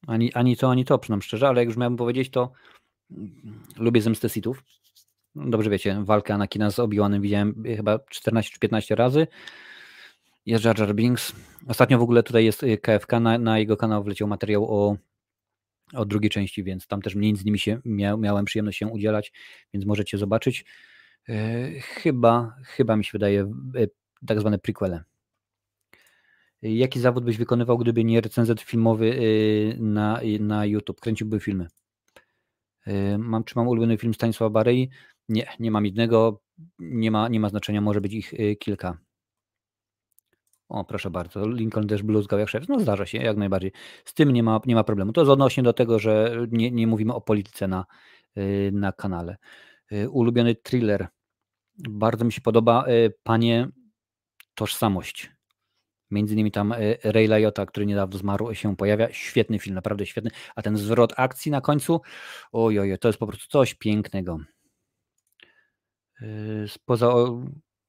Ani, 0.08 0.34
ani 0.34 0.58
to, 0.58 0.72
ani 0.72 0.86
to, 0.86 1.00
przynajmniej 1.00 1.24
szczerze, 1.24 1.48
ale 1.48 1.62
jak 1.62 1.68
już 1.68 1.78
miałbym 1.78 1.98
powiedzieć, 1.98 2.30
to 2.30 2.52
mm, 3.12 3.64
lubię 3.78 4.02
Zemstę 4.02 4.30
Sithów. 4.30 4.64
No 5.36 5.50
dobrze 5.50 5.70
wiecie, 5.70 6.02
walkę 6.04 6.34
Anakina 6.34 6.72
z 6.72 6.80
Obi-Wanem 6.80 7.22
widziałem 7.22 7.64
chyba 7.76 8.00
14 8.00 8.52
czy 8.54 8.60
15 8.60 8.96
razy. 8.96 9.28
Jest 10.46 10.66
Jar 10.66 10.80
Jar 10.80 10.96
Binks. 10.96 11.34
Ostatnio 11.68 12.00
w 12.00 12.02
ogóle 12.02 12.24
tutaj 12.24 12.46
jest 12.46 12.66
KFK, 12.82 13.20
na, 13.20 13.38
na 13.38 13.60
jego 13.60 13.78
kanał 13.78 14.04
wleciał 14.04 14.28
materiał 14.28 14.66
o, 14.66 14.98
o 15.94 16.06
drugiej 16.06 16.30
części, 16.30 16.64
więc 16.64 16.88
tam 16.88 17.02
też 17.02 17.16
między 17.16 17.46
nimi 17.46 17.60
się 17.60 17.80
mia, 17.86 18.18
miałem 18.18 18.46
przyjemność 18.46 18.78
się 18.78 18.88
udzielać, 18.88 19.32
więc 19.74 19.86
możecie 19.86 20.18
zobaczyć. 20.18 20.66
E, 21.30 21.70
chyba, 21.80 22.56
chyba 22.64 22.96
mi 22.96 23.06
się 23.06 23.10
wydaje, 23.14 23.42
e, 23.76 23.88
tak 24.28 24.40
zwane 24.40 24.60
prequele. 24.60 25.04
Jaki 26.62 27.00
zawód 27.00 27.24
byś 27.24 27.38
wykonywał, 27.38 27.78
gdyby 27.78 28.04
nie 28.04 28.22
recenzent 28.22 28.62
filmowy 28.62 29.14
e, 29.14 29.78
na, 29.78 30.22
na 30.40 30.66
YouTube? 30.66 31.02
Kręciłby 31.02 31.40
filmy. 31.40 31.68
Mam, 33.18 33.44
czy 33.44 33.54
mam 33.56 33.68
ulubiony 33.68 33.98
film 33.98 34.14
Stanisława 34.14 34.50
Barei? 34.50 34.90
Nie, 35.30 35.48
nie 35.60 35.72
mam 35.72 35.86
jednego. 35.86 36.42
Nie 36.80 37.12
ma, 37.12 37.28
nie 37.28 37.40
ma 37.40 37.50
znaczenia, 37.50 37.82
może 37.82 38.02
być 38.02 38.14
ich 38.14 38.34
kilka. 38.60 38.98
O, 40.70 40.86
proszę 40.86 41.10
bardzo, 41.10 41.48
Lincoln 41.48 41.88
też 41.88 42.04
bluzgał 42.04 42.40
jak 42.40 42.50
szef. 42.50 42.70
No 42.70 42.80
zdarza 42.80 43.06
się, 43.06 43.18
jak 43.18 43.38
najbardziej. 43.38 43.72
Z 44.06 44.14
tym 44.14 44.32
nie 44.32 44.44
ma, 44.44 44.60
nie 44.66 44.76
ma 44.76 44.84
problemu. 44.84 45.14
To 45.14 45.22
jest 45.22 45.32
odnośnie 45.32 45.64
do 45.64 45.74
tego, 45.74 46.00
że 46.00 46.38
nie, 46.52 46.72
nie 46.72 46.88
mówimy 46.88 47.14
o 47.14 47.22
polityce 47.22 47.68
na, 47.68 47.86
na 48.72 48.92
kanale. 48.92 49.38
Ulubiony 50.10 50.56
thriller 50.56 51.08
bardzo 51.90 52.26
mi 52.26 52.32
się 52.32 52.42
podoba 52.42 52.86
e, 52.86 53.10
Panie 53.24 53.68
Tożsamość. 54.56 55.32
Między 56.12 56.34
innymi 56.34 56.52
tam 56.52 56.72
e, 56.72 56.78
Ray 57.04 57.28
Liotta, 57.28 57.66
który 57.66 57.86
niedawno 57.86 58.18
zmarł, 58.18 58.56
się 58.56 58.76
pojawia. 58.76 59.14
Świetny 59.14 59.60
film, 59.60 59.76
naprawdę 59.76 60.06
świetny. 60.06 60.32
A 60.56 60.62
ten 60.62 60.78
zwrot 60.78 61.14
akcji 61.18 61.52
na 61.52 61.62
końcu, 61.62 62.02
ojoj, 62.52 63.00
to 63.00 63.08
jest 63.08 63.20
po 63.20 63.28
prostu 63.28 63.48
coś 63.48 63.74
pięknego. 63.74 64.40
E, 66.22 66.68
spoza 66.68 67.14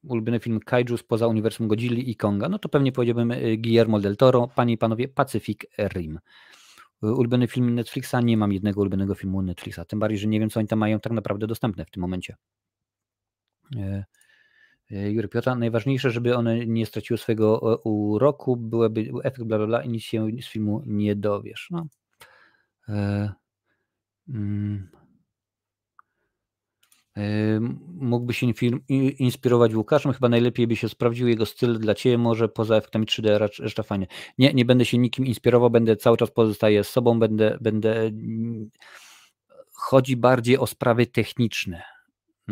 ulubiony 0.03 0.39
film 0.39 0.59
Kaiju 0.59 0.97
spoza 0.97 1.27
uniwersum 1.27 1.67
Godzilli 1.67 2.11
i 2.11 2.15
Konga, 2.15 2.49
no 2.49 2.59
to 2.59 2.69
pewnie 2.69 2.91
powiedziałbym 2.91 3.33
Guillermo 3.57 3.99
del 3.99 4.17
Toro, 4.17 4.47
Panie 4.55 4.73
i 4.73 4.77
Panowie, 4.77 5.07
Pacific 5.07 5.59
Rim. 5.77 6.19
Ulubiony 7.01 7.47
film 7.47 7.75
Netflixa, 7.75 8.15
nie 8.23 8.37
mam 8.37 8.53
jednego 8.53 8.81
ulubionego 8.81 9.15
filmu 9.15 9.41
Netflixa, 9.41 9.79
tym 9.87 9.99
bardziej, 9.99 10.19
że 10.19 10.27
nie 10.27 10.39
wiem, 10.39 10.49
co 10.49 10.59
oni 10.59 10.67
tam 10.67 10.79
mają 10.79 10.99
tak 10.99 11.13
naprawdę 11.13 11.47
dostępne 11.47 11.85
w 11.85 11.91
tym 11.91 12.01
momencie. 12.01 12.35
E, 13.77 14.05
e, 14.91 15.11
Jury 15.11 15.27
Piotra, 15.27 15.55
najważniejsze, 15.55 16.11
żeby 16.11 16.35
one 16.35 16.65
nie 16.65 16.85
straciły 16.85 17.17
swojego 17.17 17.73
e, 17.73 17.77
uroku, 17.83 18.57
byłaby 18.57 19.11
efekt 19.23 19.43
bla 19.43 19.57
bla 19.57 19.67
bla 19.67 19.83
i 19.83 19.89
nic 19.89 20.03
się 20.03 20.27
z 20.41 20.47
filmu 20.47 20.83
nie 20.85 21.15
dowiesz. 21.15 21.67
No. 21.71 21.87
E, 22.89 23.33
mm, 24.29 24.89
e, 27.17 27.59
mógłby 27.93 28.33
się 28.33 28.53
film 28.53 28.81
inspirować 29.19 29.75
Łukaszem, 29.75 30.13
chyba 30.13 30.29
najlepiej 30.29 30.67
by 30.67 30.75
się 30.75 30.89
sprawdził 30.89 31.27
jego 31.27 31.45
styl 31.45 31.79
dla 31.79 31.95
Ciebie, 31.95 32.17
może 32.17 32.49
poza 32.49 32.75
efektami 32.75 33.05
3D, 33.05 33.49
reszta 33.59 33.83
fajnie. 33.83 34.07
Nie, 34.37 34.53
nie 34.53 34.65
będę 34.65 34.85
się 34.85 34.97
nikim 34.97 35.25
inspirował, 35.25 35.69
będę 35.69 35.95
cały 35.95 36.17
czas 36.17 36.31
pozostaję 36.31 36.83
z 36.83 36.89
sobą, 36.89 37.19
będę, 37.19 37.57
będę 37.61 38.01
mm, 38.01 38.69
chodzi 39.73 40.17
bardziej 40.17 40.57
o 40.57 40.67
sprawy 40.67 41.05
techniczne 41.05 41.81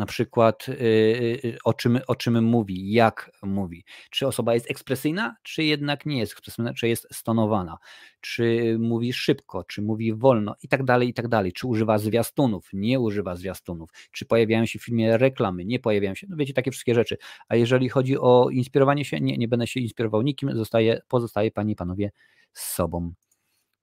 na 0.00 0.06
przykład 0.06 0.68
y, 0.68 0.72
y, 0.72 1.40
y, 1.44 1.58
o 1.64 1.74
czym, 1.74 2.00
o 2.06 2.14
czym 2.14 2.44
mówi, 2.44 2.92
jak 2.92 3.30
mówi. 3.42 3.84
Czy 4.10 4.26
osoba 4.26 4.54
jest 4.54 4.70
ekspresyjna, 4.70 5.36
czy 5.42 5.64
jednak 5.64 6.06
nie 6.06 6.18
jest 6.18 6.32
ekspresyjna, 6.32 6.74
czy 6.74 6.88
jest 6.88 7.06
stonowana, 7.12 7.78
czy 8.20 8.76
mówi 8.80 9.12
szybko, 9.12 9.64
czy 9.64 9.82
mówi 9.82 10.14
wolno 10.14 10.54
i 10.62 10.68
tak 10.68 10.84
dalej, 10.84 11.08
i 11.08 11.14
tak 11.14 11.28
dalej. 11.28 11.52
Czy 11.52 11.66
używa 11.66 11.98
zwiastunów, 11.98 12.68
nie 12.72 13.00
używa 13.00 13.36
zwiastunów, 13.36 13.90
czy 14.12 14.26
pojawiają 14.26 14.66
się 14.66 14.78
w 14.78 14.84
filmie 14.84 15.18
reklamy, 15.18 15.64
nie 15.64 15.78
pojawiają 15.78 16.14
się, 16.14 16.26
no 16.30 16.36
wiecie, 16.36 16.52
takie 16.52 16.70
wszystkie 16.70 16.94
rzeczy. 16.94 17.16
A 17.48 17.56
jeżeli 17.56 17.88
chodzi 17.88 18.18
o 18.18 18.50
inspirowanie 18.50 19.04
się, 19.04 19.20
nie, 19.20 19.36
nie 19.36 19.48
będę 19.48 19.66
się 19.66 19.80
inspirował 19.80 20.22
nikim, 20.22 20.56
zostaje, 20.56 21.00
pozostaje 21.08 21.50
Panie 21.50 21.72
i 21.72 21.76
Panowie 21.76 22.10
z 22.52 22.74
sobą. 22.74 23.12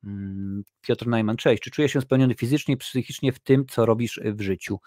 Mm, 0.03 0.64
Piotr 0.81 1.07
Najman, 1.07 1.38
cześć. 1.38 1.64
Czy 1.64 1.72
czujesz 1.72 1.91
się 1.91 2.02
spełniony 2.02 2.35
fizycznie 2.35 2.73
i 2.73 2.77
psychicznie 2.77 3.31
w 3.31 3.39
tym, 3.39 3.65
co 3.65 3.85
robisz 3.85 4.19
w 4.26 4.41
życiu? 4.41 4.80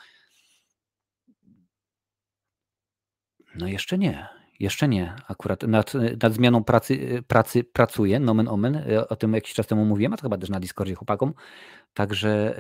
No 3.55 3.69
jeszcze 3.69 3.99
nie. 3.99 4.29
Jeszcze 4.61 4.89
nie. 4.89 5.15
Akurat 5.29 5.63
nad, 5.63 5.93
nad 6.23 6.33
zmianą 6.33 6.65
pracy, 6.65 7.23
pracy 7.27 7.65
pracuję, 7.65 8.21
nomen 8.21 8.49
omen. 8.49 8.85
O 9.09 9.17
tym 9.17 9.35
jakiś 9.35 9.55
czas 9.55 9.67
temu 9.67 9.85
mówiłem, 9.85 10.13
a 10.13 10.17
to 10.17 10.23
chyba 10.23 10.39
też 10.39 10.51
na 10.51 10.61
Discordzie 10.61 10.95
chłopakom. 10.95 11.35
Także, 11.95 12.55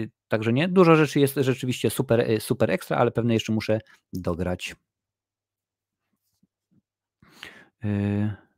yy, 0.00 0.10
także 0.28 0.52
nie. 0.52 0.68
Dużo 0.68 0.96
rzeczy 0.96 1.20
jest 1.20 1.34
rzeczywiście 1.34 1.90
super, 1.90 2.40
super 2.40 2.70
ekstra, 2.70 2.96
ale 2.96 3.10
pewne 3.10 3.34
jeszcze 3.34 3.52
muszę 3.52 3.80
dograć. 4.12 4.76
Yy. 7.84 8.48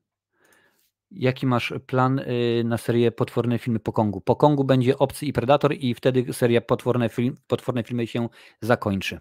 Jaki 1.11 1.47
masz 1.47 1.75
plan 1.87 2.21
na 2.65 2.79
serię 2.79 3.13
Potworne 3.13 3.59
filmy 3.59 3.81
po 3.81 3.93
Kongu? 3.93 4.21
Po 4.21 4.37
Kongu 4.37 4.65
będzie 4.65 4.99
Obcy 4.99 5.27
i 5.27 5.33
Predator 5.33 5.75
i 5.75 5.95
wtedy 5.95 6.33
seria 6.33 6.61
Potworne, 6.61 7.09
film, 7.09 7.37
potworne 7.47 7.85
filmy 7.85 8.07
się 8.07 8.29
zakończy. 8.61 9.19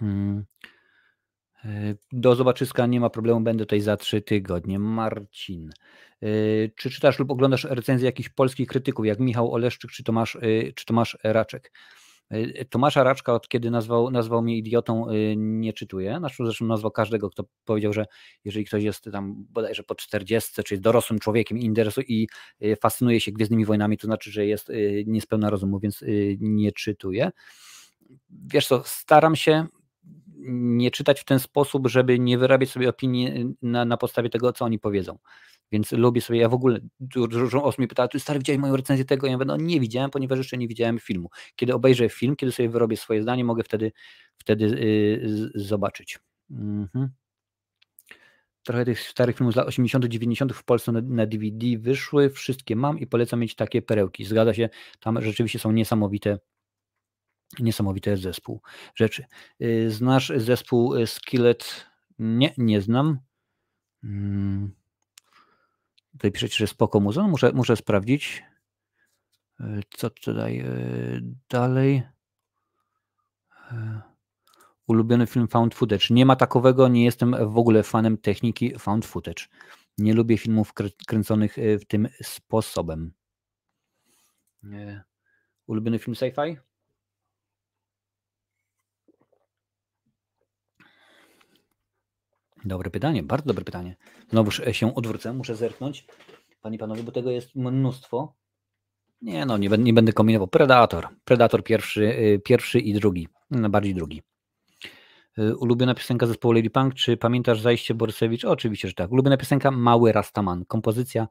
Hmm. 0.00 0.38
Y, 0.38 0.77
do 2.12 2.34
zobaczyska, 2.34 2.86
nie 2.86 3.00
ma 3.00 3.10
problemu, 3.10 3.40
będę 3.40 3.64
tutaj 3.64 3.80
za 3.80 3.96
trzy 3.96 4.22
tygodnie. 4.22 4.78
Marcin. 4.78 5.70
Y, 6.22 6.72
czy 6.76 6.90
czytasz 6.90 7.18
lub 7.18 7.30
oglądasz 7.30 7.64
recenzje 7.64 8.06
jakichś 8.06 8.28
polskich 8.28 8.68
krytyków, 8.68 9.06
jak 9.06 9.18
Michał 9.18 9.54
Oleszczyk 9.54 9.90
czy 9.90 10.04
Tomasz, 10.04 10.38
czy 10.74 10.84
Tomasz 10.84 11.18
Raczek? 11.24 11.72
Tomasza 12.70 13.04
Raczka, 13.04 13.34
od 13.34 13.48
kiedy 13.48 13.70
nazwał, 13.70 14.10
nazwał 14.10 14.42
mnie 14.42 14.56
idiotą, 14.56 15.06
nie 15.36 15.72
czytuję. 15.72 16.20
Zresztą 16.40 16.64
nazwał 16.64 16.90
każdego, 16.90 17.30
kto 17.30 17.44
powiedział, 17.64 17.92
że 17.92 18.06
jeżeli 18.44 18.64
ktoś 18.64 18.82
jest 18.82 19.08
tam 19.12 19.34
bodajże 19.50 19.82
po 19.82 19.94
40, 19.94 20.62
czy 20.62 20.74
jest 20.74 20.82
dorosłym 20.82 21.18
człowiekiem 21.18 21.58
i, 21.58 21.64
interesuje, 21.64 22.06
i 22.08 22.28
fascynuje 22.80 23.20
się 23.20 23.32
Gwiezdnymi 23.32 23.64
Wojnami, 23.64 23.98
to 23.98 24.06
znaczy, 24.06 24.30
że 24.30 24.46
jest 24.46 24.72
niespełna 25.06 25.50
rozumu, 25.50 25.78
więc 25.78 26.04
nie 26.38 26.72
czytuję. 26.72 27.30
Wiesz 28.30 28.66
co, 28.66 28.82
staram 28.84 29.36
się 29.36 29.66
nie 30.46 30.90
czytać 30.90 31.20
w 31.20 31.24
ten 31.24 31.38
sposób, 31.38 31.88
żeby 31.88 32.18
nie 32.18 32.38
wyrabiać 32.38 32.70
sobie 32.70 32.88
opinii 32.88 33.54
na, 33.62 33.84
na 33.84 33.96
podstawie 33.96 34.30
tego, 34.30 34.52
co 34.52 34.64
oni 34.64 34.78
powiedzą. 34.78 35.18
Więc 35.72 35.92
lubię 35.92 36.20
sobie, 36.20 36.38
ja 36.38 36.48
w 36.48 36.54
ogóle, 36.54 36.80
dużo 37.00 37.64
osób 37.64 37.78
mnie 37.78 37.88
pyta, 37.88 38.08
ty 38.08 38.20
stary, 38.20 38.38
widziałeś 38.38 38.60
moją 38.60 38.76
recenzję 38.76 39.04
tego? 39.04 39.26
Ja 39.26 39.32
mówię, 39.32 39.44
no 39.44 39.56
nie 39.56 39.80
widziałem, 39.80 40.10
ponieważ 40.10 40.38
jeszcze 40.38 40.58
nie 40.58 40.68
widziałem 40.68 40.98
filmu. 40.98 41.30
Kiedy 41.56 41.74
obejrzę 41.74 42.08
film, 42.08 42.36
kiedy 42.36 42.52
sobie 42.52 42.68
wyrobię 42.68 42.96
swoje 42.96 43.22
zdanie, 43.22 43.44
mogę 43.44 43.62
wtedy, 43.62 43.92
wtedy 44.38 44.64
yy, 44.64 45.50
zobaczyć. 45.54 46.18
Mhm. 46.50 47.08
Trochę 48.62 48.84
tych 48.84 49.00
starych 49.00 49.36
filmów 49.36 49.54
z 49.54 49.56
lat 49.56 49.68
80., 49.68 50.04
90. 50.04 50.52
w 50.52 50.64
Polsce 50.64 50.92
na, 50.92 51.00
na, 51.00 51.26
DVD 51.26 51.66
wyszły, 51.78 52.30
wszystkie 52.30 52.76
mam 52.76 52.98
i 52.98 53.06
polecam 53.06 53.40
mieć 53.40 53.54
takie 53.54 53.82
perełki. 53.82 54.24
Zgadza 54.24 54.54
się, 54.54 54.68
tam 55.00 55.22
rzeczywiście 55.22 55.58
są 55.58 55.72
niesamowite, 55.72 56.38
niesamowite 57.58 58.16
zespół 58.16 58.60
rzeczy. 58.94 59.24
Yy, 59.58 59.90
znasz 59.90 60.32
zespół 60.36 60.94
y, 60.94 61.06
Skillet? 61.06 61.86
Nie, 62.18 62.54
nie 62.58 62.80
znam. 62.80 63.18
Hmm. 64.02 64.74
Tutaj 66.12 66.32
piszecie, 66.32 66.56
że 66.56 66.66
spoko 66.66 67.00
muzeum. 67.00 67.26
No, 67.26 67.30
muszę, 67.30 67.52
muszę 67.52 67.76
sprawdzić. 67.76 68.42
E, 69.60 69.80
co 69.90 70.10
tutaj 70.10 70.64
dalej? 71.48 72.02
Ulubiony 74.86 75.26
film 75.26 75.48
found 75.48 75.74
footage. 75.74 76.06
Nie 76.10 76.26
ma 76.26 76.36
takowego, 76.36 76.88
nie 76.88 77.04
jestem 77.04 77.52
w 77.52 77.58
ogóle 77.58 77.82
fanem 77.82 78.18
techniki 78.18 78.78
found 78.78 79.06
footage. 79.06 79.44
Nie 79.98 80.14
lubię 80.14 80.38
filmów 80.38 80.72
kręconych 81.06 81.56
w 81.80 81.84
tym 81.84 82.08
sposobem. 82.22 83.12
Ulubiony 85.66 85.98
film 85.98 86.14
sci-fi? 86.14 86.56
Dobre 92.64 92.90
pytanie, 92.90 93.22
bardzo 93.22 93.46
dobre 93.46 93.64
pytanie. 93.64 93.96
Znowuż 94.30 94.62
się 94.72 94.94
odwrócę, 94.94 95.32
muszę 95.32 95.56
zerknąć. 95.56 96.06
Panie 96.62 96.78
panowie, 96.78 97.02
bo 97.02 97.12
tego 97.12 97.30
jest 97.30 97.54
mnóstwo. 97.54 98.34
Nie 99.22 99.46
no, 99.46 99.58
nie, 99.58 99.68
nie 99.68 99.92
będę 99.92 100.12
kombinował. 100.12 100.48
Predator. 100.48 101.08
Predator 101.24 101.64
pierwszy, 101.64 102.02
y, 102.02 102.40
pierwszy 102.44 102.80
i 102.80 102.94
drugi. 102.94 103.28
No, 103.50 103.70
bardziej 103.70 103.94
drugi. 103.94 104.22
Y, 105.38 105.56
ulubiona 105.56 105.94
piosenka 105.94 106.26
zespołu 106.26 106.52
Lady 106.52 106.70
Punk, 106.70 106.94
czy 106.94 107.16
pamiętasz 107.16 107.60
zajście 107.60 107.94
Borysewicz? 107.94 108.44
Oczywiście, 108.44 108.88
że 108.88 108.94
tak. 108.94 109.12
Ulubiona 109.12 109.36
piosenka 109.36 109.70
Mały 109.70 110.12
Rastaman. 110.12 110.64
Kompozycja 110.64 111.28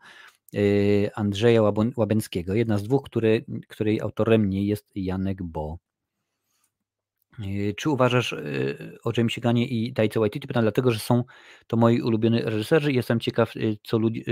Andrzeja 1.15 1.61
Łabęckiego. 1.95 2.53
Jedna 2.53 2.77
z 2.77 2.83
dwóch, 2.83 3.03
który, 3.03 3.45
której 3.67 4.01
autorem 4.01 4.49
nie 4.49 4.65
jest 4.65 4.91
Janek 4.95 5.43
Bo. 5.43 5.77
Yy, 7.39 7.73
czy 7.73 7.89
uważasz 7.89 8.31
yy, 8.31 8.97
o 9.03 9.11
Jamesie 9.17 9.41
Gunie 9.41 9.67
i 9.67 9.93
Taika 9.93 10.19
Waititi? 10.19 10.47
Pytam 10.47 10.63
dlatego, 10.63 10.91
że 10.91 10.99
są 10.99 11.23
to 11.67 11.77
moi 11.77 12.01
ulubioni 12.01 12.41
reżyserzy 12.41 12.91
i 12.91 12.95
jestem 12.95 13.19
ciekaw, 13.19 13.55
yy, 13.55 13.77
co, 13.83 13.97
ludzi, 13.97 14.25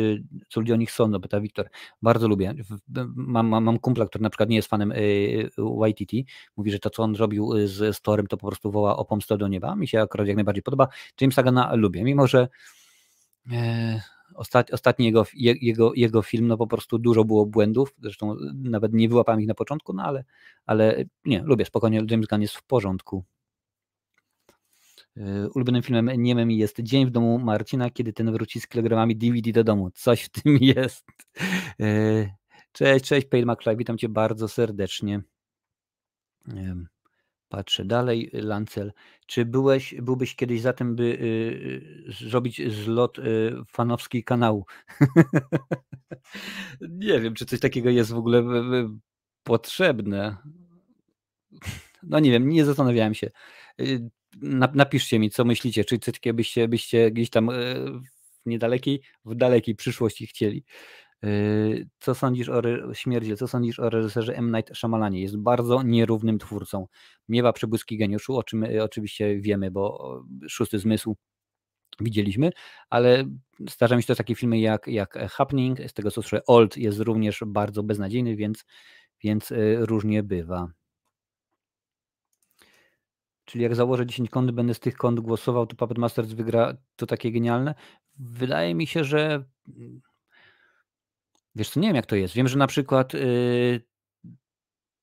co 0.49 0.59
ludzie 0.59 0.73
o 0.73 0.77
nich 0.77 0.91
sądzą, 0.91 1.21
pyta 1.21 1.39
Wiktor. 1.39 1.69
Bardzo 2.01 2.27
lubię. 2.27 2.53
Mam, 3.15 3.47
mam, 3.47 3.63
mam 3.63 3.79
kumpla, 3.79 4.05
który 4.05 4.21
na 4.21 4.29
przykład 4.29 4.49
nie 4.49 4.55
jest 4.55 4.67
fanem 4.67 4.93
Waititi. 5.57 6.25
Mówi, 6.57 6.71
że 6.71 6.79
to, 6.79 6.89
co 6.89 7.03
on 7.03 7.15
robił 7.15 7.67
z 7.67 7.97
Storem, 7.97 8.27
to 8.27 8.37
po 8.37 8.47
prostu 8.47 8.71
woła 8.71 8.97
o 8.97 9.05
pomstę 9.05 9.37
do 9.37 9.47
nieba. 9.47 9.75
Mi 9.75 9.87
się 9.87 10.01
akurat 10.01 10.27
jak 10.27 10.35
najbardziej 10.35 10.63
podoba. 10.63 10.87
Jamesa 11.21 11.43
Guna 11.43 11.75
lubię, 11.75 12.03
mimo 12.03 12.27
że 12.27 12.47
Ostat, 14.35 14.73
ostatni 14.73 15.05
jego, 15.05 15.25
jego, 15.33 15.93
jego 15.93 16.21
film, 16.21 16.47
no 16.47 16.57
po 16.57 16.67
prostu 16.67 16.97
dużo 16.97 17.23
było 17.23 17.45
błędów, 17.45 17.95
zresztą 18.01 18.35
nawet 18.53 18.93
nie 18.93 19.09
wyłapałem 19.09 19.41
ich 19.41 19.47
na 19.47 19.53
początku, 19.53 19.93
no 19.93 20.03
ale, 20.03 20.23
ale 20.65 21.03
nie, 21.25 21.43
lubię, 21.43 21.65
spokojnie, 21.65 22.01
James 22.09 22.27
Gunn 22.27 22.41
jest 22.41 22.55
w 22.55 22.63
porządku. 22.63 23.25
Yy, 25.15 25.49
ulubionym 25.55 25.81
filmem 25.81 26.09
niemym 26.17 26.51
jest 26.51 26.81
Dzień 26.81 27.05
w 27.05 27.11
domu 27.11 27.39
Marcina, 27.39 27.89
kiedy 27.89 28.13
ten 28.13 28.31
wróci 28.31 28.61
z 28.61 28.67
kilogramami 28.67 29.15
DVD 29.15 29.51
do 29.51 29.63
domu. 29.63 29.91
Coś 29.91 30.23
w 30.23 30.29
tym 30.29 30.57
jest. 30.75 31.05
Yy, 31.79 32.29
cześć, 32.71 33.05
cześć, 33.05 33.27
Pale 33.27 33.45
McFly, 33.45 33.75
witam 33.75 33.97
Cię 33.97 34.09
bardzo 34.09 34.47
serdecznie. 34.47 35.21
Patrzę 37.49 37.85
dalej, 37.85 38.29
Lancel. 38.33 38.93
Czy 39.27 39.45
byłeś, 39.45 39.95
byłbyś 40.01 40.35
kiedyś 40.35 40.61
za 40.61 40.73
tym, 40.73 40.95
by 40.95 41.03
y, 41.03 42.13
zrobić 42.27 42.73
zlot 42.73 43.19
y, 43.19 43.55
fanowski 43.67 44.23
kanału? 44.23 44.65
Nie 46.89 47.19
wiem, 47.19 47.33
czy 47.33 47.45
coś 47.45 47.59
takiego 47.59 47.89
jest 47.89 48.11
w 48.11 48.17
ogóle 48.17 48.43
potrzebne. 49.43 50.37
No 52.03 52.19
nie 52.19 52.31
wiem, 52.31 52.49
nie 52.49 52.65
zastanawiałem 52.65 53.13
się. 53.13 53.31
Y, 53.81 54.09
napiszcie 54.73 55.19
mi, 55.19 55.29
co 55.29 55.45
myślicie, 55.45 55.85
czy 55.85 55.99
coś 55.99 56.13
takiego 56.13 56.35
byście, 56.35 56.67
byście 56.67 57.11
gdzieś 57.11 57.29
tam 57.29 57.49
w 58.45 58.49
niedalekiej, 58.49 59.01
w 59.25 59.35
dalekiej 59.35 59.75
przyszłości 59.75 60.27
chcieli. 60.27 60.63
Yy, 61.23 61.87
co 61.99 62.15
sądzisz 62.15 62.49
o 62.49 62.61
śmierci? 62.93 63.37
Co 63.37 63.47
sądzisz 63.47 63.79
o 63.79 63.89
reżyserze 63.89 64.35
M. 64.35 64.55
Night 64.55 64.77
Shyamalanie? 64.77 65.21
Jest 65.21 65.37
bardzo 65.37 65.83
nierównym 65.83 66.39
twórcą. 66.39 66.87
Miewa 67.29 67.53
przebłyski 67.53 67.97
geniuszu, 67.97 68.37
o 68.37 68.43
czym 68.43 68.63
y, 68.63 68.83
oczywiście 68.83 69.39
wiemy, 69.41 69.71
bo 69.71 70.23
szósty 70.49 70.79
zmysł 70.79 71.15
widzieliśmy, 71.99 72.51
ale 72.89 73.25
zdarza 73.69 73.95
mi 73.95 74.03
się 74.03 74.07
to 74.07 74.15
takie 74.15 74.35
filmy 74.35 74.59
jak, 74.59 74.87
jak 74.87 75.31
Happening, 75.31 75.79
z 75.87 75.93
tego 75.93 76.11
co 76.11 76.21
słyszę, 76.21 76.45
Old 76.45 76.77
jest 76.77 76.99
również 76.99 77.43
bardzo 77.47 77.83
beznadziejny, 77.83 78.35
więc, 78.35 78.65
więc 79.23 79.51
y, 79.51 79.77
różnie 79.79 80.23
bywa. 80.23 80.67
Czyli 83.45 83.63
jak 83.63 83.75
założę 83.75 84.05
10 84.05 84.29
kont, 84.29 84.51
będę 84.51 84.73
z 84.73 84.79
tych 84.79 84.95
kont 84.95 85.19
głosował, 85.19 85.67
to 85.67 85.75
Puppet 85.75 85.97
Masters 85.97 86.33
wygra, 86.33 86.73
to 86.95 87.05
takie 87.05 87.31
genialne. 87.31 87.75
Wydaje 88.19 88.75
mi 88.75 88.87
się, 88.87 89.03
że 89.03 89.43
Wiesz 91.55 91.69
co, 91.69 91.79
nie 91.79 91.87
wiem 91.87 91.95
jak 91.95 92.05
to 92.05 92.15
jest. 92.15 92.33
Wiem, 92.33 92.47
że 92.47 92.57
na 92.57 92.67
przykład 92.67 93.13
yy, 93.13 93.81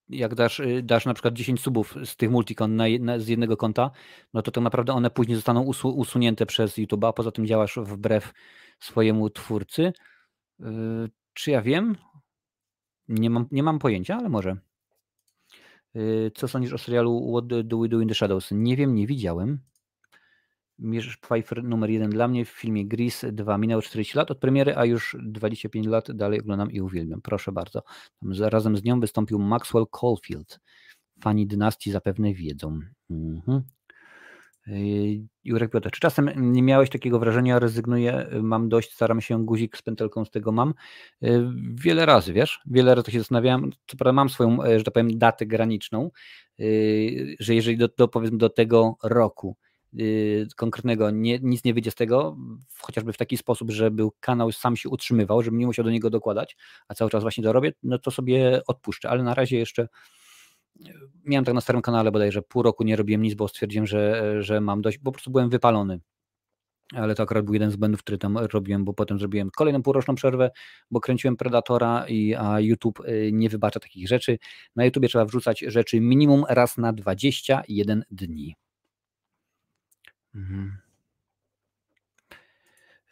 jak 0.09 0.35
dasz, 0.35 0.59
yy, 0.59 0.83
dasz 0.83 1.07
na 1.07 1.15
przykład 1.15 1.35
10 1.35 1.61
subów 1.61 1.95
z 2.05 2.17
tych 2.17 2.31
multikon 2.31 2.77
na, 2.77 2.85
na, 3.01 3.19
z 3.19 3.29
jednego 3.29 3.57
konta, 3.57 3.91
no 4.35 4.43
to 4.43 4.51
tak 4.51 4.65
naprawdę 4.65 4.93
one 4.93 5.11
później 5.11 5.37
zostaną 5.37 5.63
usu, 5.63 5.89
usunięte 5.89 6.47
przez 6.47 6.77
YouTube, 6.77 7.05
a 7.05 7.13
poza 7.13 7.31
tym 7.31 7.47
działasz 7.47 7.79
wbrew 7.83 8.33
swojemu 8.81 9.31
twórcy. 9.31 9.93
Yy, 10.59 11.11
czy 11.35 11.51
ja 11.51 11.63
wiem? 11.63 11.97
Nie 13.09 13.31
mam, 13.31 13.47
nie 13.51 13.63
mam 13.63 13.79
pojęcia, 13.79 14.17
ale 14.17 14.29
może. 14.29 14.57
Yy, 15.95 16.31
co 16.35 16.49
sądzisz 16.49 16.73
o 16.73 16.79
serialu 16.79 17.33
What 17.33 17.67
Do 17.67 17.79
We 17.79 17.89
Do 17.89 18.01
in 18.01 18.09
the 18.09 18.15
Shadows? 18.15 18.49
Nie 18.51 18.77
wiem, 18.77 18.95
nie 18.95 19.07
widziałem. 19.07 19.59
Mierz 20.83 21.17
Pfeiffer 21.17 21.65
numer 21.65 21.91
jeden 21.91 22.11
dla 22.11 22.29
mnie 22.29 22.45
w 22.45 22.49
filmie 22.49 22.87
Gris 22.87 23.25
2. 23.33 23.59
Minęło 23.59 23.83
40 23.83 24.19
lat 24.19 24.31
od 24.31 24.39
premiery, 24.39 24.77
a 24.77 24.85
już 24.85 25.17
25 25.23 25.87
lat 25.87 26.13
dalej 26.13 26.41
oglądam 26.41 26.71
i 26.71 26.81
uwielbiam. 26.81 27.23
Proszę 27.23 27.53
bardzo. 27.53 27.83
Razem 28.41 28.77
z 28.77 28.85
nią 28.85 29.01
wystąpił 29.01 29.39
Maxwell 29.39 29.87
Caulfield. 30.01 30.61
Fani 31.21 31.47
dynastii 31.47 31.91
zapewne 31.91 32.35
wiedzą. 32.35 32.81
Mhm. 33.11 33.63
Yy, 34.67 35.27
Jurek 35.45 35.71
Piotr, 35.71 35.91
czy 35.91 36.01
czasem 36.01 36.31
nie 36.37 36.63
miałeś 36.63 36.91
takiego 36.91 37.19
wrażenia, 37.19 37.59
rezygnuję, 37.59 38.27
mam 38.43 38.69
dość, 38.69 38.93
staram 38.93 39.21
się, 39.21 39.45
guzik 39.45 39.77
z 39.77 39.83
pętelką 39.83 40.25
z 40.25 40.31
tego 40.31 40.53
mam? 40.53 40.75
Yy, 41.21 41.53
wiele 41.75 42.07
razy, 42.07 42.33
wiesz, 42.33 42.61
wiele 42.67 42.95
razy 42.95 43.11
się 43.11 43.19
zastanawiałem, 43.19 43.71
co 43.87 43.97
prawda 43.97 44.13
mam 44.13 44.29
swoją, 44.29 44.65
e, 44.65 44.79
że 44.79 44.85
tak 44.85 44.95
powiem, 44.95 45.19
datę 45.19 45.47
graniczną, 45.47 46.11
że 47.41 47.55
jeżeli 47.55 47.77
do, 47.77 47.89
do, 47.89 48.09
powiedzmy 48.09 48.39
do 48.39 48.51
tego 48.51 48.97
roku 49.03 49.57
konkretnego, 50.57 51.11
nie, 51.11 51.39
nic 51.39 51.65
nie 51.65 51.75
wyjdzie 51.75 51.91
z 51.91 51.95
tego, 51.95 52.37
chociażby 52.79 53.13
w 53.13 53.17
taki 53.17 53.37
sposób, 53.37 53.71
żeby 53.71 54.03
kanał 54.21 54.53
sam 54.53 54.77
się 54.77 54.89
utrzymywał, 54.89 55.43
żebym 55.43 55.61
nie 55.61 55.67
musiał 55.67 55.85
do 55.85 55.91
niego 55.91 56.11
dokładać, 56.11 56.57
a 56.89 56.95
cały 56.95 57.11
czas 57.11 57.23
właśnie 57.23 57.45
to 57.45 57.53
robię, 57.53 57.73
no 57.83 57.99
to 57.99 58.11
sobie 58.11 58.63
odpuszczę, 58.67 59.11
ale 59.11 59.23
na 59.23 59.35
razie 59.35 59.59
jeszcze 59.59 59.89
y, 60.81 60.93
miałem 61.25 61.45
tak 61.45 61.55
na 61.55 61.61
starym 61.61 61.83
kanale 61.83 62.13
bodajże 62.13 62.43
pół 62.43 62.63
roku 62.63 62.85
nie 62.85 62.97
robiłem 62.97 63.23
nic, 63.23 63.35
bo 63.35 63.49
stwierdziłem, 63.49 63.87
że, 63.87 64.43
że 64.43 64.61
mam 64.61 64.83
dość, 64.83 64.99
po 64.99 65.13
prostu 65.13 65.31
byłem 65.31 65.51
wypalony 65.51 66.01
ale 66.93 67.15
to 67.15 67.23
akurat 67.23 67.45
był 67.45 67.55
jeden 67.55 67.71
z 67.71 67.77
błędów, 67.77 68.01
który 68.01 68.19
tam 68.19 68.39
robiłem, 68.39 68.85
bo 68.85 68.95
potem 68.95 69.19
zrobiłem 69.19 69.51
kolejną 69.51 69.83
półroczną 69.83 70.15
przerwę, 70.15 70.51
bo 70.91 71.01
kręciłem 71.01 71.37
Predatora, 71.37 72.05
i, 72.09 72.35
a 72.35 72.61
YouTube 72.61 73.01
y, 73.01 73.31
nie 73.33 73.49
wybacza 73.49 73.81
takich 73.81 74.09
rzeczy. 74.09 74.39
Na 74.77 74.85
YouTubie 74.85 75.09
trzeba 75.09 75.25
wrzucać 75.25 75.61
rzeczy 75.61 76.01
minimum 76.01 76.45
raz 76.49 76.79
na 76.79 76.93
21 76.93 78.05
dni. 78.11 78.57
Mhm. 80.35 80.79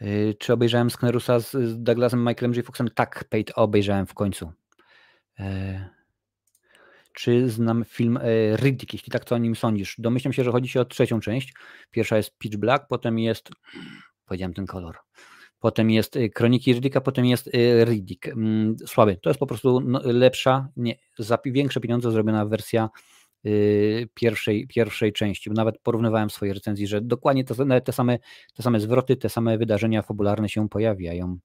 Y, 0.03 0.35
czy 0.39 0.53
obejrzałem 0.53 0.91
Sknerusa 0.91 1.41
z 1.41 1.83
Douglasem 1.83 2.21
Michaelem 2.21 2.55
J. 2.55 2.67
Foxem? 2.67 2.91
Tak, 2.95 3.25
Pate, 3.25 3.55
obejrzałem 3.55 4.07
w 4.07 4.15
końcu. 4.15 4.53
E, 5.39 5.89
czy 7.13 7.49
znam 7.49 7.85
film 7.85 8.17
e, 8.17 8.57
Riddick? 8.57 8.93
Jeśli 8.93 9.13
tak, 9.13 9.25
co 9.25 9.35
o 9.35 9.39
nim 9.39 9.57
sądzisz? 9.57 9.95
Domyślam 9.99 10.33
się, 10.33 10.45
że 10.45 10.53
chodzi 10.53 10.79
o 10.79 10.85
trzecią 10.85 11.21
część. 11.21 11.55
Pierwsza 11.91 12.17
jest 12.17 12.39
Pitch 12.39 12.57
Black, 12.57 12.85
potem 12.89 13.19
jest, 13.19 13.51
powiedziałem 14.27 14.55
ten 14.55 14.67
kolor, 14.67 14.97
potem 15.61 15.91
jest 15.91 16.19
Kroniki 16.35 16.73
Riddicka, 16.73 17.01
potem 17.01 17.27
jest 17.27 17.51
Riddick. 17.85 18.29
Mm, 18.29 18.77
słaby. 18.87 19.17
To 19.17 19.31
jest 19.31 19.41
po 19.41 19.47
prostu 19.47 19.81
no, 19.81 20.01
lepsza, 20.05 20.69
nie, 20.77 20.97
za 21.19 21.39
większe 21.45 21.81
pieniądze 21.81 22.11
zrobiona 22.11 22.47
wersja 22.47 22.89
Y, 22.89 23.20
pierwszej, 24.15 24.67
pierwszej 24.67 25.12
części. 25.12 25.51
Nawet 25.51 25.79
porównywałem 25.79 26.29
w 26.29 26.33
swojej 26.33 26.55
recenzji, 26.55 26.87
że 26.87 27.01
dokładnie 27.01 27.45
te, 27.45 27.81
te, 27.81 27.93
same, 27.93 28.19
te 28.55 28.62
same 28.62 28.81
zwroty, 28.81 29.17
te 29.17 29.29
same 29.29 29.59
wydarzenia 29.59 30.03
fabularne 30.03 30.49
się 30.49 30.69
pojawiają. 30.69 31.39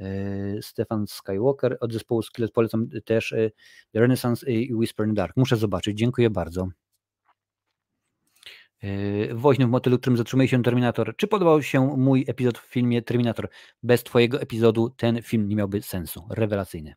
Y, 0.00 0.58
Stefan 0.62 1.06
Skywalker 1.06 1.76
od 1.80 1.92
zespołu 1.92 2.22
Skillet 2.22 2.52
polecam 2.52 2.88
też 3.04 3.32
y, 3.32 3.52
The 3.92 4.00
Renaissance 4.00 4.52
i 4.52 4.74
Whisper 4.74 5.06
in 5.06 5.14
Dark. 5.14 5.36
Muszę 5.36 5.56
zobaczyć. 5.56 5.98
Dziękuję 5.98 6.30
bardzo. 6.30 6.68
Woźny 9.34 9.66
w 9.66 9.68
motylu, 9.70 9.98
którym 9.98 10.16
zatrzymuje 10.16 10.48
się 10.48 10.62
Terminator. 10.62 11.16
Czy 11.16 11.26
podobał 11.26 11.62
się 11.62 11.96
mój 11.96 12.24
epizod 12.28 12.58
w 12.58 12.66
filmie 12.66 13.02
Terminator? 13.02 13.48
Bez 13.82 14.04
Twojego 14.04 14.40
epizodu 14.40 14.90
ten 14.90 15.22
film 15.22 15.48
nie 15.48 15.56
miałby 15.56 15.82
sensu. 15.82 16.26
Rewelacyjny. 16.30 16.94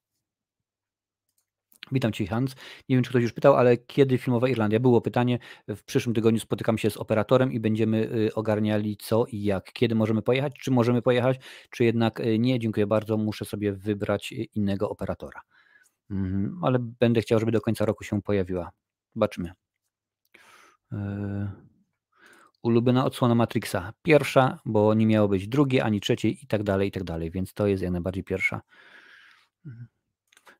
Witam 1.91 2.11
Cię, 2.11 2.27
Hans. 2.27 2.55
Nie 2.89 2.95
wiem, 2.95 3.03
czy 3.03 3.09
ktoś 3.09 3.23
już 3.23 3.33
pytał, 3.33 3.55
ale 3.55 3.77
kiedy 3.77 4.17
filmowa 4.17 4.49
Irlandia? 4.49 4.79
Było 4.79 5.01
pytanie. 5.01 5.39
W 5.67 5.83
przyszłym 5.83 6.15
tygodniu 6.15 6.39
spotykam 6.39 6.77
się 6.77 6.89
z 6.89 6.97
operatorem 6.97 7.51
i 7.51 7.59
będziemy 7.59 8.11
y, 8.15 8.33
ogarniali 8.35 8.97
co 8.97 9.25
i 9.25 9.43
jak. 9.43 9.73
Kiedy 9.73 9.95
możemy 9.95 10.21
pojechać? 10.21 10.53
Czy 10.59 10.71
możemy 10.71 11.01
pojechać, 11.01 11.39
czy 11.69 11.83
jednak 11.83 12.19
y, 12.19 12.39
nie? 12.39 12.59
Dziękuję 12.59 12.87
bardzo. 12.87 13.17
Muszę 13.17 13.45
sobie 13.45 13.73
wybrać 13.73 14.31
y, 14.33 14.35
innego 14.35 14.89
operatora. 14.89 15.41
Mhm, 16.09 16.59
ale 16.63 16.79
będę 16.79 17.21
chciał, 17.21 17.39
żeby 17.39 17.51
do 17.51 17.61
końca 17.61 17.85
roku 17.85 18.03
się 18.03 18.21
pojawiła. 18.21 18.71
Zobaczymy. 19.15 19.51
Ulubiona 22.63 23.05
odsłona 23.05 23.35
Matrixa. 23.35 23.93
Pierwsza, 24.01 24.59
bo 24.65 24.93
nie 24.93 25.05
miało 25.05 25.27
być 25.27 25.47
drugie, 25.47 25.83
ani 25.83 26.01
trzeciej 26.01 26.43
i 26.43 26.47
tak 26.47 26.63
dalej, 26.63 26.87
i 26.87 26.91
tak 26.91 27.03
dalej. 27.03 27.31
Więc 27.31 27.53
to 27.53 27.67
jest 27.67 27.83
jak 27.83 27.91
najbardziej 27.91 28.23
pierwsza. 28.23 28.61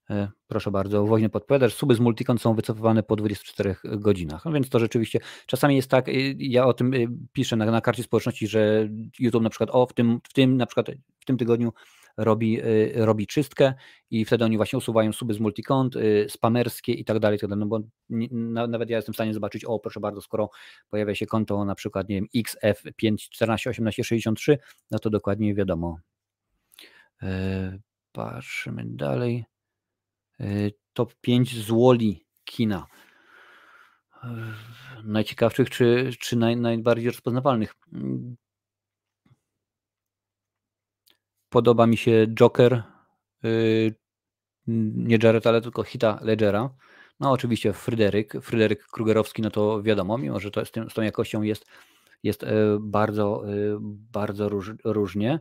E, 0.10 0.28
proszę 0.48 0.72
bardzo, 0.72 1.06
woźny 1.06 1.30
podpowiadasz, 1.30 1.74
suby 1.74 1.96
z 1.96 2.00
multicon 2.00 2.38
są 2.38 2.54
wycofywane 2.54 3.04
po 3.04 3.16
24 3.16 3.76
godzinach. 3.84 4.46
No 4.46 4.52
więc 4.52 4.70
to 4.70 4.80
rzeczywiście 4.80 5.20
czasami 5.46 5.76
jest 5.76 5.90
tak, 5.90 6.08
y, 6.08 6.36
ja 6.40 6.66
o 6.66 6.74
tym 6.74 6.94
y, 6.94 7.08
piszę 7.34 7.56
na, 7.56 7.66
na 7.66 7.82
karcie 7.82 8.04
społeczności, 8.04 8.48
że 8.48 8.90
YouTube 9.20 9.44
na 9.44 9.50
przykład 9.50 9.70
o 9.74 9.86
w 9.86 9.94
tym, 9.94 10.20
w 10.30 10.34
tym 10.34 10.58
na 10.58 10.66
przykład 10.66 10.88
w 11.20 11.26
tym 11.26 11.38
tygodniu 11.38 11.74
robi, 12.18 12.62
y, 12.66 12.92
robi 12.96 13.28
czystkę 13.28 13.74
i 14.12 14.26
wtedy 14.26 14.46
oni 14.46 14.58
właśnie 14.58 14.78
usuwają 14.78 15.14
suby 15.14 15.34
z 15.34 15.40
multikont, 15.40 15.96
spamerskie 16.28 16.94
i 16.94 17.06
tak 17.06 17.20
dalej, 17.20 17.40
tak 17.40 17.50
dalej, 17.50 17.66
no 17.66 17.68
bo 17.68 17.80
nawet 18.68 18.90
ja 18.90 18.96
jestem 18.96 19.14
w 19.14 19.16
stanie 19.16 19.34
zobaczyć, 19.34 19.66
o 19.66 19.80
proszę 19.80 20.00
bardzo, 20.00 20.22
skoro 20.22 20.50
pojawia 20.90 21.16
się 21.16 21.26
konto 21.26 21.66
na 21.66 21.76
przykład, 21.76 22.10
nie 22.10 22.16
wiem, 22.16 22.28
XF5 22.36 23.18
14 23.18 23.70
18 23.70 24.04
63, 24.04 24.58
no 24.92 25.00
to 25.00 25.10
dokładnie 25.10 25.56
wiadomo. 25.56 25.98
E, 27.22 27.80
patrzymy 28.12 28.84
dalej. 28.86 29.46
Y, 30.42 30.74
top 30.94 31.14
5 31.22 31.66
złoli 31.66 32.26
kina. 32.46 32.88
Y, 34.24 34.28
najciekawszych 35.04 35.70
czy, 35.70 36.12
czy 36.20 36.36
naj, 36.36 36.58
najbardziej 36.58 37.08
rozpoznawalnych. 37.08 37.76
Podoba 41.50 41.88
mi 41.88 41.98
się 41.98 42.28
Joker, 42.28 42.84
y, 43.46 43.96
nie 44.68 45.18
Jared, 45.24 45.48
ale 45.48 45.62
tylko 45.62 45.84
Hita 45.84 46.20
Ledgera. 46.22 46.70
No 47.20 47.32
oczywiście 47.32 47.74
Fryderyk, 47.74 48.34
Fryderyk 48.42 48.88
Krugerowski, 48.88 49.42
no 49.42 49.50
to 49.50 49.84
wiadomo, 49.84 50.18
mimo 50.18 50.40
że 50.40 50.52
to 50.52 50.66
z, 50.66 50.72
tym, 50.72 50.90
z 50.90 50.94
tą 50.94 51.02
jakością 51.02 51.42
jest, 51.42 51.66
jest 52.24 52.46
bardzo, 52.80 53.44
bardzo 54.12 54.50
róż, 54.50 54.72
różnie. 54.84 55.40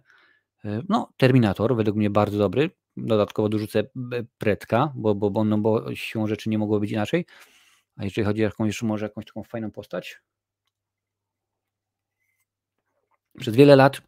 No, 0.89 1.13
Terminator 1.17 1.77
według 1.77 1.97
mnie 1.97 2.11
bardzo 2.11 2.39
dobry 2.39 2.71
dodatkowo 2.97 3.49
dorzucę 3.49 3.85
Pretka, 4.39 4.93
bo, 4.95 5.15
bo, 5.15 5.31
bo, 5.31 5.45
no 5.45 5.59
bo 5.59 5.95
siłą 5.95 6.27
rzeczy 6.27 6.51
nie 6.51 6.59
mogło 6.59 6.81
być 6.81 6.91
inaczej. 6.91 7.27
A 7.97 8.05
jeżeli 8.05 8.25
chodzi 8.25 8.41
o 8.41 8.45
jakąś, 8.45 8.83
może 8.83 9.07
jakąś 9.07 9.25
taką 9.25 9.43
fajną 9.43 9.71
postać. 9.71 10.21
Przez 13.39 13.57
wiele 13.57 13.77
lat 13.77 14.03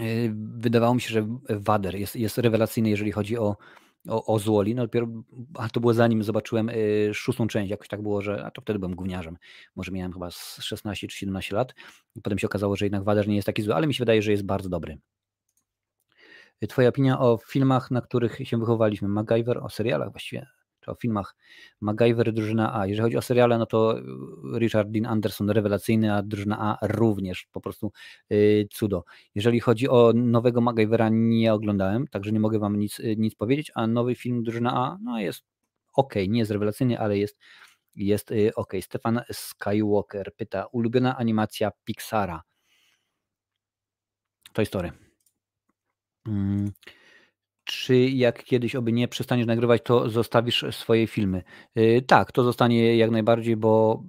y, 0.00 0.32
wydawało 0.34 0.94
mi 0.94 1.00
się, 1.00 1.08
że 1.08 1.26
Wader 1.50 1.94
jest, 1.94 2.16
jest 2.16 2.38
rewelacyjny, 2.38 2.90
jeżeli 2.90 3.12
chodzi 3.12 3.38
o, 3.38 3.56
o, 4.08 4.34
o 4.34 4.38
Złoli. 4.38 4.74
No 4.74 4.82
dopiero, 4.82 5.06
a 5.54 5.68
to 5.68 5.80
było 5.80 5.94
zanim 5.94 6.22
zobaczyłem 6.22 6.68
y, 6.68 7.10
szóstą 7.14 7.46
część, 7.46 7.70
jakoś 7.70 7.88
tak 7.88 8.02
było, 8.02 8.22
że 8.22 8.44
a 8.44 8.50
to 8.50 8.62
wtedy 8.62 8.78
byłem 8.78 8.94
gówniarzem. 8.94 9.36
Może 9.76 9.92
miałem 9.92 10.12
chyba 10.12 10.30
16 10.30 11.08
czy 11.08 11.16
17 11.16 11.56
lat 11.56 11.74
i 12.14 12.22
potem 12.22 12.38
się 12.38 12.46
okazało, 12.46 12.76
że 12.76 12.84
jednak 12.84 13.04
Wader 13.04 13.28
nie 13.28 13.36
jest 13.36 13.46
taki 13.46 13.62
zły, 13.62 13.74
ale 13.74 13.86
mi 13.86 13.94
się 13.94 14.02
wydaje, 14.02 14.22
że 14.22 14.30
jest 14.30 14.44
bardzo 14.44 14.68
dobry. 14.68 14.98
Twoja 16.68 16.88
opinia 16.88 17.20
o 17.20 17.38
filmach, 17.48 17.90
na 17.90 18.00
których 18.00 18.38
się 18.48 18.58
wychowaliśmy. 18.58 19.08
MacGyver, 19.08 19.58
o 19.58 19.68
serialach 19.68 20.10
właściwie, 20.10 20.46
czy 20.80 20.90
o 20.90 20.94
filmach. 20.94 21.36
MacGyver, 21.80 22.32
Drużyna 22.32 22.80
A. 22.80 22.86
Jeżeli 22.86 23.02
chodzi 23.02 23.16
o 23.16 23.22
seriale, 23.22 23.58
no 23.58 23.66
to 23.66 23.94
Richard 24.58 24.90
Dean 24.90 25.06
Anderson 25.06 25.50
rewelacyjny, 25.50 26.14
a 26.14 26.22
Drużyna 26.22 26.58
A 26.58 26.86
również 26.86 27.46
po 27.52 27.60
prostu 27.60 27.92
yy, 28.30 28.68
cudo. 28.72 29.04
Jeżeli 29.34 29.60
chodzi 29.60 29.88
o 29.88 30.12
nowego 30.14 30.60
MacGyvera, 30.60 31.08
nie 31.12 31.54
oglądałem, 31.54 32.06
także 32.08 32.32
nie 32.32 32.40
mogę 32.40 32.58
Wam 32.58 32.78
nic, 32.78 33.00
nic 33.16 33.34
powiedzieć, 33.34 33.72
a 33.74 33.86
nowy 33.86 34.14
film 34.14 34.42
Drużyna 34.42 34.74
A, 34.74 34.98
no 35.02 35.20
jest 35.20 35.44
ok, 35.94 36.14
nie 36.28 36.38
jest 36.38 36.50
rewelacyjny, 36.50 36.98
ale 36.98 37.18
jest, 37.18 37.38
jest 37.94 38.30
yy, 38.30 38.54
ok. 38.54 38.72
Stefan 38.80 39.20
Skywalker 39.32 40.34
pyta, 40.36 40.66
ulubiona 40.66 41.16
animacja 41.16 41.70
Pixara. 41.84 42.42
To 44.52 44.62
historia. 44.62 45.05
Mm, 46.26 46.72
czy 47.64 47.96
jak 47.96 48.44
kiedyś 48.44 48.74
oby 48.74 48.92
nie 48.92 49.08
przestaniesz 49.08 49.46
nagrywać, 49.46 49.82
to 49.84 50.10
zostawisz 50.10 50.64
swoje 50.70 51.06
filmy? 51.06 51.42
Y, 51.78 52.04
tak, 52.06 52.32
to 52.32 52.44
zostanie 52.44 52.96
jak 52.96 53.10
najbardziej, 53.10 53.56
bo 53.56 54.02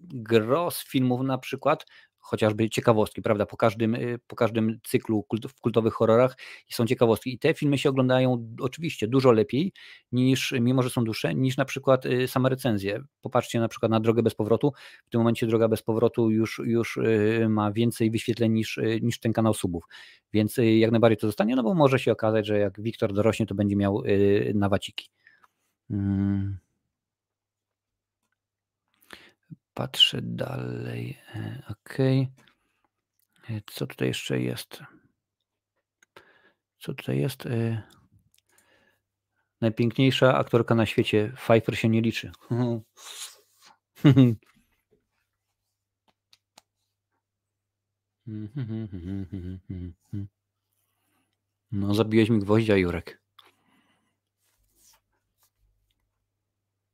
gros 0.00 0.84
filmów 0.84 1.20
na 1.20 1.38
przykład 1.38 1.86
chociażby 2.22 2.70
ciekawostki, 2.70 3.22
prawda? 3.22 3.46
Po 3.46 3.56
każdym, 3.56 3.94
y, 3.94 4.18
po 4.26 4.36
każdym 4.36 4.78
cyklu 4.84 5.22
kult, 5.22 5.46
w 5.46 5.60
kultowych 5.60 5.94
horrorach 5.94 6.36
są 6.70 6.86
ciekawostki. 6.86 7.34
I 7.34 7.38
te 7.38 7.54
filmy 7.54 7.78
się 7.78 7.88
oglądają 7.88 8.54
oczywiście 8.60 9.08
dużo 9.08 9.32
lepiej 9.32 9.72
niż, 10.12 10.54
mimo 10.60 10.82
że 10.82 10.90
są 10.90 11.04
dłuższe, 11.04 11.34
niż 11.34 11.56
na 11.56 11.64
przykład 11.64 12.06
y, 12.06 12.28
same 12.28 12.48
recenzje. 12.48 13.02
Popatrzcie 13.20 13.60
na 13.60 13.68
przykład 13.68 13.90
na 13.90 14.00
Drogę 14.00 14.22
bez 14.22 14.34
powrotu. 14.34 14.72
W 15.06 15.10
tym 15.10 15.20
momencie 15.20 15.46
Droga 15.46 15.68
bez 15.68 15.82
powrotu 15.82 16.30
już, 16.30 16.60
już 16.64 16.96
y, 16.96 17.46
ma 17.48 17.72
więcej 17.72 18.10
wyświetleń 18.10 18.52
niż, 18.52 18.80
niż 19.02 19.20
ten 19.20 19.32
kanał 19.32 19.54
subów. 19.54 19.84
Więc 20.32 20.56
jak 20.78 20.90
najbardziej 20.90 21.16
to 21.16 21.26
zostanie, 21.26 21.56
no 21.56 21.62
bo 21.62 21.74
może 21.74 21.98
się 21.98 22.12
okazać, 22.12 22.46
że 22.46 22.58
jak 22.58 22.80
Wiktor 22.80 23.12
dorośnie, 23.12 23.46
to 23.46 23.54
będzie 23.54 23.76
miał 23.76 24.02
nawaciki. 24.54 25.10
Hmm. 25.88 26.61
Patrzę 29.74 30.22
dalej. 30.22 31.18
E, 31.34 31.62
ok. 31.68 31.98
E, 32.00 33.60
co 33.66 33.86
tutaj 33.86 34.08
jeszcze 34.08 34.40
jest? 34.40 34.82
Co 36.78 36.94
tutaj 36.94 37.18
jest? 37.18 37.46
E, 37.46 37.82
najpiękniejsza 39.60 40.34
aktorka 40.34 40.74
na 40.74 40.86
świecie. 40.86 41.32
Pfeiffer 41.36 41.78
się 41.78 41.88
nie 41.88 42.00
liczy. 42.00 42.32
No, 51.72 51.94
zabiłeś 51.94 52.30
mi 52.30 52.38
gwoździa, 52.38 52.76
Jurek. 52.76 53.22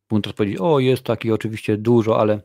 Teraz 0.09 0.37
powiedzieć, 0.37 0.59
o, 0.61 0.79
jest 0.79 1.03
taki 1.03 1.33
oczywiście 1.33 1.77
dużo, 1.77 2.21
ale 2.21 2.43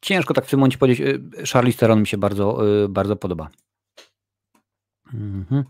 ciężko 0.00 0.34
tak 0.34 0.46
w 0.46 0.50
tym 0.50 0.58
momencie 0.60 0.78
powiedzieć. 0.78 1.00
Y, 1.40 1.46
Charlize 1.52 1.78
Theron 1.78 2.00
mi 2.00 2.06
się 2.06 2.18
bardzo, 2.18 2.68
y, 2.84 2.88
bardzo 2.88 3.16
podoba. 3.16 3.50
Mhm. 5.14 5.64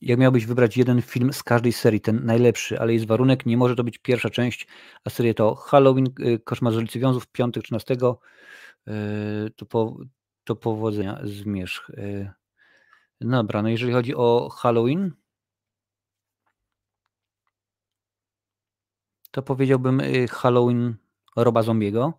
Jak 0.00 0.18
miałbyś 0.18 0.46
wybrać 0.46 0.76
jeden 0.76 1.02
film 1.02 1.32
z 1.32 1.42
każdej 1.42 1.72
serii, 1.72 2.00
ten 2.00 2.24
najlepszy, 2.24 2.80
ale 2.80 2.92
jest 2.92 3.06
warunek, 3.06 3.46
nie 3.46 3.56
może 3.56 3.76
to 3.76 3.84
być 3.84 3.98
pierwsza 3.98 4.30
część, 4.30 4.66
a 5.04 5.10
seria 5.10 5.34
to 5.34 5.54
Halloween, 5.54 6.06
Koszmar 6.44 6.72
z 6.72 6.76
ulicy 6.76 6.98
Wiązów, 6.98 7.26
piątek 7.26 7.62
13, 7.62 7.96
to, 7.96 9.66
po, 9.68 9.96
to 10.44 10.56
powodzenia, 10.56 11.20
zmierzch. 11.24 11.90
Dobra, 13.20 13.62
no 13.62 13.68
jeżeli 13.68 13.92
chodzi 13.92 14.14
o 14.14 14.48
Halloween, 14.48 15.12
to 19.30 19.42
powiedziałbym 19.42 20.02
Halloween 20.30 20.96
Roba 21.36 21.62
Zombiego. 21.62 22.12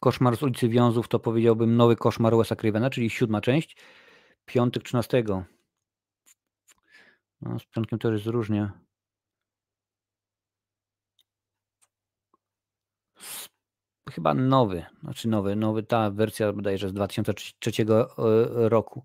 Koszmar 0.00 0.36
z 0.36 0.42
ulicy 0.42 0.68
Wiązów 0.68 1.08
to 1.08 1.18
powiedziałbym 1.18 1.76
nowy 1.76 1.96
koszmar 1.96 2.32
Wes'a 2.32 2.56
Cravena, 2.56 2.90
czyli 2.90 3.10
siódma 3.10 3.40
część. 3.40 3.76
Piątek 4.46 4.82
13. 4.82 5.24
No, 7.40 7.58
z 7.58 7.64
piątkiem 7.64 7.98
to 7.98 8.12
jest 8.12 8.26
różnie. 8.26 8.70
Chyba 14.10 14.34
nowy, 14.34 14.84
znaczy 15.02 15.28
nowy, 15.28 15.56
nowy, 15.56 15.82
ta 15.82 16.10
wersja 16.10 16.52
bodajże 16.52 16.88
z 16.88 16.92
2003 16.92 17.70
e, 17.82 18.06
roku. 18.68 19.04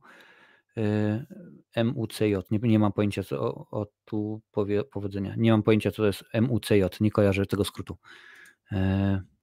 E, 0.78 1.84
MUCJ, 1.84 2.24
nie, 2.52 2.60
nie 2.62 2.80
mam 2.80 2.94
pojęcia 2.94 3.24
co 3.24 3.40
o, 3.42 3.80
o 3.82 3.88
tu 4.06 4.42
powie, 4.52 4.84
powodzenia. 4.84 5.34
Nie 5.38 5.52
mam 5.52 5.64
pojęcia 5.64 5.92
co 5.92 5.98
to 5.98 6.06
jest 6.06 6.24
MUCJ, 6.42 6.74
nie 7.02 7.12
kojarzę 7.12 7.46
tego 7.46 7.66
skrótu. 7.66 7.98
E. 8.72 9.37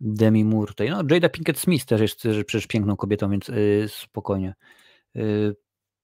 Demi 0.00 0.44
Moore 0.44 0.66
tutaj. 0.66 0.90
No, 0.90 1.02
Jada 1.10 1.28
Pinkett 1.28 1.58
Smith 1.58 1.84
też 1.84 2.00
jest 2.00 2.28
przecież 2.46 2.66
piękną 2.66 2.96
kobietą, 2.96 3.30
więc 3.30 3.48
y, 3.48 3.86
spokojnie. 3.88 4.54
Y, 5.16 5.56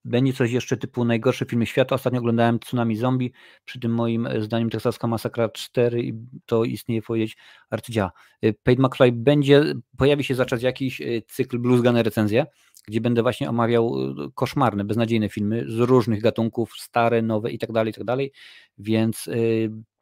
będzie 0.04 0.32
coś 0.32 0.52
jeszcze 0.52 0.76
typu 0.76 1.04
najgorsze 1.04 1.44
filmy 1.44 1.66
świata. 1.66 1.94
Ostatnio 1.94 2.18
oglądałem 2.18 2.58
Tsunami 2.58 2.96
Zombie. 2.96 3.32
Przy 3.64 3.80
tym 3.80 3.94
moim 3.94 4.28
zdaniem 4.38 4.70
Teksaska 4.70 5.06
Masakra 5.06 5.48
4 5.48 6.02
i 6.02 6.12
to 6.46 6.64
istnieje 6.64 7.02
powiedzieć 7.02 7.36
arcydzieła. 7.70 8.12
Y, 8.44 8.54
Pate 8.62 8.82
McFly 8.82 9.12
będzie, 9.12 9.64
pojawi 9.96 10.24
się 10.24 10.34
za 10.34 10.44
czas 10.44 10.62
jakiś 10.62 11.02
cykl 11.28 11.58
Blues 11.58 11.82
Gun 11.82 11.96
recenzja, 11.96 12.46
gdzie 12.88 13.00
będę 13.00 13.22
właśnie 13.22 13.50
omawiał 13.50 13.94
koszmarne, 14.34 14.84
beznadziejne 14.84 15.28
filmy 15.28 15.64
z 15.68 15.78
różnych 15.78 16.22
gatunków, 16.22 16.72
stare, 16.78 17.22
nowe 17.22 17.50
i 17.50 17.58
tak 17.58 17.72
dalej, 17.72 17.90
i 17.90 17.94
tak 17.94 18.04
dalej. 18.04 18.32
Więc 18.78 19.28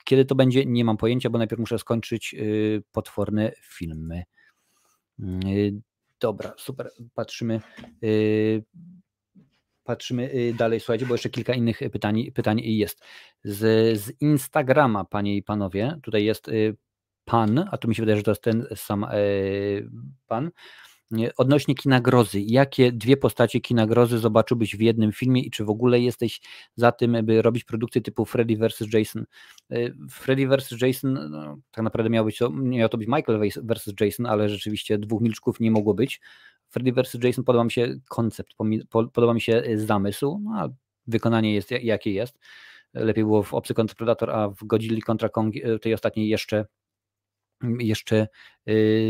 kiedy 0.08 0.24
to 0.24 0.34
będzie, 0.34 0.66
nie 0.66 0.84
mam 0.84 0.96
pojęcia, 0.96 1.30
bo 1.30 1.38
najpierw 1.38 1.60
muszę 1.60 1.78
skończyć 1.78 2.34
y, 2.34 2.82
potworne 2.92 3.52
filmy. 3.62 4.22
Y, 5.44 5.80
dobra, 6.20 6.54
super. 6.56 6.90
Patrzymy. 7.14 7.60
Y, 8.04 8.64
patrzymy 9.84 10.52
dalej, 10.58 10.80
słuchajcie, 10.80 11.06
bo 11.06 11.14
jeszcze 11.14 11.30
kilka 11.30 11.54
innych 11.54 11.80
pytań, 11.92 12.30
pytań 12.34 12.60
jest. 12.64 13.04
Z, 13.44 13.58
z 14.00 14.12
Instagrama, 14.20 15.04
panie 15.04 15.36
i 15.36 15.42
panowie, 15.42 15.98
tutaj 16.02 16.24
jest 16.24 16.50
pan, 17.24 17.68
a 17.70 17.78
tu 17.78 17.88
mi 17.88 17.94
się 17.94 18.02
wydaje, 18.02 18.16
że 18.16 18.22
to 18.22 18.30
jest 18.30 18.42
ten 18.42 18.66
sam 18.74 19.06
pan. 20.26 20.50
Odnośnie 21.36 21.74
kinagrozy, 21.74 22.40
jakie 22.40 22.92
dwie 22.92 23.16
postacie 23.16 23.60
kinagrozy 23.60 24.18
zobaczyłbyś 24.18 24.76
w 24.76 24.80
jednym 24.80 25.12
filmie 25.12 25.42
i 25.42 25.50
czy 25.50 25.64
w 25.64 25.70
ogóle 25.70 26.00
jesteś 26.00 26.40
za 26.76 26.92
tym, 26.92 27.16
by 27.22 27.42
robić 27.42 27.64
produkcje 27.64 28.00
typu 28.00 28.24
Freddy 28.24 28.56
vs. 28.56 28.92
Jason? 28.92 29.24
Y, 29.72 29.94
Freddy 30.10 30.48
vs. 30.48 30.82
Jason, 30.82 31.30
no, 31.30 31.58
tak 31.70 31.84
naprawdę 31.84 32.10
miał, 32.10 32.24
być 32.24 32.38
to, 32.38 32.50
miał 32.50 32.88
to 32.88 32.98
być 32.98 33.08
Michael 33.08 33.50
vs. 33.62 33.92
Jason, 34.00 34.26
ale 34.26 34.48
rzeczywiście 34.48 34.98
dwóch 34.98 35.22
milczków 35.22 35.60
nie 35.60 35.70
mogło 35.70 35.94
być. 35.94 36.20
Freddy 36.68 36.92
vs. 36.92 37.16
Jason 37.22 37.44
podoba 37.44 37.64
mi 37.64 37.70
się 37.70 37.94
koncept, 38.08 38.54
podoba 38.90 39.34
mi 39.34 39.40
się 39.40 39.62
y, 39.66 39.78
zamysł, 39.78 40.40
no, 40.42 40.50
a 40.56 40.68
wykonanie 41.06 41.54
jest 41.54 41.70
jakie 41.70 42.12
jest. 42.12 42.38
Lepiej 42.94 43.24
było 43.24 43.42
w 43.42 43.54
Obcy 43.54 43.74
kontra 43.74 43.94
Predator, 43.96 44.30
a 44.30 44.48
w 44.48 44.64
Godzilla 44.64 45.00
kontra 45.06 45.28
Kong 45.28 45.56
y, 45.56 45.78
tej 45.78 45.94
ostatniej 45.94 46.28
jeszcze 46.28 46.66
jeszcze 47.78 48.28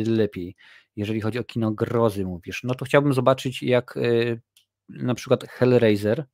lepiej 0.06 0.54
jeżeli 0.98 1.20
chodzi 1.20 1.38
o 1.38 1.44
kino 1.44 1.72
grozy 1.72 2.24
mówisz, 2.24 2.60
no 2.64 2.74
to 2.74 2.84
chciałbym 2.84 3.12
zobaczyć 3.12 3.62
jak 3.62 3.96
y, 3.96 4.40
na 4.88 5.14
przykład 5.14 5.48
Hellraiser, 5.48 6.26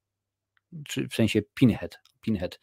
czy 0.89 1.09
w 1.09 1.15
sensie 1.15 1.43
Pinhead, 1.55 2.01
Pinhead 2.20 2.61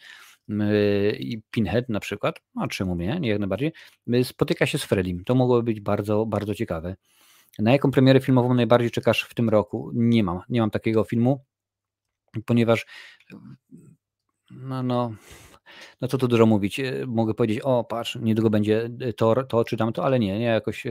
y, 0.50 1.18
i 1.20 1.42
Pinhead 1.52 1.90
na 1.90 2.00
przykład, 2.00 2.42
a 2.56 2.68
czemu 2.68 2.96
nie, 2.96 3.20
nie 3.20 3.30
jak 3.30 3.40
najbardziej, 3.40 3.74
spotyka 4.24 4.66
się 4.66 4.78
z 4.78 4.84
Fredim. 4.84 5.24
To 5.24 5.36
mogłoby 5.36 5.64
być 5.64 5.80
bardzo, 5.80 6.26
bardzo 6.26 6.56
ciekawe. 6.56 6.96
Na 7.60 7.72
jaką 7.72 7.92
premierę 7.92 8.20
filmową 8.20 8.54
najbardziej 8.54 8.92
czekasz 8.92 9.24
w 9.24 9.34
tym 9.34 9.50
roku? 9.50 9.92
Nie 9.94 10.24
mam, 10.24 10.42
nie 10.50 10.62
mam 10.62 10.72
takiego 10.72 11.04
filmu, 11.04 11.46
ponieważ 12.46 12.86
no, 14.52 14.84
no, 14.84 15.14
no 16.02 16.08
co 16.08 16.18
tu 16.18 16.28
dużo 16.28 16.46
mówić, 16.46 16.82
mogę 17.08 17.34
powiedzieć, 17.34 17.60
o 17.64 17.84
patrz, 17.84 18.16
niedługo 18.16 18.50
będzie 18.50 18.90
to, 19.18 19.44
to 19.44 19.64
czy 19.64 19.78
tamto, 19.78 20.06
ale 20.06 20.20
nie, 20.20 20.40
nie 20.40 20.46
jakoś 20.46 20.86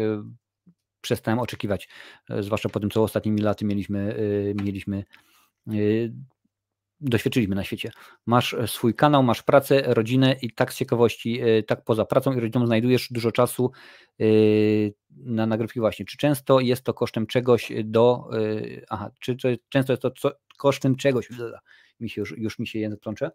przestałem 1.01 1.39
oczekiwać, 1.39 1.89
e, 2.31 2.43
zwłaszcza 2.43 2.69
po 2.69 2.81
tym, 2.81 2.91
co 2.91 3.03
ostatnimi 3.03 3.41
laty 3.41 3.65
mieliśmy, 3.65 4.17
e, 4.61 4.65
mieliśmy 4.65 5.05
e, 5.69 5.73
doświadczyliśmy 7.01 7.55
na 7.55 7.65
świecie. 7.65 7.91
Masz 8.27 8.57
swój 8.67 8.95
kanał, 8.95 9.23
masz 9.23 9.43
pracę, 9.43 9.83
rodzinę 9.87 10.37
i 10.43 10.53
tak 10.53 10.73
z 10.73 10.77
ciekawości, 10.77 11.41
tak 11.67 11.85
poza 11.85 12.05
pracą 12.05 12.33
i 12.33 12.41
rodziną 12.41 12.67
znajdujesz 12.67 13.09
dużo 13.11 13.33
czasu 13.33 13.71
na 15.11 15.47
nagrywki 15.47 15.81
właśnie. 15.81 16.05
Czy 16.05 16.17
często 16.17 16.61
jest 16.61 16.83
to 16.83 16.95
kosztem 16.95 17.27
czegoś 17.27 17.73
do, 17.85 18.31
aha, 18.89 19.11
czy 19.21 19.37
to, 19.37 19.49
często 19.69 19.93
jest 19.93 20.03
to 20.03 20.11
co, 20.11 20.31
kosztem 20.59 20.97
czegoś, 20.97 21.29
mi 22.01 22.11
się 22.11 22.21
już, 22.21 22.39
już 22.39 22.59
mi 22.59 22.67
się 22.67 22.79
język 22.79 23.01
plącze, 23.01 23.31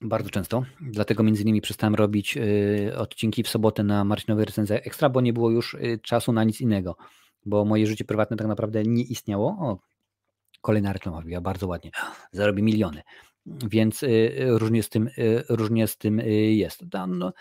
bardzo 0.00 0.30
często, 0.30 0.62
dlatego 0.80 1.22
między 1.22 1.42
innymi 1.42 1.60
przestałem 1.60 1.94
robić 1.94 2.36
y, 2.36 2.96
odcinki 2.96 3.42
w 3.42 3.48
sobotę 3.48 3.82
na 3.82 4.04
Marcinowej 4.04 4.44
Recenzji 4.44 4.76
Ekstra, 4.76 5.08
bo 5.08 5.20
nie 5.20 5.32
było 5.32 5.50
już 5.50 5.74
y, 5.74 5.98
czasu 6.02 6.32
na 6.32 6.44
nic 6.44 6.60
innego, 6.60 6.96
bo 7.46 7.64
moje 7.64 7.86
życie 7.86 8.04
prywatne 8.04 8.36
tak 8.36 8.46
naprawdę 8.46 8.82
nie 8.82 9.02
istniało. 9.02 9.48
O, 9.48 9.78
kolejna 10.60 10.92
reklama 10.92 11.20
wbiła 11.20 11.40
bardzo 11.40 11.66
ładnie, 11.66 11.90
zarobi 12.32 12.62
miliony, 12.62 13.02
więc 13.46 14.02
y, 14.02 14.32
różnie 14.48 14.82
z 14.82 14.88
tym, 14.88 15.10
różnie 15.48 15.86
z 15.86 15.96
tym 15.96 16.22
jest. 16.48 16.84
No, 17.08 17.32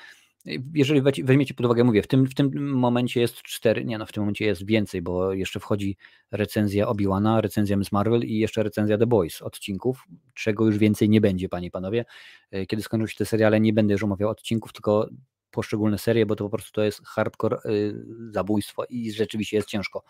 jeżeli 0.74 1.02
weźmiecie 1.24 1.54
pod 1.54 1.66
uwagę, 1.66 1.84
mówię, 1.84 2.02
w 2.02 2.08
tym, 2.08 2.26
w 2.26 2.34
tym 2.34 2.70
momencie 2.70 3.22
jest 3.22 3.42
cztery, 3.42 3.86
nie 3.86 3.98
no, 3.98 4.06
w 4.06 4.12
tym 4.12 4.24
momencie 4.24 4.46
jest 4.46 4.66
więcej, 4.66 5.02
bo 5.02 5.34
jeszcze 5.34 5.60
wchodzi 5.60 5.98
recenzja 6.32 6.88
Obi-Wana, 6.88 7.42
recenzja 7.42 7.78
Miss 7.78 7.92
Marvel 7.92 8.22
i 8.22 8.38
jeszcze 8.38 8.64
recenzja 8.64 8.98
The 8.98 9.08
Boys 9.08 9.42
odcinków, 9.42 10.04
czego 10.34 10.66
już 10.66 10.78
więcej 10.78 11.10
nie 11.10 11.22
będzie, 11.22 11.50
panie 11.50 11.68
i 11.68 11.72
panowie. 11.72 12.06
E, 12.52 12.66
kiedy 12.66 12.84
skończą 12.84 13.08
się 13.08 13.16
te 13.16 13.26
seriale, 13.26 13.60
nie 13.60 13.74
będę 13.74 13.94
już 13.94 14.04
omawiał 14.04 14.30
odcinków, 14.30 14.74
tylko 14.74 15.10
poszczególne 15.56 15.98
serie, 15.98 16.26
bo 16.26 16.36
to 16.36 16.44
po 16.44 16.50
prostu 16.50 16.72
to 16.72 16.84
jest 16.84 17.06
hardcore 17.06 17.58
y, 17.66 18.06
zabójstwo 18.32 18.86
i 18.90 19.12
rzeczywiście 19.12 19.58
jest 19.58 19.70
ciężko, 19.70 20.04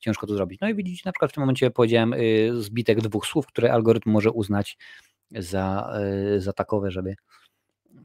ciężko 0.00 0.26
to 0.26 0.34
zrobić. 0.34 0.60
No 0.60 0.68
i 0.68 0.74
widzicie, 0.74 1.02
na 1.04 1.12
przykład 1.12 1.30
w 1.30 1.34
tym 1.34 1.40
momencie 1.40 1.70
powiedziałem 1.70 2.12
y, 2.12 2.50
zbitek 2.62 3.00
dwóch 3.00 3.26
słów, 3.26 3.46
które 3.46 3.72
algorytm 3.72 4.10
może 4.10 4.30
uznać 4.30 4.78
za, 5.30 5.92
y, 6.36 6.40
za 6.40 6.52
takowe, 6.52 6.90
żeby 6.90 7.14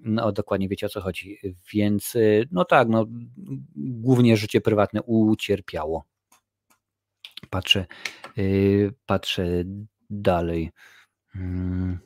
no 0.03 0.31
dokładnie 0.31 0.69
wiecie 0.69 0.85
o 0.85 0.89
co 0.89 1.01
chodzi. 1.01 1.37
Więc 1.73 2.15
y, 2.15 2.47
no 2.51 2.65
tak, 2.65 2.87
no 2.87 3.05
głównie 3.75 4.37
życie 4.37 4.61
prywatne 4.61 5.01
ucierpiało. 5.01 6.05
Patrzę, 7.49 7.85
yy, 8.37 8.93
patrzę 9.05 9.63
dalej. 10.09 10.71
Hmm. 11.27 11.99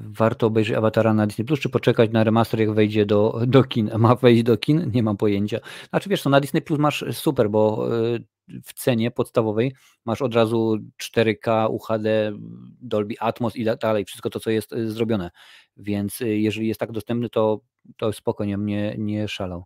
Warto 0.00 0.46
obejrzeć 0.46 0.76
Awatara 0.76 1.14
na 1.14 1.26
Disney 1.26 1.44
Plus, 1.44 1.60
czy 1.60 1.68
poczekać 1.68 2.10
na 2.10 2.24
remaster, 2.24 2.60
jak 2.60 2.72
wejdzie 2.72 3.06
do, 3.06 3.40
do 3.46 3.64
kin? 3.64 3.90
Ma 3.98 4.14
wejść 4.14 4.42
do 4.42 4.56
kin? 4.56 4.90
Nie 4.94 5.02
mam 5.02 5.16
pojęcia. 5.16 5.58
Znaczy 5.88 6.08
wiesz, 6.08 6.24
no 6.24 6.30
na 6.30 6.40
Disney 6.40 6.62
Plus 6.62 6.78
masz 6.78 7.04
super, 7.12 7.50
bo 7.50 7.88
y, 8.14 8.24
w 8.64 8.74
cenie 8.74 9.10
podstawowej 9.10 9.74
masz 10.04 10.22
od 10.22 10.34
razu 10.34 10.78
4K, 11.02 11.70
UHD, 11.70 12.32
Dolby 12.80 13.14
Atmos 13.20 13.56
i 13.56 13.64
dalej, 13.64 14.04
wszystko 14.04 14.30
to, 14.30 14.40
co 14.40 14.50
jest 14.50 14.72
y, 14.72 14.90
zrobione. 14.90 15.30
Więc 15.76 16.20
y, 16.20 16.38
jeżeli 16.38 16.68
jest 16.68 16.80
tak 16.80 16.92
dostępny, 16.92 17.28
to, 17.28 17.60
to 17.96 18.12
spokojnie 18.12 18.58
mnie 18.58 18.94
nie 18.98 19.28
szalał. 19.28 19.64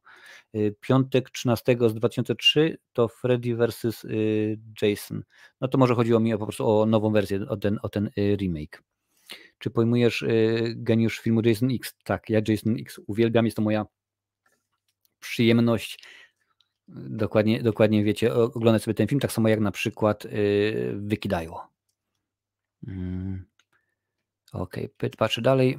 Y, 0.55 0.75
piątek 0.81 1.31
13 1.31 1.77
z 1.87 1.95
2003 1.95 2.79
to 2.93 3.09
Freddy 3.09 3.57
vs. 3.57 4.07
Jason. 4.83 5.23
No 5.61 5.69
to 5.69 5.79
może 5.79 5.95
chodziło 5.95 6.21
mi 6.21 6.33
po 6.33 6.47
prostu 6.47 6.71
o 6.71 6.87
nową 6.87 7.13
wersję, 7.13 7.41
o 7.49 7.57
ten, 7.57 7.79
o 7.83 7.89
ten 7.89 8.11
remake. 8.37 8.83
Czy 9.59 9.71
pojmujesz 9.71 10.25
geniusz 10.77 11.21
filmu 11.21 11.41
Jason 11.45 11.69
X? 11.73 11.95
Tak, 12.05 12.31
ja 12.31 12.41
Jason 12.49 12.77
X 12.81 13.01
uwielbiam, 13.07 13.45
jest 13.45 13.57
to 13.57 13.63
moja 13.63 13.87
przyjemność 15.21 15.99
Dokładnie, 16.89 17.63
dokładnie 17.63 18.05
wiecie, 18.05 18.35
oglądać 18.35 18.83
sobie 18.83 18.95
ten 18.95 19.07
film, 19.07 19.21
tak 19.21 19.33
samo 19.33 19.49
jak 19.49 19.61
na 19.61 19.71
przykład 19.71 20.25
yy, 20.25 20.93
Wykidajło. 20.97 21.69
Mm. 22.87 23.45
Okej, 24.53 24.85
okay. 24.99 25.11
patrzę 25.19 25.43
dalej. 25.43 25.79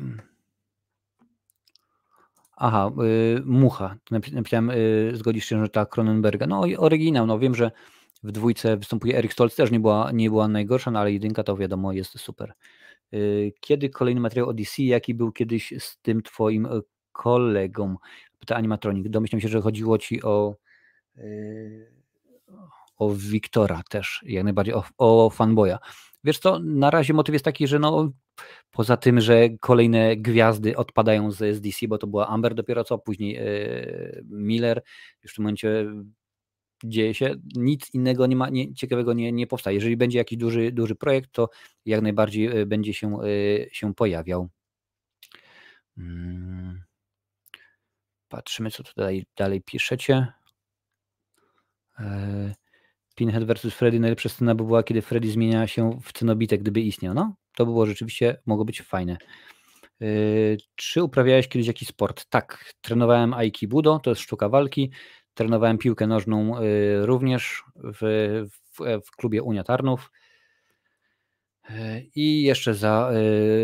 Aha, 2.55 2.91
yy, 2.97 3.41
Mucha. 3.45 3.95
Napisałem, 4.11 4.67
yy, 4.67 5.11
zgodzisz 5.15 5.45
się, 5.45 5.61
że 5.61 5.69
ta 5.69 5.85
Cronenberga. 5.85 6.47
No 6.47 6.61
oryginał, 6.77 7.27
no 7.27 7.39
wiem, 7.39 7.55
że 7.55 7.71
W 8.23 8.31
dwójce 8.31 8.77
występuje 8.77 9.17
Eric 9.17 9.33
Stoltz, 9.33 9.55
też 9.55 9.71
nie 9.71 9.79
była, 9.79 10.11
nie 10.11 10.29
była 10.29 10.47
najgorsza, 10.47 10.91
no 10.91 10.99
ale 10.99 11.11
jedynka 11.11 11.43
to 11.43 11.57
wiadomo 11.57 11.91
jest 11.93 12.19
super. 12.19 12.53
Y, 13.13 13.53
kiedy 13.59 13.89
kolejny 13.89 14.21
materiał 14.21 14.49
Odyssey, 14.49 14.85
jaki 14.85 15.13
był 15.13 15.31
kiedyś 15.31 15.73
z 15.79 15.97
tym 16.01 16.23
twoim 16.23 16.65
y, 16.65 16.81
kolegą? 17.11 17.95
Pyta 18.39 18.55
animatronik. 18.55 19.09
Domyślam 19.09 19.41
się, 19.41 19.47
że 19.47 19.61
chodziło 19.61 19.97
ci 19.97 20.23
o 20.23 20.55
o 22.97 23.09
Wiktora 23.09 23.81
też, 23.89 24.23
jak 24.25 24.43
najbardziej 24.43 24.73
o, 24.73 24.83
o 24.97 25.29
fanboya. 25.29 25.77
Wiesz 26.23 26.39
co, 26.39 26.59
na 26.59 26.91
razie 26.91 27.13
motyw 27.13 27.33
jest 27.33 27.45
taki, 27.45 27.67
że 27.67 27.79
no 27.79 28.11
poza 28.71 28.97
tym, 28.97 29.21
że 29.21 29.49
kolejne 29.49 30.17
gwiazdy 30.17 30.77
odpadają 30.77 31.31
z 31.31 31.41
SDC, 31.41 31.87
bo 31.87 31.97
to 31.97 32.07
była 32.07 32.27
Amber 32.27 32.55
dopiero 32.55 32.83
co, 32.83 32.97
później 32.97 33.39
Miller, 34.25 34.83
już 35.23 35.31
w 35.31 35.35
tym 35.35 35.43
momencie 35.43 35.85
dzieje 36.83 37.13
się, 37.13 37.35
nic 37.55 37.93
innego 37.93 38.27
nie 38.27 38.35
ma, 38.35 38.49
nie, 38.49 38.73
ciekawego 38.73 39.13
nie, 39.13 39.31
nie 39.31 39.47
powstaje. 39.47 39.75
Jeżeli 39.75 39.97
będzie 39.97 40.17
jakiś 40.17 40.37
duży, 40.37 40.71
duży 40.71 40.95
projekt, 40.95 41.31
to 41.31 41.49
jak 41.85 42.01
najbardziej 42.01 42.47
e, 42.47 42.65
będzie 42.65 42.93
się, 42.93 43.17
e, 43.21 43.25
się 43.71 43.93
pojawiał. 43.93 44.49
Hmm. 45.95 46.83
Patrzymy, 48.29 48.71
co 48.71 48.83
tutaj 48.83 49.25
dalej 49.37 49.61
piszecie. 49.61 50.27
E, 51.99 52.55
Pinhead 53.15 53.43
vs. 53.43 53.73
Freddy, 53.73 53.99
najlepsza 53.99 54.29
scena 54.29 54.55
by 54.55 54.63
była, 54.63 54.83
kiedy 54.83 55.01
Freddy 55.01 55.31
zmienia 55.31 55.67
się 55.67 55.99
w 56.03 56.13
cenobite, 56.13 56.57
gdyby 56.57 56.81
istniał. 56.81 57.13
No, 57.13 57.35
to 57.55 57.65
było 57.65 57.85
rzeczywiście, 57.85 58.41
mogło 58.45 58.65
być 58.65 58.81
fajne. 58.81 59.17
Czy 60.75 61.03
uprawiałeś 61.03 61.47
kiedyś 61.47 61.67
jakiś 61.67 61.87
sport? 61.87 62.25
Tak, 62.29 62.73
trenowałem 62.81 63.33
aikibudo, 63.33 63.99
to 63.99 64.09
jest 64.09 64.21
sztuka 64.21 64.49
walki. 64.49 64.91
Trenowałem 65.33 65.77
piłkę 65.77 66.07
nożną 66.07 66.61
y, 66.61 67.05
również 67.05 67.63
w, 67.75 67.99
w, 68.73 69.01
w 69.05 69.11
klubie 69.11 69.43
Unia 69.43 69.63
Tarnów. 69.63 70.11
I 72.15 72.43
jeszcze 72.43 72.73
za 72.73 73.11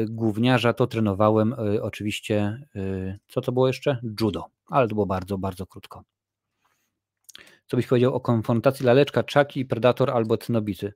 główniarza 0.09 0.73
to 0.73 0.87
trenowałem 0.87 1.55
oczywiście, 1.81 2.57
co 3.27 3.41
to 3.41 3.51
było 3.51 3.67
jeszcze? 3.67 3.97
Judo, 4.21 4.45
ale 4.67 4.87
to 4.87 4.95
było 4.95 5.05
bardzo, 5.05 5.37
bardzo 5.37 5.67
krótko. 5.67 6.03
Co 7.65 7.77
byś 7.77 7.87
powiedział 7.87 8.15
o 8.15 8.19
konfrontacji 8.19 8.85
laleczka, 8.85 9.23
czaki, 9.23 9.65
predator 9.65 10.11
albo 10.11 10.37
cynobity? 10.37 10.93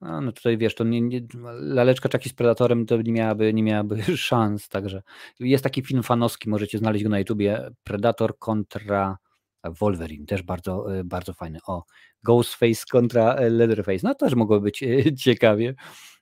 A, 0.00 0.20
no 0.20 0.32
tutaj 0.32 0.58
wiesz, 0.58 0.74
to 0.74 0.84
nie, 0.84 1.00
nie, 1.00 1.20
laleczka 1.60 2.08
czaki 2.08 2.28
z 2.28 2.32
predatorem 2.32 2.86
to 2.86 3.02
nie 3.02 3.12
miałaby, 3.12 3.54
nie 3.54 3.62
miałaby 3.62 4.02
szans, 4.16 4.68
także 4.68 5.02
jest 5.40 5.64
taki 5.64 5.82
film 5.82 6.02
fanowski, 6.02 6.48
możecie 6.48 6.78
znaleźć 6.78 7.04
go 7.04 7.10
na 7.10 7.18
YouTubie, 7.18 7.68
Predator 7.84 8.38
kontra 8.38 9.18
Wolverine, 9.64 10.26
też 10.26 10.42
bardzo, 10.42 10.98
e, 10.98 11.04
bardzo 11.04 11.32
fajny. 11.32 11.58
O, 11.66 11.84
Ghostface 12.22 12.82
kontra 12.90 13.34
e, 13.34 13.50
Leatherface, 13.50 14.00
no 14.02 14.14
też 14.14 14.34
mogło 14.34 14.60
być 14.60 14.82
e, 14.82 15.14
ciekawie. 15.24 15.74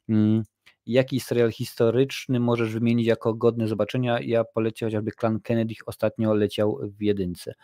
Mm, 0.08 0.42
jaki 0.86 1.20
serial 1.20 1.52
historyczny 1.52 2.40
możesz 2.40 2.72
wymienić 2.72 3.06
jako 3.06 3.34
godny 3.34 3.68
zobaczenia? 3.68 4.20
Ja 4.20 4.44
poleciał 4.44 4.86
chociażby 4.86 5.10
Klan 5.10 5.40
Kennedy, 5.40 5.74
ostatnio 5.86 6.34
leciał 6.34 6.78
w 6.82 7.02
jedynce. 7.02 7.54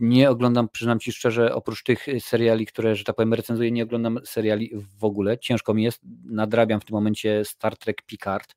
Nie 0.00 0.30
oglądam, 0.30 0.68
przyznam 0.68 1.00
Ci 1.00 1.12
szczerze, 1.12 1.54
oprócz 1.54 1.82
tych 1.82 2.06
seriali, 2.18 2.66
które, 2.66 2.96
że 2.96 3.04
tak 3.04 3.16
powiem, 3.16 3.34
recenzuję, 3.34 3.70
nie 3.70 3.82
oglądam 3.82 4.18
seriali 4.24 4.70
w 4.98 5.04
ogóle. 5.04 5.38
Ciężko 5.38 5.74
mi 5.74 5.82
jest, 5.82 6.00
nadrabiam 6.24 6.80
w 6.80 6.84
tym 6.84 6.94
momencie 6.94 7.44
Star 7.44 7.78
Trek 7.78 8.02
Picard, 8.02 8.56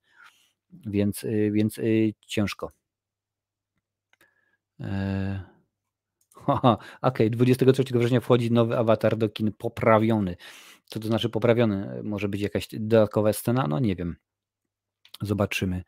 więc, 0.86 1.26
więc 1.52 1.80
ciężko. 2.28 2.72
Eee... 4.80 5.54
Okej, 6.48 6.78
okay. 7.02 7.30
23 7.30 7.84
września 7.92 8.20
wchodzi 8.20 8.52
nowy 8.52 8.78
awatar 8.78 9.18
do 9.18 9.30
kin 9.30 9.52
poprawiony. 9.52 10.36
Co 10.86 11.00
to 11.00 11.08
znaczy 11.08 11.30
poprawiony? 11.30 12.04
Może 12.04 12.30
być 12.30 12.42
jakaś 12.42 12.68
dodatkowa 12.72 13.34
scena? 13.34 13.68
No 13.68 13.80
nie 13.80 13.96
wiem. 13.96 14.16
Zobaczymy. 15.22 15.84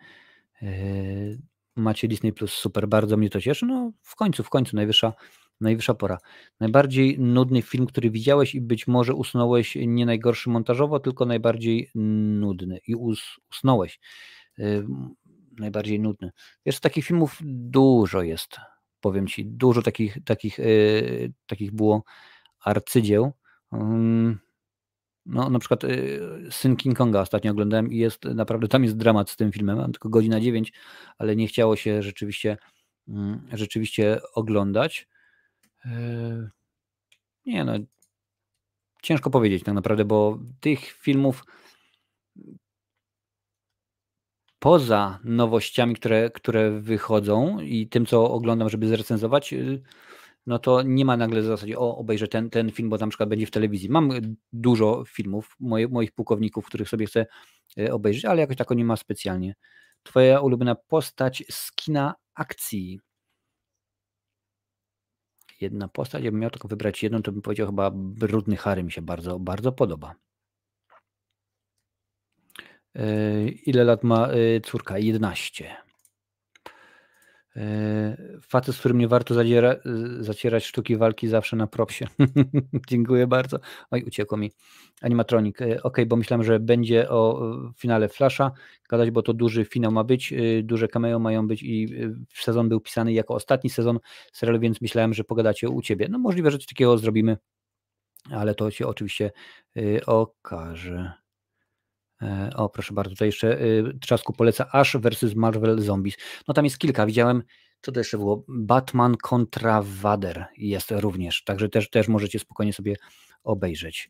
Eee, 0.61 1.37
macie 1.75 2.07
Disney 2.07 2.33
Plus, 2.33 2.53
super, 2.53 2.87
bardzo 2.87 3.17
mnie 3.17 3.29
to 3.29 3.41
cieszy. 3.41 3.65
No 3.65 3.91
w 4.01 4.15
końcu, 4.15 4.43
w 4.43 4.49
końcu, 4.49 4.75
najwyższa, 4.75 5.13
najwyższa 5.61 5.93
pora. 5.93 6.17
Najbardziej 6.59 7.19
nudny 7.19 7.61
film, 7.61 7.85
który 7.85 8.11
widziałeś 8.11 8.55
i 8.55 8.61
być 8.61 8.87
może 8.87 9.13
usunąłeś 9.13 9.77
nie 9.87 10.05
najgorszy 10.05 10.49
montażowo, 10.49 10.99
tylko 10.99 11.25
najbardziej 11.25 11.89
nudny 11.95 12.79
i 12.87 12.95
us, 12.95 13.19
usnąłeś. 13.51 13.99
Eee, 14.57 14.87
najbardziej 15.59 15.99
nudny. 15.99 16.31
Wiesz, 16.65 16.79
takich 16.79 17.05
filmów 17.05 17.39
dużo 17.43 18.21
jest 18.21 18.57
powiem 19.05 19.27
Ci, 19.27 19.45
dużo 19.45 19.81
takich, 19.81 20.17
takich, 20.25 20.57
yy, 20.57 21.33
takich 21.45 21.71
było 21.71 22.03
arcydzieł. 22.59 23.31
Yy, 23.71 24.37
no, 25.25 25.49
na 25.49 25.59
przykład 25.59 25.83
yy, 25.83 26.47
Syn 26.51 26.75
King 26.75 26.97
Konga 26.97 27.21
ostatnio 27.21 27.51
oglądałem 27.51 27.91
i 27.91 27.97
jest 27.97 28.25
naprawdę, 28.25 28.67
tam 28.67 28.83
jest 28.83 28.97
dramat 28.97 29.29
z 29.29 29.35
tym 29.35 29.51
filmem, 29.51 29.77
mam 29.77 29.91
tylko 29.91 30.09
godzina 30.09 30.39
9, 30.39 30.73
ale 31.17 31.35
nie 31.35 31.47
chciało 31.47 31.75
się 31.75 32.03
rzeczywiście, 32.03 32.57
mm, 33.07 33.47
rzeczywiście 33.53 34.19
oglądać. 34.33 35.07
Y, 35.85 35.89
nie 37.45 37.63
no, 37.63 37.73
ciężko 39.01 39.29
powiedzieć 39.29 39.63
tak 39.63 39.75
naprawdę, 39.75 40.05
bo 40.05 40.39
tych 40.59 40.79
filmów 40.79 41.45
poza 44.59 45.19
nowościami, 45.23 45.95
które, 45.95 46.29
które 46.29 46.71
wychodzą 46.71 47.59
i 47.59 47.87
tym, 47.87 48.05
co 48.05 48.31
oglądam, 48.31 48.69
żeby 48.69 48.87
zrecenzować, 48.87 49.53
y, 49.53 49.81
no 50.45 50.59
to 50.59 50.81
nie 50.81 51.05
ma 51.05 51.17
nagle 51.17 51.41
w 51.41 51.45
zasadzie, 51.45 51.79
o, 51.79 51.97
obejrzę 51.97 52.27
ten, 52.27 52.49
ten 52.49 52.71
film, 52.71 52.89
bo 52.89 52.97
na 52.97 53.07
przykład 53.07 53.29
będzie 53.29 53.45
w 53.45 53.51
telewizji. 53.51 53.89
Mam 53.89 54.09
dużo 54.53 55.03
filmów, 55.07 55.55
moje, 55.59 55.87
moich 55.87 56.11
pułkowników, 56.11 56.65
których 56.65 56.89
sobie 56.89 57.05
chcę 57.05 57.25
y, 57.79 57.93
obejrzeć, 57.93 58.25
ale 58.25 58.41
jakoś 58.41 58.57
tak 58.57 58.69
nie 58.69 58.85
ma 58.85 58.95
specjalnie. 58.95 59.55
Twoja 60.03 60.39
ulubiona 60.39 60.75
postać 60.75 61.43
z 61.49 61.71
kina 61.71 62.15
akcji. 62.35 62.99
Jedna 65.61 65.87
postać, 65.87 66.23
jakbym 66.23 66.41
miał 66.41 66.49
tylko 66.49 66.67
wybrać 66.67 67.03
jedną, 67.03 67.21
to 67.21 67.31
bym 67.31 67.41
powiedział 67.41 67.67
chyba 67.67 67.91
Brudny 67.93 68.57
Harry 68.57 68.83
mi 68.83 68.91
się 68.91 69.01
bardzo, 69.01 69.39
bardzo 69.39 69.71
podoba. 69.71 70.15
E, 72.95 73.47
ile 73.49 73.83
lat 73.83 74.03
ma 74.03 74.27
e, 74.27 74.61
córka? 74.61 74.97
11. 74.97 75.84
E, 77.55 78.17
facet, 78.41 78.75
z 78.75 78.79
którym 78.79 78.97
nie 78.97 79.07
warto 79.07 79.33
zadziera, 79.33 79.75
zacierać 80.19 80.65
sztuki 80.65 80.97
walki 80.97 81.27
zawsze 81.27 81.55
na 81.55 81.67
propsie. 81.67 82.05
Dziękuję 82.89 83.27
bardzo. 83.27 83.59
Oj, 83.91 84.03
uciekło 84.03 84.37
mi. 84.37 84.51
Animatronik. 85.01 85.59
Ok, 85.83 85.97
bo 86.07 86.15
myślałem, 86.15 86.43
że 86.43 86.59
będzie 86.59 87.09
o 87.09 87.51
finale 87.77 88.09
Flasha 88.09 88.51
gadać, 88.89 89.11
bo 89.11 89.21
to 89.21 89.33
duży 89.33 89.65
finał 89.65 89.91
ma 89.91 90.03
być, 90.03 90.33
duże 90.63 90.87
cameo 90.87 91.19
mają 91.19 91.47
być 91.47 91.63
i 91.63 91.87
sezon 92.33 92.69
był 92.69 92.79
pisany 92.79 93.13
jako 93.13 93.33
ostatni 93.33 93.69
sezon 93.69 93.99
serialu, 94.33 94.59
więc 94.59 94.81
myślałem, 94.81 95.13
że 95.13 95.23
pogadacie 95.23 95.69
u 95.69 95.81
Ciebie. 95.81 96.07
No 96.09 96.19
możliwe, 96.19 96.51
że 96.51 96.57
coś 96.57 96.67
takiego 96.67 96.97
zrobimy, 96.97 97.37
ale 98.31 98.55
to 98.55 98.71
się 98.71 98.87
oczywiście 98.87 99.31
okaże. 100.05 101.24
E, 102.21 102.49
o, 102.55 102.69
proszę 102.69 102.93
bardzo, 102.93 103.11
tutaj 103.11 103.27
jeszcze 103.27 103.61
y, 103.61 103.97
Trzasku 104.01 104.33
poleca 104.33 104.65
Ash 104.71 104.97
versus 104.97 105.35
Marvel 105.35 105.81
Zombies. 105.81 106.15
No 106.47 106.53
tam 106.53 106.65
jest 106.65 106.77
kilka, 106.77 107.05
widziałem, 107.05 107.43
co 107.81 107.91
to 107.91 107.99
jeszcze 107.99 108.17
było? 108.17 108.45
Batman 108.47 109.17
kontra 109.17 109.81
Wader 109.85 110.45
jest 110.57 110.91
również, 110.91 111.43
także 111.43 111.69
też, 111.69 111.89
też 111.89 112.07
możecie 112.07 112.39
spokojnie 112.39 112.73
sobie 112.73 112.95
obejrzeć. 113.43 114.09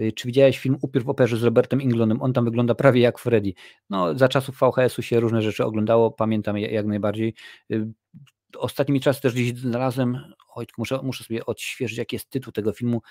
Y, 0.00 0.12
czy 0.12 0.26
widziałeś 0.26 0.58
film 0.58 0.78
Upiór 0.82 1.04
w 1.04 1.08
operze 1.08 1.36
z 1.36 1.42
Robertem 1.42 1.82
Inglonem? 1.82 2.22
On 2.22 2.32
tam 2.32 2.44
wygląda 2.44 2.74
prawie 2.74 3.00
jak 3.00 3.18
Freddy. 3.18 3.52
No, 3.90 4.18
za 4.18 4.28
czasów 4.28 4.58
VHS-u 4.58 5.02
się 5.02 5.20
różne 5.20 5.42
rzeczy 5.42 5.64
oglądało, 5.64 6.10
pamiętam 6.10 6.58
jak 6.58 6.86
najbardziej. 6.86 7.34
Y, 7.72 7.86
ostatnimi 8.58 9.00
czasy 9.00 9.20
też 9.20 9.32
gdzieś 9.32 9.54
znalazłem, 9.54 10.18
oj, 10.54 10.66
muszę, 10.78 11.00
muszę 11.02 11.24
sobie 11.24 11.46
odświeżyć, 11.46 11.98
jaki 11.98 12.16
jest 12.16 12.30
tytuł 12.30 12.52
tego 12.52 12.72
filmu 12.72 13.02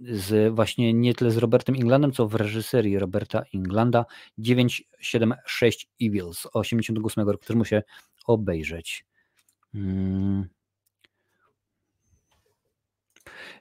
z 0.00 0.54
właśnie 0.54 0.92
nie 0.92 1.14
tyle 1.14 1.30
z 1.30 1.36
Robertem 1.36 1.74
Englandem, 1.74 2.12
co 2.12 2.28
w 2.28 2.34
reżyserii 2.34 2.98
Roberta 2.98 3.42
Englanda 3.54 4.04
976 4.38 5.88
Evils 6.02 6.46
88 6.52 7.28
roku, 7.28 7.44
który 7.44 7.58
muszę 7.58 7.82
obejrzeć. 8.26 9.04
Hmm. 9.72 10.48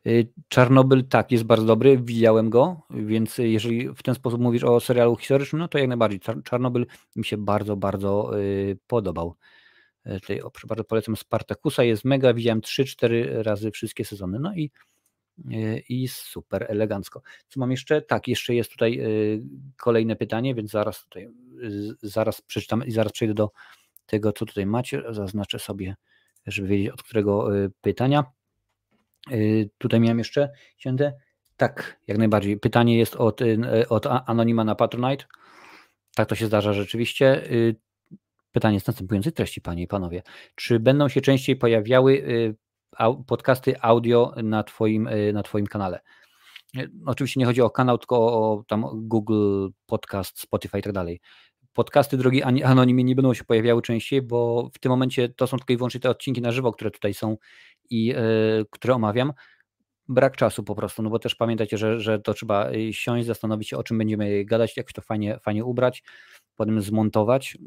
Y, 0.07 0.27
Czarnobyl 0.47 1.07
tak, 1.07 1.31
jest 1.31 1.43
bardzo 1.43 1.65
dobry, 1.65 1.97
widziałem 1.97 2.49
go, 2.49 2.81
więc 2.89 3.37
jeżeli 3.37 3.89
w 3.89 4.03
ten 4.03 4.15
sposób 4.15 4.41
mówisz 4.41 4.63
o 4.63 4.79
serialu 4.79 5.15
historycznym, 5.15 5.59
no 5.59 5.67
to 5.67 5.77
jak 5.77 5.87
najbardziej. 5.87 6.19
Czarnobyl 6.43 6.85
mi 7.15 7.25
się 7.25 7.37
bardzo, 7.37 7.75
bardzo 7.75 8.39
y, 8.39 8.77
podobał. 8.87 9.35
Y, 10.07 10.19
tutaj 10.19 10.41
o, 10.41 10.51
bardzo 10.67 10.83
polecam 10.83 11.15
Spartakusa, 11.15 11.83
jest 11.83 12.05
mega, 12.05 12.33
widziałem 12.33 12.61
3-4 12.61 13.41
razy 13.41 13.71
wszystkie 13.71 14.05
sezony. 14.05 14.39
No 14.39 14.55
i 14.55 14.71
i 15.89 16.07
super 16.07 16.65
elegancko. 16.69 17.21
Co 17.47 17.59
mam 17.59 17.71
jeszcze? 17.71 18.01
Tak, 18.01 18.27
jeszcze 18.27 18.55
jest 18.55 18.71
tutaj 18.71 18.99
e, 18.99 19.07
kolejne 19.77 20.15
pytanie, 20.15 20.55
więc 20.55 20.71
zaraz 20.71 21.03
tutaj 21.03 21.29
zaraz 22.01 22.41
przeczytam 22.41 22.85
i 22.85 22.91
zaraz 22.91 23.11
przejdę 23.11 23.33
do 23.33 23.51
tego, 24.05 24.31
co 24.31 24.45
tutaj 24.45 24.65
macie. 24.65 25.03
Zaznaczę 25.09 25.59
sobie, 25.59 25.95
żeby 26.45 26.67
wiedzieć 26.67 26.89
od 26.89 27.03
którego 27.03 27.57
e, 27.57 27.69
pytania. 27.81 28.23
Tutaj 29.77 29.99
miałem 29.99 30.17
jeszcze 30.17 30.49
cięte. 30.77 31.13
Tak, 31.57 31.99
jak 32.07 32.17
najbardziej. 32.17 32.59
Pytanie 32.59 32.97
jest 32.97 33.15
od, 33.15 33.41
od 33.89 34.05
Anonima 34.07 34.63
na 34.63 34.75
Patronite. 34.75 35.25
Tak 36.15 36.29
to 36.29 36.35
się 36.35 36.45
zdarza 36.45 36.73
rzeczywiście. 36.73 37.43
Pytanie 38.51 38.73
jest 38.73 38.87
następującej 38.87 39.33
treści, 39.33 39.61
panie 39.61 39.83
i 39.83 39.87
panowie. 39.87 40.23
Czy 40.55 40.79
będą 40.79 41.09
się 41.09 41.21
częściej 41.21 41.55
pojawiały 41.55 42.23
podcasty 43.27 43.81
audio 43.81 44.33
na 44.43 44.63
twoim, 44.63 45.09
na 45.33 45.43
twoim 45.43 45.67
kanale? 45.67 45.99
Oczywiście 47.05 47.39
nie 47.39 47.45
chodzi 47.45 47.61
o 47.61 47.69
kanał, 47.69 47.97
tylko 47.97 48.17
o 48.17 48.63
tam 48.67 48.85
Google 48.93 49.67
Podcast, 49.85 50.39
Spotify 50.39 50.79
i 50.79 50.81
tak 50.81 50.93
dalej. 50.93 51.21
Podcasty 51.73 52.17
drogi 52.17 52.43
anonimie 52.43 53.03
nie 53.03 53.15
będą 53.15 53.33
się 53.33 53.43
pojawiały 53.43 53.81
częściej, 53.81 54.21
bo 54.21 54.69
w 54.73 54.79
tym 54.79 54.89
momencie 54.89 55.29
to 55.29 55.47
są 55.47 55.57
tylko 55.57 55.73
i 55.73 55.77
wyłącznie 55.77 55.99
te 55.99 56.09
odcinki 56.09 56.41
na 56.41 56.51
żywo, 56.51 56.71
które 56.71 56.91
tutaj 56.91 57.13
są 57.13 57.37
i 57.89 58.05
yy, 58.05 58.15
które 58.71 58.95
omawiam. 58.95 59.33
Brak 60.07 60.37
czasu 60.37 60.63
po 60.63 60.75
prostu, 60.75 61.03
no 61.03 61.09
bo 61.09 61.19
też 61.19 61.35
pamiętajcie, 61.35 61.77
że, 61.77 61.99
że 61.99 62.19
to 62.19 62.33
trzeba 62.33 62.71
y, 62.71 62.93
siąść, 62.93 63.27
zastanowić 63.27 63.69
się, 63.69 63.77
o 63.77 63.83
czym 63.83 63.97
będziemy 63.97 64.45
gadać, 64.45 64.77
jakoś 64.77 64.93
to 64.93 65.01
fajnie, 65.01 65.39
fajnie 65.39 65.65
ubrać, 65.65 66.03
potem 66.55 66.81
zmontować. 66.81 67.57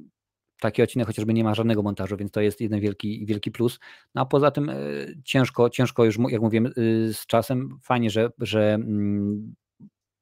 Taki 0.60 0.82
odcinek 0.82 1.06
chociażby 1.06 1.34
nie 1.34 1.44
ma 1.44 1.54
żadnego 1.54 1.82
montażu, 1.82 2.16
więc 2.16 2.32
to 2.32 2.40
jest 2.40 2.60
jeden 2.60 2.80
wielki, 2.80 3.26
wielki 3.26 3.50
plus. 3.50 3.78
No 4.14 4.22
a 4.22 4.24
poza 4.24 4.50
tym 4.50 4.68
y, 4.68 5.20
ciężko, 5.24 5.70
ciężko 5.70 6.04
już, 6.04 6.18
jak 6.28 6.42
mówiłem, 6.42 6.66
y, 6.66 7.14
z 7.14 7.26
czasem. 7.26 7.78
Fajnie, 7.82 8.10
że, 8.10 8.30
że 8.38 8.74
mm, 8.74 9.54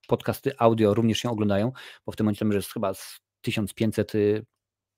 podcasty 0.08 0.52
audio 0.58 0.94
również 0.94 1.18
się 1.18 1.30
oglądają, 1.30 1.72
bo 2.06 2.12
w 2.12 2.16
tym 2.16 2.24
momencie 2.24 2.46
jest 2.52 2.72
chyba 2.72 2.92
1500 3.40 4.12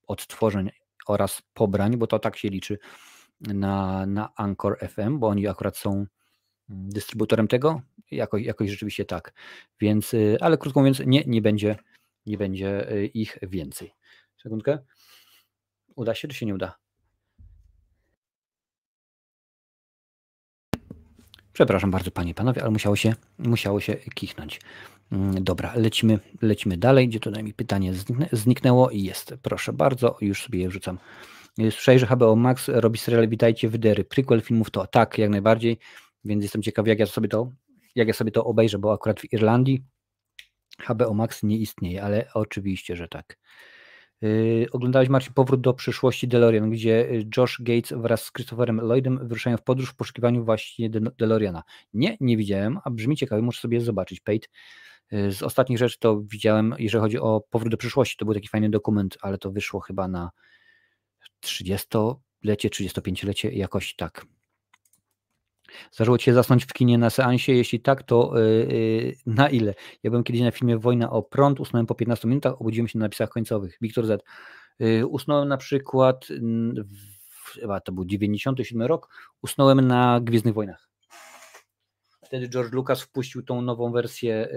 odtworzeń 0.06 0.70
oraz 1.06 1.42
pobrań, 1.54 1.96
bo 1.96 2.06
to 2.06 2.18
tak 2.18 2.36
się 2.36 2.48
liczy 2.48 2.78
na, 3.40 4.06
na 4.06 4.34
Anchor 4.36 4.78
FM, 4.88 5.18
bo 5.18 5.28
oni 5.28 5.46
akurat 5.46 5.76
są 5.76 5.90
mm, 5.90 6.08
dystrybutorem 6.68 7.48
tego, 7.48 7.80
jakoś, 8.10 8.42
jakoś 8.42 8.70
rzeczywiście 8.70 9.04
tak. 9.04 9.32
Więc, 9.80 10.14
y, 10.14 10.36
ale 10.40 10.58
krótko 10.58 10.80
mówiąc, 10.80 11.02
nie, 11.06 11.24
nie 11.26 11.42
będzie, 11.42 11.76
nie 12.26 12.38
będzie 12.38 12.92
y, 12.92 13.06
ich 13.06 13.38
więcej. 13.42 13.92
Sekundkę. 14.42 14.78
Uda 15.98 16.14
się, 16.14 16.28
czy 16.28 16.36
się 16.36 16.46
nie 16.46 16.54
uda? 16.54 16.78
Przepraszam 21.52 21.90
bardzo, 21.90 22.10
panie 22.10 22.30
i 22.30 22.34
panowie, 22.34 22.62
ale 22.62 22.70
musiało 22.70 22.96
się, 22.96 23.14
musiało 23.38 23.80
się 23.80 23.96
kichnąć. 23.96 24.60
Mm, 25.12 25.44
dobra, 25.44 25.72
lecimy, 25.76 26.18
lecimy 26.42 26.76
dalej. 26.76 27.08
Gdzie 27.08 27.20
tutaj 27.20 27.44
mi 27.44 27.54
pytanie 27.54 27.92
zniknęło 28.32 28.90
i 28.90 29.02
jest. 29.02 29.34
Proszę 29.42 29.72
bardzo, 29.72 30.16
już 30.20 30.42
sobie 30.42 30.58
je 30.60 30.68
wrzucam. 30.68 30.98
Słyszałeś, 31.56 32.00
że 32.00 32.06
HBO 32.06 32.36
Max 32.36 32.68
robi 32.68 32.98
serial 32.98 33.28
Witajcie 33.28 33.68
w 33.68 33.78
Dery. 33.78 34.04
Prequel 34.04 34.40
filmów 34.40 34.70
to 34.70 34.86
tak, 34.86 35.18
jak 35.18 35.30
najbardziej, 35.30 35.78
więc 36.24 36.42
jestem 36.42 36.62
ciekawy, 36.62 36.88
jak 36.88 36.98
ja 36.98 37.06
sobie 37.06 37.28
to, 37.28 37.52
jak 37.94 38.08
ja 38.08 38.14
sobie 38.14 38.30
to 38.30 38.44
obejrzę, 38.44 38.78
bo 38.78 38.92
akurat 38.92 39.20
w 39.20 39.32
Irlandii 39.32 39.84
HBO 40.88 41.14
Max 41.14 41.42
nie 41.42 41.58
istnieje, 41.58 42.02
ale 42.02 42.28
oczywiście, 42.34 42.96
że 42.96 43.08
tak. 43.08 43.38
Yy, 44.22 44.66
oglądałeś 44.72 45.08
Marcin 45.08 45.32
Powrót 45.32 45.60
do 45.60 45.74
przyszłości 45.74 46.28
DeLorean, 46.28 46.70
gdzie 46.70 47.08
Josh 47.36 47.62
Gates 47.62 47.92
wraz 47.98 48.24
z 48.24 48.32
Christopherem 48.32 48.80
Lloydem 48.80 49.28
wyruszają 49.28 49.56
w 49.56 49.62
podróż 49.62 49.90
w 49.90 49.94
poszukiwaniu 49.94 50.44
właśnie 50.44 50.90
DeLoreana. 50.90 51.62
Nie, 51.94 52.16
nie 52.20 52.36
widziałem, 52.36 52.78
a 52.84 52.90
brzmi 52.90 53.16
ciekawie, 53.16 53.42
muszę 53.42 53.60
sobie 53.60 53.80
zobaczyć. 53.80 54.20
Pate. 54.20 54.46
Yy, 55.10 55.32
z 55.32 55.42
ostatnich 55.42 55.78
rzeczy 55.78 55.98
to 55.98 56.20
widziałem, 56.20 56.74
jeżeli 56.78 57.02
chodzi 57.02 57.18
o 57.18 57.40
Powrót 57.50 57.70
do 57.70 57.76
przyszłości, 57.76 58.16
to 58.16 58.24
był 58.24 58.34
taki 58.34 58.48
fajny 58.48 58.70
dokument, 58.70 59.18
ale 59.20 59.38
to 59.38 59.50
wyszło 59.50 59.80
chyba 59.80 60.08
na 60.08 60.30
30-lecie, 61.44 62.68
35-lecie, 62.68 63.50
jakoś 63.50 63.94
tak. 63.94 64.26
Zdarzyło 65.92 66.18
Ci 66.18 66.24
się 66.24 66.34
zasnąć 66.34 66.64
w 66.64 66.72
kinie 66.72 66.98
na 66.98 67.10
seansie? 67.10 67.52
Jeśli 67.52 67.80
tak, 67.80 68.02
to 68.02 68.32
yy, 68.38 69.14
na 69.26 69.48
ile? 69.48 69.74
Ja 70.02 70.10
byłem 70.10 70.24
kiedyś 70.24 70.42
na 70.42 70.50
filmie 70.50 70.78
Wojna 70.78 71.10
o 71.10 71.22
prąd, 71.22 71.60
usnąłem 71.60 71.86
po 71.86 71.94
15 71.94 72.28
minutach, 72.28 72.60
obudziłem 72.60 72.88
się 72.88 72.98
na 72.98 73.04
napisach 73.04 73.28
końcowych. 73.28 73.78
Wiktor 73.80 74.06
Z. 74.06 74.24
Yy, 74.78 75.06
usnąłem 75.06 75.48
na 75.48 75.56
przykład, 75.56 76.26
w, 77.44 77.60
chyba 77.60 77.80
to 77.80 77.92
był 77.92 78.04
97 78.04 78.82
rok, 78.82 79.08
usnąłem 79.42 79.80
na 79.80 80.20
Gwiezdnych 80.20 80.54
Wojnach. 80.54 80.88
Wtedy 82.24 82.48
George 82.48 82.72
Lucas 82.72 83.02
wpuścił 83.02 83.42
tą 83.42 83.62
nową 83.62 83.92
wersję 83.92 84.48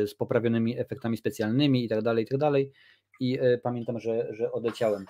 yy, 0.00 0.06
z 0.06 0.14
poprawionymi 0.14 0.78
efektami 0.78 1.16
specjalnymi 1.16 1.84
i 1.84 1.88
tak 1.88 2.02
dalej, 2.02 2.24
i 2.24 2.28
tak 2.28 2.38
dalej. 2.38 2.72
I 3.20 3.38
pamiętam, 3.62 4.00
że, 4.00 4.34
że 4.34 4.52
odleciałem. 4.52 5.04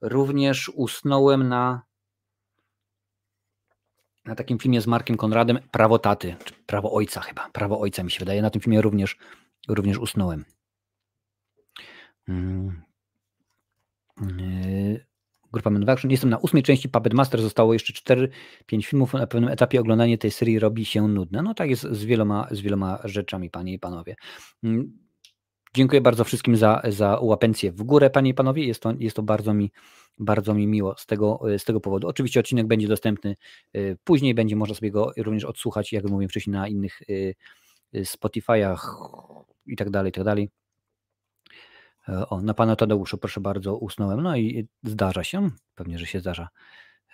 Również 0.00 0.68
usnąłem 0.68 1.48
na, 1.48 1.82
na 4.26 4.34
takim 4.34 4.58
filmie 4.58 4.80
z 4.80 4.86
Markiem 4.86 5.16
Konradem 5.16 5.58
Prawo 5.70 5.98
taty, 5.98 6.36
czy 6.44 6.54
Prawo 6.66 6.92
ojca 6.92 7.20
chyba. 7.20 7.50
Prawo 7.50 7.80
ojca 7.80 8.02
mi 8.02 8.10
się 8.10 8.18
wydaje. 8.18 8.42
Na 8.42 8.50
tym 8.50 8.62
filmie 8.62 8.82
również, 8.82 9.16
również 9.68 9.98
usnąłem. 9.98 10.44
Yy, 14.20 15.06
grupa 15.52 15.70
Men 15.70 15.90
Action. 15.90 16.10
Jestem 16.10 16.30
na 16.30 16.38
ósmej 16.38 16.62
części 16.62 16.88
Puppet 16.88 17.14
Master. 17.14 17.42
Zostało 17.42 17.72
jeszcze 17.72 17.92
4-5 17.92 18.28
filmów. 18.84 19.14
Na 19.14 19.26
pewnym 19.26 19.50
etapie 19.50 19.80
oglądanie 19.80 20.18
tej 20.18 20.30
serii 20.30 20.58
robi 20.58 20.84
się 20.84 21.08
nudne. 21.08 21.42
No 21.42 21.54
tak 21.54 21.70
jest 21.70 21.82
z 21.82 22.04
wieloma, 22.04 22.48
z 22.50 22.60
wieloma 22.60 22.98
rzeczami, 23.04 23.50
panie 23.50 23.72
i 23.72 23.78
panowie. 23.78 24.16
Hmm. 24.60 25.05
Dziękuję 25.76 26.00
bardzo 26.00 26.24
wszystkim 26.24 26.56
za, 26.56 26.82
za 26.88 27.18
łapencję 27.20 27.72
w 27.72 27.82
górę, 27.82 28.10
panie 28.10 28.30
i 28.30 28.34
panowie. 28.34 28.64
Jest 28.64 28.82
to, 28.82 28.92
jest 28.98 29.16
to 29.16 29.22
bardzo, 29.22 29.54
mi, 29.54 29.72
bardzo 30.18 30.54
mi 30.54 30.66
miło 30.66 30.94
z 30.98 31.06
tego, 31.06 31.40
z 31.58 31.64
tego 31.64 31.80
powodu. 31.80 32.08
Oczywiście 32.08 32.40
odcinek 32.40 32.66
będzie 32.66 32.88
dostępny 32.88 33.36
y, 33.76 33.96
później, 34.04 34.34
będzie 34.34 34.56
można 34.56 34.74
sobie 34.74 34.90
go 34.90 35.12
również 35.16 35.44
odsłuchać, 35.44 35.92
jak 35.92 36.04
mówiłem 36.04 36.28
wcześniej, 36.28 36.52
na 36.52 36.68
innych 36.68 37.02
y, 37.02 37.34
y, 37.94 38.02
Spotify'ach 38.02 38.76
i 39.66 39.76
tak 39.76 39.90
dalej, 39.90 40.10
i 40.10 40.12
tak 40.12 40.24
dalej. 40.24 40.50
E, 42.08 42.28
o, 42.28 42.42
na 42.42 42.54
pana 42.54 42.76
Tadeuszu, 42.76 43.18
proszę 43.18 43.40
bardzo, 43.40 43.76
usnąłem. 43.76 44.22
No 44.22 44.36
i 44.36 44.68
zdarza 44.82 45.24
się, 45.24 45.50
pewnie, 45.74 45.98
że 45.98 46.06
się 46.06 46.20
zdarza. 46.20 46.48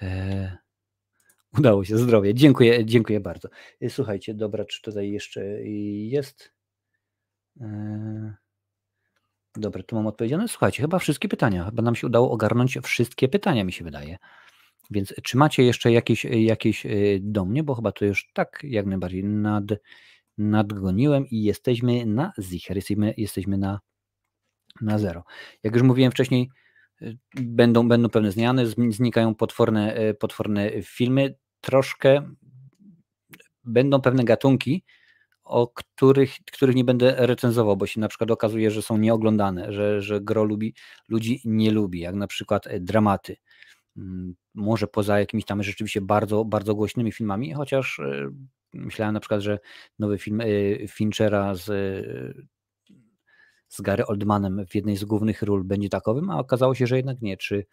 E, 0.02 0.58
udało 1.58 1.84
się, 1.84 1.98
zdrowie. 1.98 2.34
Dziękuję, 2.34 2.86
dziękuję 2.86 3.20
bardzo. 3.20 3.48
Słuchajcie, 3.88 4.34
dobra, 4.34 4.64
czy 4.64 4.82
tutaj 4.82 5.10
jeszcze 5.10 5.44
jest? 5.64 6.52
E, 7.60 8.41
Dobra, 9.56 9.82
tu 9.82 9.96
mam 9.96 10.06
odpowiedziane. 10.06 10.48
Słuchajcie, 10.48 10.82
chyba 10.82 10.98
wszystkie 10.98 11.28
pytania. 11.28 11.64
Chyba 11.64 11.82
nam 11.82 11.94
się 11.94 12.06
udało 12.06 12.30
ogarnąć 12.30 12.78
wszystkie 12.82 13.28
pytania, 13.28 13.64
mi 13.64 13.72
się 13.72 13.84
wydaje. 13.84 14.18
Więc 14.90 15.14
czy 15.22 15.36
macie 15.36 15.62
jeszcze 15.62 15.92
jakieś, 15.92 16.24
jakieś 16.24 16.86
y, 16.86 17.20
do 17.22 17.44
mnie, 17.44 17.62
bo 17.62 17.74
chyba 17.74 17.92
to 17.92 18.04
już 18.04 18.30
tak 18.32 18.60
jak 18.62 18.86
najbardziej 18.86 19.24
nad, 19.24 19.64
nadgoniłem 20.38 21.26
i 21.26 21.42
jesteśmy 21.42 22.06
na 22.06 22.32
zicher, 22.40 22.76
jesteśmy, 22.76 23.14
jesteśmy 23.16 23.58
na, 23.58 23.80
na 24.80 24.98
zero. 24.98 25.24
Jak 25.62 25.74
już 25.74 25.82
mówiłem 25.82 26.12
wcześniej, 26.12 26.50
y, 27.02 27.18
będą, 27.34 27.88
będą 27.88 28.08
pewne 28.08 28.32
zmiany, 28.32 28.66
znikają 28.90 29.34
potworne, 29.34 30.14
potworne 30.14 30.70
filmy, 30.82 31.34
troszkę 31.60 32.34
będą 33.64 34.00
pewne 34.00 34.24
gatunki, 34.24 34.84
o 35.52 35.68
których, 35.68 36.34
których 36.52 36.76
nie 36.76 36.84
będę 36.84 37.14
recenzował, 37.18 37.76
bo 37.76 37.86
się 37.86 38.00
na 38.00 38.08
przykład 38.08 38.30
okazuje, 38.30 38.70
że 38.70 38.82
są 38.82 38.96
nieoglądane, 38.96 39.72
że, 39.72 40.02
że 40.02 40.20
gro 40.20 40.44
lubi, 40.44 40.74
ludzi 41.08 41.40
nie 41.44 41.70
lubi, 41.70 42.00
jak 42.00 42.14
na 42.14 42.26
przykład 42.26 42.66
e, 42.66 42.80
dramaty. 42.80 43.36
Mm, 43.96 44.34
może 44.54 44.86
poza 44.86 45.20
jakimiś 45.20 45.44
tam 45.44 45.62
rzeczywiście 45.62 46.00
bardzo, 46.00 46.44
bardzo 46.44 46.74
głośnymi 46.74 47.12
filmami, 47.12 47.52
chociaż 47.52 47.98
e, 47.98 48.30
myślałem 48.74 49.14
na 49.14 49.20
przykład, 49.20 49.40
że 49.40 49.58
nowy 49.98 50.18
film 50.18 50.40
e, 50.40 50.46
Finchera 50.88 51.54
z, 51.54 51.66
z 53.68 53.80
Gary 53.80 54.06
Oldmanem 54.06 54.66
w 54.66 54.74
jednej 54.74 54.96
z 54.96 55.04
głównych 55.04 55.42
ról 55.42 55.64
będzie 55.64 55.88
takowym, 55.88 56.30
a 56.30 56.38
okazało 56.38 56.74
się, 56.74 56.86
że 56.86 56.96
jednak 56.96 57.22
nie. 57.22 57.36
Czy, 57.36 57.66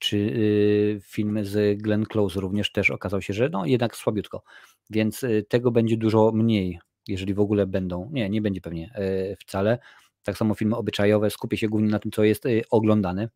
czy 0.00 1.00
film 1.04 1.44
z 1.44 1.82
Glenn 1.82 2.06
Close 2.06 2.40
również 2.40 2.72
też 2.72 2.90
okazał 2.90 3.22
się, 3.22 3.34
że 3.34 3.48
no 3.48 3.66
jednak 3.66 3.96
słabiutko, 3.96 4.42
więc 4.90 5.24
tego 5.48 5.70
będzie 5.70 5.96
dużo 5.96 6.32
mniej 6.34 6.78
jeżeli 7.08 7.34
w 7.34 7.40
ogóle 7.40 7.66
będą. 7.66 8.10
Nie, 8.12 8.30
nie 8.30 8.42
będzie 8.42 8.60
pewnie 8.60 8.92
e, 8.94 9.36
wcale. 9.36 9.78
Tak 10.22 10.36
samo 10.36 10.54
filmy 10.54 10.76
obyczajowe, 10.76 11.30
skupię 11.30 11.56
się 11.56 11.68
głównie 11.68 11.90
na 11.90 11.98
tym, 11.98 12.12
co 12.12 12.24
jest 12.24 12.46
e, 12.46 12.50
oglądane. 12.70 13.28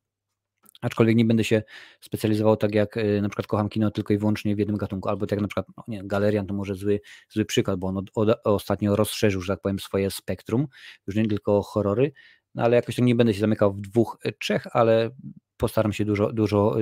Aczkolwiek 0.82 1.16
nie 1.16 1.24
będę 1.24 1.44
się 1.44 1.62
specjalizował 2.00 2.56
tak 2.56 2.74
jak 2.74 2.96
e, 2.96 3.20
na 3.20 3.28
przykład 3.28 3.46
kocham 3.46 3.68
kino 3.68 3.90
tylko 3.90 4.14
i 4.14 4.18
wyłącznie 4.18 4.56
w 4.56 4.58
jednym 4.58 4.76
gatunku, 4.76 5.08
albo 5.08 5.26
tak 5.26 5.36
jak 5.36 5.42
na 5.42 5.48
przykład, 5.48 5.66
no 5.76 5.84
nie, 5.88 6.04
Galerian 6.04 6.46
to 6.46 6.54
może 6.54 6.74
zły, 6.74 7.00
zły 7.28 7.44
przykład, 7.44 7.78
bo 7.78 7.86
on 7.86 7.96
od, 7.96 8.10
od, 8.14 8.40
ostatnio 8.44 8.96
rozszerzył, 8.96 9.40
że 9.40 9.52
tak 9.52 9.60
powiem, 9.60 9.78
swoje 9.78 10.10
spektrum, 10.10 10.66
już 11.06 11.16
nie 11.16 11.28
tylko 11.28 11.62
horrory, 11.62 12.12
no 12.54 12.62
ale 12.62 12.76
jakoś 12.76 12.96
tak 12.96 13.04
nie 13.04 13.14
będę 13.14 13.34
się 13.34 13.40
zamykał 13.40 13.72
w 13.72 13.80
dwóch, 13.80 14.18
trzech, 14.40 14.66
ale 14.72 15.10
postaram 15.56 15.92
się 15.92 16.04
dużo, 16.04 16.32
dużo, 16.32 16.76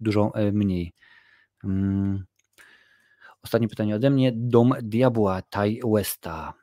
dużo 0.00 0.32
mniej. 0.52 0.92
Hmm. 1.62 2.29
Ostatnie 3.42 3.68
pytanie 3.68 3.96
ode 3.96 4.10
mnie. 4.10 4.32
Dom 4.34 4.74
Diabła 4.82 5.42
Tai 5.42 5.80
Westa. 5.94 6.54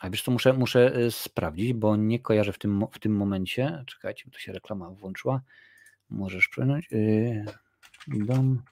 A 0.00 0.10
wiesz 0.10 0.22
co, 0.22 0.30
muszę, 0.30 0.52
muszę 0.52 0.98
y, 0.98 1.10
sprawdzić, 1.10 1.72
bo 1.72 1.96
nie 1.96 2.20
kojarzę 2.20 2.52
w 2.52 2.58
tym, 2.58 2.84
w 2.92 2.98
tym 2.98 3.16
momencie. 3.16 3.84
Czekajcie, 3.86 4.30
tu 4.30 4.38
się 4.38 4.52
reklama 4.52 4.90
włączyła. 4.90 5.40
Możesz 6.10 6.48
przynąć. 6.48 6.88
Yy, 6.90 7.44
dom 8.08 8.62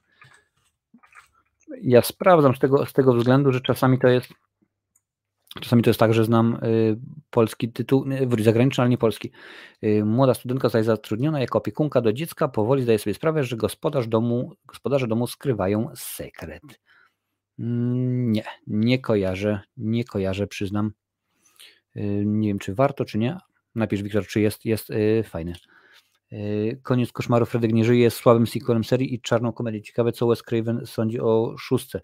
Ja 1.83 2.03
sprawdzam 2.03 2.57
z 2.57 2.59
tego, 2.59 2.87
z 2.87 2.93
tego 2.93 3.15
względu, 3.15 3.53
że 3.53 3.61
czasami 3.61 3.99
to 3.99 4.09
jest 4.09 4.29
Czasami 5.61 5.83
to 5.83 5.91
jest 5.91 6.01
tak, 6.01 6.15
że 6.15 6.25
znam 6.25 6.59
y, 6.65 6.99
polski 7.31 7.73
tytuł, 7.73 8.07
y, 8.39 8.43
zagraniczny, 8.43 8.83
ale 8.83 8.91
nie 8.91 8.99
polski. 8.99 9.31
Y, 9.85 10.05
młoda 10.05 10.35
studentka 10.35 10.69
zostaje 10.69 10.85
zatrudniona 10.85 11.41
jako 11.41 11.59
opiekunka 11.59 12.01
do 12.01 12.13
dziecka, 12.13 12.49
powoli 12.49 12.83
zdaje 12.83 12.99
sobie 12.99 13.15
sprawę, 13.15 13.45
że 13.45 13.57
gospodarz 13.57 14.09
domu, 14.09 14.53
gospodarze 14.67 15.07
domu 15.07 15.27
skrywają 15.27 15.91
sekret. 15.95 16.63
Mm, 17.59 18.33
nie, 18.33 18.45
nie 18.67 18.99
kojarzę, 18.99 19.61
nie 19.77 20.05
kojarzę, 20.05 20.47
przyznam. 20.47 20.93
Nie 22.25 22.49
wiem, 22.49 22.59
czy 22.59 22.75
warto, 22.75 23.05
czy 23.05 23.19
nie. 23.19 23.37
Napisz, 23.75 24.03
Wiktor, 24.03 24.27
czy 24.27 24.41
jest, 24.41 24.65
jest 24.65 24.93
fajny. 25.25 25.53
Koniec 26.83 27.13
koszmaru 27.13 27.47
Fredek 27.47 27.73
nie 27.73 27.85
żyje 27.85 28.03
jest 28.03 28.17
słabym 28.17 28.47
sequelem 28.47 28.85
serii 28.85 29.15
i 29.15 29.21
czarną 29.21 29.53
komedię. 29.53 29.83
Ciekawe, 29.83 30.13
co 30.13 30.27
Wes 30.27 30.43
Craven 30.43 30.87
sądzi 30.87 31.21
o 31.21 31.55
szóstce 31.59 32.01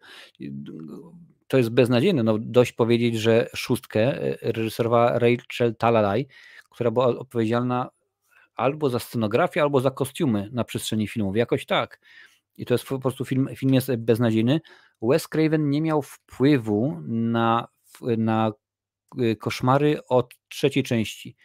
to 1.52 1.58
jest 1.58 1.70
beznadziejne. 1.70 2.22
No, 2.22 2.38
dość 2.38 2.72
powiedzieć, 2.72 3.16
że 3.16 3.48
szóstkę 3.56 4.00
e, 4.00 4.52
reżyserowała 4.52 5.18
Rachel 5.18 5.74
Talalay, 5.78 6.26
która 6.70 6.90
była 6.90 7.06
odpowiedzialna 7.06 7.90
albo 8.54 8.90
za 8.90 8.98
scenografię, 8.98 9.62
albo 9.62 9.80
za 9.80 9.90
kostiumy 9.90 10.48
na 10.52 10.64
przestrzeni 10.64 11.08
filmów. 11.08 11.36
Jakoś 11.36 11.66
tak. 11.66 12.00
I 12.56 12.66
to 12.66 12.74
jest 12.74 12.84
po 12.84 12.98
prostu 12.98 13.24
film, 13.24 13.48
film 13.56 13.74
jest 13.74 13.96
beznadziejny. 13.96 14.60
Wes 15.02 15.28
Craven 15.28 15.70
nie 15.70 15.82
miał 15.82 16.02
wpływu 16.02 17.02
na, 17.06 17.68
na 18.18 18.52
e, 19.18 19.36
koszmary 19.36 20.00
od 20.08 20.34
trzeciej 20.48 20.82
części. 20.82 21.36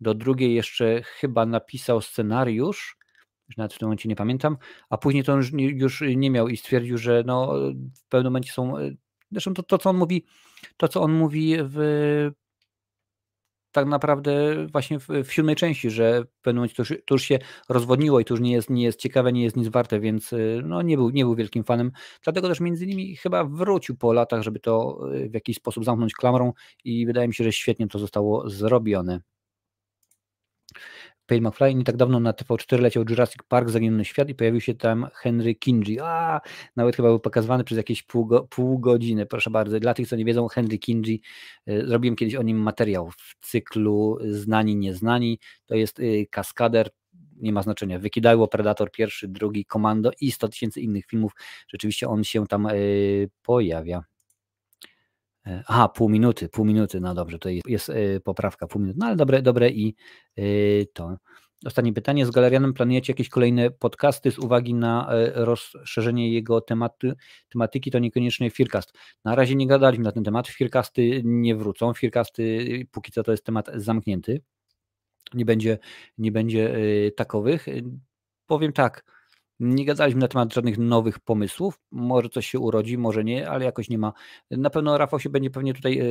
Do 0.00 0.14
drugiej 0.14 0.54
jeszcze 0.54 1.02
chyba 1.02 1.46
napisał 1.46 2.00
scenariusz, 2.00 2.96
już 3.48 3.56
nawet 3.56 3.74
w 3.74 3.78
tym 3.78 3.86
momencie 3.86 4.08
nie 4.08 4.16
pamiętam, 4.16 4.56
a 4.90 4.98
później 4.98 5.24
to 5.24 5.36
już 5.36 5.52
już 5.52 6.02
nie 6.16 6.30
miał 6.30 6.48
i 6.48 6.56
stwierdził, 6.56 6.98
że 6.98 7.22
no, 7.26 7.52
w 8.04 8.08
pewnym 8.08 8.32
momencie 8.32 8.52
są 8.52 8.78
e, 8.78 8.90
Zresztą 9.30 9.54
to, 9.54 9.62
to, 9.62 9.78
co 9.78 9.90
on 9.90 9.96
mówi, 9.96 10.24
to, 10.76 10.88
co 10.88 11.02
on 11.02 11.12
mówi 11.12 11.56
w 11.60 11.76
tak 13.76 13.86
naprawdę 13.86 14.66
właśnie 14.72 14.98
w, 14.98 15.32
siódmej 15.32 15.56
części, 15.56 15.90
że 15.90 16.24
w 16.24 16.42
pewnym 16.42 16.56
momencie 16.56 16.74
to 16.76 16.82
już, 16.82 17.02
to 17.06 17.14
już, 17.14 17.22
się 17.22 17.38
rozwodniło 17.68 18.20
i 18.20 18.24
to 18.24 18.34
już 18.34 18.40
nie 18.40 18.52
jest, 18.52 18.70
nie 18.70 18.82
jest 18.82 19.00
ciekawe, 19.00 19.32
nie 19.32 19.42
jest 19.42 19.56
nic 19.56 19.68
warte, 19.68 20.00
więc 20.00 20.32
y, 20.32 20.62
no, 20.64 20.82
nie, 20.82 20.96
był, 20.96 21.10
nie 21.10 21.24
był 21.24 21.34
wielkim 21.34 21.64
fanem. 21.64 21.92
Dlatego 22.24 22.48
też 22.48 22.60
między 22.60 22.84
innymi 22.84 23.16
chyba 23.16 23.44
wrócił 23.44 23.96
po 23.96 24.12
latach, 24.12 24.42
żeby 24.42 24.60
to 24.60 25.00
y, 25.14 25.28
w 25.28 25.34
jakiś 25.34 25.56
sposób 25.56 25.84
zamknąć 25.84 26.12
klamrą 26.12 26.52
i 26.84 27.06
wydaje 27.06 27.28
mi 27.28 27.34
się, 27.34 27.44
że 27.44 27.52
świetnie 27.52 27.88
to 27.88 27.98
zostało 27.98 28.50
zrobione. 28.50 29.20
Pale 31.26 31.40
McFly. 31.40 31.74
Nie 31.74 31.84
tak 31.84 31.96
dawno 31.96 32.20
na 32.20 32.32
TV4 32.32 32.80
leciał 32.80 33.04
Jurassic 33.10 33.42
Park, 33.48 33.70
Zaginiony 33.70 34.04
Świat 34.04 34.28
i 34.28 34.34
pojawił 34.34 34.60
się 34.60 34.74
tam 34.74 35.06
Henry 35.14 35.54
Kingi. 35.54 36.00
A, 36.00 36.40
nawet 36.76 36.96
chyba 36.96 37.08
był 37.08 37.20
pokazywany 37.20 37.64
przez 37.64 37.76
jakieś 37.78 38.02
pół, 38.02 38.26
go, 38.26 38.42
pół 38.42 38.78
godziny, 38.78 39.26
proszę 39.26 39.50
bardzo. 39.50 39.80
Dla 39.80 39.94
tych, 39.94 40.08
co 40.08 40.16
nie 40.16 40.24
wiedzą, 40.24 40.48
Henry 40.48 40.78
Kingi, 40.78 41.22
y, 41.68 41.86
zrobiłem 41.86 42.16
kiedyś 42.16 42.34
o 42.34 42.42
nim 42.42 42.58
materiał 42.58 43.10
w 43.10 43.36
cyklu 43.40 44.18
Znani, 44.30 44.76
Nieznani. 44.76 45.38
To 45.66 45.74
jest 45.74 46.00
y, 46.00 46.26
kaskader, 46.30 46.90
nie 47.36 47.52
ma 47.52 47.62
znaczenia. 47.62 47.98
Wykidajło 47.98 48.48
Predator 48.48 48.90
pierwszy, 48.90 49.28
drugi, 49.28 49.64
Komando 49.64 50.10
i 50.20 50.32
100 50.32 50.48
tysięcy 50.48 50.80
innych 50.80 51.06
filmów. 51.06 51.32
Rzeczywiście 51.68 52.08
on 52.08 52.24
się 52.24 52.46
tam 52.46 52.66
y, 52.66 53.30
pojawia. 53.42 54.04
E, 55.46 55.62
aha, 55.66 55.88
pół 55.88 56.08
minuty, 56.08 56.48
pół 56.48 56.64
minuty, 56.64 57.00
no 57.00 57.14
dobrze, 57.14 57.38
to 57.38 57.48
jest, 57.48 57.68
jest 57.68 57.92
poprawka, 58.24 58.66
pół 58.66 58.82
minuty, 58.82 58.98
no 59.00 59.06
ale 59.06 59.16
dobre, 59.16 59.42
dobre 59.42 59.70
i 59.70 59.94
y, 60.38 60.86
to. 60.92 61.16
Ostatnie 61.64 61.92
pytanie. 61.92 62.26
Z 62.26 62.30
Galerianem 62.30 62.74
planujecie 62.74 63.12
jakieś 63.12 63.28
kolejne 63.28 63.70
podcasty 63.70 64.30
z 64.30 64.38
uwagi 64.38 64.74
na 64.74 65.08
e, 65.12 65.44
rozszerzenie 65.44 66.32
jego 66.32 66.60
tematy, 66.60 67.14
tematyki, 67.48 67.90
to 67.90 67.98
niekoniecznie 67.98 68.50
Fircast. 68.50 68.92
Na 69.24 69.34
razie 69.34 69.54
nie 69.54 69.66
gadaliśmy 69.66 70.04
na 70.04 70.12
ten 70.12 70.24
temat. 70.24 70.48
Fircasty 70.48 71.22
nie 71.24 71.56
wrócą. 71.56 71.94
Fircasty 71.94 72.66
póki 72.90 73.12
co 73.12 73.22
to 73.22 73.30
jest 73.30 73.44
temat 73.44 73.70
zamknięty. 73.74 74.42
Nie 75.34 75.44
będzie, 75.44 75.78
nie 76.18 76.32
będzie 76.32 76.74
takowych. 77.16 77.66
Powiem 78.46 78.72
tak, 78.72 79.04
nie 79.60 79.84
gadaliśmy 79.84 80.20
na 80.20 80.28
temat 80.28 80.54
żadnych 80.54 80.78
nowych 80.78 81.18
pomysłów. 81.18 81.80
Może 81.90 82.28
coś 82.28 82.46
się 82.46 82.58
urodzi, 82.58 82.98
może 82.98 83.24
nie, 83.24 83.50
ale 83.50 83.64
jakoś 83.64 83.88
nie 83.88 83.98
ma. 83.98 84.12
Na 84.50 84.70
pewno 84.70 84.98
Rafał 84.98 85.20
się 85.20 85.30
będzie 85.30 85.50
pewnie 85.50 85.74
tutaj 85.74 85.98
e, 85.98 86.04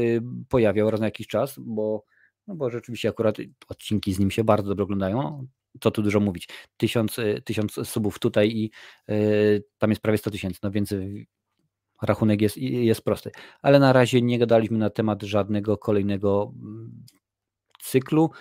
pojawiał 0.49 0.91
raz 0.91 0.99
na 0.99 1.07
jakiś 1.07 1.27
czas, 1.27 1.55
bo, 1.59 2.03
no 2.47 2.55
bo 2.55 2.69
rzeczywiście 2.69 3.09
akurat 3.09 3.37
odcinki 3.67 4.13
z 4.13 4.19
nim 4.19 4.31
się 4.31 4.43
bardzo 4.43 4.69
dobrze 4.69 4.83
oglądają. 4.83 5.47
Co 5.81 5.91
tu 5.91 6.01
dużo 6.01 6.19
mówić. 6.19 6.49
Tysiąc, 6.77 7.19
e, 7.19 7.41
tysiąc 7.41 7.73
subów 7.83 8.19
tutaj 8.19 8.49
i 8.49 8.71
y, 9.09 9.63
tam 9.77 9.89
jest 9.89 10.01
prawie 10.01 10.17
100 10.17 10.31
tysięcy, 10.31 10.59
no 10.63 10.71
więc 10.71 10.93
rachunek 12.01 12.41
jest, 12.41 12.57
jest 12.57 13.01
prosty. 13.01 13.31
Ale 13.61 13.79
na 13.79 13.93
razie 13.93 14.21
nie 14.21 14.39
gadaliśmy 14.39 14.77
na 14.77 14.89
temat 14.89 15.23
żadnego 15.23 15.77
kolejnego 15.77 16.53
mm, 16.55 17.05
cyklu. 17.81 18.31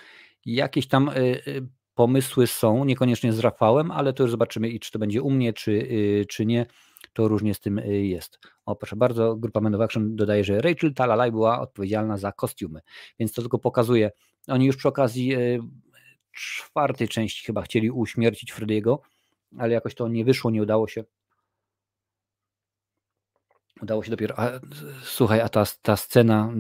Jakieś 0.47 0.89
tam 0.89 1.09
y, 1.09 1.69
pomysły 1.95 2.47
są, 2.47 2.85
niekoniecznie 2.85 3.33
z 3.33 3.39
Rafałem, 3.39 3.91
ale 3.91 4.13
to 4.13 4.23
już 4.23 4.31
zobaczymy 4.31 4.69
i 4.69 4.81
czy 4.81 4.91
to 4.91 4.99
będzie 4.99 5.23
u 5.23 5.31
mnie, 5.31 5.53
czy, 5.53 5.73
y, 5.73 6.27
czy 6.29 6.47
nie, 6.47 6.67
to 7.13 7.29
różnie 7.29 7.55
z 7.55 7.61
tym 7.61 7.79
y, 7.79 8.07
jest. 8.07 8.39
O 8.67 8.77
proszę 8.77 8.97
bardzo, 8.97 9.37
grupa 9.37 9.61
Action 9.85 10.17
dodaje, 10.17 10.45
że 10.45 10.61
Rachel 10.61 10.95
Talalay 10.95 11.31
była 11.31 11.61
odpowiedzialna 11.61 12.17
za 12.19 12.33
kostiumy, 12.33 12.81
więc 13.19 13.33
to 13.33 13.43
tylko 13.43 13.59
pokazuje, 13.59 14.11
oni 14.49 14.67
już 14.67 14.77
przy 14.77 14.89
okazji 14.89 15.35
y, 15.37 15.61
czwartej 16.33 17.09
części 17.09 17.47
chyba 17.47 17.63
chcieli 17.63 17.91
uśmiercić 17.91 18.53
Frediego, 18.53 19.01
ale 19.59 19.75
jakoś 19.75 19.95
to 19.95 20.09
nie 20.09 20.25
wyszło, 20.25 20.51
nie 20.51 20.63
udało 20.63 20.89
się. 20.89 21.05
Udało 23.83 24.03
się 24.03 24.11
dopiero. 24.11 24.39
A, 24.39 24.51
słuchaj, 25.03 25.41
a 25.41 25.49
ta, 25.49 25.65
ta 25.83 25.97
scena 25.97 26.53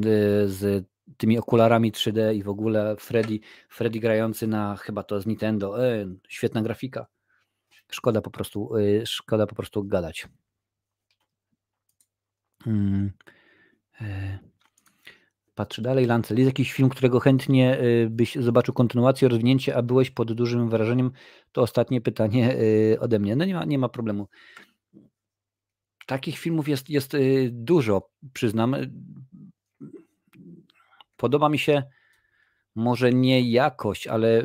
z 0.46 0.86
tymi 1.16 1.38
okularami 1.38 1.92
3D 1.92 2.34
i 2.34 2.42
w 2.42 2.48
ogóle 2.48 2.96
Freddy, 2.98 3.40
Freddy 3.68 4.00
grający 4.00 4.46
na 4.46 4.76
chyba 4.76 5.02
to 5.02 5.20
z 5.20 5.26
Nintendo. 5.26 5.86
E, 5.86 6.06
świetna 6.28 6.62
grafika. 6.62 7.06
Szkoda 7.90 8.20
po 8.20 8.30
prostu, 8.30 8.76
y, 8.76 9.02
szkoda 9.06 9.46
po 9.46 9.54
prostu 9.54 9.84
gadać. 9.84 10.28
Hmm. 12.64 13.12
E, 14.00 14.38
patrzę 15.54 15.82
dalej. 15.82 16.06
Lancel. 16.06 16.38
Jest 16.38 16.48
jakiś 16.48 16.72
film, 16.72 16.88
którego 16.88 17.20
chętnie 17.20 17.80
y, 17.80 18.08
byś 18.10 18.34
zobaczył 18.34 18.74
kontynuację, 18.74 19.28
rozwinięcie, 19.28 19.76
a 19.76 19.82
byłeś 19.82 20.10
pod 20.10 20.32
dużym 20.32 20.70
wrażeniem? 20.70 21.10
To 21.52 21.62
ostatnie 21.62 22.00
pytanie 22.00 22.56
y, 22.60 22.96
ode 23.00 23.18
mnie. 23.18 23.36
No 23.36 23.44
nie 23.44 23.54
ma, 23.54 23.64
nie 23.64 23.78
ma 23.78 23.88
problemu. 23.88 24.28
Takich 26.06 26.38
filmów 26.38 26.68
jest, 26.68 26.90
jest 26.90 27.16
dużo, 27.50 28.10
przyznam. 28.32 28.76
Podoba 31.24 31.48
mi 31.48 31.58
się 31.58 31.82
może 32.74 33.12
nie 33.12 33.50
jakość, 33.50 34.06
ale 34.06 34.42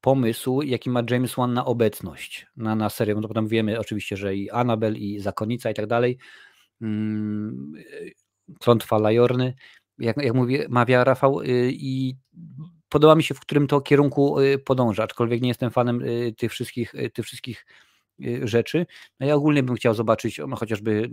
pomysł, 0.00 0.62
jaki 0.62 0.90
ma 0.90 1.02
James 1.10 1.34
Wan 1.34 1.54
na 1.54 1.64
obecność, 1.64 2.46
na, 2.56 2.74
na 2.74 2.90
serię. 2.90 3.14
No 3.14 3.28
potem 3.28 3.48
wiemy 3.48 3.78
oczywiście, 3.78 4.16
że 4.16 4.36
i 4.36 4.50
Annabel, 4.50 4.96
i 4.96 5.18
Zakonnica 5.20 5.70
i 5.70 5.74
tak 5.74 5.86
dalej. 5.86 6.18
Klątwa 8.60 8.98
Lajorny, 8.98 9.54
jak, 9.98 10.16
jak 10.16 10.34
mówi, 10.34 10.58
mawia 10.68 11.04
Rafał, 11.04 11.40
y, 11.40 11.70
i 11.72 12.16
podoba 12.88 13.14
mi 13.14 13.22
się, 13.22 13.34
w 13.34 13.40
którym 13.40 13.66
to 13.66 13.80
kierunku 13.80 14.40
y, 14.40 14.58
podąża, 14.58 15.02
aczkolwiek 15.02 15.42
nie 15.42 15.48
jestem 15.48 15.70
fanem 15.70 16.02
y, 16.02 16.34
tych 16.38 16.52
wszystkich, 16.52 16.94
tych 17.14 17.24
wszystkich 17.24 17.66
rzeczy. 18.42 18.86
No 19.20 19.26
ja 19.26 19.34
ogólnie 19.34 19.62
bym 19.62 19.76
chciał 19.76 19.94
zobaczyć 19.94 20.40
no, 20.48 20.56
chociażby 20.56 21.10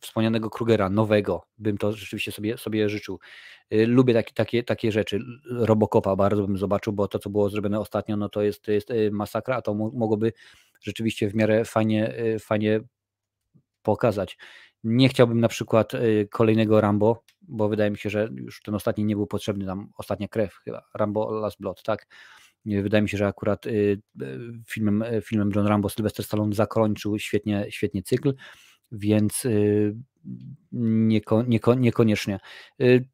wspomnianego 0.00 0.50
Krugera, 0.50 0.90
nowego, 0.90 1.42
bym 1.58 1.78
to 1.78 1.92
rzeczywiście 1.92 2.32
sobie, 2.32 2.58
sobie 2.58 2.88
życzył. 2.88 3.18
Y, 3.74 3.86
lubię 3.86 4.14
takie, 4.14 4.32
takie, 4.32 4.62
takie 4.62 4.92
rzeczy. 4.92 5.20
Robocopa 5.50 6.16
bardzo 6.16 6.46
bym 6.46 6.58
zobaczył, 6.58 6.92
bo 6.92 7.08
to, 7.08 7.18
co 7.18 7.30
było 7.30 7.50
zrobione 7.50 7.80
ostatnio, 7.80 8.16
no 8.16 8.28
to 8.28 8.42
jest, 8.42 8.68
jest 8.68 8.90
y, 8.90 9.10
masakra, 9.12 9.56
a 9.56 9.62
to 9.62 9.74
mogłoby 9.74 10.32
rzeczywiście 10.82 11.28
w 11.28 11.34
miarę 11.34 11.64
fajnie, 11.64 12.18
y, 12.18 12.38
fajnie 12.38 12.80
pokazać. 13.82 14.38
Nie 14.84 15.08
chciałbym 15.08 15.40
na 15.40 15.48
przykład 15.48 15.92
kolejnego 16.30 16.80
Rambo, 16.80 17.24
bo 17.42 17.68
wydaje 17.68 17.90
mi 17.90 17.98
się, 17.98 18.10
że 18.10 18.28
już 18.34 18.62
ten 18.62 18.74
ostatni 18.74 19.04
nie 19.04 19.16
był 19.16 19.26
potrzebny, 19.26 19.66
tam 19.66 19.90
ostatnia 19.96 20.28
krew 20.28 20.54
chyba, 20.64 20.82
Rambo 20.94 21.30
Last 21.30 21.60
Blood, 21.60 21.82
tak? 21.82 22.06
Wydaje 22.64 23.02
mi 23.02 23.08
się, 23.08 23.18
że 23.18 23.26
akurat 23.26 23.64
filmem, 24.66 25.04
filmem 25.22 25.50
John 25.54 25.66
Rambo 25.66 25.88
Sylvester 25.88 26.24
Stallone 26.24 26.54
zakończył 26.54 27.18
świetnie, 27.18 27.66
świetnie 27.70 28.02
cykl 28.02 28.34
więc 28.92 29.44
y, 29.44 29.96
nieko, 30.72 31.42
nieko, 31.42 31.74
niekoniecznie. 31.74 32.38
Y, 32.82 33.08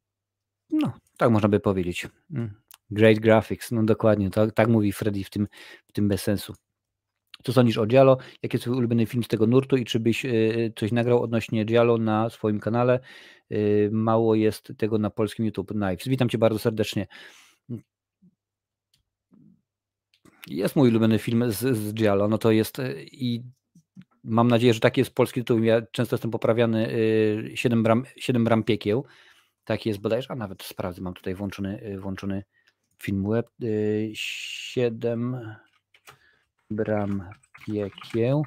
no, 0.70 0.92
tak 1.16 1.30
można 1.30 1.48
by 1.48 1.60
powiedzieć. 1.60 2.09
Mm, 2.30 2.55
great 2.90 3.18
graphics, 3.18 3.72
no 3.72 3.82
dokładnie, 3.82 4.30
tak, 4.30 4.52
tak 4.52 4.68
mówi 4.68 4.92
Freddy 4.92 5.24
w 5.24 5.30
tym, 5.30 5.48
w 5.86 5.92
tym 5.92 6.09
bez 6.09 6.22
sensu. 6.22 6.55
Co 7.44 7.52
sądzisz 7.52 7.78
o 7.78 7.86
Diallo? 7.86 8.18
Jaki 8.42 8.56
jest 8.56 8.64
twój 8.64 8.76
ulubiony 8.76 9.06
film 9.06 9.24
z 9.24 9.28
tego 9.28 9.46
nurtu 9.46 9.76
i 9.76 9.84
czy 9.84 10.01
byś 10.01 10.24
y, 10.24 10.72
coś 10.76 10.92
nagrał 10.92 11.22
odnośnie 11.22 11.64
Diallo 11.64 11.98
na 11.98 12.30
swoim 12.30 12.60
kanale? 12.60 13.01
Mało 13.90 14.34
jest 14.34 14.72
tego 14.76 14.98
na 14.98 15.10
polskim 15.10 15.46
YouTube 15.46 15.68
Knives. 15.68 16.09
Witam 16.09 16.28
cię 16.28 16.38
bardzo 16.38 16.59
serdecznie. 16.59 17.06
Jest 20.46 20.76
mój 20.76 20.88
ulubiony 20.88 21.18
film 21.18 21.52
z, 21.52 21.76
z 21.76 21.94
no 22.28 22.38
to 22.38 22.51
jest 22.51 22.82
i 23.12 23.42
mam 24.24 24.48
nadzieję, 24.48 24.74
że 24.74 24.80
taki 24.80 25.01
jest 25.01 25.14
polski 25.14 25.40
tytuł. 25.40 25.62
Ja 25.62 25.82
często 25.82 26.16
jestem 26.16 26.30
poprawiany 26.30 26.96
7 27.55 27.82
bram, 27.82 28.05
7 28.16 28.44
bram 28.44 28.64
piekieł. 28.64 29.05
Tak 29.64 29.86
jest 29.86 30.01
bodajże, 30.01 30.30
a 30.30 30.34
nawet 30.34 30.62
sprawdzę, 30.62 31.02
mam 31.02 31.14
tutaj 31.14 31.34
włączony, 31.34 31.98
włączony 32.01 32.44
film 33.02 33.30
web. 33.30 33.46
7 34.12 35.56
bram 36.70 37.30
piekieł. 37.66 38.44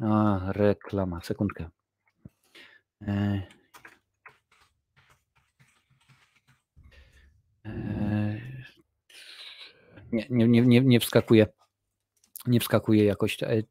A, 0.00 0.40
reklama, 0.52 1.20
sekundkę. 1.20 1.68
E, 3.02 3.42
e, 7.64 8.40
nie, 10.12 10.26
nie, 10.30 10.62
nie, 10.62 10.80
nie 10.80 11.00
wskakuje. 11.00 11.46
Nie 12.46 12.60
wskakuje 12.60 13.04
jakoś 13.04 13.42
e, 13.42 13.62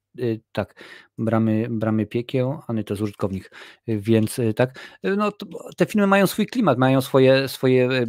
tak. 0.51 0.83
Bramy, 1.17 1.67
bramy 1.69 2.05
piekieł, 2.05 2.59
a 2.67 2.73
nie 2.73 2.83
to 2.83 2.93
jest 2.93 3.01
użytkownik. 3.03 3.51
Więc 3.87 4.39
tak. 4.55 4.97
No, 5.03 5.31
te 5.77 5.85
filmy 5.85 6.07
mają 6.07 6.27
swój 6.27 6.47
klimat, 6.47 6.77
mają 6.77 7.01
swoje, 7.01 7.47
swoje 7.47 8.05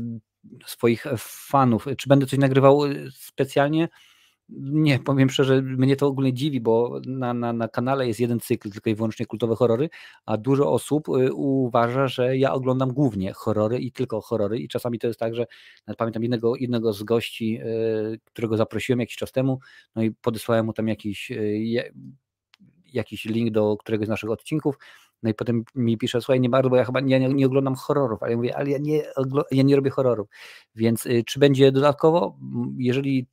swoich 0.66 1.06
fanów. 1.18 1.86
Czy 1.98 2.08
będę 2.08 2.26
coś 2.26 2.38
nagrywał 2.38 2.80
specjalnie? 3.10 3.88
Nie, 4.50 4.98
powiem 4.98 5.30
szczerze, 5.30 5.62
mnie 5.62 5.96
to 5.96 6.06
ogólnie 6.06 6.32
dziwi, 6.32 6.60
bo 6.60 7.00
na, 7.06 7.34
na, 7.34 7.52
na 7.52 7.68
kanale 7.68 8.08
jest 8.08 8.20
jeden 8.20 8.40
cykl, 8.40 8.70
tylko 8.70 8.90
i 8.90 8.94
wyłącznie 8.94 9.26
kultowe 9.26 9.56
horrory, 9.56 9.90
a 10.26 10.36
dużo 10.36 10.72
osób 10.72 11.08
y, 11.08 11.32
uważa, 11.34 12.08
że 12.08 12.36
ja 12.36 12.52
oglądam 12.52 12.92
głównie 12.92 13.32
horrory 13.32 13.78
i 13.78 13.92
tylko 13.92 14.20
horrory 14.20 14.58
i 14.58 14.68
czasami 14.68 14.98
to 14.98 15.06
jest 15.06 15.20
tak, 15.20 15.34
że 15.34 15.46
pamiętam 15.98 16.22
jednego, 16.22 16.56
jednego 16.56 16.92
z 16.92 17.02
gości, 17.02 17.60
y, 17.60 18.20
którego 18.24 18.56
zaprosiłem 18.56 19.00
jakiś 19.00 19.16
czas 19.16 19.32
temu, 19.32 19.58
no 19.96 20.02
i 20.02 20.10
podesłałem 20.10 20.66
mu 20.66 20.72
tam 20.72 20.88
jakiś, 20.88 21.30
y, 21.30 21.92
jakiś 22.92 23.24
link 23.24 23.50
do 23.50 23.76
któregoś 23.76 24.06
z 24.06 24.10
naszych 24.10 24.30
odcinków, 24.30 24.78
no 25.22 25.30
i 25.30 25.34
potem 25.34 25.64
mi 25.74 25.98
pisze, 25.98 26.20
słuchaj, 26.20 26.40
nie 26.40 26.48
bardzo, 26.48 26.70
bo 26.70 26.76
ja 26.76 26.84
chyba 26.84 27.00
nie, 27.00 27.20
nie, 27.20 27.28
nie 27.28 27.46
oglądam 27.46 27.74
horrorów, 27.74 28.22
ale 28.22 28.30
ja 28.30 28.36
mówię, 28.36 28.56
ale 28.56 28.70
ja 28.70 28.78
nie, 28.78 29.02
ja 29.50 29.62
nie 29.62 29.76
robię 29.76 29.90
horrorów. 29.90 30.28
Więc 30.74 31.08
czy 31.26 31.40
będzie 31.40 31.72
dodatkowo? 31.72 32.38
Jeżeli 32.78 33.26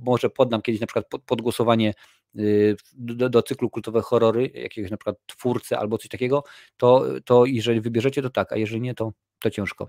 może 0.00 0.30
poddam 0.30 0.62
kiedyś 0.62 0.80
na 0.80 0.86
przykład 0.86 1.06
pod, 1.26 1.42
głosowanie 1.42 1.94
y, 2.38 2.76
do, 2.94 3.28
do, 3.28 3.42
cyklu 3.42 3.70
kultowe 3.70 4.02
horrory, 4.02 4.50
jakiegoś 4.54 4.90
na 4.90 4.96
przykład 4.96 5.16
twórcy 5.26 5.78
albo 5.78 5.98
coś 5.98 6.08
takiego, 6.08 6.44
to, 6.76 7.04
to 7.24 7.44
jeżeli 7.44 7.80
wybierzecie, 7.80 8.22
to 8.22 8.30
tak, 8.30 8.52
a 8.52 8.56
jeżeli 8.56 8.80
nie, 8.80 8.94
to, 8.94 9.12
to 9.40 9.50
ciężko. 9.50 9.88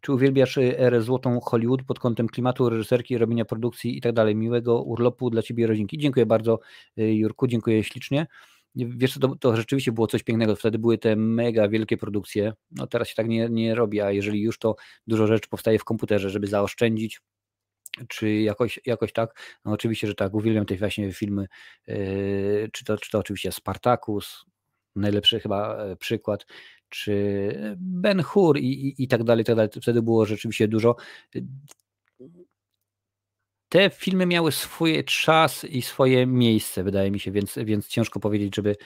Czy 0.00 0.12
uwielbiasz 0.12 0.56
y, 0.56 0.78
erę 0.78 1.02
złotą 1.02 1.40
Hollywood 1.40 1.82
pod 1.82 1.98
kątem 1.98 2.28
klimatu, 2.28 2.68
reżyserki, 2.68 3.18
robienia 3.18 3.44
produkcji 3.44 3.98
i 3.98 4.00
tak 4.00 4.12
dalej? 4.12 4.36
Miłego 4.36 4.82
urlopu 4.82 5.30
dla 5.30 5.42
Ciebie 5.42 5.64
i 5.64 5.66
rodzinki. 5.66 5.98
Dziękuję 5.98 6.26
bardzo 6.26 6.60
y, 6.98 7.14
Jurku, 7.14 7.46
dziękuję 7.46 7.84
ślicznie. 7.84 8.26
Wiesz, 8.74 9.18
to, 9.18 9.36
to 9.36 9.56
rzeczywiście 9.56 9.92
było 9.92 10.06
coś 10.06 10.22
pięknego. 10.22 10.56
Wtedy 10.56 10.78
były 10.78 10.98
te 10.98 11.16
mega 11.16 11.68
wielkie 11.68 11.96
produkcje. 11.96 12.52
No 12.70 12.86
teraz 12.86 13.08
się 13.08 13.14
tak 13.14 13.28
nie, 13.28 13.48
nie 13.50 13.74
robi, 13.74 14.00
a 14.00 14.10
jeżeli 14.10 14.40
już 14.40 14.58
to 14.58 14.76
dużo 15.06 15.26
rzeczy 15.26 15.48
powstaje 15.48 15.78
w 15.78 15.84
komputerze, 15.84 16.30
żeby 16.30 16.46
zaoszczędzić, 16.46 17.20
czy 18.08 18.32
jakoś, 18.32 18.80
jakoś 18.86 19.12
tak? 19.12 19.58
No 19.64 19.72
oczywiście, 19.72 20.06
że 20.06 20.14
tak, 20.14 20.34
uwielbiam 20.34 20.66
te 20.66 20.76
właśnie 20.76 21.12
filmy, 21.12 21.46
yy, 21.86 22.68
czy, 22.72 22.84
to, 22.84 22.96
czy 22.96 23.10
to 23.10 23.18
oczywiście 23.18 23.52
Spartacus, 23.52 24.44
najlepszy 24.96 25.40
chyba 25.40 25.76
e, 25.76 25.96
przykład, 25.96 26.46
czy 26.88 27.76
Ben 27.76 28.22
Hur 28.22 28.58
i, 28.58 28.88
i, 28.88 29.04
i 29.04 29.08
tak 29.08 29.24
dalej, 29.24 29.44
tak 29.44 29.56
dalej. 29.56 29.70
Wtedy 29.82 30.02
było 30.02 30.26
rzeczywiście 30.26 30.68
dużo. 30.68 30.96
Te 33.68 33.90
filmy 33.90 34.26
miały 34.26 34.52
swój 34.52 35.04
czas 35.04 35.64
i 35.64 35.82
swoje 35.82 36.26
miejsce, 36.26 36.84
wydaje 36.84 37.10
mi 37.10 37.20
się, 37.20 37.30
więc, 37.32 37.58
więc 37.64 37.88
ciężko 37.88 38.20
powiedzieć, 38.20 38.56
żeby, 38.56 38.76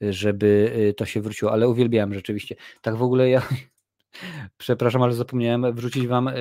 żeby 0.00 0.72
e, 0.90 0.92
to 0.92 1.06
się 1.06 1.20
wróciło, 1.20 1.52
ale 1.52 1.68
uwielbiałem 1.68 2.14
rzeczywiście. 2.14 2.56
Tak 2.82 2.96
w 2.96 3.02
ogóle 3.02 3.28
ja 3.28 3.48
Przepraszam, 4.56 5.02
ale 5.02 5.12
zapomniałem 5.12 5.74
wrzucić 5.74 6.06
Wam 6.06 6.28
e, 6.28 6.34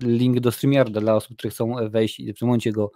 link 0.00 0.40
do 0.40 0.52
StreamYarda 0.52 1.00
dla 1.00 1.14
osób, 1.14 1.36
które 1.36 1.50
chcą 1.50 1.74
wejść 1.90 2.20
i 2.20 2.32
w 2.32 2.38
tym 2.38 2.48
momencie 2.48 2.72
go, 2.72 2.90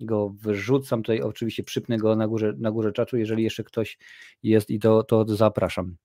go 0.00 0.34
wrzucam. 0.42 1.02
Tutaj 1.02 1.20
oczywiście 1.20 1.62
przypnę 1.62 1.98
go 1.98 2.16
na 2.16 2.28
górze, 2.28 2.54
na 2.58 2.70
górze 2.70 2.92
czatu. 2.92 3.16
Jeżeli 3.16 3.42
jeszcze 3.42 3.64
ktoś 3.64 3.98
jest 4.42 4.70
i 4.70 4.78
to, 4.78 5.02
to 5.02 5.24
zapraszam. 5.28 5.96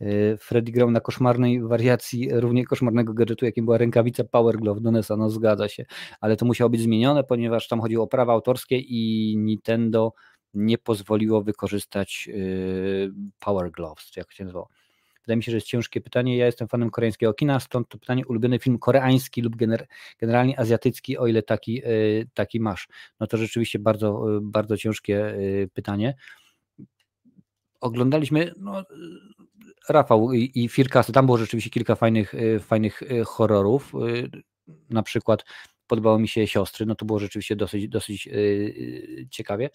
E, 0.00 0.36
Freddy 0.36 0.72
grał 0.72 0.90
na 0.90 1.00
koszmarnej 1.00 1.62
wariacji 1.62 2.28
równie 2.32 2.64
koszmarnego 2.64 3.14
gadżetu, 3.14 3.44
jakim 3.44 3.64
była 3.64 3.78
rękawica 3.78 4.24
Power 4.24 4.56
Glove 4.56 4.80
do 4.80 4.90
NESa, 4.90 5.16
no 5.16 5.30
zgadza 5.30 5.68
się, 5.68 5.84
ale 6.20 6.36
to 6.36 6.46
musiało 6.46 6.70
być 6.70 6.80
zmienione, 6.80 7.24
ponieważ 7.24 7.68
tam 7.68 7.80
chodziło 7.80 8.04
o 8.04 8.06
prawa 8.06 8.32
autorskie 8.32 8.78
i 8.78 9.34
Nintendo 9.38 10.12
nie 10.54 10.78
pozwoliło 10.78 11.42
wykorzystać 11.42 12.28
e, 12.28 12.34
Power 13.40 13.70
Gloves, 13.70 14.10
czy 14.10 14.20
jak 14.20 14.32
się 14.32 14.44
nazywało. 14.44 14.68
Wydaje 15.24 15.36
mi 15.36 15.42
się, 15.42 15.50
że 15.52 15.56
jest 15.56 15.66
ciężkie 15.66 16.00
pytanie. 16.00 16.36
Ja 16.36 16.46
jestem 16.46 16.68
fanem 16.68 16.90
koreańskiego 16.90 17.34
kina, 17.34 17.60
stąd 17.60 17.88
to 17.88 17.98
pytanie, 17.98 18.26
ulubiony 18.26 18.58
film 18.58 18.78
koreański 18.78 19.42
lub 19.42 19.56
gener 19.56 19.86
generalnie 20.18 20.58
azjatycki, 20.58 21.18
o 21.18 21.26
ile 21.26 21.42
taki, 21.42 21.82
e, 21.84 21.88
taki 22.34 22.60
masz. 22.60 22.88
No 23.20 23.26
to 23.26 23.36
rzeczywiście 23.36 23.78
bardzo, 23.78 24.36
e, 24.36 24.40
bardzo 24.42 24.76
ciężkie 24.76 25.26
e, 25.26 25.36
pytanie. 25.74 26.14
Oglądaliśmy, 27.80 28.52
no, 28.56 28.84
Rafał 29.88 30.32
i, 30.32 30.50
i 30.54 30.68
Firkasy, 30.68 31.12
tam 31.12 31.26
było 31.26 31.38
rzeczywiście 31.38 31.70
kilka 31.70 31.94
fajnych, 31.94 32.34
fajnych 32.60 33.02
horrorów. 33.26 33.92
Na 34.90 35.02
przykład 35.02 35.44
podobało 35.86 36.18
mi 36.18 36.28
się 36.28 36.46
Siostry, 36.46 36.86
no 36.86 36.94
to 36.94 37.04
było 37.04 37.18
rzeczywiście 37.18 37.56
dosyć, 37.56 37.88
dosyć 37.88 38.28
ciekawie. 39.30 39.70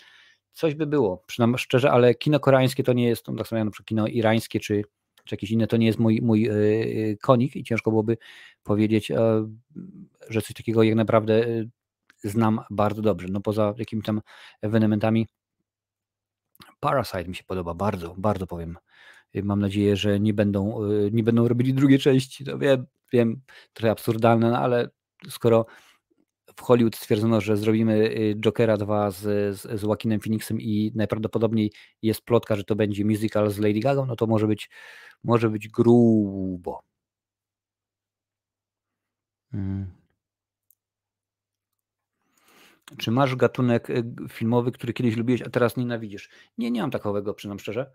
Coś 0.54 0.76
by 0.76 0.88
było, 0.88 1.24
przynajmniej 1.28 1.58
szczerze, 1.58 1.92
ale 1.92 2.16
kino 2.16 2.40
koreańskie 2.40 2.84
to 2.84 2.94
nie 2.94 3.08
jest, 3.08 3.26
tak 3.38 3.48
samo 3.48 3.58
jak 3.58 3.66
na 3.66 3.72
przykład 3.72 3.88
kino 3.88 4.08
irańskie 4.08 4.60
czy, 4.60 4.84
czy 5.30 5.36
jakieś 5.36 5.52
inne, 5.52 5.68
to 5.68 5.78
nie 5.78 5.88
jest 5.88 6.00
mój, 6.00 6.20
mój 6.22 6.48
e, 6.48 6.52
e, 6.52 7.18
konik 7.18 7.56
i 7.56 7.64
ciężko 7.64 7.92
byłoby 7.92 8.18
powiedzieć, 8.64 9.12
e, 9.12 9.48
że 10.30 10.42
coś 10.42 10.54
takiego 10.54 10.84
jak 10.84 10.96
naprawdę 10.96 11.46
znam 12.24 12.60
bardzo 12.70 13.02
dobrze. 13.02 13.28
No 13.32 13.42
poza 13.42 13.74
jakimiś 13.78 14.06
tam 14.06 14.22
ewenementami 14.62 15.28
Parasite 16.80 17.26
mi 17.26 17.36
się 17.36 17.44
podoba 17.44 17.74
bardzo, 17.74 18.16
bardzo 18.18 18.48
powiem. 18.48 18.78
Mam 19.44 19.60
nadzieję, 19.60 19.96
że 19.96 20.20
nie 20.20 20.34
będą, 20.34 20.80
nie 21.12 21.24
będą 21.24 21.48
robili 21.48 21.74
drugiej 21.74 22.00
części. 22.00 22.46
To 22.46 22.58
wiem, 22.58 22.86
wiem, 23.14 23.42
trochę 23.74 23.92
absurdalne, 23.92 24.50
no 24.50 24.58
ale 24.58 24.90
skoro 25.30 25.66
w 26.60 26.62
Hollywood 26.62 26.96
stwierdzono, 26.96 27.42
że 27.42 27.58
zrobimy 27.58 27.94
y, 27.94 28.36
Jokera 28.36 28.78
2 28.78 29.12
z, 29.12 29.18
z, 29.60 29.80
z 29.80 29.84
Joaquinem 29.84 30.20
Phoenixem 30.20 30.62
i 30.62 30.92
najprawdopodobniej 30.96 31.72
jest 32.02 32.22
plotka, 32.22 32.56
że 32.56 32.64
to 32.64 32.76
będzie 32.76 33.06
musical 33.06 33.52
z 33.52 33.58
Lady 33.60 33.80
Gaga, 33.80 34.06
no 34.06 34.16
to 34.16 34.28
może 34.28 34.48
być, 34.48 34.70
może 35.24 35.50
być 35.50 35.68
grubo. 35.68 36.84
Hmm. 39.52 39.92
Czy 42.98 43.12
masz 43.12 43.36
gatunek 43.36 43.90
y, 43.90 44.04
filmowy, 44.30 44.72
który 44.72 44.94
kiedyś 44.94 45.16
lubiłeś, 45.18 45.42
a 45.42 45.50
teraz 45.50 45.78
nienawidzisz? 45.78 46.30
Nie, 46.58 46.72
nie 46.72 46.82
mam 46.82 46.92
takowego, 46.92 47.34
przynam 47.34 47.60
szczerze 47.60 47.92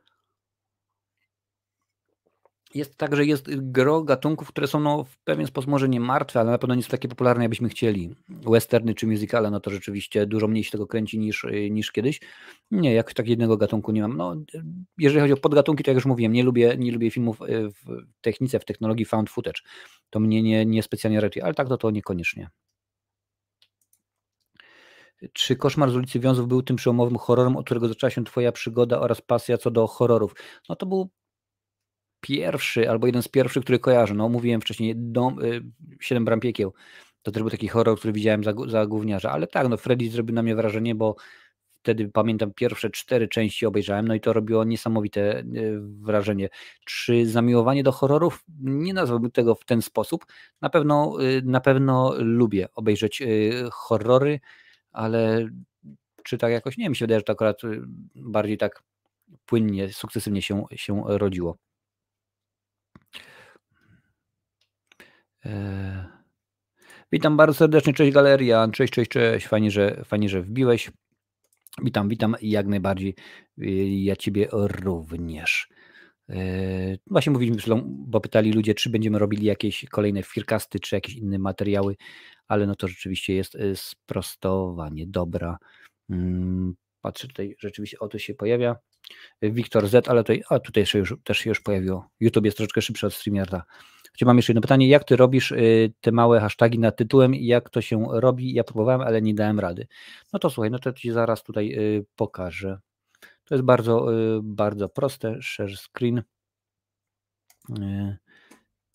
jest 2.74 2.96
tak, 2.96 3.16
że 3.16 3.24
jest 3.24 3.70
gro 3.72 4.02
gatunków, 4.02 4.48
które 4.48 4.66
są 4.66 4.80
no, 4.80 5.04
w 5.04 5.18
pewien 5.18 5.46
sposób 5.46 5.70
może 5.70 5.88
nie 5.88 6.00
martwe, 6.00 6.40
ale 6.40 6.50
na 6.50 6.58
pewno 6.58 6.74
nie 6.74 6.82
są 6.82 6.88
takie 6.88 7.08
popularne, 7.08 7.44
jakbyśmy 7.44 7.68
chcieli. 7.68 8.14
Westerny 8.28 8.94
czy 8.94 9.06
musicale, 9.06 9.50
no 9.50 9.60
to 9.60 9.70
rzeczywiście 9.70 10.26
dużo 10.26 10.48
mniej 10.48 10.64
się 10.64 10.70
tego 10.70 10.86
kręci 10.86 11.18
niż, 11.18 11.46
niż 11.70 11.92
kiedyś. 11.92 12.20
Nie, 12.70 12.94
jak 12.94 13.14
tak 13.14 13.28
jednego 13.28 13.56
gatunku 13.56 13.92
nie 13.92 14.02
mam. 14.02 14.16
No, 14.16 14.36
jeżeli 14.98 15.20
chodzi 15.20 15.32
o 15.32 15.36
podgatunki, 15.36 15.84
to 15.84 15.90
jak 15.90 15.94
już 15.96 16.06
mówiłem, 16.06 16.32
nie 16.32 16.42
lubię, 16.42 16.76
nie 16.78 16.92
lubię 16.92 17.10
filmów 17.10 17.42
e, 17.42 17.46
w 17.68 18.06
technice, 18.20 18.60
w 18.60 18.64
technologii 18.64 19.04
found 19.04 19.30
footage. 19.30 19.60
To 20.10 20.20
mnie 20.20 20.42
nie, 20.42 20.66
nie 20.66 20.82
specjalnie 20.82 21.20
raczej, 21.20 21.42
ale 21.42 21.54
tak 21.54 21.68
to 21.68 21.76
to 21.76 21.90
niekoniecznie. 21.90 22.50
Czy 25.32 25.56
Koszmar 25.56 25.90
z 25.90 25.96
ulicy 25.96 26.20
Wiązów 26.20 26.48
był 26.48 26.62
tym 26.62 26.76
przełomowym 26.76 27.18
horrorem, 27.18 27.56
od 27.56 27.64
którego 27.64 27.88
zaczęła 27.88 28.10
się 28.10 28.24
Twoja 28.24 28.52
przygoda 28.52 29.00
oraz 29.00 29.20
pasja 29.20 29.58
co 29.58 29.70
do 29.70 29.86
horrorów? 29.86 30.34
No 30.68 30.76
to 30.76 30.86
był 30.86 31.10
pierwszy, 32.26 32.90
albo 32.90 33.06
jeden 33.06 33.22
z 33.22 33.28
pierwszych, 33.28 33.62
który 33.62 33.78
kojarzę. 33.78 34.14
No, 34.14 34.28
mówiłem 34.28 34.60
wcześniej, 34.60 34.94
dom, 34.96 35.42
y, 35.44 35.62
Siedem 36.00 36.24
Bram 36.24 36.40
Piekieł. 36.40 36.72
To 37.22 37.32
też 37.32 37.42
był 37.42 37.50
taki 37.50 37.68
horror, 37.68 37.98
który 37.98 38.12
widziałem 38.12 38.44
za, 38.44 38.52
za 38.66 38.86
gówniarza. 38.86 39.30
Ale 39.32 39.46
tak, 39.46 39.68
no 39.68 39.76
Freddy 39.76 40.10
zrobił 40.10 40.34
na 40.34 40.42
mnie 40.42 40.56
wrażenie, 40.56 40.94
bo 40.94 41.16
wtedy 41.70 42.08
pamiętam 42.08 42.52
pierwsze 42.54 42.90
cztery 42.90 43.28
części 43.28 43.66
obejrzałem, 43.66 44.08
no 44.08 44.14
i 44.14 44.20
to 44.20 44.32
robiło 44.32 44.64
niesamowite 44.64 45.40
y, 45.40 45.44
wrażenie. 45.80 46.48
Czy 46.84 47.26
zamiłowanie 47.26 47.82
do 47.82 47.92
horrorów? 47.92 48.44
Nie 48.60 48.94
nazwałbym 48.94 49.30
tego 49.30 49.54
w 49.54 49.64
ten 49.64 49.82
sposób. 49.82 50.26
Na 50.62 50.70
pewno, 50.70 51.16
y, 51.22 51.42
na 51.44 51.60
pewno 51.60 52.14
lubię 52.18 52.68
obejrzeć 52.74 53.22
horrory, 53.72 54.40
ale 54.92 55.48
czy 56.24 56.38
tak 56.38 56.52
jakoś, 56.52 56.76
nie, 56.78 56.88
mi 56.88 56.96
się 56.96 57.04
wydaje, 57.04 57.20
że 57.20 57.24
to 57.24 57.32
akurat 57.32 57.60
bardziej 58.14 58.58
tak 58.58 58.82
płynnie, 59.46 59.92
sukcesywnie 59.92 60.42
się, 60.42 60.64
się 60.76 61.02
rodziło. 61.06 61.56
Witam 67.12 67.36
bardzo 67.36 67.54
serdecznie, 67.54 67.94
cześć 67.94 68.12
Galeria, 68.12 68.68
cześć, 68.72 68.92
cześć, 68.92 69.10
cześć, 69.10 69.46
fajnie, 69.46 69.70
że, 69.70 70.04
fajnie, 70.04 70.28
że 70.28 70.42
wbiłeś. 70.42 70.90
Witam, 71.82 72.08
witam 72.08 72.36
jak 72.42 72.66
najbardziej 72.66 73.14
y, 73.58 73.64
ja 73.88 74.16
Ciebie 74.16 74.48
również. 74.52 75.68
Yy, 76.28 76.98
Właśnie 77.06 77.32
mówiliśmy, 77.32 77.82
bo 77.86 78.20
pytali 78.20 78.52
ludzie, 78.52 78.74
czy 78.74 78.90
będziemy 78.90 79.18
robili 79.18 79.46
jakieś 79.46 79.84
kolejne 79.84 80.22
firkasty, 80.22 80.80
czy 80.80 80.94
jakieś 80.94 81.14
inne 81.14 81.38
materiały, 81.38 81.96
ale 82.48 82.66
no 82.66 82.74
to 82.74 82.88
rzeczywiście 82.88 83.34
jest 83.34 83.54
y, 83.54 83.76
sprostowanie. 83.76 85.06
Dobra. 85.06 85.58
Mm, 86.10 86.74
Patrzę 87.00 87.28
tutaj, 87.28 87.56
rzeczywiście 87.58 87.98
o 87.98 88.08
to 88.08 88.18
się 88.18 88.34
pojawia. 88.34 88.76
Wiktor 89.42 89.88
Z, 89.88 90.08
ale 90.08 90.22
tutaj, 90.22 90.42
a 90.50 90.58
tutaj 90.58 90.86
się 90.86 90.98
już, 90.98 91.14
też 91.24 91.38
się 91.38 91.50
już 91.50 91.60
pojawiło. 91.60 92.08
YouTube 92.20 92.44
jest 92.44 92.56
troszeczkę 92.56 92.82
szybszy 92.82 93.06
od 93.06 93.14
StreamYarda. 93.14 93.64
Chociaż 94.12 94.26
mam 94.26 94.36
jeszcze 94.36 94.52
jedno 94.52 94.62
pytanie, 94.62 94.88
jak 94.88 95.04
ty 95.04 95.16
robisz 95.16 95.52
y, 95.52 95.92
te 96.00 96.12
małe 96.12 96.40
hasztagi 96.40 96.78
nad 96.78 96.96
tytułem 96.96 97.34
i 97.34 97.46
jak 97.46 97.70
to 97.70 97.80
się 97.80 98.06
robi? 98.12 98.54
Ja 98.54 98.64
próbowałem, 98.64 99.00
ale 99.00 99.22
nie 99.22 99.34
dałem 99.34 99.60
rady. 99.60 99.86
No 100.32 100.38
to 100.38 100.50
słuchaj, 100.50 100.70
no 100.70 100.78
to 100.78 100.92
ci 100.92 101.10
zaraz 101.10 101.42
tutaj 101.42 101.78
y, 101.78 102.06
pokażę. 102.16 102.78
To 103.44 103.54
jest 103.54 103.64
bardzo, 103.64 104.14
y, 104.36 104.40
bardzo 104.42 104.88
proste. 104.88 105.42
Share 105.42 105.76
screen. 105.76 106.22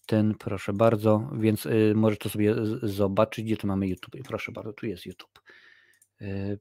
Ten 0.06 0.36
proszę 0.36 0.73
bardzo, 0.73 1.30
więc 1.40 1.68
możesz 1.95 2.19
to 2.19 2.30
sobie 2.30 2.56
zobaczyć, 2.84 3.45
gdzie 3.45 3.57
tu 3.57 3.68
mamy 3.68 3.88
YouTube. 3.88 4.15
Proszę 4.27 4.52
bardzo, 4.52 4.73
tu 4.73 4.86
jest 4.86 5.06
YouTube. 5.06 5.40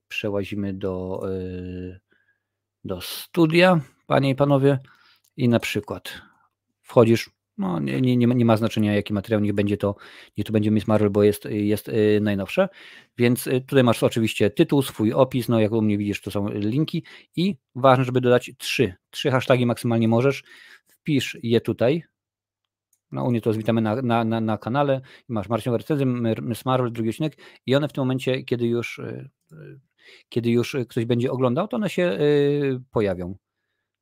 Przełazimy 0.09 0.75
do, 0.75 1.23
do 2.85 3.01
studia, 3.01 3.81
panie 4.07 4.31
i 4.31 4.35
panowie, 4.35 4.79
i 5.37 5.49
na 5.49 5.61
przykład 5.61 6.23
wchodzisz, 6.83 7.31
no 7.59 7.81
nie, 7.81 8.01
nie, 8.01 8.17
nie, 8.17 8.45
ma 8.45 8.57
znaczenia 8.57 8.95
jaki 8.95 9.13
materiał, 9.15 9.41
niech 9.41 9.55
będzie 9.55 9.77
to, 9.77 9.97
niech 10.37 10.47
to 10.47 10.53
będzie 10.53 10.71
Miss 10.71 10.87
Marvel, 10.87 11.11
bo 11.11 11.23
jest, 11.23 11.45
jest 11.45 11.89
y, 11.89 12.21
najnowsze, 12.23 12.69
więc 13.19 13.47
y, 13.47 13.61
tutaj 13.61 13.85
masz 13.85 14.03
oczywiście 14.03 14.51
tytuł, 14.51 14.83
swój 14.83 15.13
opis, 15.13 15.49
no 15.49 15.61
jak 15.61 15.73
u 15.73 15.83
mnie 15.83 15.99
widzisz 15.99 16.21
to 16.21 16.31
są 16.31 16.49
linki. 16.49 17.05
I 17.37 17.57
ważne, 17.75 18.05
żeby 18.05 18.21
dodać 18.21 18.51
trzy, 18.59 18.95
trzy 19.11 19.31
hasztagi 19.31 19.67
maksymalnie 19.67 20.09
możesz, 20.09 20.45
wpisz 20.87 21.39
je 21.43 21.61
tutaj, 21.61 22.05
no 23.13 23.25
u 23.25 23.31
mnie 23.31 23.41
to 23.41 23.53
witamy 23.53 23.81
na, 23.81 24.03
na, 24.03 24.25
na, 24.25 24.41
na 24.41 24.59
kanale, 24.59 25.01
masz 25.29 25.49
Marcin 25.49 25.73
recenzję, 25.73 26.07
Miss 26.43 26.65
Marvel, 26.65 26.93
drugi 26.93 27.11
odcinek. 27.11 27.37
I 27.67 27.75
one 27.75 27.89
w 27.89 27.93
tym 27.93 28.03
momencie, 28.03 28.43
kiedy 28.43 28.67
już 28.67 28.99
y, 28.99 29.31
kiedy 30.29 30.51
już 30.51 30.77
ktoś 30.89 31.05
będzie 31.05 31.31
oglądał, 31.31 31.69
to 31.69 31.77
one 31.77 31.91
się 31.91 32.19
pojawią. 32.91 33.37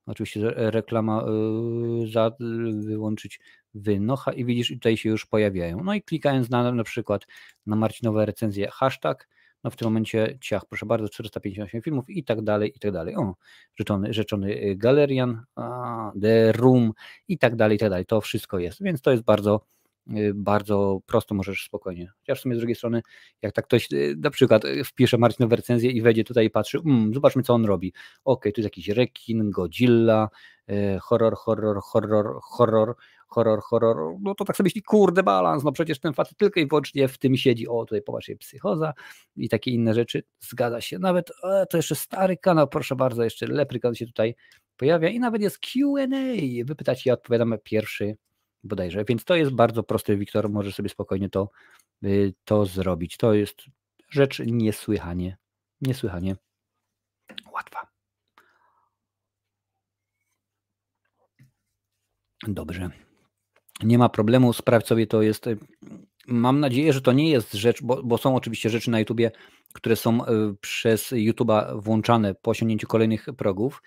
Oczywiście 0.07 0.41
reklama 0.57 1.24
yy, 2.01 2.11
za, 2.11 2.31
wyłączyć 2.87 3.41
wynocha 3.74 4.33
i 4.33 4.45
widzisz, 4.45 4.69
tutaj 4.69 4.97
się 4.97 5.09
już 5.09 5.27
pojawiają. 5.27 5.85
No 5.85 5.95
i 5.95 6.03
klikając 6.03 6.51
na 6.51 6.73
na 6.73 6.85
przykład 6.85 7.27
na 7.66 7.77
Marcinowe 7.77 8.27
recenzje 8.27 8.69
hashtag, 8.70 9.28
no 9.65 9.70
w 9.70 9.77
tym 9.77 9.87
momencie 9.87 10.39
ciach, 10.41 10.66
proszę 10.66 10.87
bardzo, 10.87 11.09
458 11.09 11.83
filmów 11.83 12.11
i 12.11 12.24
tak 12.24 12.43
dalej, 12.43 12.73
i 12.77 12.78
tak 12.78 12.93
dalej. 12.93 13.16
O, 13.16 13.35
rzeczony, 13.77 14.12
rzeczony 14.12 14.77
galerian, 14.77 15.43
a, 15.55 16.12
The 16.23 16.53
Room 16.53 16.93
i 17.28 17.39
tak 17.39 17.57
dalej, 17.57 17.77
i 17.77 17.78
tak 17.78 17.91
dalej. 17.91 18.07
To 18.07 18.20
wszystko 18.20 18.59
jest, 18.59 18.83
więc 18.83 19.03
to 19.03 19.11
jest 19.11 19.23
bardzo 19.23 19.61
bardzo 20.35 21.01
prosto 21.07 21.35
możesz 21.35 21.65
spokojnie. 21.65 22.12
Chociaż 22.19 22.39
w 22.39 22.43
sumie 22.43 22.55
z 22.55 22.59
drugiej 22.59 22.77
strony, 22.77 23.03
jak 23.43 23.53
tak 23.53 23.65
ktoś 23.65 23.93
y, 23.93 24.15
na 24.19 24.31
przykład 24.31 24.65
y, 24.65 24.85
wpisze 24.85 25.19
Marcinową 25.19 25.57
recenzję 25.57 25.91
i 25.91 26.03
wejdzie 26.03 26.24
tutaj 26.24 26.47
i 26.47 26.51
patrzy, 26.51 26.78
mm, 26.78 27.15
zobaczmy 27.15 27.43
co 27.43 27.55
on 27.55 27.65
robi. 27.65 27.93
Ok, 28.24 28.43
tu 28.43 28.49
jest 28.57 28.65
jakiś 28.65 28.89
rekin, 28.89 29.51
Godzilla, 29.51 30.28
horror, 31.01 31.35
horror, 31.37 31.81
horror, 31.83 32.41
horror, 32.43 32.95
horror, 33.28 33.61
horror, 33.62 34.16
no 34.20 34.35
to 34.35 34.45
tak 34.45 34.57
sobie 34.57 34.66
myśli, 34.66 34.83
kurde 34.83 35.23
balans, 35.23 35.65
no 35.65 35.73
przecież 35.73 36.01
ten 36.01 36.12
facet 36.12 36.39
tylko 36.39 36.61
i 36.61 36.66
wyłącznie 36.66 37.09
w 37.09 37.19
tym 37.19 37.37
siedzi, 37.37 37.69
o 37.69 37.85
tutaj 37.85 38.03
popatrzcie, 38.03 38.37
psychoza 38.37 38.93
i 39.37 39.49
takie 39.49 39.70
inne 39.70 39.95
rzeczy, 39.95 40.23
zgadza 40.41 40.81
się, 40.81 40.99
nawet 40.99 41.31
e, 41.45 41.66
to 41.66 41.77
jeszcze 41.77 41.95
stary 41.95 42.37
kanał, 42.37 42.69
proszę 42.69 42.97
bardzo, 42.97 43.24
jeszcze 43.24 43.47
Leprykan 43.47 43.95
się 43.95 44.07
tutaj 44.07 44.35
pojawia 44.77 45.09
i 45.09 45.20
nawet 45.20 45.43
jest 45.43 45.59
Q&A, 45.59 46.65
wy 46.65 46.74
pytacie, 46.77 47.11
ja 47.11 47.15
odpowiadam 47.15 47.55
pierwszy 47.65 48.16
bodajże. 48.66 49.05
Więc 49.05 49.24
to 49.24 49.36
jest 49.36 49.52
bardzo 49.52 49.82
prosty, 49.82 50.16
Wiktor 50.16 50.51
może 50.51 50.72
sobie 50.72 50.88
spokojnie 50.88 51.28
to, 51.30 51.51
y, 52.05 52.34
to 52.44 52.66
zrobić. 52.66 53.16
To 53.16 53.34
jest 53.34 53.62
rzecz 54.10 54.43
niesłychanie, 54.47 55.36
niesłychanie 55.80 56.36
łatwa. 57.52 57.86
Dobrze. 62.48 62.90
Nie 63.82 63.98
ma 63.98 64.09
problemu, 64.09 64.52
sprawdź 64.52 64.86
sobie, 64.86 65.06
to 65.06 65.22
jest. 65.22 65.47
Y, 65.47 65.59
mam 66.26 66.60
nadzieję, 66.60 66.93
że 66.93 67.01
to 67.01 67.12
nie 67.12 67.30
jest 67.30 67.55
rzecz, 67.55 67.82
bo, 67.82 68.02
bo 68.02 68.18
są 68.18 68.36
oczywiście 68.36 68.70
rzeczy 68.70 68.90
na 68.90 68.98
YouTubie, 68.98 69.30
które 69.72 69.97
są 69.97 70.24
y, 70.24 70.55
przez 70.60 71.12
YouTube'a 71.12 71.82
włączane 71.82 72.34
po 72.34 72.51
osiągnięciu 72.51 72.86
kolejnych 72.86 73.26
progów. 73.36 73.82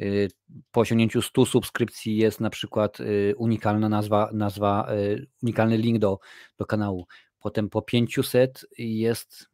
Y, 0.00 0.28
po 0.70 0.80
osiągnięciu 0.80 1.22
100 1.22 1.46
subskrypcji 1.46 2.16
jest 2.16 2.40
na 2.40 2.50
przykład 2.50 3.00
y, 3.00 3.34
unikalna 3.36 3.88
nazwa, 3.88 4.30
nazwa 4.32 4.92
y, 4.92 5.26
unikalny 5.42 5.76
link 5.76 5.98
do, 5.98 6.18
do 6.58 6.66
kanału. 6.66 7.06
Potem 7.38 7.68
po 7.68 7.82
500 7.82 8.66
jest 8.78 9.46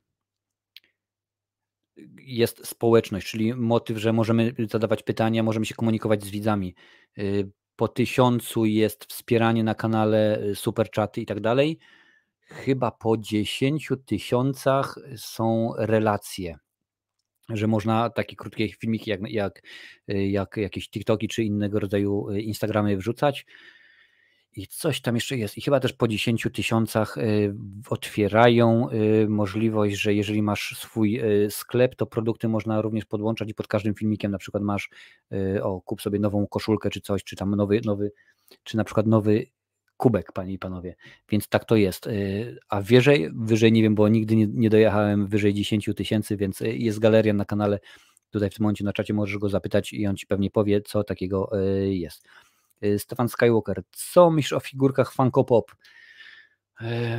jest 2.18 2.66
społeczność, 2.66 3.26
czyli 3.26 3.54
motyw, 3.54 3.98
że 3.98 4.12
możemy 4.12 4.54
zadawać 4.70 5.02
pytania, 5.02 5.42
możemy 5.42 5.66
się 5.66 5.74
komunikować 5.74 6.24
z 6.24 6.30
widzami. 6.30 6.74
Po 7.76 7.88
tysiącu 7.88 8.64
jest 8.64 9.04
wspieranie 9.04 9.64
na 9.64 9.74
kanale, 9.74 10.42
super 10.54 10.90
czaty 10.90 11.20
i 11.20 11.26
tak 11.26 11.40
dalej. 11.40 11.78
Chyba 12.40 12.90
po 12.90 13.16
10 13.16 13.92
tysiącach 14.06 14.98
są 15.16 15.72
relacje 15.78 16.58
że 17.48 17.66
można 17.66 18.10
takie 18.10 18.36
krótkie 18.36 18.68
filmiki 18.68 19.10
jak, 19.10 19.20
jak, 19.30 19.62
jak 20.08 20.56
jakieś 20.56 20.90
TikToki 20.90 21.28
czy 21.28 21.44
innego 21.44 21.80
rodzaju 21.80 22.30
y, 22.30 22.40
Instagramy 22.40 22.96
wrzucać. 22.96 23.46
I 24.56 24.66
coś 24.66 25.00
tam 25.00 25.14
jeszcze 25.14 25.36
jest. 25.36 25.58
I 25.58 25.60
chyba 25.60 25.80
też 25.80 25.92
po 25.92 26.08
10 26.08 26.48
tysiącach 26.52 27.18
y, 27.18 27.54
otwierają 27.90 28.88
y, 28.90 29.28
możliwość, 29.28 29.96
że 29.96 30.14
jeżeli 30.14 30.42
masz 30.42 30.76
swój 30.78 31.20
sklep, 31.50 31.94
to 31.94 32.06
produkty 32.06 32.48
można 32.48 32.82
również 32.82 33.04
podłączać 33.04 33.50
i 33.50 33.54
pod 33.54 33.68
każdym 33.68 33.94
filmikiem 33.94 34.32
na 34.32 34.38
przykład 34.38 34.62
masz, 34.62 34.90
o, 35.62 35.80
kup 35.80 36.02
sobie 36.02 36.18
nową 36.18 36.46
koszulkę 36.46 36.90
czy 36.90 37.00
coś, 37.00 37.24
czy 37.24 37.36
tam 37.36 37.54
nowy, 37.54 37.80
nowy, 37.84 38.12
czy 38.62 38.76
na 38.76 38.84
przykład 38.84 39.06
nowy 39.06 39.46
kubek, 39.96 40.32
panie 40.32 40.52
i 40.52 40.58
panowie. 40.58 40.94
Więc 41.28 41.48
tak 41.48 41.64
to 41.64 41.76
jest. 41.76 42.06
Y, 42.06 42.58
a 42.68 42.80
wyżej, 42.80 43.30
wyżej 43.34 43.72
nie 43.72 43.82
wiem, 43.82 43.94
bo 43.94 44.08
nigdy 44.08 44.36
nie, 44.36 44.46
nie 44.46 44.70
dojechałem 44.70 45.26
wyżej 45.26 45.54
10 45.54 45.90
tysięcy, 45.96 46.36
więc 46.36 46.60
y, 46.60 46.76
jest 46.76 46.98
galeria 46.98 47.32
na 47.32 47.44
kanale. 47.44 47.78
Tutaj 48.30 48.50
w 48.50 48.54
tym 48.54 48.62
momencie 48.64 48.84
na 48.84 48.92
czacie 48.92 49.14
możesz 49.14 49.38
go 49.38 49.48
zapytać 49.48 49.92
i 49.92 50.06
on 50.06 50.16
ci 50.16 50.26
pewnie 50.26 50.50
powie, 50.50 50.80
co 50.80 51.04
takiego 51.04 51.60
y, 51.60 51.94
jest. 51.94 52.28
Stefan 52.98 53.28
Skywalker, 53.28 53.82
co 53.92 54.30
myślisz 54.30 54.52
o 54.52 54.60
figurkach 54.60 55.12
Funko 55.12 55.44
Pop? 55.44 55.74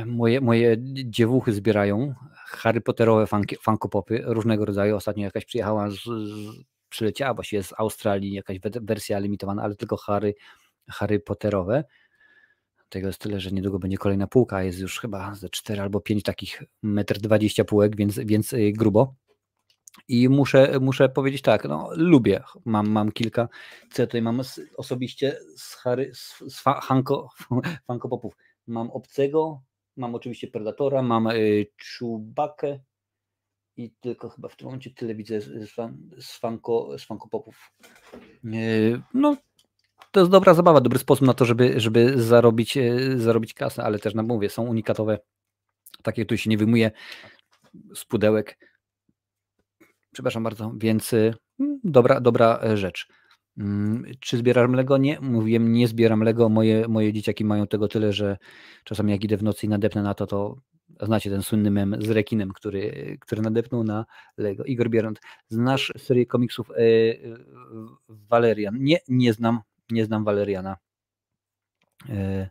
Moje, 0.06 0.40
moje 0.40 0.76
dziewuchy 1.04 1.52
zbierają 1.52 2.14
Harry 2.46 2.80
Potterowe 2.80 3.26
Funko 3.62 3.88
Popy 3.88 4.22
różnego 4.24 4.64
rodzaju. 4.64 4.96
Ostatnio 4.96 5.24
jakaś 5.24 5.44
przyjechała, 5.44 5.90
z, 5.90 5.94
z, 5.94 6.08
przyleciała 6.88 7.34
właściwie 7.34 7.62
z 7.62 7.74
Australii, 7.78 8.32
jakaś 8.32 8.58
wersja 8.60 9.18
limitowana, 9.18 9.62
ale 9.62 9.76
tylko 9.76 9.96
Harry, 9.96 10.34
Harry 10.88 11.20
Potterowe. 11.20 11.84
Tego 12.88 13.06
jest 13.06 13.18
tyle, 13.18 13.40
że 13.40 13.50
niedługo 13.50 13.78
będzie 13.78 13.96
kolejna 13.96 14.26
półka, 14.26 14.62
jest 14.62 14.78
już 14.78 15.00
chyba 15.00 15.34
ze 15.34 15.48
4 15.48 15.82
albo 15.82 16.00
5 16.00 16.22
takich 16.22 16.62
1,20 16.84 17.60
m 17.60 17.66
półek, 17.66 17.96
więc, 17.96 18.18
więc 18.18 18.52
y, 18.52 18.72
grubo. 18.72 19.14
I 20.08 20.28
muszę, 20.28 20.78
muszę 20.80 21.08
powiedzieć 21.08 21.42
tak, 21.42 21.64
no 21.64 21.88
lubię, 21.92 22.42
mam, 22.64 22.88
mam 22.88 23.12
kilka, 23.12 23.48
co 23.92 24.02
ja 24.02 24.06
tutaj 24.06 24.22
mam 24.22 24.40
osobiście 24.76 25.38
z, 25.56 25.74
Harry, 25.74 26.10
z, 26.14 26.38
z 26.48 26.62
Hanko, 26.62 27.28
Funko 27.86 28.08
Popów. 28.08 28.36
Mam 28.66 28.90
Obcego, 28.90 29.62
mam 29.96 30.14
oczywiście 30.14 30.46
Predatora, 30.46 31.02
mam 31.02 31.26
y, 31.26 31.66
Czubakę 31.76 32.78
i 33.76 33.90
tylko 34.00 34.28
chyba 34.28 34.48
w 34.48 34.56
tym 34.56 34.64
momencie 34.64 34.90
tyle 34.90 35.14
widzę 35.14 35.40
z, 35.40 35.70
z, 36.18 36.38
Funko, 36.38 36.98
z 36.98 37.04
Funko 37.04 37.28
Popów. 37.28 37.72
Y, 38.44 39.02
no 39.14 39.36
to 40.16 40.20
jest 40.20 40.32
dobra 40.32 40.54
zabawa, 40.54 40.80
dobry 40.80 40.98
sposób 40.98 41.26
na 41.26 41.34
to, 41.34 41.44
żeby, 41.44 41.80
żeby 41.80 42.22
zarobić, 42.22 42.76
e, 42.76 43.18
zarobić 43.18 43.54
kasę, 43.54 43.84
ale 43.84 43.98
też 43.98 44.14
na 44.14 44.22
mówię, 44.22 44.50
są 44.50 44.62
unikatowe, 44.62 45.18
takie, 46.02 46.24
które 46.24 46.38
się 46.38 46.50
nie 46.50 46.58
wyjmuje 46.58 46.90
z 47.94 48.04
pudełek. 48.04 48.58
Przepraszam 50.12 50.42
bardzo, 50.42 50.72
więc 50.76 51.12
e, 51.12 51.34
mm, 51.60 51.80
dobra, 51.84 52.20
dobra 52.20 52.60
e, 52.62 52.76
rzecz. 52.76 53.08
Mm, 53.58 54.04
czy 54.20 54.36
zbieram 54.36 54.72
Lego? 54.72 54.96
Nie, 54.96 55.20
mówiłem, 55.20 55.72
nie 55.72 55.88
zbieram 55.88 56.22
Lego. 56.22 56.48
Moje, 56.48 56.88
moje 56.88 57.12
dzieciaki 57.12 57.44
mają 57.44 57.66
tego 57.66 57.88
tyle, 57.88 58.12
że 58.12 58.36
czasami 58.84 59.12
jak 59.12 59.24
idę 59.24 59.36
w 59.36 59.42
nocy 59.42 59.66
i 59.66 59.68
nadepnę 59.68 60.02
na 60.02 60.14
to, 60.14 60.26
to 60.26 60.56
znacie 61.02 61.30
ten 61.30 61.42
słynny 61.42 61.70
mem 61.70 62.02
z 62.02 62.10
rekinem, 62.10 62.52
który, 62.52 63.16
który 63.20 63.42
nadepnął 63.42 63.84
na 63.84 64.04
Lego. 64.36 64.64
Igor 64.64 64.90
Bierant, 64.90 65.20
znasz 65.48 65.92
serię 65.98 66.26
komiksów 66.26 66.70
Valerian? 68.08 68.76
Nie, 68.78 68.98
nie 69.08 69.32
znam, 69.32 69.60
nie 69.90 70.04
znam 70.04 70.24
Waleriana. 70.24 70.76
E, 72.08 72.50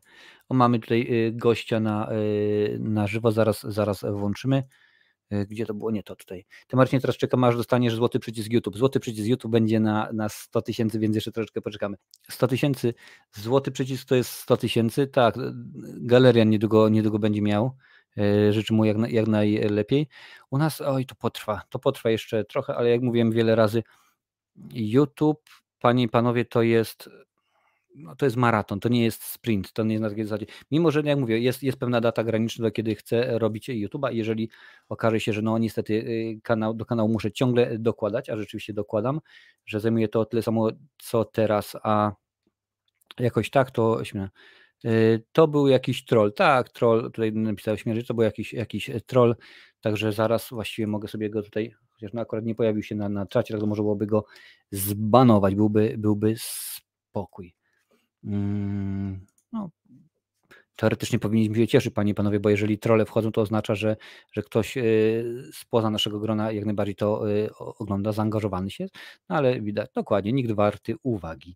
o, 0.49 0.53
mamy 0.53 0.79
tutaj 0.79 1.27
e, 1.27 1.31
gościa 1.31 1.79
na, 1.79 2.09
e, 2.09 2.15
na 2.79 3.07
żywo, 3.07 3.31
zaraz, 3.31 3.63
zaraz 3.63 4.05
włączymy. 4.11 4.63
Gdzie 5.49 5.65
to 5.65 5.73
było? 5.73 5.91
Nie, 5.91 6.03
to 6.03 6.15
tutaj. 6.15 6.45
Ty 6.67 6.75
Marcinie 6.75 7.01
teraz 7.01 7.17
czekam, 7.17 7.43
aż 7.43 7.57
dostaniesz 7.57 7.95
złoty 7.95 8.19
przycisk 8.19 8.51
YouTube. 8.51 8.77
Złoty 8.77 8.99
przycisk 8.99 9.27
YouTube 9.27 9.51
będzie 9.51 9.79
na, 9.79 10.09
na 10.13 10.29
100 10.29 10.61
tysięcy, 10.61 10.99
więc 10.99 11.15
jeszcze 11.15 11.31
troszeczkę 11.31 11.61
poczekamy. 11.61 11.97
100 12.29 12.47
tysięcy, 12.47 12.93
złoty 13.33 13.71
przycisk 13.71 14.07
to 14.07 14.15
jest 14.15 14.31
100 14.31 14.57
tysięcy, 14.57 15.07
tak, 15.07 15.35
galeria 15.97 16.43
niedługo, 16.43 16.89
niedługo 16.89 17.19
będzie 17.19 17.41
miał. 17.41 17.77
Życzę 18.51 18.73
mu 18.73 18.85
jak, 18.85 18.97
jak 19.11 19.27
najlepiej. 19.27 20.07
U 20.51 20.57
nas, 20.57 20.81
oj, 20.81 21.05
to 21.05 21.15
potrwa, 21.15 21.61
to 21.69 21.79
potrwa 21.79 22.09
jeszcze 22.09 22.45
trochę, 22.45 22.75
ale 22.75 22.89
jak 22.89 23.01
mówiłem 23.01 23.31
wiele 23.31 23.55
razy, 23.55 23.83
YouTube, 24.73 25.49
panie 25.85 26.03
i 26.03 26.09
panowie, 26.09 26.45
to 26.45 26.61
jest 26.61 27.09
no 27.95 28.15
to 28.15 28.25
jest 28.25 28.37
maraton, 28.37 28.79
to 28.79 28.89
nie 28.89 29.03
jest 29.03 29.23
sprint, 29.23 29.73
to 29.73 29.83
nie 29.83 29.93
jest 29.93 30.01
na 30.01 30.09
takiej 30.09 30.23
zasadzie. 30.25 30.45
Mimo, 30.71 30.91
że 30.91 31.01
jak 31.01 31.19
mówię, 31.19 31.39
jest, 31.39 31.63
jest 31.63 31.79
pewna 31.79 32.01
data 32.01 32.23
graniczna, 32.23 32.63
do 32.63 32.71
kiedy 32.71 32.95
chcę 32.95 33.39
robić 33.39 33.69
YouTube'a, 33.69 34.13
jeżeli 34.13 34.49
okaże 34.89 35.19
się, 35.19 35.33
że 35.33 35.41
no 35.41 35.57
niestety 35.57 35.93
y, 35.93 36.39
kanał, 36.43 36.73
do 36.73 36.85
kanału 36.85 37.09
muszę 37.09 37.31
ciągle 37.31 37.77
dokładać, 37.79 38.29
a 38.29 38.37
rzeczywiście 38.37 38.73
dokładam, 38.73 39.21
że 39.65 39.79
zajmuje 39.79 40.07
to 40.07 40.25
tyle 40.25 40.41
samo 40.41 40.69
co 40.97 41.25
teraz, 41.25 41.75
a 41.83 42.11
jakoś 43.19 43.49
tak 43.49 43.71
to 43.71 44.01
y, 44.85 45.23
to 45.31 45.47
był 45.47 45.67
jakiś 45.67 46.05
troll, 46.05 46.33
tak, 46.33 46.69
troll, 46.69 47.03
tutaj 47.03 47.33
napisał 47.33 47.77
śmierć, 47.77 48.07
to 48.07 48.13
był 48.13 48.23
jakiś, 48.23 48.53
jakiś 48.53 48.91
troll, 49.05 49.35
także 49.81 50.11
zaraz 50.11 50.49
właściwie 50.49 50.87
mogę 50.87 51.07
sobie 51.07 51.29
go 51.29 51.41
tutaj, 51.43 51.75
chociaż 51.95 52.13
no 52.13 52.21
akurat 52.21 52.45
nie 52.45 52.55
pojawił 52.55 52.83
się 52.83 52.95
na, 52.95 53.09
na 53.09 53.25
czacie, 53.25 53.53
tak 53.53 53.61
to 53.61 53.67
może 53.67 53.81
byłoby 53.81 54.05
go 54.05 54.25
zbanować, 54.71 55.55
byłby, 55.55 55.95
byłby 55.97 56.35
spokój. 56.37 57.55
Mm, 58.23 59.25
no, 59.53 59.69
teoretycznie 60.75 61.19
powinniśmy 61.19 61.55
się 61.55 61.67
cieszyć, 61.67 61.93
panie 61.93 62.11
i 62.11 62.15
panowie, 62.15 62.39
bo 62.39 62.49
jeżeli 62.49 62.77
trole 62.77 63.05
wchodzą, 63.05 63.31
to 63.31 63.41
oznacza, 63.41 63.75
że, 63.75 63.97
że 64.31 64.43
ktoś 64.43 64.77
y, 64.77 65.43
spoza 65.53 65.89
naszego 65.89 66.19
grona 66.19 66.51
jak 66.51 66.65
najbardziej 66.65 66.95
to 66.95 67.31
y, 67.31 67.49
ogląda, 67.57 68.11
zaangażowany 68.11 68.69
się, 68.69 68.87
no 69.29 69.35
ale 69.35 69.61
widać, 69.61 69.89
dokładnie, 69.93 70.33
nikt 70.33 70.51
warty 70.51 70.95
uwagi. 71.03 71.55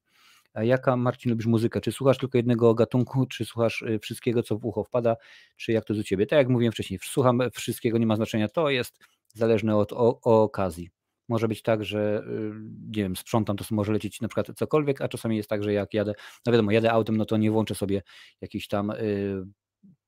A 0.54 0.64
jaka, 0.64 0.98
Marcin, 0.98 1.32
lubisz 1.32 1.46
muzykę? 1.46 1.82
Czy 1.82 1.92
słuchasz 1.92 2.18
tylko 2.18 2.38
jednego 2.38 2.74
gatunku, 2.74 3.26
czy 3.26 3.46
słuchasz 3.46 3.82
y, 3.82 4.00
wszystkiego, 4.00 4.44
co 4.44 4.58
w 4.58 4.66
ucho 4.66 4.84
wpada, 4.84 5.16
czy 5.58 5.72
jak 5.72 5.86
to 5.86 5.94
do 5.94 6.04
ciebie? 6.04 6.26
Tak 6.26 6.38
jak 6.38 6.50
mówiłem 6.50 6.72
wcześniej, 6.72 7.00
słucham 7.04 7.42
wszystkiego, 7.54 7.98
nie 7.98 8.06
ma 8.06 8.16
znaczenia, 8.16 8.48
to 8.48 8.70
jest 8.70 9.00
zależne 9.34 9.78
od 9.78 9.94
o, 9.94 10.20
o 10.22 10.44
okazji. 10.44 10.90
Może 11.30 11.48
być 11.48 11.62
tak, 11.62 11.84
że 11.84 12.24
y, 12.28 12.52
nie 12.96 13.04
wiem, 13.04 13.16
sprzątam, 13.16 13.58
to 13.58 13.66
może 13.72 13.94
lecieć 13.94 14.22
na 14.22 14.28
przykład 14.28 14.58
cokolwiek, 14.58 15.02
a 15.02 15.08
czasami 15.08 15.38
jest 15.38 15.50
tak, 15.50 15.64
że 15.64 15.74
jak 15.74 15.94
jadę, 15.94 16.14
no 16.46 16.52
wiadomo, 16.52 16.72
jadę 16.72 16.92
autem, 16.92 17.18
no 17.18 17.26
to 17.26 17.38
nie 17.38 17.52
włączę 17.52 17.76
sobie 17.76 18.02
jakiejś 18.42 18.68
tam 18.68 18.90
y, 18.92 19.44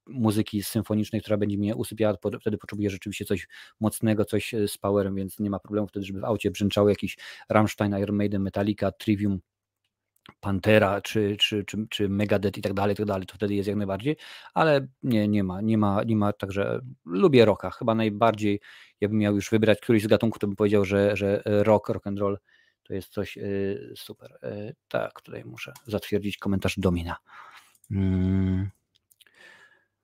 muzyki 0.07 0.63
symfonicznej, 0.63 1.21
która 1.21 1.37
będzie 1.37 1.57
mnie 1.57 1.75
usypiała, 1.75 2.17
wtedy 2.41 2.57
potrzebuję 2.57 2.89
rzeczywiście 2.89 3.25
coś 3.25 3.47
mocnego, 3.79 4.25
coś 4.25 4.53
y, 4.53 4.67
z 4.67 4.77
powerem, 4.77 5.15
więc 5.15 5.39
nie 5.39 5.49
ma 5.49 5.59
problemu 5.59 5.87
wtedy, 5.87 6.05
żeby 6.05 6.19
w 6.19 6.25
aucie 6.25 6.51
brzęczały 6.51 6.91
jakiś 6.91 7.17
Rammstein, 7.49 7.97
Iron 7.99 8.15
Maiden, 8.15 8.41
Metallica, 8.41 8.91
Trivium, 8.91 9.39
Pantera 10.39 11.01
czy, 11.01 11.35
czy, 11.39 11.65
czy, 11.65 11.77
czy 11.89 12.09
Megadeth 12.09 12.57
i 12.57 12.61
tak 12.61 12.73
dalej, 12.73 12.95
tak 12.95 13.05
dalej, 13.05 13.25
to 13.25 13.35
wtedy 13.35 13.55
jest 13.55 13.67
jak 13.67 13.77
najbardziej, 13.77 14.15
ale 14.53 14.87
nie, 15.03 15.27
nie 15.27 15.43
ma, 15.43 15.61
nie 15.61 15.77
ma, 15.77 16.03
nie 16.03 16.15
ma, 16.15 16.33
także 16.33 16.79
lubię 17.05 17.45
rocka, 17.45 17.69
chyba 17.69 17.95
najbardziej, 17.95 18.59
jakbym 19.01 19.19
miał 19.19 19.35
już 19.35 19.49
wybrać 19.49 19.79
któryś 19.81 20.03
z 20.03 20.07
gatunków, 20.07 20.39
to 20.39 20.47
bym 20.47 20.55
powiedział, 20.55 20.85
że, 20.85 21.17
że 21.17 21.41
rock, 21.45 21.89
rock 21.89 22.07
and 22.07 22.19
roll 22.19 22.37
to 22.83 22.93
jest 22.93 23.09
coś 23.09 23.37
y, 23.37 23.93
super. 23.95 24.37
Y, 24.43 24.75
tak, 24.87 25.21
tutaj 25.21 25.43
muszę 25.45 25.73
zatwierdzić 25.87 26.37
komentarz 26.37 26.79
Domina. 26.79 27.17
Hmm. 27.89 28.69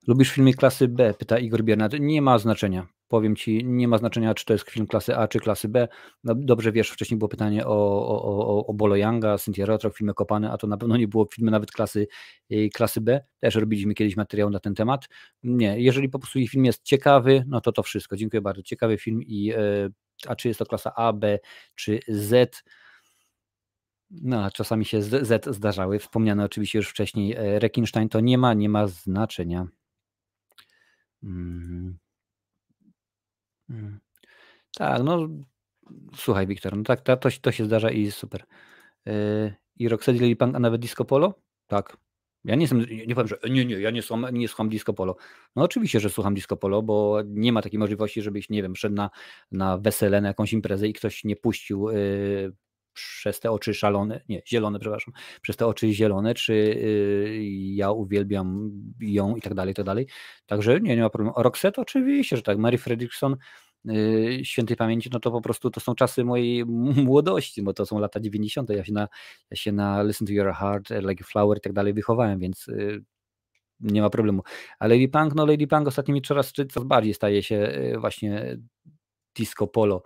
Lubisz 0.07 0.31
filmy 0.31 0.53
klasy 0.53 0.88
B? 0.88 1.14
Pyta 1.14 1.39
Igor 1.39 1.64
Biernat. 1.64 1.94
Nie 1.99 2.22
ma 2.22 2.39
znaczenia 2.39 2.88
powiem 3.07 3.35
Ci, 3.35 3.65
nie 3.65 3.88
ma 3.88 3.97
znaczenia, 3.97 4.34
czy 4.34 4.45
to 4.45 4.53
jest 4.53 4.69
film 4.69 4.88
klasy 4.88 5.17
A, 5.17 5.27
czy 5.27 5.39
klasy 5.39 5.69
B. 5.69 5.88
No, 6.23 6.35
dobrze 6.35 6.71
wiesz, 6.71 6.89
wcześniej 6.89 7.17
było 7.17 7.29
pytanie 7.29 7.65
o, 7.67 8.07
o, 8.07 8.23
o, 8.23 8.65
o 8.65 8.73
Bolo 8.73 8.95
Younga, 8.95 9.38
Cynthia 9.38 9.65
Rothrock, 9.65 9.97
filmy 9.97 10.13
Kopane, 10.13 10.51
a 10.51 10.57
to 10.57 10.67
na 10.67 10.77
pewno 10.77 10.97
nie 10.97 11.07
było 11.07 11.27
filmy 11.34 11.51
nawet 11.51 11.71
klasy, 11.71 12.07
y, 12.51 12.69
klasy 12.73 13.01
B. 13.01 13.21
Też 13.39 13.55
robiliśmy 13.55 13.93
kiedyś 13.93 14.17
materiał 14.17 14.49
na 14.49 14.59
ten 14.59 14.75
temat. 14.75 15.07
Nie, 15.43 15.79
jeżeli 15.79 16.09
po 16.09 16.19
prostu 16.19 16.39
film 16.47 16.65
jest 16.65 16.84
ciekawy, 16.84 17.43
no 17.47 17.61
to 17.61 17.71
to 17.71 17.84
wszystko. 17.84 18.15
Dziękuję 18.15 18.41
bardzo. 18.41 18.63
Ciekawy 18.63 18.97
film 18.97 19.21
i 19.23 19.51
e, 19.51 19.89
a 20.27 20.35
czy 20.35 20.47
jest 20.47 20.59
to 20.59 20.65
klasa 20.65 20.95
A, 20.95 21.13
B, 21.13 21.39
czy 21.75 21.99
Z, 22.07 22.63
no, 24.11 24.51
czasami 24.51 24.85
się 24.85 25.01
Z, 25.01 25.45
zdarzały. 25.55 25.99
Wspomniane 25.99 26.45
oczywiście 26.45 26.79
już 26.79 26.89
wcześniej 26.89 27.34
e, 27.34 27.59
Rekinstein 27.59 28.09
to 28.09 28.19
nie 28.19 28.38
ma, 28.38 28.53
nie 28.53 28.69
ma 28.69 28.88
znaczenia. 28.88 29.67
Hmm. 31.21 31.97
Mm. 33.69 33.99
Tak, 34.77 35.03
no 35.03 35.27
słuchaj 36.15 36.48
Wiktor, 36.48 36.77
no 36.77 36.84
tak, 36.84 37.02
to, 37.02 37.18
to 37.41 37.52
się 37.52 37.65
zdarza 37.65 37.91
i 37.91 38.11
super. 38.11 38.44
Yy, 39.06 39.53
I 39.76 39.89
Rocksteady, 39.89 40.19
Lily 40.19 40.35
Punk, 40.35 40.56
a 40.56 40.60
nawet 40.60 40.81
Disco 40.81 41.06
Polo? 41.06 41.34
Tak. 41.68 41.98
Ja 42.44 42.56
nie 42.56 42.61
jestem, 42.61 42.85
nie 43.07 43.15
powiem, 43.15 43.27
że 43.27 43.38
nie, 43.49 43.65
nie, 43.65 43.80
ja 43.80 43.91
nie 43.91 44.02
słucham, 44.02 44.38
nie 44.38 44.48
słucham 44.48 44.69
Disco 44.69 44.94
Polo. 44.94 45.15
No 45.56 45.64
oczywiście, 45.64 45.99
że 45.99 46.10
słucham 46.10 46.34
Disco 46.34 46.57
Polo, 46.57 46.84
bo 46.84 47.22
nie 47.26 47.52
ma 47.52 47.61
takiej 47.61 47.80
możliwości, 47.80 48.22
żebyś, 48.22 48.49
nie 48.49 48.61
wiem, 48.61 48.76
szedł 48.76 48.95
na, 48.95 49.10
na 49.52 49.77
wesele, 49.77 50.22
na 50.22 50.27
jakąś 50.27 50.53
imprezę 50.53 50.88
i 50.88 50.94
ktoś 50.94 51.23
nie 51.23 51.35
puścił 51.35 51.89
yy, 51.89 52.53
przez 52.98 53.40
te 53.40 53.52
oczy 53.52 53.74
szalone, 53.74 54.22
nie, 54.30 54.41
zielone, 54.48 54.80
przepraszam, 54.80 55.14
przez 55.41 55.57
te 55.57 55.68
oczy 55.68 55.94
zielone, 55.94 56.34
czy 56.34 56.53
yy, 56.53 57.45
ja 57.76 57.91
uwielbiam 57.91 58.72
ją 58.99 59.36
i 59.36 59.41
tak 59.41 59.53
dalej, 59.53 59.72
i 59.72 59.76
tak 59.76 59.86
dalej. 59.86 60.07
Także 60.45 60.80
nie, 60.80 60.95
nie 60.95 61.02
ma 61.02 61.10
problemu. 61.10 61.34
Roxette 61.38 61.82
oczywiście, 61.82 62.36
że 62.36 62.41
tak, 62.41 62.57
Mary 62.57 62.78
Fredrickson, 62.78 63.36
yy, 63.86 64.45
świętej 64.45 64.78
pamięci, 64.78 65.10
no 65.14 65.19
to 65.19 65.32
po 65.32 65.41
prostu 65.41 65.69
to 65.69 65.80
są 65.80 65.95
czasy 65.95 66.26
mojej 66.26 66.65
młodości, 67.10 67.64
bo 67.64 67.74
to 67.74 67.86
są 67.86 67.99
lata 67.99 68.19
90. 68.19 68.69
Ja 68.69 68.86
się 68.86 68.94
na, 68.94 69.07
ja 69.52 69.57
się 69.57 69.72
na 69.72 70.03
Listen 70.03 70.28
to 70.28 70.34
Your 70.34 70.53
Heart, 70.53 70.90
Like 70.90 71.24
a 71.24 71.28
Flower 71.28 71.57
i 71.57 71.61
tak 71.61 71.74
dalej 71.74 71.94
wychowałem, 71.94 72.40
więc 72.40 72.68
yy, 72.68 73.03
nie 73.80 74.02
ma 74.02 74.10
problemu. 74.10 74.41
A 74.80 74.88
Lady 74.88 75.07
Punk, 75.07 75.36
no 75.36 75.45
Lady 75.45 75.68
Punk 75.68 75.88
ostatnimi 75.88 76.22
coraz, 76.22 76.52
coraz 76.52 76.88
bardziej 76.88 77.14
staje 77.14 77.44
się 77.44 77.56
yy, 77.56 77.99
właśnie 77.99 78.57
disco 79.36 79.68
polo, 79.68 80.03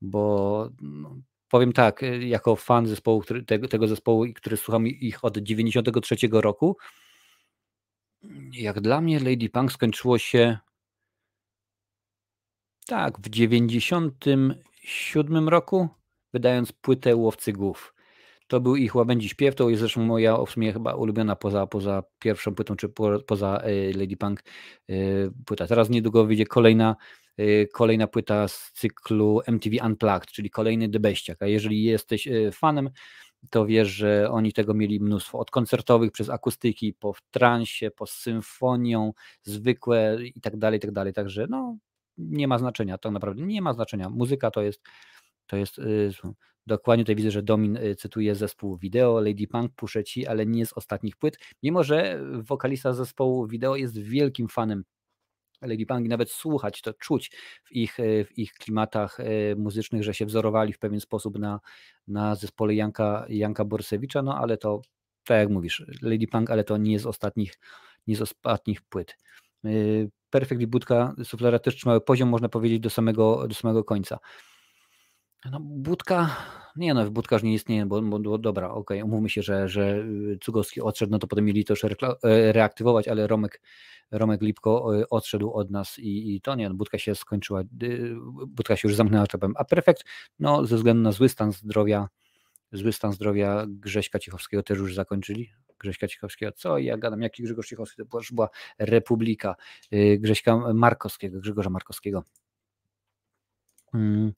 bo 0.00 0.68
no, 0.82 1.16
powiem 1.54 1.72
tak, 1.72 2.02
y, 2.02 2.24
jako 2.24 2.56
fan 2.56 2.86
zespołu, 2.86 3.20
który, 3.20 3.44
tego, 3.44 3.68
tego 3.68 3.88
zespołu, 3.88 4.24
który 4.34 4.56
słucham 4.56 4.86
ich 4.86 5.24
od 5.24 5.38
93 5.38 6.16
roku, 6.32 6.76
jak 8.52 8.80
dla 8.80 9.00
mnie 9.00 9.20
Lady 9.20 9.48
Punk 9.48 9.72
skończyło 9.72 10.18
się 10.18 10.58
tak, 12.86 13.18
w 13.18 13.28
97 13.28 15.48
roku, 15.48 15.88
wydając 16.32 16.72
płytę 16.72 17.16
Łowcy 17.16 17.52
Głów. 17.52 17.94
To 18.46 18.60
był 18.60 18.76
ich 18.76 18.94
łabędzi 18.94 19.28
śpiew, 19.28 19.54
to 19.54 19.70
jest 19.70 19.80
zresztą 19.80 20.04
moja 20.04 20.36
w 20.46 20.50
sumie 20.50 20.72
chyba 20.72 20.94
ulubiona 20.94 21.36
poza, 21.36 21.66
poza 21.66 22.02
pierwszą 22.18 22.54
płytą, 22.54 22.76
czy 22.76 22.88
po, 22.88 23.20
poza 23.20 23.62
y, 23.66 23.92
Lady 23.96 24.16
Punk 24.16 24.42
y, 24.90 25.30
płyta. 25.46 25.66
Teraz 25.66 25.90
niedługo 25.90 26.24
wyjdzie 26.24 26.46
kolejna 26.46 26.96
kolejna 27.72 28.06
płyta 28.06 28.48
z 28.48 28.72
cyklu 28.72 29.40
MTV 29.46 29.76
Unplugged, 29.86 30.26
czyli 30.26 30.50
kolejny 30.50 30.88
Debeściak. 30.88 31.42
A 31.42 31.46
jeżeli 31.46 31.82
jesteś 31.82 32.26
y, 32.26 32.50
fanem, 32.52 32.90
to 33.50 33.66
wiesz, 33.66 33.88
że 33.88 34.30
oni 34.30 34.52
tego 34.52 34.74
mieli 34.74 35.00
mnóstwo. 35.00 35.38
Od 35.38 35.50
koncertowych 35.50 36.12
przez 36.12 36.30
akustyki, 36.30 36.92
po 36.92 37.14
transie, 37.30 37.90
po 37.90 38.06
symfonią, 38.06 39.12
zwykłe 39.42 40.18
i 40.24 40.40
tak 40.40 40.56
dalej, 40.56 40.78
i 40.78 40.80
tak 40.80 40.92
dalej. 40.92 41.12
Także 41.12 41.46
no, 41.50 41.76
nie 42.18 42.48
ma 42.48 42.58
znaczenia, 42.58 42.98
to 42.98 43.10
naprawdę 43.10 43.42
nie 43.42 43.62
ma 43.62 43.72
znaczenia. 43.72 44.10
Muzyka 44.10 44.50
to 44.50 44.62
jest, 44.62 44.82
to 45.46 45.56
jest 45.56 45.78
yy, 45.78 46.10
dokładnie 46.66 47.04
tutaj 47.04 47.16
widzę, 47.16 47.30
że 47.30 47.42
Domin 47.42 47.78
cytuje 47.98 48.34
zespół 48.34 48.76
wideo, 48.76 49.20
Lady 49.20 49.46
Punk, 49.46 49.72
puszę 49.76 50.04
ci, 50.04 50.26
ale 50.26 50.46
nie 50.46 50.66
z 50.66 50.72
ostatnich 50.72 51.16
płyt, 51.16 51.38
mimo 51.62 51.84
że 51.84 52.20
wokalista 52.32 52.92
zespołu 52.92 53.46
wideo 53.46 53.76
jest 53.76 53.98
wielkim 53.98 54.48
fanem 54.48 54.84
Lady 55.66 55.86
Punk 55.86 56.08
nawet 56.08 56.30
słuchać, 56.30 56.82
to 56.82 56.94
czuć 56.94 57.30
w 57.64 57.72
ich, 57.72 58.00
e, 58.00 58.24
w 58.24 58.38
ich 58.38 58.52
klimatach 58.52 59.20
e, 59.20 59.24
muzycznych, 59.56 60.02
że 60.02 60.14
się 60.14 60.26
wzorowali 60.26 60.72
w 60.72 60.78
pewien 60.78 61.00
sposób 61.00 61.38
na, 61.38 61.60
na 62.08 62.34
zespole 62.34 62.74
Janka, 62.74 63.26
Janka 63.28 63.64
Borsewicza, 63.64 64.22
no 64.22 64.38
ale 64.38 64.56
to, 64.56 64.82
tak 65.24 65.38
jak 65.38 65.50
mówisz, 65.50 65.84
Lady 66.02 66.26
Punk, 66.26 66.50
ale 66.50 66.64
to 66.64 66.76
nie 66.76 66.98
z 66.98 67.06
ostatnich, 67.06 67.58
nie 68.06 68.16
z 68.16 68.22
ostatnich 68.22 68.82
płyt. 68.82 69.16
E, 69.64 69.68
Perfect 70.30 70.60
i 70.60 70.66
Budka 70.66 71.14
Suflera 71.24 71.58
też 71.58 71.76
trzymały 71.76 72.00
poziom, 72.00 72.28
można 72.28 72.48
powiedzieć, 72.48 72.80
do 72.80 72.90
samego, 72.90 73.48
do 73.48 73.54
samego 73.54 73.84
końca. 73.84 74.18
No, 75.50 75.60
budka, 75.60 76.36
nie 76.76 76.94
no, 76.94 77.10
budka 77.10 77.36
już 77.36 77.42
nie 77.42 77.54
istnieje, 77.54 77.86
bo, 77.86 78.02
bo 78.02 78.38
dobra, 78.38 78.70
okej, 78.70 78.98
okay, 78.98 79.04
umówmy 79.04 79.30
się, 79.30 79.42
że, 79.42 79.68
że 79.68 80.04
Cugowski 80.40 80.80
odszedł, 80.80 81.12
no 81.12 81.18
to 81.18 81.26
potem 81.26 81.44
mieli 81.44 81.64
to 81.64 81.72
już 81.72 81.84
reaktywować, 82.22 83.08
ale 83.08 83.26
Romek 83.26 83.60
Romek 84.10 84.42
Lipko 84.42 84.98
y, 85.00 85.08
odszedł 85.08 85.52
od 85.52 85.70
nas 85.70 85.98
i, 85.98 86.34
i 86.36 86.40
to 86.40 86.54
nie, 86.54 86.68
no, 86.68 86.74
budka 86.74 86.98
się 86.98 87.14
skończyła, 87.14 87.60
y, 87.82 88.14
budka 88.46 88.76
się 88.76 88.88
już 88.88 88.96
zamknęła 88.96 89.26
czepem, 89.26 89.54
a 89.56 89.64
Perfekt, 89.64 90.04
no 90.38 90.66
ze 90.66 90.76
względu 90.76 91.02
na 91.02 91.12
zły 91.12 91.28
stan 91.28 91.52
zdrowia, 91.52 92.08
zły 92.72 92.92
stan 92.92 93.12
zdrowia 93.12 93.64
Grześka 93.68 94.18
Cichowskiego 94.18 94.62
też 94.62 94.78
już 94.78 94.94
zakończyli. 94.94 95.50
Grześka 95.78 96.08
Cichowskiego, 96.08 96.52
co 96.52 96.78
ja 96.78 96.98
gadam, 96.98 97.22
jaki 97.22 97.42
Grzegorz 97.42 97.68
Cichowski, 97.68 98.02
to 98.10 98.18
już 98.18 98.32
była 98.32 98.48
Republika, 98.78 99.56
y, 99.92 100.18
Grześka 100.20 100.74
Markowskiego, 100.74 101.40
Grzegorza 101.40 101.70
Markowskiego. 101.70 102.24
Mm, 103.94 104.32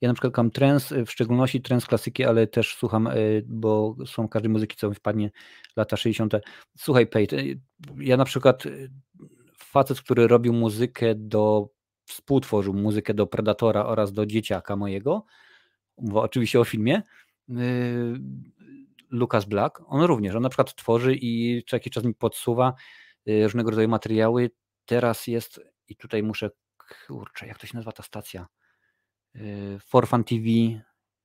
ja 0.00 0.08
na 0.08 0.14
przykład 0.14 0.32
kocham 0.32 0.50
trance, 0.50 1.04
w 1.04 1.10
szczególności 1.10 1.62
trance 1.62 1.86
klasyki, 1.86 2.24
ale 2.24 2.46
też 2.46 2.76
słucham, 2.76 3.08
bo 3.46 3.96
są 4.06 4.28
każdej 4.28 4.50
muzyki, 4.50 4.76
co 4.76 4.88
mi 4.88 4.94
wpadnie, 4.94 5.30
lata 5.76 5.96
60. 5.96 6.34
Słuchaj, 6.78 7.06
Pate, 7.06 7.36
ja 7.98 8.16
na 8.16 8.24
przykład 8.24 8.62
facet, 9.58 10.00
który 10.00 10.28
robił 10.28 10.52
muzykę 10.52 11.14
do, 11.14 11.68
współtworzył 12.04 12.74
muzykę 12.74 13.14
do 13.14 13.26
Predatora 13.26 13.86
oraz 13.86 14.12
do 14.12 14.26
Dzieciaka 14.26 14.76
mojego, 14.76 15.24
mówię 15.98 16.20
oczywiście 16.20 16.60
o 16.60 16.64
filmie, 16.64 17.02
Lucas 19.10 19.44
Black, 19.44 19.82
on 19.86 20.02
również, 20.02 20.34
on 20.34 20.42
na 20.42 20.48
przykład 20.48 20.74
tworzy 20.74 21.14
i 21.14 21.62
co 21.68 21.76
jakiś 21.76 21.92
czas 21.92 22.04
mi 22.04 22.14
podsuwa 22.14 22.74
różnego 23.26 23.70
rodzaju 23.70 23.88
materiały. 23.88 24.50
Teraz 24.86 25.26
jest, 25.26 25.60
i 25.88 25.96
tutaj 25.96 26.22
muszę, 26.22 26.50
kurczę, 27.06 27.46
jak 27.46 27.58
to 27.58 27.66
się 27.66 27.74
nazywa 27.74 27.92
ta 27.92 28.02
stacja? 28.02 28.46
For 29.80 30.06
Fun 30.06 30.24
TV, 30.24 30.44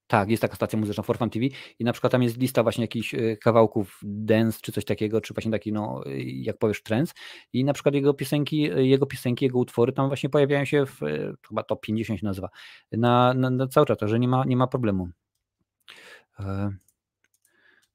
tak, 0.07 0.29
jest 0.29 0.41
taka 0.41 0.55
stacja 0.55 0.79
muzyczna 0.79 1.03
For 1.03 1.17
Fun 1.17 1.29
TV 1.29 1.45
i 1.79 1.83
na 1.83 1.93
przykład 1.93 2.11
tam 2.11 2.23
jest 2.23 2.37
lista 2.37 2.63
właśnie 2.63 2.83
jakichś 2.83 3.15
kawałków 3.41 3.99
dance 4.03 4.59
czy 4.61 4.71
coś 4.71 4.85
takiego, 4.85 5.21
czy 5.21 5.33
właśnie 5.33 5.51
taki, 5.51 5.73
no, 5.73 6.03
jak 6.25 6.57
powiesz, 6.57 6.83
trance. 6.83 7.13
I 7.53 7.65
na 7.65 7.73
przykład 7.73 7.95
jego 7.95 8.13
piosenki, 8.13 8.61
jego 8.75 9.05
piosenki, 9.05 9.45
jego 9.45 9.59
utwory 9.59 9.93
tam 9.93 10.07
właśnie 10.07 10.29
pojawiają 10.29 10.65
się 10.65 10.85
w, 10.85 10.99
chyba 11.47 11.63
top 11.63 11.81
50 11.81 12.19
się 12.19 12.25
nazywa, 12.25 12.49
na, 12.91 13.33
na, 13.33 13.49
na 13.49 13.67
cały 13.67 13.85
czas, 13.85 13.97
także 13.97 14.19
nie 14.19 14.27
ma, 14.27 14.45
nie 14.45 14.57
ma 14.57 14.67
problemu. 14.67 15.09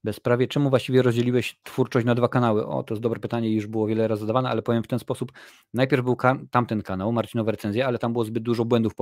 Bezprawie. 0.06 0.46
Czemu 0.48 0.70
właściwie 0.70 1.02
rozdzieliłeś 1.02 1.60
twórczość 1.62 2.06
na 2.06 2.14
dwa 2.14 2.28
kanały? 2.28 2.66
O, 2.66 2.82
to 2.82 2.94
jest 2.94 3.02
dobre 3.02 3.20
pytanie 3.20 3.54
już 3.54 3.66
było 3.66 3.86
wiele 3.86 4.08
razy 4.08 4.20
zadawane, 4.20 4.48
ale 4.48 4.62
powiem 4.62 4.82
w 4.82 4.86
ten 4.86 4.98
sposób. 4.98 5.32
Najpierw 5.74 6.04
był 6.04 6.16
tamten 6.50 6.82
kanał, 6.82 7.12
Marcinowe 7.12 7.52
recenzje, 7.52 7.86
ale 7.86 7.98
tam 7.98 8.12
było 8.12 8.24
zbyt 8.24 8.42
dużo 8.42 8.64
błędów 8.64 8.92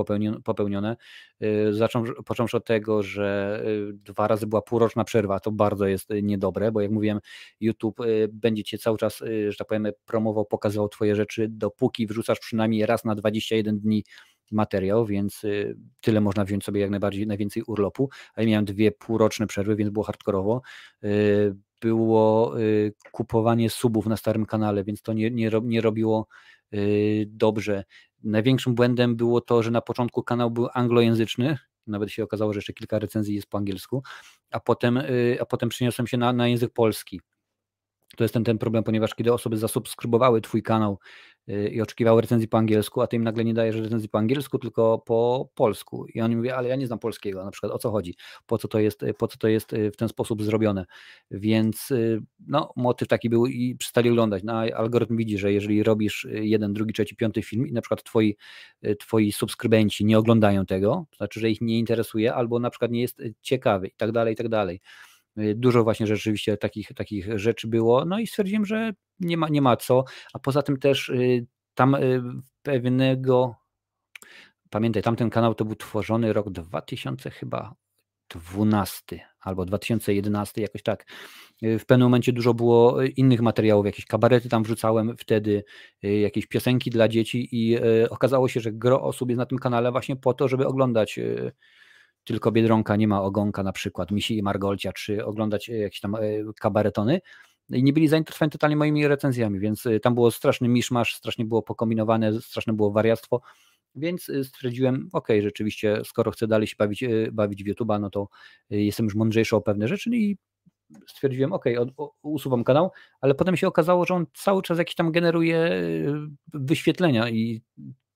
popełnione. 0.43 0.97
Yy, 1.39 1.71
począwszy 2.25 2.57
od 2.57 2.65
tego, 2.65 3.03
że 3.03 3.61
yy, 3.65 3.93
dwa 3.93 4.27
razy 4.27 4.47
była 4.47 4.61
półroczna 4.61 5.03
przerwa, 5.03 5.39
to 5.39 5.51
bardzo 5.51 5.87
jest 5.87 6.09
yy, 6.09 6.23
niedobre, 6.23 6.71
bo 6.71 6.81
jak 6.81 6.91
mówiłem, 6.91 7.19
YouTube 7.59 7.99
będzie 8.29 8.63
cię 8.63 8.77
cały 8.77 8.97
czas, 8.97 9.23
że 9.49 9.57
tak 9.57 9.67
powiem, 9.67 9.87
promował, 10.05 10.45
pokazywał 10.45 10.89
twoje 10.89 11.15
rzeczy, 11.15 11.47
dopóki 11.49 12.07
wrzucasz 12.07 12.39
przynajmniej 12.39 12.85
raz 12.85 13.05
na 13.05 13.15
21 13.15 13.79
dni 13.79 14.03
materiał, 14.51 15.05
więc 15.05 15.43
y, 15.43 15.77
tyle 16.01 16.21
można 16.21 16.45
wziąć 16.45 16.63
sobie 16.63 16.81
jak 16.81 16.89
najbardziej, 16.89 17.27
najwięcej 17.27 17.63
urlopu, 17.67 18.09
a 18.35 18.41
ja 18.41 18.47
miałem 18.47 18.65
dwie 18.65 18.91
półroczne 18.91 19.47
przerwy, 19.47 19.75
więc 19.75 19.91
było 19.91 20.05
hardkorowo. 20.05 20.61
Y, 21.03 21.55
było 21.81 22.59
y, 22.59 22.93
kupowanie 23.11 23.69
subów 23.69 24.05
na 24.05 24.17
starym 24.17 24.45
kanale, 24.45 24.83
więc 24.83 25.01
to 25.01 25.13
nie, 25.13 25.31
nie, 25.31 25.51
nie 25.63 25.81
robiło 25.81 26.27
dobrze. 27.27 27.83
Największym 28.23 28.75
błędem 28.75 29.15
było 29.15 29.41
to, 29.41 29.63
że 29.63 29.71
na 29.71 29.81
początku 29.81 30.23
kanał 30.23 30.51
był 30.51 30.67
anglojęzyczny, 30.73 31.57
nawet 31.87 32.11
się 32.11 32.23
okazało, 32.23 32.53
że 32.53 32.57
jeszcze 32.57 32.73
kilka 32.73 32.99
recenzji 32.99 33.35
jest 33.35 33.47
po 33.47 33.57
angielsku, 33.57 34.03
a 34.51 34.59
potem, 34.59 35.01
a 35.39 35.45
potem 35.45 35.69
przeniosłem 35.69 36.07
się 36.07 36.17
na, 36.17 36.33
na 36.33 36.47
język 36.47 36.73
polski. 36.73 37.21
To 38.17 38.23
jest 38.23 38.33
ten, 38.33 38.43
ten 38.43 38.57
problem, 38.57 38.83
ponieważ 38.83 39.15
kiedy 39.15 39.33
osoby 39.33 39.57
zasubskrybowały 39.57 40.41
Twój 40.41 40.63
kanał 40.63 40.99
Y, 41.49 41.69
i 41.69 41.81
oczekiwały 41.81 42.21
recenzji 42.21 42.47
po 42.47 42.57
angielsku, 42.57 43.01
a 43.01 43.07
ty 43.07 43.15
im 43.15 43.23
nagle 43.23 43.45
nie 43.45 43.53
dajesz 43.53 43.75
recenzji 43.75 44.09
po 44.09 44.17
angielsku, 44.17 44.59
tylko 44.59 44.99
po 44.99 45.49
polsku. 45.55 46.05
I 46.05 46.21
oni 46.21 46.35
mówią, 46.35 46.53
ale 46.55 46.69
ja 46.69 46.75
nie 46.75 46.87
znam 46.87 46.99
polskiego, 46.99 47.45
na 47.45 47.51
przykład 47.51 47.71
o 47.71 47.77
co 47.77 47.91
chodzi, 47.91 48.15
po 48.45 48.57
co 48.57 48.67
to 48.67 48.79
jest, 48.79 49.05
po 49.17 49.27
co 49.27 49.37
to 49.37 49.47
jest 49.47 49.73
y, 49.73 49.91
w 49.91 49.97
ten 49.97 50.09
sposób 50.09 50.43
zrobione. 50.43 50.85
Więc 51.31 51.91
y, 51.91 52.21
no, 52.47 52.73
motyw 52.75 53.07
taki 53.07 53.29
był 53.29 53.45
i 53.45 53.75
przestali 53.75 54.09
oglądać. 54.09 54.43
No, 54.43 54.53
algorytm 54.53 55.17
widzi, 55.17 55.37
że 55.37 55.53
jeżeli 55.53 55.83
robisz 55.83 56.27
jeden, 56.31 56.73
drugi, 56.73 56.93
trzeci, 56.93 57.15
piąty 57.15 57.43
film 57.43 57.67
i 57.67 57.73
na 57.73 57.81
przykład 57.81 58.03
twoi, 58.03 58.37
twoi 58.99 59.31
subskrybenci 59.31 60.05
nie 60.05 60.17
oglądają 60.17 60.65
tego, 60.65 61.05
to 61.11 61.17
znaczy, 61.17 61.39
że 61.39 61.49
ich 61.49 61.61
nie 61.61 61.79
interesuje, 61.79 62.33
albo 62.33 62.59
na 62.59 62.69
przykład 62.69 62.91
nie 62.91 63.01
jest 63.01 63.21
ciekawy 63.41 63.87
i 63.87 63.95
tak 63.97 64.11
dalej, 64.11 64.33
i 64.33 64.37
tak 64.37 64.49
dalej. 64.49 64.81
Dużo 65.37 65.83
właśnie 65.83 66.07
rzeczywiście 66.07 66.57
takich, 66.57 66.87
takich 66.95 67.39
rzeczy 67.39 67.67
było, 67.67 68.05
no 68.05 68.19
i 68.19 68.27
stwierdziłem, 68.27 68.65
że 68.65 68.93
nie 69.19 69.37
ma, 69.37 69.49
nie 69.49 69.61
ma 69.61 69.77
co, 69.77 70.03
a 70.33 70.39
poza 70.39 70.61
tym 70.61 70.77
też 70.77 71.09
y, 71.09 71.47
tam 71.73 71.95
y, 71.95 72.21
pewnego, 72.63 73.55
pamiętaj, 74.69 75.03
tamten 75.03 75.29
kanał 75.29 75.55
to 75.55 75.65
był 75.65 75.75
tworzony 75.75 76.33
rok 76.33 76.49
2000 76.49 77.29
chyba 77.29 77.75
12 78.29 79.19
albo 79.39 79.65
2011, 79.65 80.61
jakoś 80.61 80.83
tak. 80.83 81.05
Y, 81.63 81.79
w 81.79 81.85
pewnym 81.85 82.05
momencie 82.05 82.33
dużo 82.33 82.53
było 82.53 83.01
innych 83.03 83.41
materiałów, 83.41 83.85
jakieś 83.85 84.05
kabarety 84.05 84.49
tam 84.49 84.63
wrzucałem 84.63 85.17
wtedy, 85.17 85.63
jakieś 86.01 86.47
piosenki 86.47 86.89
dla 86.89 87.07
dzieci 87.07 87.47
i 87.51 87.77
okazało 88.09 88.47
się, 88.47 88.59
że 88.59 88.71
gro 88.71 89.01
osób 89.01 89.29
jest 89.29 89.37
na 89.37 89.45
tym 89.45 89.57
kanale 89.57 89.91
właśnie 89.91 90.15
po 90.15 90.33
to, 90.33 90.47
żeby 90.47 90.67
oglądać 90.67 91.19
tylko 92.25 92.51
Biedronka 92.51 92.95
nie 92.95 93.07
ma 93.07 93.21
ogonka 93.21 93.63
na 93.63 93.71
przykład, 93.71 94.11
Misi 94.11 94.37
i 94.37 94.43
Margolcia, 94.43 94.93
czy 94.93 95.25
oglądać 95.25 95.69
jakieś 95.69 95.99
tam 95.99 96.17
kabaretony, 96.59 97.21
i 97.69 97.83
nie 97.83 97.93
byli 97.93 98.07
zainteresowani 98.07 98.51
totalnie 98.51 98.75
moimi 98.75 99.07
recenzjami, 99.07 99.59
więc 99.59 99.85
y, 99.85 99.99
tam 99.99 100.15
było 100.15 100.31
straszny 100.31 100.67
miszmasz, 100.67 101.15
strasznie 101.15 101.45
było 101.45 101.61
pokombinowane, 101.61 102.41
straszne 102.41 102.73
było 102.73 102.91
wariactwo, 102.91 103.41
więc 103.95 104.31
stwierdziłem, 104.43 105.09
ok, 105.13 105.27
rzeczywiście, 105.41 106.01
skoro 106.05 106.31
chcę 106.31 106.47
dalej 106.47 106.67
się 106.67 106.75
bawić, 106.79 107.03
bawić 107.31 107.63
w 107.63 107.67
YouTube'a, 107.67 107.99
no 107.99 108.09
to 108.09 108.27
jestem 108.69 109.03
już 109.03 109.15
mądrzejszy 109.15 109.55
o 109.55 109.61
pewne 109.61 109.87
rzeczy 109.87 110.09
no 110.09 110.15
i 110.15 110.37
stwierdziłem, 111.07 111.53
ok, 111.53 111.65
usuwam 112.21 112.63
kanał, 112.63 112.91
ale 113.21 113.35
potem 113.35 113.57
się 113.57 113.67
okazało, 113.67 114.05
że 114.05 114.13
on 114.13 114.25
cały 114.33 114.61
czas 114.61 114.77
jakiś 114.77 114.95
tam 114.95 115.11
generuje 115.11 115.71
wyświetlenia 116.53 117.29
i 117.29 117.61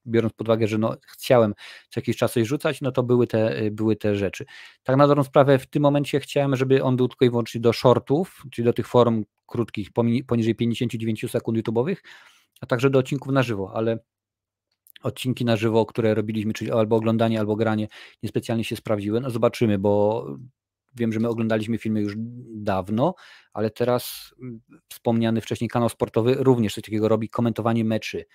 biorąc 0.09 0.33
pod 0.33 0.47
uwagę, 0.47 0.67
że 0.67 0.77
no, 0.77 0.95
chciałem 1.07 1.53
co 1.89 1.99
jakiś 1.99 2.17
czas 2.17 2.33
coś 2.33 2.47
rzucać, 2.47 2.81
no 2.81 2.91
to 2.91 3.03
były 3.03 3.27
te, 3.27 3.71
były 3.71 3.95
te 3.95 4.15
rzeczy. 4.15 4.45
Tak 4.83 4.97
na 4.97 5.07
dobrą 5.07 5.23
sprawę 5.23 5.59
w 5.59 5.67
tym 5.67 5.83
momencie 5.83 6.19
chciałem, 6.19 6.55
żeby 6.55 6.83
on 6.83 6.95
był 6.95 7.07
tylko 7.07 7.25
i 7.25 7.29
wyłącznie 7.29 7.61
do 7.61 7.73
shortów, 7.73 8.43
czyli 8.51 8.65
do 8.65 8.73
tych 8.73 8.87
form 8.87 9.25
krótkich, 9.45 9.89
poniżej 10.27 10.55
59 10.55 11.31
sekund 11.31 11.57
YouTube'owych, 11.57 11.95
a 12.61 12.65
także 12.65 12.89
do 12.89 12.99
odcinków 12.99 13.33
na 13.33 13.43
żywo, 13.43 13.71
ale 13.73 13.99
odcinki 15.03 15.45
na 15.45 15.55
żywo, 15.55 15.85
które 15.85 16.15
robiliśmy, 16.15 16.53
czyli 16.53 16.71
albo 16.71 16.95
oglądanie, 16.95 17.39
albo 17.39 17.55
granie, 17.55 17.87
niespecjalnie 18.23 18.63
się 18.63 18.75
sprawdziły. 18.75 19.21
No 19.21 19.29
zobaczymy, 19.29 19.77
bo 19.77 20.25
wiem, 20.95 21.13
że 21.13 21.19
my 21.19 21.29
oglądaliśmy 21.29 21.77
filmy 21.77 22.01
już 22.01 22.13
dawno, 22.55 23.15
ale 23.53 23.69
teraz 23.69 24.33
mm, 24.41 24.61
wspomniany 24.89 25.41
wcześniej 25.41 25.69
kanał 25.69 25.89
sportowy 25.89 26.35
również 26.39 26.73
coś 26.73 26.83
takiego 26.83 27.07
robi, 27.07 27.29
komentowanie 27.29 27.85
meczy, 27.85 28.25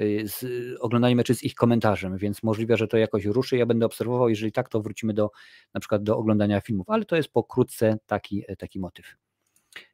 y, 0.00 0.22
z, 0.26 0.46
oglądanie 0.80 1.16
meczy 1.16 1.34
z 1.34 1.42
ich 1.42 1.54
komentarzem, 1.54 2.18
więc 2.18 2.42
możliwe, 2.42 2.76
że 2.76 2.88
to 2.88 2.96
jakoś 2.96 3.24
ruszy, 3.24 3.56
ja 3.56 3.66
będę 3.66 3.86
obserwował, 3.86 4.28
jeżeli 4.28 4.52
tak, 4.52 4.68
to 4.68 4.80
wrócimy 4.80 5.14
do 5.14 5.30
na 5.74 5.80
przykład 5.80 6.02
do 6.02 6.16
oglądania 6.16 6.60
filmów, 6.60 6.90
ale 6.90 7.04
to 7.04 7.16
jest 7.16 7.28
pokrótce 7.28 7.98
taki, 8.06 8.44
taki 8.58 8.80
motyw. 8.80 9.16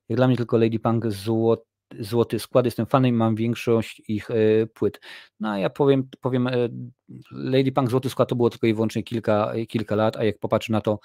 Jak 0.09 0.16
dla 0.16 0.28
mnie 0.28 0.36
tylko 0.36 0.59
Lady 0.59 0.78
Punk 0.78 1.10
złot, 1.10 1.69
złoty 1.98 2.38
skład, 2.38 2.64
jestem 2.64 2.86
fanem, 2.86 3.14
mam 3.14 3.34
większość 3.34 4.02
ich 4.08 4.30
y, 4.30 4.68
płyt. 4.74 5.00
No 5.40 5.50
a 5.50 5.58
ja 5.58 5.70
powiem, 5.70 6.08
powiem 6.20 6.46
y, 6.46 6.70
Lady 7.30 7.72
Punk 7.72 7.90
złoty 7.90 8.10
skład 8.10 8.28
to 8.28 8.36
było 8.36 8.50
tylko 8.50 8.66
i 8.66 8.74
wyłącznie 8.74 9.02
kilka, 9.02 9.52
kilka 9.68 9.96
lat, 9.96 10.16
a 10.16 10.24
jak 10.24 10.38
popatrzę 10.38 10.72
na 10.72 10.80
to, 10.80 10.98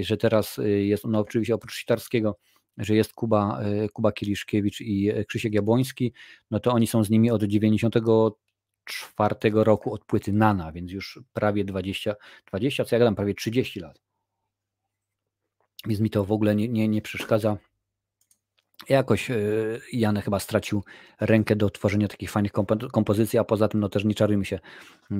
że 0.00 0.16
teraz 0.16 0.60
jest 0.64 1.04
ono 1.04 1.18
oczywiście 1.18 1.54
oprócz 1.54 1.74
Sitarskiego, 1.74 2.38
że 2.78 2.94
jest 2.94 3.12
Kuba, 3.12 3.60
Kuba 3.92 4.12
Kiliszkiewicz 4.12 4.80
i 4.80 5.12
Krzysiek 5.28 5.54
Jabłoński, 5.54 6.12
no 6.50 6.60
to 6.60 6.72
oni 6.72 6.86
są 6.86 7.04
z 7.04 7.10
nimi 7.10 7.30
od 7.30 7.44
94 7.44 9.34
roku 9.54 9.94
od 9.94 10.04
płyty 10.04 10.32
Nana, 10.32 10.72
więc 10.72 10.92
już 10.92 11.20
prawie 11.32 11.64
20, 11.64 12.14
20 12.46 12.84
co 12.84 12.96
ja 12.96 12.98
gadam, 12.98 13.14
prawie 13.14 13.34
30 13.34 13.80
lat. 13.80 14.00
Więc 15.86 16.00
mi 16.00 16.10
to 16.10 16.24
w 16.24 16.32
ogóle 16.32 16.54
nie, 16.54 16.68
nie, 16.68 16.88
nie 16.88 17.02
przeszkadza 17.02 17.56
jakoś 18.88 19.30
e, 19.30 19.36
Jan 19.92 20.20
chyba 20.20 20.38
stracił 20.38 20.84
rękę 21.20 21.56
do 21.56 21.70
tworzenia 21.70 22.08
takich 22.08 22.30
fajnych 22.30 22.52
kompozycji, 22.92 23.38
a 23.38 23.44
poza 23.44 23.68
tym 23.68 23.80
no 23.80 23.88
też 23.88 24.04
nie 24.04 24.14
czarujmy 24.14 24.44
się, 24.44 24.58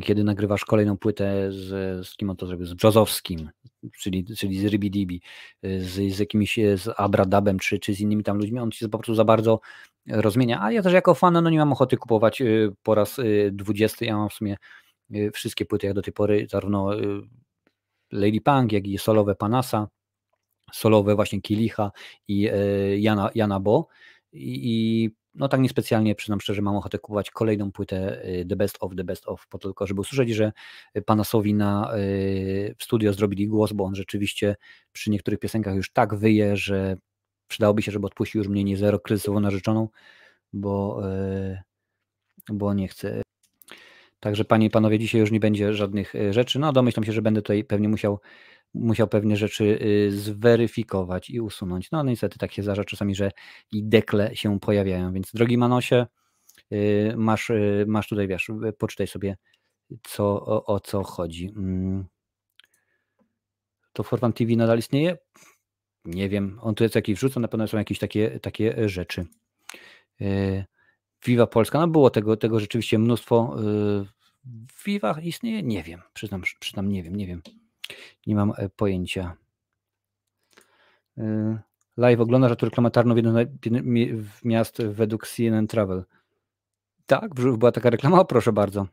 kiedy 0.02 0.24
nagrywasz 0.24 0.64
kolejną 0.64 0.96
płytę 0.96 1.52
z, 1.52 2.06
z 2.06 2.16
kim 2.16 2.30
on 2.30 2.36
to 2.36 2.46
zrobił, 2.46 2.66
z 2.66 2.74
Brzozowskim, 2.74 3.50
czyli, 3.98 4.24
czyli 4.24 4.58
z 4.60 4.64
Rybidibi, 4.64 5.22
z, 5.62 6.14
z 6.14 6.18
jakimiś, 6.18 6.56
z 6.56 6.88
Abradabem 6.96 7.58
czy, 7.58 7.78
czy 7.78 7.94
z 7.94 8.00
innymi 8.00 8.24
tam 8.24 8.38
ludźmi, 8.38 8.58
on 8.58 8.72
się 8.72 8.88
po 8.88 8.98
prostu 8.98 9.14
za 9.14 9.24
bardzo 9.24 9.60
rozmienia, 10.08 10.62
a 10.62 10.72
ja 10.72 10.82
też 10.82 10.92
jako 10.92 11.14
fan 11.14 11.32
no 11.32 11.50
nie 11.50 11.58
mam 11.58 11.72
ochoty 11.72 11.96
kupować 11.96 12.42
e, 12.42 12.46
po 12.82 12.94
raz 12.94 13.18
e, 13.18 13.22
dwudziesty, 13.52 14.04
ja 14.04 14.16
mam 14.16 14.28
w 14.28 14.32
sumie 14.34 14.56
wszystkie 15.32 15.64
płyty 15.64 15.86
jak 15.86 15.94
do 15.94 16.02
tej 16.02 16.12
pory, 16.12 16.46
zarówno 16.50 16.90
Lady 18.12 18.40
Punk, 18.40 18.72
jak 18.72 18.86
i 18.86 18.98
solowe 18.98 19.34
Panasa, 19.34 19.88
solowe 20.72 21.14
właśnie 21.14 21.40
Kilicha 21.40 21.90
i 22.28 22.48
e, 22.48 22.54
Jana, 22.98 23.30
Jana 23.34 23.60
Bo 23.60 23.88
i 24.32 25.10
no 25.34 25.48
tak 25.48 25.60
niespecjalnie, 25.60 26.14
przyznam 26.14 26.40
szczerze, 26.40 26.62
mam 26.62 26.76
ochotę 26.76 26.98
kupować 26.98 27.30
kolejną 27.30 27.72
płytę 27.72 28.22
e, 28.22 28.44
The 28.44 28.56
Best 28.56 28.76
of 28.80 28.92
The 28.96 29.04
Best 29.04 29.28
of, 29.28 29.46
po 29.48 29.58
tylko 29.58 29.86
żeby 29.86 30.00
usłyszeć, 30.00 30.30
że 30.30 30.52
Panasowi 31.06 31.54
na, 31.54 31.92
e, 31.92 31.96
w 32.74 32.82
studio 32.82 33.12
zrobili 33.12 33.48
głos, 33.48 33.72
bo 33.72 33.84
on 33.84 33.94
rzeczywiście 33.94 34.56
przy 34.92 35.10
niektórych 35.10 35.40
piosenkach 35.40 35.74
już 35.74 35.92
tak 35.92 36.14
wyje, 36.14 36.56
że 36.56 36.96
przydałoby 37.48 37.82
się, 37.82 37.92
żeby 37.92 38.06
odpuścił 38.06 38.38
już 38.38 38.48
mnie 38.48 38.64
nie 38.64 38.76
zero 38.76 38.98
kryzysową 38.98 39.40
narzeczoną, 39.40 39.88
bo, 40.52 41.02
bo 42.48 42.74
nie 42.74 42.88
chcę. 42.88 43.22
Także 44.20 44.44
panie 44.44 44.66
i 44.66 44.70
panowie, 44.70 44.98
dzisiaj 44.98 45.20
już 45.20 45.30
nie 45.30 45.40
będzie 45.40 45.74
żadnych 45.74 46.14
y, 46.14 46.32
rzeczy. 46.32 46.58
No 46.58 46.72
domyślam 46.72 47.04
się, 47.04 47.12
że 47.12 47.22
będę 47.22 47.42
tutaj 47.42 47.64
pewnie 47.64 47.88
musiał, 47.88 48.20
musiał 48.74 49.08
pewne 49.08 49.36
rzeczy 49.36 49.64
y, 49.82 50.10
zweryfikować 50.10 51.30
i 51.30 51.40
usunąć. 51.40 51.90
No 51.90 52.02
niestety 52.02 52.38
tak 52.38 52.52
się 52.52 52.62
zdarza 52.62 52.84
czasami, 52.84 53.14
że 53.14 53.30
i 53.72 53.84
dekle 53.84 54.36
się 54.36 54.60
pojawiają. 54.60 55.12
Więc 55.12 55.32
drogi 55.32 55.58
Manosie, 55.58 56.06
y, 56.72 57.14
masz, 57.16 57.52
masz 57.86 58.08
tutaj, 58.08 58.28
wiesz, 58.28 58.50
poczytaj 58.78 59.06
sobie 59.06 59.36
co, 60.02 60.24
o, 60.46 60.64
o 60.64 60.80
co 60.80 61.02
chodzi. 61.02 61.52
Mm. 61.56 62.04
To 63.92 64.02
Forfan 64.02 64.32
TV 64.32 64.56
nadal 64.56 64.78
istnieje? 64.78 65.18
Nie 66.04 66.28
wiem. 66.28 66.58
On 66.62 66.74
tu 66.74 66.84
jest 66.84 66.94
jakiś 66.94 67.16
wrzuca, 67.16 67.40
na 67.40 67.48
pewno 67.48 67.68
są 67.68 67.78
jakieś 67.78 67.98
takie, 67.98 68.40
takie 68.40 68.88
rzeczy. 68.88 69.26
Viva 71.24 71.46
Polska, 71.46 71.78
no 71.78 71.88
było 71.88 72.10
tego, 72.10 72.36
tego 72.36 72.60
rzeczywiście 72.60 72.98
mnóstwo. 72.98 73.56
Viva 74.86 75.20
istnieje? 75.22 75.62
Nie 75.62 75.82
wiem, 75.82 76.00
przyznam, 76.12 76.42
przyznam, 76.60 76.88
nie 76.88 77.02
wiem, 77.02 77.16
nie 77.16 77.26
wiem. 77.26 77.42
Nie 78.26 78.34
mam 78.34 78.52
e, 78.56 78.68
pojęcia. 78.68 79.36
Live 81.96 82.20
oglądasz, 82.20 82.52
a 82.52 82.64
reklamę 82.64 82.90
Tarnów 82.90 83.16
jedno 83.16 83.34
w 84.12 84.44
miast 84.44 84.82
według 84.82 85.26
CNN 85.26 85.66
Travel. 85.66 86.04
Tak, 87.06 87.34
była 87.34 87.72
taka 87.72 87.90
reklama, 87.90 88.20
o, 88.20 88.24
proszę 88.24 88.52
bardzo. 88.52 88.86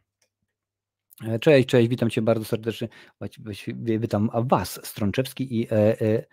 E, 1.27 1.39
cześć, 1.39 1.67
cześć, 1.67 1.89
witam 1.89 2.09
Cię 2.09 2.21
bardzo 2.21 2.45
serdecznie. 2.45 2.87
Witam 3.75 4.29
Was, 4.33 4.85
Strączewski 4.85 5.59
i, 5.59 5.67
e, 5.71 6.25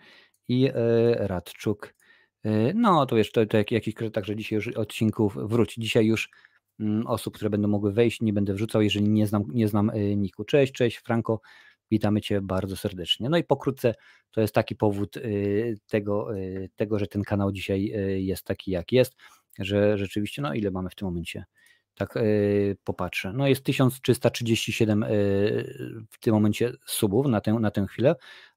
i 0.47 0.71
Radczuk. 1.15 1.93
No, 2.75 3.05
to 3.05 3.15
wiesz, 3.15 3.31
to, 3.31 3.45
to 3.45 3.57
jakiś 3.57 3.95
także 4.13 4.35
dzisiaj 4.35 4.55
już 4.55 4.67
odcinków 4.67 5.37
wróci. 5.49 5.81
Dzisiaj 5.81 6.05
już 6.05 6.29
mm, 6.79 7.07
osób, 7.07 7.35
które 7.35 7.49
będą 7.49 7.67
mogły 7.67 7.93
wejść, 7.93 8.21
nie 8.21 8.33
będę 8.33 8.53
wrzucał, 8.53 8.81
jeżeli 8.81 9.09
nie 9.09 9.27
znam, 9.27 9.43
nie 9.47 9.67
znam 9.67 9.91
Niku. 10.15 10.43
Cześć, 10.43 10.73
cześć, 10.73 10.97
Franco, 10.97 11.39
witamy 11.91 12.21
Cię 12.21 12.41
bardzo 12.41 12.77
serdecznie. 12.77 13.29
No 13.29 13.37
i 13.37 13.43
pokrótce 13.43 13.95
to 14.31 14.41
jest 14.41 14.53
taki 14.53 14.75
powód 14.75 15.15
tego, 15.87 16.27
tego 16.75 16.99
że 16.99 17.07
ten 17.07 17.23
kanał 17.23 17.51
dzisiaj 17.51 17.93
jest 18.17 18.43
taki, 18.43 18.71
jak 18.71 18.91
jest, 18.91 19.15
że 19.59 19.97
rzeczywiście, 19.97 20.41
no 20.41 20.53
ile 20.53 20.71
mamy 20.71 20.89
w 20.89 20.95
tym 20.95 21.07
momencie? 21.07 21.45
tak 21.95 22.13
popatrzę. 22.83 23.33
No 23.33 23.47
jest 23.47 23.63
1337 23.63 25.01
yy, 25.01 25.07
w 26.09 26.19
tym 26.19 26.33
momencie 26.33 26.71
subów 26.85 27.27
na 27.27 27.41
tę, 27.41 27.53
na 27.53 27.71
tę 27.71 27.85
chwilę, 27.89 28.15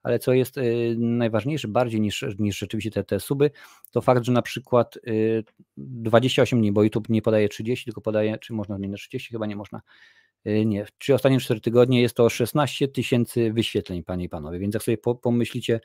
ale 0.09 0.19
co 0.19 0.33
jest 0.33 0.57
yy, 0.57 0.97
najważniejsze, 0.99 1.69
bardziej 1.69 2.01
niż, 2.01 2.25
niż 2.39 2.59
rzeczywiście 2.59 2.91
te, 2.91 3.05
te 3.05 3.21
suby, 3.21 3.51
to 3.91 4.01
fakt, 4.01 4.25
że 4.25 4.33
na 4.33 4.43
przykład 4.43 4.99
28 5.77 6.61
dni, 6.61 6.73
bo 6.73 6.83
YouTube 6.83 7.09
nie 7.09 7.23
podaje 7.23 7.49
30, 7.49 7.85
tylko 7.85 8.01
podaje, 8.01 8.39
czy 8.39 8.53
można 8.53 8.79
na 8.79 8.97
30, 8.97 9.31
chyba 9.31 9.47
nie 9.47 9.57
można. 9.57 9.81
Nie, 10.45 10.87
czy 10.99 11.15
ostatnie 11.15 11.41
4 11.41 11.61
tygodnie 11.61 12.03
jest 12.03 12.17
to 12.17 12.29
16 12.29 12.89
tysięcy 12.89 13.53
wyświetleń, 13.53 14.05
panie 14.05 14.25
i 14.25 14.29
panowie, 14.29 14.59
więc 14.59 14.75
jak 14.75 14.83
sobie 14.83 14.99
pomyślicie, 15.23 15.81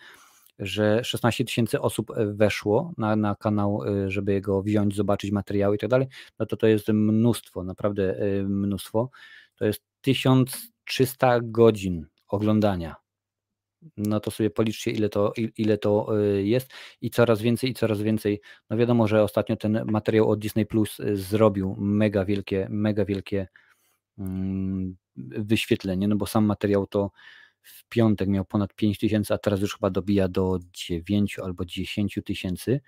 że 0.60 1.04
16 1.04 1.46
tysięcy 1.46 1.82
osób 1.82 2.12
e, 2.12 2.26
weszło 2.26 2.94
na, 2.98 3.16
na 3.16 3.36
kanał, 3.36 3.82
żeby 4.08 4.42
go 4.42 4.62
wziąć, 4.62 4.96
zobaczyć 4.96 5.32
materiały 5.32 5.76
i 5.76 5.80
tak 5.80 5.90
dalej, 5.90 6.08
no 6.40 6.46
to 6.46 6.58
to 6.58 6.68
jest 6.68 6.88
mnóstwo, 6.88 7.64
naprawdę 7.64 8.16
mnóstwo. 8.48 9.10
To 9.56 9.66
jest 9.66 9.82
1300 10.02 11.40
godzin 11.42 12.06
oglądania. 12.28 13.03
No 13.98 14.20
to 14.20 14.32
sobie 14.32 14.50
policzcie, 14.50 14.92
ile 14.92 15.10
to, 15.10 15.34
ile 15.58 15.78
to 15.78 16.08
jest 16.44 16.72
i 17.02 17.10
coraz 17.10 17.42
więcej, 17.42 17.70
i 17.70 17.74
coraz 17.74 18.02
więcej. 18.02 18.42
No 18.70 18.78
wiadomo, 18.78 19.08
że 19.08 19.24
ostatnio 19.24 19.56
ten 19.56 19.86
materiał 19.86 20.30
od 20.30 20.40
Disney 20.40 20.66
Plus 20.66 20.98
zrobił 21.14 21.76
mega 21.80 22.26
wielkie, 22.26 22.68
mega 22.70 23.06
wielkie 23.06 23.48
mm, 24.18 24.96
wyświetlenie, 25.18 26.08
no 26.08 26.16
bo 26.16 26.26
sam 26.26 26.46
materiał 26.46 26.88
to 26.88 27.12
w 27.62 27.90
piątek 27.90 28.30
miał 28.30 28.46
ponad 28.46 28.74
5 28.74 29.00
tysięcy, 29.00 29.34
a 29.34 29.38
teraz 29.38 29.62
już 29.62 29.74
chyba 29.74 29.90
dobija 29.90 30.28
do 30.28 30.60
9 30.74 31.40
albo 31.40 31.66
10 31.66 32.20
tysięcy. 32.26 32.82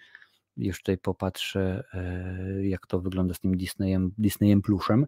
Już 0.58 0.78
tutaj 0.78 0.98
popatrzę, 0.98 1.84
e, 1.94 2.68
jak 2.68 2.88
to 2.88 3.00
wygląda 3.00 3.34
z 3.34 3.40
tym 3.40 3.58
Disneyem, 3.58 4.12
Disneyem 4.18 4.62
Pluszem. 4.62 5.08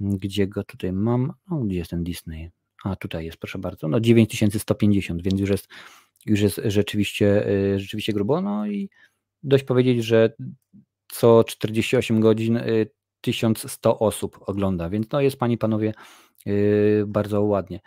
Gdzie 0.00 0.46
go 0.46 0.64
tutaj 0.64 0.92
mam? 0.92 1.32
No, 1.50 1.58
gdzie 1.58 1.78
jest 1.78 1.90
ten 1.90 2.04
Disney? 2.04 2.50
A 2.90 2.96
tutaj 2.96 3.24
jest, 3.24 3.38
proszę 3.38 3.58
bardzo. 3.58 3.88
No 3.88 4.00
9150, 4.00 5.22
więc 5.22 5.40
już 5.40 5.50
jest, 5.50 5.68
już 6.26 6.40
jest 6.40 6.60
rzeczywiście, 6.64 7.46
e, 7.46 7.78
rzeczywiście 7.78 8.12
grubo. 8.12 8.40
No 8.40 8.66
i 8.66 8.90
dość 9.42 9.64
powiedzieć, 9.64 10.04
że 10.04 10.34
co 11.08 11.44
48 11.44 12.20
godzin 12.20 12.60
1100 13.20 13.90
e, 13.90 13.98
osób 13.98 14.38
ogląda, 14.40 14.90
więc 14.90 15.10
no 15.12 15.20
jest 15.20 15.36
Pani, 15.36 15.58
Panowie 15.58 15.92
Yy, 16.46 17.04
bardzo 17.06 17.42
ładnie. 17.42 17.80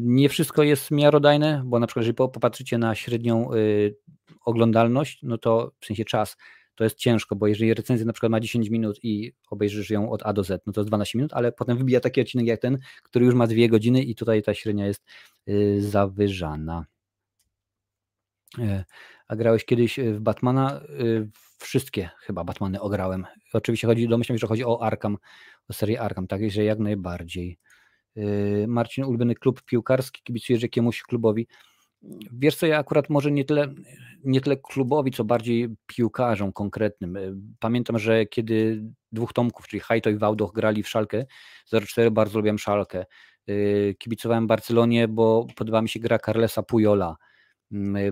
Nie 0.00 0.28
wszystko 0.28 0.62
jest 0.62 0.90
miarodajne, 0.90 1.62
bo 1.64 1.78
na 1.78 1.86
przykład, 1.86 2.02
jeżeli 2.02 2.14
popatrzycie 2.14 2.78
na 2.78 2.94
średnią 2.94 3.50
oglądalność, 4.44 5.18
no 5.22 5.38
to 5.38 5.72
w 5.80 5.86
sensie 5.86 6.04
czas, 6.04 6.36
to 6.78 6.84
jest 6.84 6.96
ciężko, 6.96 7.36
bo 7.36 7.46
jeżeli 7.46 7.74
recenzja 7.74 8.06
na 8.06 8.12
przykład 8.12 8.32
ma 8.32 8.40
10 8.40 8.68
minut 8.70 8.98
i 9.02 9.32
obejrzysz 9.50 9.90
ją 9.90 10.10
od 10.10 10.22
A 10.26 10.32
do 10.32 10.44
Z, 10.44 10.66
no 10.66 10.72
to 10.72 10.80
jest 10.80 10.90
12 10.90 11.18
minut, 11.18 11.32
ale 11.34 11.52
potem 11.52 11.78
wybija 11.78 12.00
taki 12.00 12.20
odcinek 12.20 12.46
jak 12.46 12.60
ten, 12.60 12.78
który 13.02 13.24
już 13.24 13.34
ma 13.34 13.46
2 13.46 13.68
godziny 13.68 14.02
i 14.02 14.14
tutaj 14.14 14.42
ta 14.42 14.54
średnia 14.54 14.86
jest 14.86 15.04
zawyżana. 15.78 16.86
A 19.28 19.36
grałeś 19.36 19.64
kiedyś 19.64 19.98
w 19.98 20.20
Batmana? 20.20 20.80
Wszystkie 21.58 22.10
chyba 22.18 22.44
Batmany 22.44 22.80
ograłem. 22.80 23.26
Oczywiście 23.52 23.86
chodzi, 23.86 24.08
domyślam 24.08 24.38
się, 24.38 24.40
że 24.40 24.46
chodzi 24.46 24.64
o 24.64 24.82
Arkham, 24.82 25.18
o 25.68 25.72
serię 25.72 26.00
Arkham, 26.00 26.26
tak, 26.26 26.50
że 26.50 26.64
jak 26.64 26.78
najbardziej. 26.78 27.58
Marcin, 28.66 29.04
ulubiony 29.04 29.34
klub 29.34 29.62
piłkarski, 29.62 30.22
kibicujesz 30.22 30.62
jakiemuś 30.62 31.02
klubowi? 31.02 31.46
Wiesz 32.32 32.56
co, 32.56 32.66
ja 32.66 32.78
akurat 32.78 33.10
może 33.10 33.30
nie 33.30 33.44
tyle, 33.44 33.74
nie 34.24 34.40
tyle 34.40 34.56
klubowi, 34.56 35.10
co 35.10 35.24
bardziej 35.24 35.68
piłkarzom 35.86 36.52
konkretnym. 36.52 37.14
Yy, 37.14 37.36
pamiętam, 37.58 37.98
że 37.98 38.26
kiedy 38.26 38.84
dwóch 39.12 39.32
Tomków, 39.32 39.68
czyli 39.68 39.80
Hajto 39.80 40.10
i 40.10 40.16
Wałdoch 40.16 40.52
grali 40.52 40.82
w 40.82 40.88
Szalkę 40.88 41.26
04, 41.86 42.10
bardzo 42.10 42.38
lubiłem 42.38 42.58
Szalkę. 42.58 43.04
Yy, 43.46 43.94
kibicowałem 43.98 44.46
Barcelonie, 44.46 45.08
bo 45.08 45.46
podoba 45.56 45.82
mi 45.82 45.88
się 45.88 46.00
gra 46.00 46.18
Carlesa 46.18 46.62
Pujola. 46.62 47.16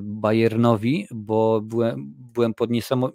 Bayernowi, 0.00 1.06
bo 1.10 1.60
byłem, 1.60 2.14
byłem 2.16 2.54
pod, 2.54 2.70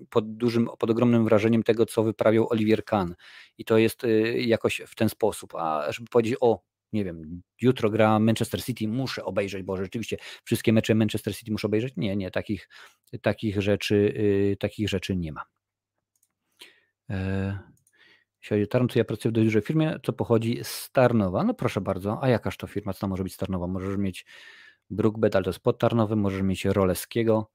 pod 0.10 0.38
dużym, 0.38 0.70
pod 0.80 0.90
ogromnym 0.90 1.26
wrażeniem 1.26 1.64
tego, 1.64 1.86
co 1.86 2.04
wyprawiał 2.04 2.48
Olivier 2.50 2.84
Kahn. 2.84 3.14
I 3.58 3.66
to 3.66 3.78
jest 3.78 4.02
jakoś 4.36 4.82
w 4.88 4.96
ten 4.96 5.10
sposób. 5.10 5.56
A 5.56 5.92
żeby 5.92 6.10
powiedzieć, 6.10 6.38
o, 6.42 6.62
nie 6.94 7.06
wiem, 7.06 7.42
jutro 7.62 7.90
gra 7.90 8.20
Manchester 8.20 8.64
City, 8.64 8.88
muszę 8.88 9.26
obejrzeć, 9.26 9.64
bo 9.64 9.78
rzeczywiście 9.78 10.18
wszystkie 10.44 10.74
mecze 10.74 10.96
Manchester 10.96 11.36
City 11.36 11.52
muszę 11.52 11.68
obejrzeć. 11.68 11.94
Nie, 11.98 12.16
nie, 12.16 12.32
takich, 12.32 12.70
takich, 13.22 13.62
rzeczy, 13.62 14.14
yy, 14.50 14.58
takich 14.58 14.90
rzeczy 14.90 15.16
nie 15.16 15.32
ma. 15.32 15.46
E, 17.10 17.60
jeśli 18.42 18.50
chodzi 18.50 18.64
o 18.64 18.88
to 18.88 19.00
ja 19.00 19.06
pracuję 19.06 19.32
w 19.32 19.34
dość 19.34 19.46
dużej 19.46 19.62
firmie, 19.62 20.00
co 20.04 20.14
pochodzi 20.14 20.60
z 20.64 20.92
Tarnowa. 20.92 21.44
No 21.44 21.54
proszę 21.54 21.82
bardzo, 21.82 22.24
a 22.24 22.30
jakaż 22.30 22.58
to 22.58 22.68
firma, 22.68 22.94
co 22.94 23.00
to 23.00 23.08
może 23.08 23.24
być 23.24 23.38
Tarnowa? 23.38 23.68
Możesz 23.68 23.98
mieć 23.98 24.26
Brookbet, 24.90 25.36
ale 25.36 25.44
to 25.44 25.50
jest 25.50 25.60
pod 25.60 25.80
Tarnowym, 25.80 26.20
możesz 26.20 26.42
mieć 26.42 26.66
Roleskiego, 26.66 27.52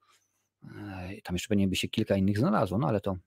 e, 0.63 1.21
tam 1.23 1.35
jeszcze 1.35 1.49
pewnie 1.49 1.67
by 1.67 1.75
się 1.75 1.87
kilka 1.87 2.15
innych 2.15 2.37
znalazło, 2.37 2.77
no 2.77 2.87
ale 2.87 3.01
to... 3.01 3.17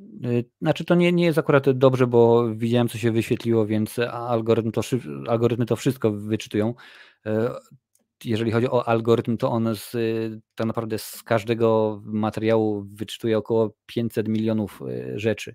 Y, 0.00 0.44
znaczy 0.60 0.84
to 0.84 0.94
nie, 0.94 1.12
nie 1.12 1.24
jest 1.24 1.38
akurat 1.38 1.70
dobrze, 1.70 2.06
bo 2.06 2.54
widziałem, 2.54 2.88
co 2.88 2.98
się 2.98 3.12
wyświetliło, 3.12 3.66
więc 3.66 3.98
algorytm 3.98 4.70
to, 4.70 4.80
algorytmy 5.28 5.66
to 5.66 5.76
wszystko 5.76 6.12
wyczytują. 6.12 6.74
Y, 7.26 7.30
jeżeli 8.24 8.50
chodzi 8.50 8.68
o 8.68 8.88
algorytm, 8.88 9.36
to 9.36 9.50
on 9.50 9.74
z, 9.74 9.96
tak 10.54 10.66
naprawdę 10.66 10.98
z 10.98 11.22
każdego 11.22 12.00
materiału 12.04 12.86
wyczytuje 12.92 13.38
około 13.38 13.74
500 13.86 14.28
milionów 14.28 14.82
y, 14.82 15.18
rzeczy. 15.18 15.54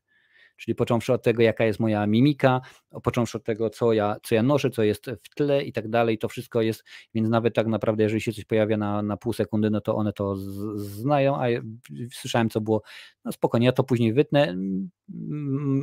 Czyli 0.57 0.75
począwszy 0.75 1.13
od 1.13 1.23
tego, 1.23 1.43
jaka 1.43 1.65
jest 1.65 1.79
moja 1.79 2.07
mimika, 2.07 2.61
począwszy 3.03 3.37
od 3.37 3.43
tego, 3.43 3.69
co 3.69 3.93
ja, 3.93 4.15
co 4.23 4.35
ja 4.35 4.43
noszę, 4.43 4.69
co 4.69 4.83
jest 4.83 5.05
w 5.23 5.35
tle 5.35 5.63
i 5.63 5.73
tak 5.73 5.89
dalej, 5.89 6.17
to 6.17 6.29
wszystko 6.29 6.61
jest, 6.61 6.83
więc 7.13 7.29
nawet 7.29 7.55
tak 7.55 7.67
naprawdę, 7.67 8.03
jeżeli 8.03 8.21
się 8.21 8.33
coś 8.33 8.45
pojawia 8.45 8.77
na, 8.77 9.01
na 9.01 9.17
pół 9.17 9.33
sekundy, 9.33 9.69
no 9.69 9.81
to 9.81 9.95
one 9.95 10.13
to 10.13 10.35
z, 10.35 10.79
znają, 10.79 11.39
a 11.39 11.49
ja 11.49 11.61
słyszałem, 12.11 12.49
co 12.49 12.61
było, 12.61 12.81
no 13.25 13.31
spokojnie, 13.31 13.65
ja 13.65 13.71
to 13.71 13.83
później 13.83 14.13
wytnę. 14.13 14.55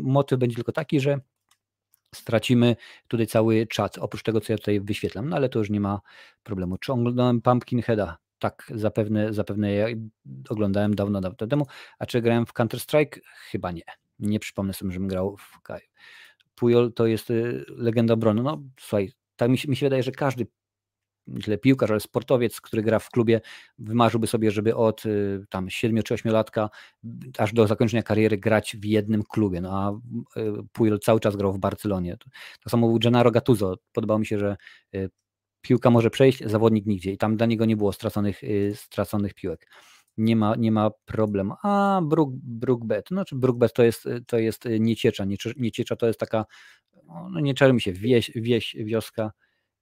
Motyw 0.03 0.39
będzie 0.39 0.57
tylko 0.57 0.73
taki, 0.73 1.01
że 1.01 1.21
stracimy 2.15 2.77
tutaj 3.09 3.27
cały 3.27 3.67
czat, 3.67 3.99
oprócz 3.99 4.23
tego, 4.23 4.41
co 4.41 4.53
ja 4.53 4.59
tutaj 4.59 4.81
wyświetlam, 4.81 5.29
no 5.29 5.37
ale 5.37 5.49
to 5.49 5.59
już 5.59 5.71
nie 5.71 5.81
ma 5.81 6.01
problemu. 6.43 6.79
Czy 6.79 6.93
oglądałem 6.93 7.43
Pumpkinheada? 7.43 8.19
Tak, 8.39 8.73
zapewne, 8.75 9.33
zapewne 9.33 9.73
ja 9.73 9.87
oglądałem 10.49 10.95
dawno, 10.95 11.21
dawno 11.21 11.47
temu. 11.47 11.67
A 11.99 12.07
czy 12.07 12.23
grałem 12.23 12.47
w 12.47 12.53
Counter-Strike? 12.53 13.21
Chyba 13.51 13.71
nie. 13.71 13.83
Nie 14.21 14.41
przypomnę 14.41 14.75
sobie, 14.75 14.93
żebym 14.93 15.09
grał 15.09 15.37
w 15.37 15.61
Kaju. 15.63 15.87
Pujol 16.55 16.93
to 16.93 17.07
jest 17.07 17.31
y, 17.31 17.65
legenda 17.69 18.15
obrony. 18.15 18.43
No 18.43 18.63
słuchaj, 18.81 19.13
tak 19.37 19.51
mi 19.51 19.59
się, 19.59 19.69
mi 19.69 19.77
się 19.77 19.87
wydaje, 19.87 20.03
że 20.03 20.13
każdy 20.13 20.47
źle 21.39 21.59
piłkarz, 21.59 21.91
ale 21.91 22.01
sportowiec, 22.01 22.61
który 22.61 22.83
gra 22.83 22.99
w 22.99 23.11
klubie, 23.11 23.41
wymarzyłby 23.79 24.27
sobie, 24.27 24.51
żeby 24.51 24.77
od 24.77 25.07
y, 25.07 25.45
tam 25.49 25.71
7 25.71 26.03
czy 26.03 26.15
8 26.15 26.33
latka 26.33 26.71
aż 27.39 27.53
do 27.53 27.67
zakończenia 27.67 28.03
kariery 28.03 28.39
grać 28.39 28.77
w 28.77 28.85
jednym 28.85 29.23
klubie. 29.23 29.61
No 29.61 29.71
a 29.73 29.93
y, 30.41 30.53
Puyol 30.73 30.99
cały 31.01 31.21
czas 31.21 31.37
grał 31.37 31.53
w 31.53 31.59
Barcelonie. 31.59 32.17
To 32.61 32.71
samo 32.71 32.89
był 32.89 32.99
Gennaro 32.99 33.31
Gattuso. 33.31 33.77
Podobało 33.93 34.19
mi 34.19 34.27
się, 34.27 34.39
że 34.39 34.57
y, 34.95 35.11
piłka 35.61 35.91
może 35.91 36.11
przejść, 36.11 36.45
zawodnik 36.45 36.87
nigdzie 36.87 37.13
i 37.13 37.19
tam 37.19 37.37
dla 37.37 37.47
niego 37.47 37.65
nie 37.65 37.77
było 37.77 37.93
straconych, 37.93 38.41
straconych 38.75 39.35
piłek 39.35 39.67
nie 40.21 40.37
ma, 40.37 40.57
nie 40.57 40.73
ma 40.73 40.91
problemu. 40.91 41.55
A 41.63 42.01
Brook, 42.05 42.31
Brookbet, 42.35 43.11
no 43.11 43.25
czy 43.25 43.37
Brookbet 43.37 43.73
to 43.73 43.83
jest, 43.83 44.09
to 44.27 44.39
jest 44.39 44.65
nieciecza, 44.81 45.25
nieciecza 45.57 45.97
to 45.97 46.07
jest 46.07 46.21
taka, 46.21 46.45
no 47.31 47.41
nie 47.41 47.55
czarmy 47.55 47.81
się, 47.81 47.93
wieś, 47.93 48.31
wieś, 48.35 48.77
wioska, 48.79 49.33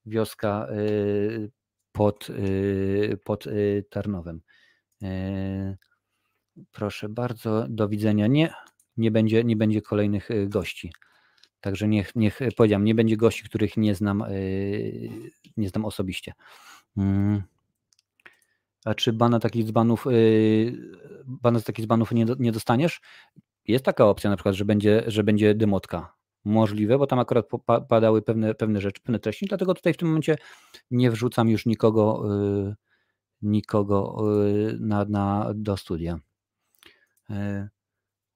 wioska 0.07 0.69
y, 0.71 1.51
pod, 1.93 2.31
y, 2.31 3.19
pod 3.25 3.45
Tarnowem. 3.91 4.41
Proszę 6.73 7.09
bardzo, 7.09 7.67
do 7.69 7.89
widzenia. 7.89 8.27
Nie, 8.27 8.53
nie 8.97 9.11
będzie, 9.11 9.45
nie 9.45 9.57
będzie 9.57 9.83
kolejnych 9.83 10.29
gości. 10.47 10.93
Także 11.61 11.89
niech, 11.89 12.17
niech 12.17 12.39
powiedziałem, 12.57 12.85
nie 12.85 12.95
będzie 12.95 13.17
gości, 13.17 13.45
których 13.45 13.77
nie 13.77 13.95
znam, 13.95 14.25
nie 15.57 15.69
znam 15.69 15.85
osobiście. 15.85 16.33
Mm. 16.97 17.43
A 18.85 18.95
czy 18.95 19.13
bana 19.13 19.39
takich 19.39 19.65
dzbanów, 19.65 20.07
bana 21.27 21.61
z 21.61 21.65
takich 21.65 21.85
dzbanów 21.85 22.13
nie, 22.13 22.27
nie 22.39 22.53
dostaniesz? 22.53 23.01
Jest 23.65 23.85
taka 23.85 24.07
opcja 24.07 24.31
na 24.31 24.37
przykład, 24.37 24.55
że 24.55 24.65
będzie, 24.65 25.03
że 25.07 25.25
będzie 25.25 25.55
dymotka 25.55 26.19
możliwe, 26.45 26.99
bo 26.99 27.07
tam 27.07 27.19
akurat 27.19 27.47
padały 27.89 28.23
pewne, 28.23 28.55
pewne 28.55 28.81
rzeczy, 28.81 29.01
pewne 29.03 29.19
treści, 29.19 29.47
dlatego 29.47 29.75
tutaj 29.75 29.95
w 29.95 29.97
tym 29.97 30.09
momencie 30.09 30.37
nie 30.91 31.11
wrzucam 31.11 31.49
już 31.49 31.67
nikogo, 31.67 32.23
y, 32.71 32.75
nikogo 33.43 34.17
y, 34.47 34.77
na, 34.81 35.05
na, 35.05 35.53
do 35.55 35.77
studia. 35.77 36.19
Y, 37.31 37.69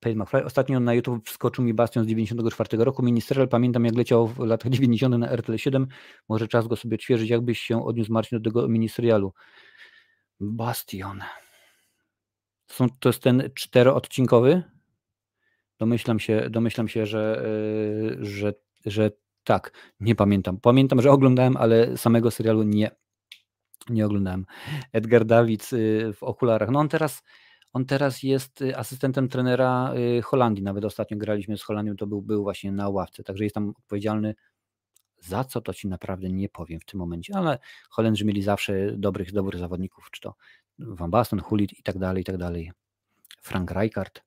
Paid 0.00 0.18
Ostatnio 0.44 0.80
na 0.80 0.94
YouTube 0.94 1.28
wskoczył 1.28 1.64
mi 1.64 1.74
Bastion 1.74 2.04
z 2.04 2.06
94 2.06 2.84
roku. 2.84 3.02
Ministerial 3.02 3.48
pamiętam 3.48 3.84
jak 3.84 3.94
leciał 3.94 4.28
w 4.28 4.38
latach 4.38 4.72
90 4.72 5.18
na 5.18 5.30
RTL 5.30 5.56
7. 5.56 5.86
Może 6.28 6.48
czas 6.48 6.66
go 6.66 6.76
sobie 6.76 6.94
odświeżyć. 6.94 7.30
Jakbyś 7.30 7.60
się 7.60 7.84
odniósł 7.84 8.12
Marcin 8.12 8.38
do 8.38 8.50
tego 8.50 8.68
ministerialu? 8.68 9.32
Bastion. 10.42 11.20
Są, 12.66 12.86
to 13.00 13.08
jest 13.08 13.22
ten 13.22 13.50
czteroodcinkowy? 13.54 14.62
Domyślam 15.78 16.20
się, 16.20 16.50
domyślam 16.50 16.88
się 16.88 17.06
że, 17.06 17.44
e, 18.20 18.24
że, 18.24 18.54
że 18.86 19.10
tak, 19.44 19.72
nie 20.00 20.14
pamiętam. 20.14 20.60
Pamiętam, 20.60 21.02
że 21.02 21.10
oglądałem, 21.10 21.56
ale 21.56 21.96
samego 21.96 22.30
serialu 22.30 22.62
nie, 22.62 22.90
nie 23.90 24.06
oglądałem. 24.06 24.46
Edgar 24.92 25.24
Dawids 25.24 25.72
y, 25.72 26.12
w 26.14 26.22
okularach. 26.22 26.70
No 26.70 26.78
on 26.78 26.88
teraz, 26.88 27.22
on 27.72 27.84
teraz 27.84 28.22
jest 28.22 28.62
y, 28.62 28.76
asystentem 28.76 29.28
trenera 29.28 29.94
y, 30.18 30.22
Holandii. 30.22 30.64
Nawet 30.64 30.84
ostatnio 30.84 31.16
graliśmy 31.16 31.58
z 31.58 31.62
Holandią, 31.62 31.96
to 31.96 32.06
był, 32.06 32.22
był 32.22 32.42
właśnie 32.42 32.72
na 32.72 32.88
ławce, 32.88 33.22
także 33.22 33.44
jest 33.44 33.54
tam 33.54 33.68
odpowiedzialny 33.68 34.34
za 35.22 35.44
co 35.44 35.60
to 35.60 35.74
ci 35.74 35.88
naprawdę 35.88 36.28
nie 36.28 36.48
powiem 36.48 36.80
w 36.80 36.84
tym 36.84 37.00
momencie, 37.00 37.36
ale 37.36 37.58
Holendrzy 37.90 38.24
mieli 38.24 38.42
zawsze 38.42 38.92
dobrych, 38.96 39.32
dobrych 39.32 39.60
zawodników, 39.60 40.08
czy 40.10 40.20
to 40.20 40.34
Van 40.78 41.10
Basten, 41.10 41.40
Hulit 41.40 41.78
i 41.78 41.82
tak 41.82 41.98
dalej, 41.98 42.20
i 42.20 42.24
tak 42.24 42.36
dalej. 42.36 42.72
Frank 43.42 43.70
Rijkaard. 43.70 44.22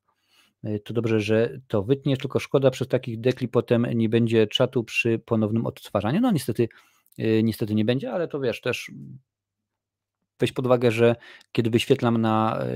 E, 0.64 0.80
to 0.80 0.94
dobrze, 0.94 1.20
że 1.20 1.60
to 1.68 1.84
wytniesz, 1.84 2.20
tylko 2.20 2.40
szkoda, 2.40 2.72
przez 2.72 2.88
takich 2.88 3.20
dekli 3.20 3.48
potem 3.48 3.86
nie 3.96 4.10
będzie 4.10 4.48
czatu 4.48 4.84
przy 4.84 5.20
ponownym 5.20 5.66
odtwarzaniu. 5.66 6.22
No 6.22 6.32
niestety, 6.32 6.70
e, 7.18 7.44
niestety 7.44 7.76
nie 7.76 7.86
będzie, 7.86 8.12
ale 8.12 8.28
to 8.28 8.40
wiesz, 8.40 8.62
też 8.62 8.92
weź 10.40 10.52
pod 10.52 10.66
uwagę, 10.66 10.92
że 10.92 11.16
kiedy 11.52 11.70
wyświetlam 11.70 12.18
na 12.18 12.60
e, 12.60 12.68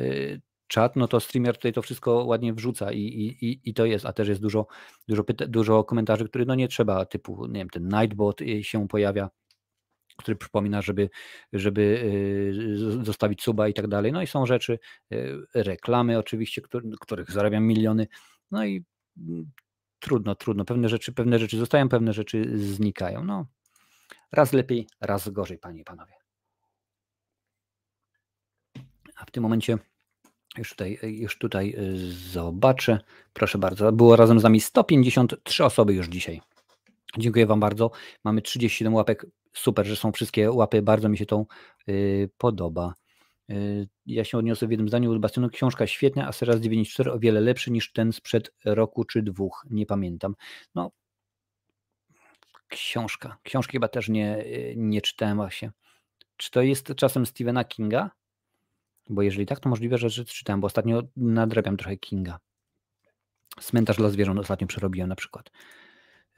czat, 0.69 0.95
no 0.95 1.07
to 1.07 1.19
streamer 1.19 1.55
tutaj 1.55 1.73
to 1.73 1.81
wszystko 1.81 2.23
ładnie 2.25 2.53
wrzuca 2.53 2.91
i, 2.91 2.99
i, 3.41 3.69
i 3.69 3.73
to 3.73 3.85
jest, 3.85 4.05
a 4.05 4.13
też 4.13 4.27
jest 4.27 4.41
dużo, 4.41 4.67
dużo, 5.07 5.23
dużo 5.47 5.83
komentarzy, 5.83 6.25
które 6.25 6.45
no 6.45 6.55
nie 6.55 6.67
trzeba, 6.67 7.05
typu, 7.05 7.47
nie 7.47 7.59
wiem, 7.59 7.69
ten 7.69 7.87
Nightbot 7.87 8.41
się 8.61 8.87
pojawia, 8.87 9.29
który 10.17 10.37
przypomina, 10.37 10.81
żeby, 10.81 11.09
żeby 11.53 11.81
y, 13.01 13.03
zostawić 13.03 13.43
suba 13.43 13.67
i 13.67 13.73
tak 13.73 13.87
dalej. 13.87 14.11
No 14.11 14.21
i 14.21 14.27
są 14.27 14.45
rzeczy, 14.45 14.79
y, 15.13 15.37
reklamy 15.53 16.17
oczywiście, 16.17 16.61
których 16.99 17.31
zarabiam 17.31 17.63
miliony. 17.63 18.07
No 18.51 18.65
i 18.65 18.85
mm, 19.17 19.51
trudno, 19.99 20.35
trudno. 20.35 20.65
Pewne 20.65 20.89
rzeczy, 20.89 21.13
pewne 21.13 21.39
rzeczy 21.39 21.57
zostają, 21.57 21.89
pewne 21.89 22.13
rzeczy 22.13 22.57
znikają. 22.57 23.23
No, 23.23 23.45
raz 24.31 24.53
lepiej, 24.53 24.87
raz 25.01 25.29
gorzej, 25.29 25.57
panie 25.57 25.81
i 25.81 25.83
panowie. 25.83 26.13
A 29.15 29.25
w 29.25 29.31
tym 29.31 29.43
momencie 29.43 29.77
już 30.59 30.69
tutaj, 30.69 30.99
już 31.03 31.37
tutaj 31.37 31.75
y, 31.77 32.11
zobaczę. 32.11 32.99
Proszę 33.33 33.57
bardzo, 33.57 33.91
było 33.91 34.15
razem 34.15 34.39
z 34.39 34.43
nami 34.43 34.61
153 34.61 35.65
osoby 35.65 35.93
już 35.93 36.07
dzisiaj. 36.07 36.41
Dziękuję 37.17 37.45
Wam 37.45 37.59
bardzo. 37.59 37.91
Mamy 38.23 38.41
37 38.41 38.93
łapek 38.93 39.25
super, 39.53 39.85
że 39.85 39.95
są 39.95 40.11
wszystkie 40.11 40.51
łapy, 40.51 40.81
bardzo 40.81 41.09
mi 41.09 41.17
się 41.17 41.25
to 41.25 41.45
y, 41.89 42.29
podoba. 42.37 42.93
Y, 43.49 43.87
ja 44.05 44.23
się 44.23 44.37
odniosę 44.37 44.67
w 44.67 44.71
jednym 44.71 44.87
zdaniu 44.87 45.19
Bastionu. 45.19 45.49
Książka 45.49 45.87
świetna, 45.87 46.27
a 46.27 46.31
Seraz 46.31 46.61
94 46.61 47.11
o 47.11 47.19
wiele 47.19 47.41
lepszy 47.41 47.71
niż 47.71 47.91
ten 47.91 48.13
sprzed 48.13 48.51
roku 48.65 49.03
czy 49.03 49.21
dwóch, 49.21 49.65
nie 49.69 49.85
pamiętam. 49.85 50.35
No, 50.75 50.91
książka. 52.67 53.37
Książki 53.43 53.71
chyba 53.71 53.87
też 53.87 54.09
nie, 54.09 54.45
nie 54.75 55.01
czytałem 55.01 55.37
właśnie. 55.37 55.71
Czy 56.37 56.51
to 56.51 56.61
jest 56.61 56.93
czasem 56.95 57.25
Stephena 57.25 57.63
Kinga? 57.63 58.11
Bo 59.09 59.21
jeżeli 59.21 59.45
tak, 59.45 59.59
to 59.59 59.69
możliwe, 59.69 59.97
że, 59.97 60.09
czytałem, 60.25 60.61
bo 60.61 60.67
ostatnio 60.67 61.01
nadrabiam 61.17 61.77
trochę 61.77 61.97
Kinga. 61.97 62.39
Cmentarz 63.61 63.97
dla 63.97 64.09
zwierząt 64.09 64.39
ostatnio 64.39 64.67
przerobiłem 64.67 65.09
na 65.09 65.15
przykład. 65.15 65.51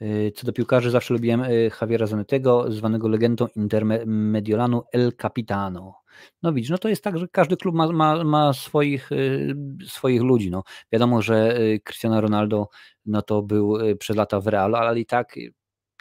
Y, 0.02 0.32
co 0.36 0.46
do 0.46 0.52
piłkarzy, 0.52 0.90
zawsze 0.90 1.14
lubiłem 1.14 1.42
y, 1.42 1.70
Javiera 1.80 2.06
Zanetego, 2.06 2.72
zwanego 2.72 3.08
legendą 3.08 3.46
Intermediolanu 3.56 4.82
El 4.92 5.12
Capitano. 5.22 5.94
No 6.42 6.52
widzisz, 6.52 6.70
no 6.70 6.78
to 6.78 6.88
jest 6.88 7.04
tak, 7.04 7.18
że 7.18 7.28
każdy 7.28 7.56
klub 7.56 7.74
ma, 7.74 7.92
ma, 7.92 8.24
ma 8.24 8.52
swoich, 8.52 9.12
y, 9.12 9.54
swoich 9.86 10.22
ludzi. 10.22 10.50
No. 10.50 10.62
Wiadomo, 10.92 11.22
że 11.22 11.58
Cristiano 11.84 12.20
Ronaldo 12.20 12.68
no 13.06 13.22
to 13.22 13.42
był 13.42 13.78
przez 13.98 14.16
lata 14.16 14.40
w 14.40 14.46
Realu, 14.46 14.74
ale 14.74 15.00
i 15.00 15.06
tak 15.06 15.34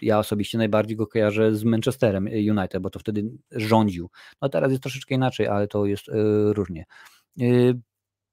ja 0.02 0.20
osobiście 0.20 0.58
najbardziej 0.58 0.98
go 0.98 1.08
kojarzę 1.08 1.56
z 1.56 1.64
Manchesterem 1.64 2.26
United, 2.26 2.82
bo 2.82 2.90
to 2.90 3.00
wtedy 3.00 3.32
rządził. 3.52 4.10
No 4.42 4.50
teraz 4.50 4.72
jest 4.72 4.84
troszeczkę 4.84 5.16
inaczej, 5.16 5.48
ale 5.48 5.68
to 5.68 5.86
jest 5.86 6.06
różnie. 6.46 6.86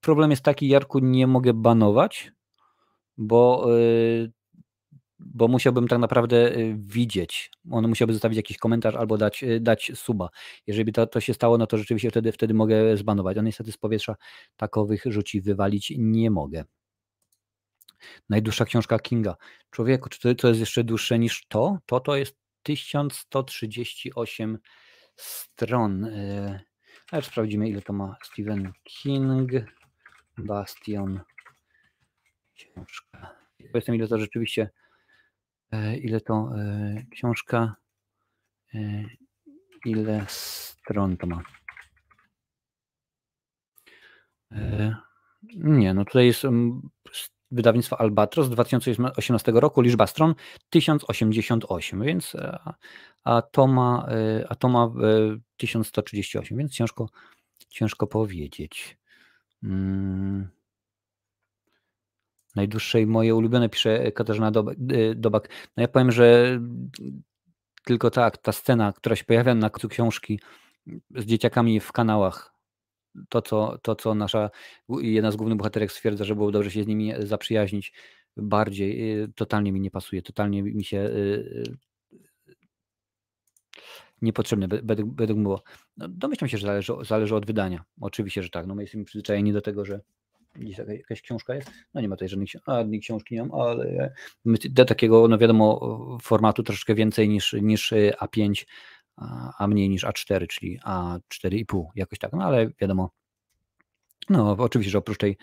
Problem 0.01 0.31
jest 0.31 0.43
taki, 0.43 0.67
Jarku, 0.67 0.99
nie 0.99 1.27
mogę 1.27 1.53
banować, 1.53 2.31
bo 3.17 3.67
bo 5.19 5.47
musiałbym 5.47 5.87
tak 5.87 5.99
naprawdę 5.99 6.51
widzieć. 6.75 7.51
On 7.71 7.87
musiałby 7.87 8.13
zostawić 8.13 8.37
jakiś 8.37 8.57
komentarz 8.57 8.95
albo 8.95 9.17
dać, 9.17 9.43
dać 9.59 9.91
suba. 9.95 10.29
Jeżeli 10.67 10.93
to, 10.93 11.07
to 11.07 11.19
się 11.19 11.33
stało, 11.33 11.57
no 11.57 11.67
to 11.67 11.77
rzeczywiście 11.77 12.09
wtedy, 12.09 12.31
wtedy 12.31 12.53
mogę 12.53 12.97
zbanować. 12.97 13.37
A 13.37 13.41
niestety 13.41 13.71
z 13.71 13.77
powietrza 13.77 14.15
takowych 14.57 15.03
rzuci 15.05 15.41
wywalić 15.41 15.93
nie 15.97 16.31
mogę. 16.31 16.63
Najdłuższa 18.29 18.65
książka 18.65 18.99
Kinga. 18.99 19.35
Człowieku, 19.69 20.09
czy 20.09 20.35
to, 20.35 20.47
jest 20.47 20.59
jeszcze 20.59 20.83
dłuższe 20.83 21.19
niż 21.19 21.45
to? 21.47 21.77
To 21.85 21.99
to 21.99 22.15
jest 22.15 22.35
1138 22.63 24.57
stron. 25.15 26.05
Y, 26.05 26.59
ale 27.11 27.21
sprawdzimy, 27.21 27.69
ile 27.69 27.81
to 27.81 27.93
ma 27.93 28.15
Stephen 28.23 28.71
King. 28.83 29.51
Bastion. 30.37 31.19
Książka. 32.55 33.35
Powiedzmy, 33.71 33.95
ile 33.95 34.07
to 34.07 34.17
rzeczywiście 34.17 34.69
E, 35.71 35.97
ile 35.97 36.21
to 36.21 36.51
e, 36.57 36.95
książka, 37.11 37.75
e, 38.73 39.05
ile 39.85 40.25
stron 40.27 41.17
to 41.17 41.27
ma. 41.27 41.41
Nie, 45.55 45.93
no 45.93 46.05
tutaj 46.05 46.25
jest 46.25 46.43
wydawnictwo 47.51 48.01
Albatros 48.01 48.47
z 48.47 48.49
2018 48.49 49.51
roku, 49.51 49.81
liczba 49.81 50.07
stron 50.07 50.35
1088, 50.69 52.03
więc 52.03 52.35
a 53.23 53.41
to 53.41 53.67
ma, 53.67 54.07
a 54.49 54.55
to 54.55 54.69
ma 54.69 54.91
1138, 55.57 56.57
więc 56.57 56.71
ciężko, 56.71 57.09
ciężko 57.69 58.07
powiedzieć. 58.07 58.97
Hmm. 59.61 60.49
Najdłuższej 62.55 63.07
moje 63.07 63.35
ulubione, 63.35 63.69
pisze 63.69 64.11
Katarzyna 64.11 64.51
Dobak. 65.15 65.49
No 65.77 65.81
ja 65.81 65.87
powiem, 65.87 66.11
że 66.11 66.59
tylko 67.85 68.11
tak, 68.11 68.37
ta 68.37 68.51
scena, 68.51 68.93
która 68.93 69.15
się 69.15 69.23
pojawia 69.23 69.55
na 69.55 69.69
końcu 69.69 69.89
książki 69.89 70.39
z 71.15 71.25
dzieciakami 71.25 71.79
w 71.79 71.91
kanałach, 71.91 72.53
to 73.29 73.41
co, 73.41 73.77
to, 73.81 73.95
co 73.95 74.15
nasza 74.15 74.49
jedna 74.89 75.31
z 75.31 75.35
głównych 75.35 75.57
bohaterek 75.57 75.91
stwierdza, 75.91 76.23
że 76.23 76.35
było 76.35 76.51
dobrze 76.51 76.71
się 76.71 76.83
z 76.83 76.87
nimi 76.87 77.13
zaprzyjaźnić 77.19 77.93
bardziej, 78.37 79.21
y, 79.21 79.31
totalnie 79.35 79.71
mi 79.71 79.81
nie 79.81 79.91
pasuje, 79.91 80.21
totalnie 80.21 80.63
mi 80.63 80.83
się 80.83 80.97
y, 80.97 81.63
niepotrzebny, 84.21 84.67
według, 84.83 85.41
było. 85.41 85.63
No, 85.97 86.07
domyślam 86.07 86.49
się, 86.49 86.57
że 86.57 86.67
zależy, 86.67 86.93
zależy 87.01 87.35
od 87.35 87.45
wydania. 87.45 87.83
Oczywiście, 88.01 88.43
że 88.43 88.49
tak. 88.49 88.67
No, 88.67 88.75
my 88.75 88.83
jesteśmy 88.83 89.05
przyzwyczajeni 89.05 89.53
do 89.53 89.61
tego, 89.61 89.85
że 89.85 90.01
gdzieś 90.55 90.77
jakaś 90.77 91.21
książka 91.21 91.55
jest. 91.55 91.71
No 91.93 92.01
nie 92.01 92.09
ma 92.09 92.15
tutaj 92.15 92.29
żadnej, 92.29 92.47
żadnej 92.67 92.99
książki, 92.99 93.35
nie 93.35 93.43
mam, 93.43 93.61
ale 93.61 94.13
do 94.69 94.85
takiego, 94.85 95.27
no 95.27 95.37
wiadomo, 95.37 96.17
formatu 96.21 96.63
troszeczkę 96.63 96.95
więcej 96.95 97.29
niż, 97.29 97.53
niż 97.53 97.93
A5, 98.21 98.65
a 99.57 99.67
mniej 99.67 99.89
niż 99.89 100.03
A4, 100.03 100.47
czyli 100.47 100.79
A4,5, 100.79 101.83
jakoś 101.95 102.19
tak. 102.19 102.33
No 102.33 102.43
ale 102.43 102.69
wiadomo, 102.81 103.09
no, 104.29 104.51
oczywiście, 104.51 104.91
że 104.91 104.97
oprócz 104.97 105.17
tej 105.17 105.37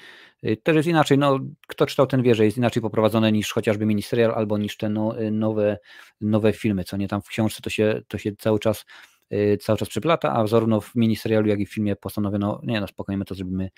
y, 0.44 0.56
też 0.56 0.76
jest 0.76 0.88
inaczej. 0.88 1.18
No, 1.18 1.38
kto 1.66 1.86
czytał 1.86 2.06
ten 2.06 2.22
wie, 2.22 2.34
że 2.34 2.44
jest 2.44 2.56
inaczej 2.56 2.82
poprowadzone 2.82 3.32
niż 3.32 3.52
chociażby 3.52 3.86
ministerial 3.86 4.32
albo 4.34 4.58
niż 4.58 4.76
te 4.76 4.88
no, 4.88 5.20
y, 5.20 5.30
nowe, 5.30 5.78
nowe 6.20 6.52
filmy, 6.52 6.84
co 6.84 6.96
nie 6.96 7.08
tam 7.08 7.22
w 7.22 7.28
książce 7.28 7.62
to 7.62 7.70
się, 7.70 8.02
to 8.08 8.18
się 8.18 8.32
cały 8.36 8.58
czas 8.58 8.84
y, 9.32 9.58
cały 9.60 9.78
czas 9.78 9.88
przeplata, 9.88 10.32
a 10.36 10.46
zarówno 10.46 10.80
w 10.80 10.94
ministerialu, 10.94 11.48
jak 11.48 11.60
i 11.60 11.66
w 11.66 11.72
filmie 11.72 11.96
postanowiono, 11.96 12.60
nie 12.62 12.80
no 12.80 12.86
spokojnie, 12.86 13.18
my 13.18 13.24
to 13.24 13.34
zrobimy, 13.34 13.70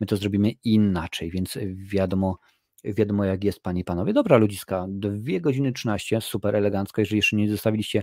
my 0.00 0.06
to 0.06 0.16
zrobimy 0.16 0.50
inaczej, 0.64 1.30
więc 1.30 1.58
wiadomo, 1.74 2.38
wiadomo 2.84 3.24
jak 3.24 3.44
jest, 3.44 3.60
panie 3.60 3.80
i 3.80 3.84
panowie. 3.84 4.12
Dobra, 4.12 4.36
ludziska, 4.36 4.86
2 4.88 5.40
godziny 5.40 5.72
13, 5.72 6.20
super 6.20 6.56
elegancko, 6.56 7.00
jeżeli 7.00 7.16
jeszcze 7.16 7.36
nie 7.36 7.50
zostawiliście 7.50 8.02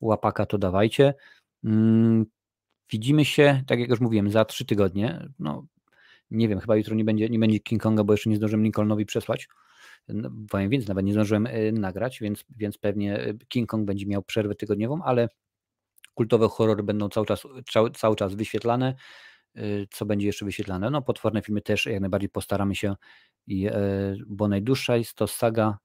łapaka, 0.00 0.46
to 0.46 0.58
dawajcie. 0.58 1.14
Mm, 1.64 2.26
widzimy 2.92 3.24
się, 3.24 3.62
tak 3.66 3.80
jak 3.80 3.90
już 3.90 4.00
mówiłem, 4.00 4.30
za 4.30 4.44
trzy 4.44 4.64
tygodnie. 4.64 5.28
No, 5.38 5.66
nie 6.30 6.48
wiem, 6.48 6.60
chyba 6.60 6.76
jutro 6.76 6.94
nie 6.94 7.04
będzie, 7.04 7.28
nie 7.28 7.38
będzie 7.38 7.60
King 7.60 7.82
Konga, 7.82 8.04
bo 8.04 8.12
jeszcze 8.12 8.30
nie 8.30 8.36
zdążyłem 8.36 8.62
Lincolnowi 8.62 9.06
przesłać. 9.06 9.48
No, 10.08 10.30
powiem 10.50 10.70
więc, 10.70 10.88
nawet 10.88 11.06
nie 11.06 11.12
zdążyłem 11.12 11.46
e, 11.46 11.72
nagrać, 11.72 12.20
więc, 12.20 12.44
więc 12.56 12.78
pewnie 12.78 13.20
e, 13.20 13.34
King 13.48 13.70
Kong 13.70 13.86
będzie 13.86 14.06
miał 14.06 14.22
przerwę 14.22 14.54
tygodniową, 14.54 15.02
ale 15.02 15.28
kultowe 16.14 16.48
horrory 16.48 16.82
będą 16.82 17.08
cały 17.08 17.26
czas, 17.26 17.42
cały, 17.94 18.16
czas 18.16 18.34
wyświetlane. 18.34 18.94
E, 19.54 19.60
co 19.90 20.06
będzie 20.06 20.26
jeszcze 20.26 20.44
wyświetlane? 20.44 20.90
No, 20.90 21.02
potworne 21.02 21.42
filmy 21.42 21.60
też 21.62 21.86
jak 21.86 22.00
najbardziej 22.00 22.28
postaramy 22.28 22.74
się, 22.74 22.94
bo 24.26 24.48
najdłuższa 24.48 24.96
jest 24.96 25.14
to 25.14 25.26
saga 25.26 25.78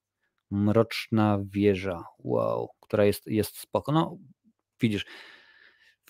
Mroczna 0.52 1.40
Wieża, 1.44 2.04
wow, 2.20 2.70
która 2.82 3.06
jest, 3.06 3.28
jest 3.28 3.58
spoko. 3.58 3.92
No, 3.92 4.18
widzisz, 4.82 5.06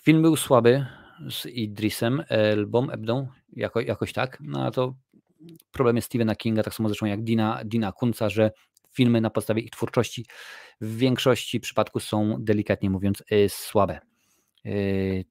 film 0.02 0.22
był 0.22 0.36
słaby, 0.36 0.86
z 1.30 1.46
Idrisem 1.46 2.22
Elbą, 2.28 2.90
Ebdą, 2.90 3.28
jako, 3.52 3.80
jakoś 3.80 4.12
tak. 4.12 4.38
No 4.40 4.64
a 4.66 4.70
to 4.70 4.94
problem 5.72 5.96
jest 5.96 6.06
Stephena 6.06 6.36
Kinga, 6.36 6.62
tak 6.62 6.74
samo 6.74 6.88
zresztą 6.88 7.06
jak 7.06 7.24
Dina, 7.24 7.60
Dina 7.64 7.92
Kunca, 7.92 8.28
że 8.28 8.50
filmy 8.92 9.20
na 9.20 9.30
podstawie 9.30 9.62
ich 9.62 9.70
twórczości 9.70 10.26
w 10.80 10.96
większości 10.96 11.60
przypadków 11.60 12.04
są 12.04 12.36
delikatnie 12.40 12.90
mówiąc 12.90 13.22
e, 13.30 13.48
słabe. 13.48 14.00
E, 14.64 14.70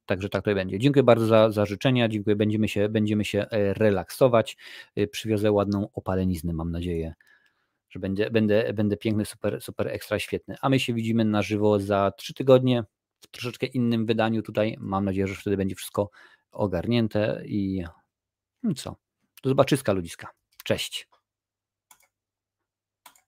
także 0.06 0.30
tak 0.30 0.46
to 0.46 0.56
będzie. 0.56 0.80
Dziękuję 0.80 1.04
bardzo 1.04 1.26
za, 1.26 1.52
za 1.52 1.66
życzenia. 1.66 2.08
Dziękuję. 2.08 2.36
Będziemy 2.36 2.68
się, 2.68 2.90
będziemy 2.90 3.26
się 3.26 3.40
e, 3.40 3.74
relaksować. 3.74 4.58
Przywiozę 5.12 5.52
ładną 5.52 5.88
opaleniznę, 5.94 6.54
mam 6.54 6.72
nadzieję, 6.72 7.14
że 7.92 8.00
będzie, 8.00 8.30
będę, 8.30 8.74
będę 8.74 8.98
piękny, 8.98 9.26
super, 9.26 9.62
super 9.62 9.88
ekstra 9.88 10.20
świetny. 10.20 10.56
A 10.62 10.70
my 10.70 10.80
się 10.80 10.94
widzimy 10.94 11.26
na 11.26 11.42
żywo 11.42 11.80
za 11.80 12.12
trzy 12.18 12.34
tygodnie 12.34 12.84
w 13.20 13.28
troszeczkę 13.28 13.66
innym 13.66 14.06
wydaniu 14.06 14.42
tutaj. 14.42 14.76
Mam 14.80 15.06
nadzieję, 15.06 15.28
że 15.28 15.36
wtedy 15.36 15.58
będzie 15.58 15.76
wszystko 15.76 16.10
ogarnięte 16.52 17.42
i 17.46 17.84
no 18.64 18.74
co. 18.74 18.96
Do 19.44 19.50
zobaczyska 19.50 19.94
ludziska. 19.94 20.28
Cześć. 20.64 21.11